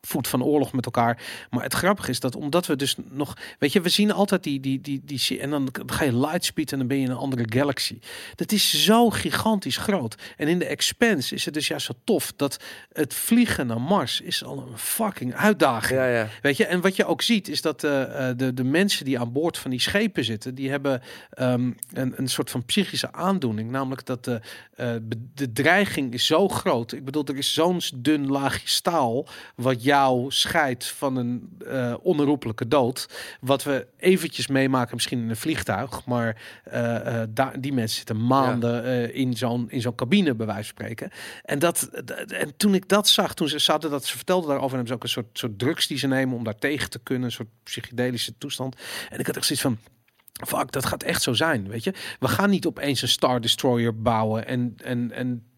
[0.00, 1.22] voet van oorlog met elkaar.
[1.50, 4.60] Maar het grappige is dat omdat we dus nog, weet je, we zien altijd die
[4.60, 7.46] die die die en dan ga je lightspeed en dan ben je in een andere
[7.48, 7.98] galaxy.
[8.34, 10.14] Dat is zo gigantisch groot.
[10.36, 14.20] En in de Expanse is het dus juist zo tof dat het vliegen naar Mars
[14.20, 16.00] is al een fucking uitdaging.
[16.00, 16.28] Ja, ja.
[16.42, 19.32] Weet je, en wat je ook ziet is dat eh, de, de mensen die aan
[19.32, 23.70] boord van die schepen zitten, die hebben ehm, een, een soort van psychische aandoening.
[23.70, 24.40] Namelijk dat de,
[24.74, 24.94] eh,
[25.34, 26.92] de dreiging is zo groot.
[26.92, 32.68] Ik bedoel, er is zo'n dun laagje staal wat jou scheidt van een eh onherroepelijke
[32.68, 33.08] dood.
[33.40, 36.04] Wat we eventjes meemaken, misschien in een vliegtuig.
[36.04, 36.42] Maar
[37.28, 41.10] daar, die mensen zitten maanden in zo'n in zo'n cabine, bij wijze van spreken.
[41.44, 41.82] En, dat,
[42.26, 44.78] en toen ik dat zag, toen ze, hadden dat, ze vertelden daarover.
[44.78, 46.98] En hebben ze ook een soort, soort drugs die ze nemen om daar tegen te
[46.98, 47.24] kunnen.
[47.24, 48.76] Een soort psychedelische toestand.
[49.10, 49.78] En ik had echt zoiets van.
[50.46, 51.94] Fuck, dat gaat echt zo zijn, weet je.
[52.18, 55.49] We gaan niet opeens een Star Destroyer bouwen en, en, en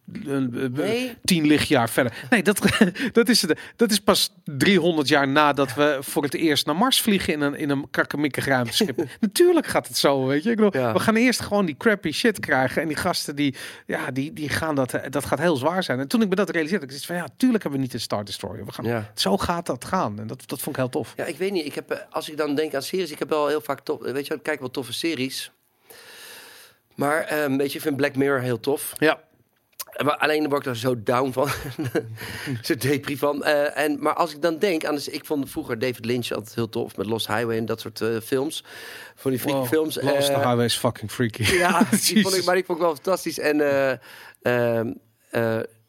[0.72, 1.16] Nee.
[1.24, 2.26] tien lichtjaar verder.
[2.30, 2.60] Nee, dat,
[3.12, 3.44] dat, is,
[3.76, 7.54] dat is pas 300 jaar nadat we voor het eerst naar Mars vliegen in een,
[7.54, 7.86] in een
[8.30, 9.04] ruimteschip.
[9.20, 10.50] Natuurlijk gaat het zo, weet je.
[10.50, 10.92] Ik bedoel, Ja.
[10.92, 12.82] We gaan eerst gewoon die crappy shit krijgen.
[12.82, 13.54] En die gasten, die,
[13.86, 16.00] ja, die, die gaan dat, dat gaat heel zwaar zijn.
[16.00, 18.00] En toen ik me dat realiseerde, ik dacht van ja, tuurlijk hebben we niet een
[18.00, 18.64] Star Destroyer.
[18.64, 19.10] We gaan, Ja.
[19.14, 20.18] Zo gaat dat gaan.
[20.18, 21.12] En dat, dat vond ik heel tof.
[21.16, 21.66] Ja, ik weet niet.
[21.66, 24.00] Ik heb, eh, als ik dan denk aan series, ik heb wel heel vaak tof.
[24.00, 25.50] Weet je, ik kijk wel toffe series.
[26.94, 28.92] Maar ehm, weet je, ik vind Black Mirror heel tof.
[28.98, 29.20] Ja,
[30.04, 31.48] Maar alleen word ik er zo down van.
[32.62, 33.44] zo depri van.
[33.44, 34.94] Eh, en, maar als ik dan denk aan...
[34.94, 36.96] Dus ik vond vroeger David Lynch altijd heel tof.
[36.96, 38.64] Met Lost Highway en dat soort eh, films.
[39.14, 39.68] Van die freaky Wow.
[39.68, 40.02] films.
[40.02, 41.42] Lost Eh, Highway is fucking freaky.
[41.42, 43.38] Ja, die vond ik, maar die vond ik wel fantastisch.
[43.38, 43.60] En,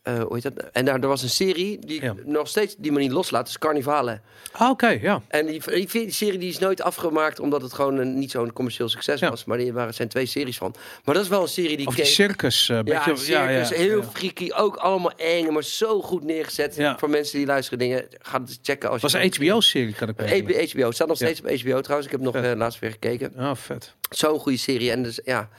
[0.03, 0.53] eh, hoe heet dat?
[0.71, 2.15] En daar, er was een serie die Ja.
[2.25, 3.45] nog steeds die me niet loslaat.
[3.45, 4.21] Dus Carnivale.
[4.51, 5.21] Ah, Oké, ja.
[5.27, 8.53] En die, die, die serie die is nooit afgemaakt omdat het gewoon een, niet zo'n
[8.53, 9.29] commercieel succes Ja.
[9.29, 9.45] was.
[9.45, 10.75] Maar die waren, zijn twee series van.
[11.03, 12.67] Maar dat is wel een serie die Of die circus.
[12.67, 14.07] Ja, beetje, circus, heel ja.
[14.13, 14.51] freaky.
[14.55, 16.75] Ook allemaal eng, maar zo goed neergezet.
[16.75, 16.97] Ja.
[16.97, 18.05] Voor mensen die luisteren dingen.
[18.21, 18.89] Ga het checken.
[18.89, 21.25] Als was een HBO-serie, kan ik me HBO, staat nog Ja.
[21.25, 22.05] steeds op HBO trouwens.
[22.11, 23.33] Ik heb nog eh, laatst weer gekeken.
[23.37, 23.93] Ah, vet.
[24.09, 24.91] Zo'n goede serie.
[24.91, 25.49] En dus ja,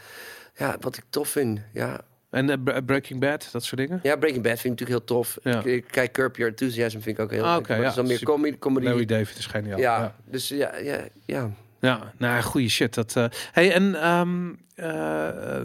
[0.57, 1.61] ja, wat ik tof vind.
[1.73, 2.01] Ja,
[2.35, 4.01] En eh, Bre- Breaking Bad, dat soort dingen?
[4.03, 5.39] ja Breaking Bad vind ik natuurlijk heel tof.
[5.43, 5.59] Ja.
[5.59, 7.59] Ik, ik kijk Curb Your Enthusiasm vind ik ook heel Ah, leuk.
[7.59, 7.89] oké, Maar ja.
[7.89, 8.59] is dan meer comedy.
[8.59, 8.87] comedy.
[8.87, 9.79] Larry David is geniaal.
[9.79, 10.15] ja, ja.
[10.25, 11.51] dus ja, ja, ja.
[11.85, 12.95] Ja, nou, goede shit.
[12.95, 15.63] Dat, eh hey, en ehm eh,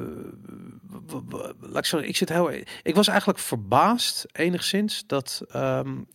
[1.59, 2.51] laat ik zo, ik zit heel,
[2.83, 5.41] ik was eigenlijk verbaasd enigszins dat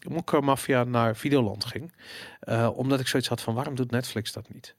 [0.08, 1.92] Mokka Mafia naar Videoland ging,
[2.40, 4.74] Eh, omdat ik zoiets had van waarom doet Netflix dat niet?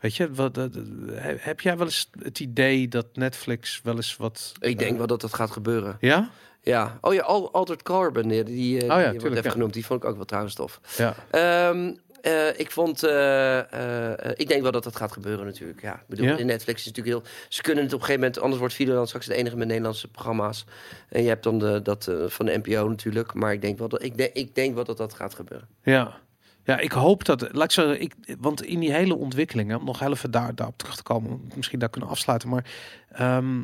[0.00, 4.52] Weet je, wat, he- heb jij wel eens het idee dat Netflix wel eens wat?
[4.60, 5.96] Ik denk wel dat dat gaat gebeuren.
[6.00, 6.30] Ja,
[6.62, 6.98] Ja.
[7.00, 9.50] Oh ja, Al- Altered Carbon, die, die, Oh ja, die wordt even ja.
[9.50, 9.72] genoemd.
[9.72, 10.80] Die vond ik ook wel trouwens tof.
[10.96, 11.14] ja.
[11.30, 15.80] Ehm, eh, ik vond, eh, eh, ik denk wel dat dat gaat gebeuren natuurlijk.
[15.80, 16.44] Ja, ik bedoel, Ja?
[16.44, 19.26] Netflix is natuurlijk heel, ze kunnen het op een gegeven moment, anders wordt Videoland straks
[19.26, 20.64] de enige met Nederlandse programma's.
[21.08, 24.02] En je hebt dan de, dat van de NPO natuurlijk, maar ik denk wel dat,
[24.02, 25.68] ik denk, ik denk wel dat dat gaat gebeuren.
[25.82, 26.20] Ja.
[26.64, 27.48] Ja, ik hoop dat.
[27.52, 30.96] Laat ik zo, ik, want in die hele ontwikkelingen, om nog even daar, daarop terug
[30.96, 32.64] te komen, misschien daar kunnen afsluiten, maar
[33.12, 33.62] ehm,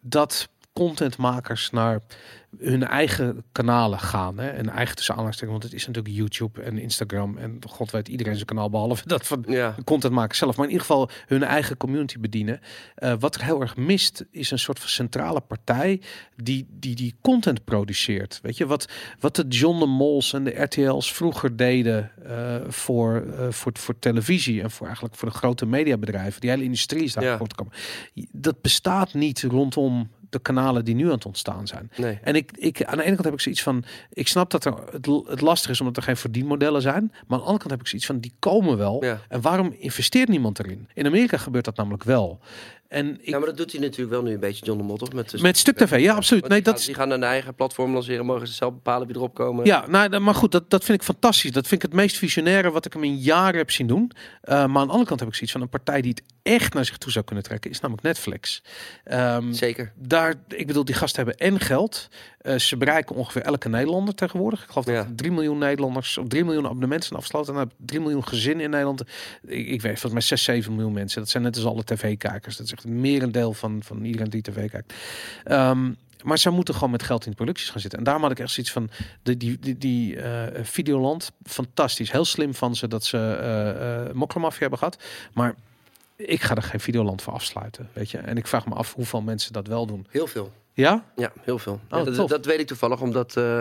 [0.00, 2.00] dat contentmakers naar
[2.58, 4.38] hun eigen kanalen gaan.
[4.38, 4.48] Hè?
[4.48, 8.34] En eigen tussen aanhalingstekens, want het is natuurlijk YouTube en Instagram en god weet iedereen
[8.34, 11.76] zijn kanaal behalve dat van Ja, de contentmakers zelf, maar in ieder geval hun eigen
[11.76, 12.60] community bedienen.
[12.94, 16.00] Eh, wat er heel erg mist, is een soort van centrale partij
[16.36, 18.38] die die, die content produceert.
[18.42, 18.88] Weet je, wat,
[19.20, 23.98] wat de John de Mols en de RTL's vroeger deden eh, voor, eh, voor, voor
[23.98, 26.40] televisie en voor eigenlijk voor de grote mediabedrijven.
[26.40, 27.36] Die hele industrie is daar Ja.
[27.36, 27.72] voortgekomen.
[28.32, 31.90] Dat bestaat niet rondom de kanalen die nu aan het ontstaan zijn.
[31.96, 32.18] nee.
[32.22, 34.74] En ik, ik, aan de ene kant heb ik zoiets van, ik snap dat er
[34.90, 37.02] het, het lastig is omdat er geen verdienmodellen zijn.
[37.02, 39.04] Maar aan de andere kant heb ik zoiets van, die komen wel.
[39.04, 39.20] Ja.
[39.28, 40.88] En waarom investeert niemand erin?
[40.94, 42.40] In Amerika gebeurt dat namelijk wel.
[42.90, 45.12] En ik, ja, maar dat doet hij natuurlijk wel nu een beetje, John de toch?
[45.12, 46.48] Met, de- met Stuk TV, ja, absoluut.
[46.48, 49.16] Nee, die, dat gaan, die gaan een eigen platform lanceren, mogen ze zelf bepalen wie
[49.16, 49.64] erop komen.
[49.64, 51.52] Ja, nou, maar goed, dat, dat vind ik fantastisch.
[51.52, 54.10] Dat vind ik het meest visionaire wat ik hem in jaren heb zien doen.
[54.42, 56.74] Eh, maar aan de andere kant heb ik zoiets van een partij die het echt
[56.74, 58.62] naar zich toe zou kunnen trekken, is namelijk Netflix.
[59.04, 59.92] Ehm, Zeker.
[59.96, 62.08] daar, ik bedoel, die gasten hebben en geld.
[62.40, 64.62] Eh, ze bereiken ongeveer elke Nederlander tegenwoordig.
[64.62, 64.92] Ik geloof Ja.
[65.04, 67.48] dat 3 miljoen Nederlanders of 3 miljoen abonnementen zijn afgesloten.
[67.54, 69.00] En dan heb je 3 miljoen gezinnen in Nederland.
[69.46, 71.20] Ik, ik weet volgens mij 6, 7 miljoen mensen.
[71.20, 72.56] Dat zijn net als alle tv-kijkers.
[72.56, 74.94] Dat is echt een merendeel van, van iedereen die tv kijkt.
[75.44, 75.90] Ehm,
[76.24, 77.98] maar ze moeten gewoon met geld in de producties gaan zitten.
[77.98, 78.90] En daarom had ik echt zoiets van
[79.22, 82.12] de, die, die, die eh, Videoland, fantastisch.
[82.12, 85.02] Heel slim van ze dat ze Mokkermafia hebben gehad.
[85.32, 85.54] Maar
[86.16, 88.18] ik ga er geen Videoland voor afsluiten, weet je.
[88.18, 90.06] En ik vraag me af hoeveel mensen dat wel doen.
[90.10, 90.52] Heel veel.
[90.72, 91.04] Ja?
[91.16, 91.80] Ja, heel veel.
[91.90, 93.60] Oh, Ja, dat, dat weet ik toevallig, omdat eh,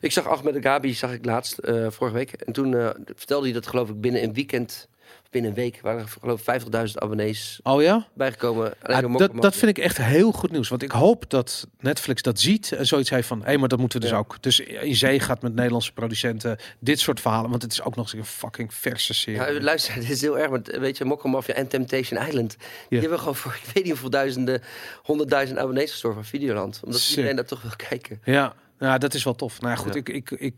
[0.00, 2.32] ik zag Ahmed de Gabi zag ik laatst eh, vorige week.
[2.32, 4.88] En toen eh, vertelde hij dat geloof ik binnen een weekend,
[5.30, 8.06] binnen een week, waren er geloof ik 50.000 abonnees Oh ja?
[8.14, 8.72] bijgekomen.
[8.82, 10.68] Ah, dat, dat vind ik echt heel goed nieuws.
[10.68, 13.38] Want ik hoop dat Netflix dat ziet en zoiets heeft van...
[13.38, 14.20] hé, hey, maar dat moeten we dus Ja.
[14.20, 14.42] ook.
[14.42, 17.50] Dus in zee gaat met Nederlandse producenten dit soort verhalen.
[17.50, 19.54] Want het is ook nog eens een fucking verse serie.
[19.54, 22.56] Ja, luister, dit is heel erg, want weet je, Mokka Mafia en Temptation Island,
[22.88, 24.62] die hebben gewoon voor, ik weet niet hoeveel duizenden,
[25.02, 26.80] honderdduizend abonnees gestorven van Videoland.
[26.84, 27.10] Omdat Sick.
[27.16, 28.20] iedereen dat toch wil kijken.
[28.24, 29.60] Ja, ja, dat is wel tof.
[29.60, 29.98] Nou goed, Ja.
[30.00, 30.54] ik, ik, ik,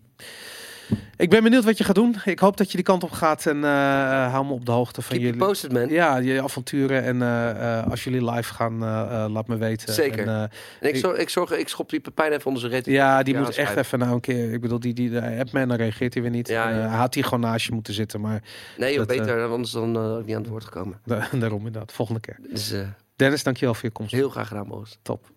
[1.16, 2.16] Ik ben benieuwd wat je gaat doen.
[2.24, 5.02] Ik hoop dat je die kant op gaat en eh, hou me op de hoogte
[5.02, 5.38] van Keep jullie.
[5.46, 5.88] posted, man.
[5.88, 9.94] Ja, je avonturen en eh, eh, als jullie live gaan, eh, eh, laat me weten.
[9.94, 10.18] Zeker.
[10.18, 10.42] En, eh,
[10.80, 12.86] En ik, zorg, ik, zorg, ik schop die Pepijn even onder zijn reet.
[12.86, 14.52] ja, die moet echt even nou een keer.
[14.52, 16.48] Ik bedoel, die, die, me en dan reageert hij weer niet.
[16.48, 18.42] Ja, eh, hij had hier gewoon naast je moeten zitten, maar
[18.78, 21.00] Nee, joh, Dat, beter, anders dan eh, ook niet aan het woord gekomen.
[21.04, 21.92] da- daarom inderdaad.
[21.92, 22.38] Volgende keer.
[22.50, 22.80] Dus eh,
[23.16, 24.12] Dennis, dankjewel voor je komst.
[24.12, 24.68] heel graag gedaan.
[25.02, 25.30] Top.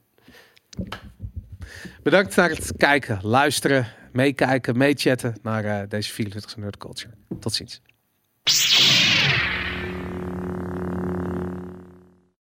[2.04, 7.14] Bedankt naar het kijken, luisteren, meekijken, meechatten naar eh, deze 24 Nerd Culture.
[7.40, 7.82] Tot ziens.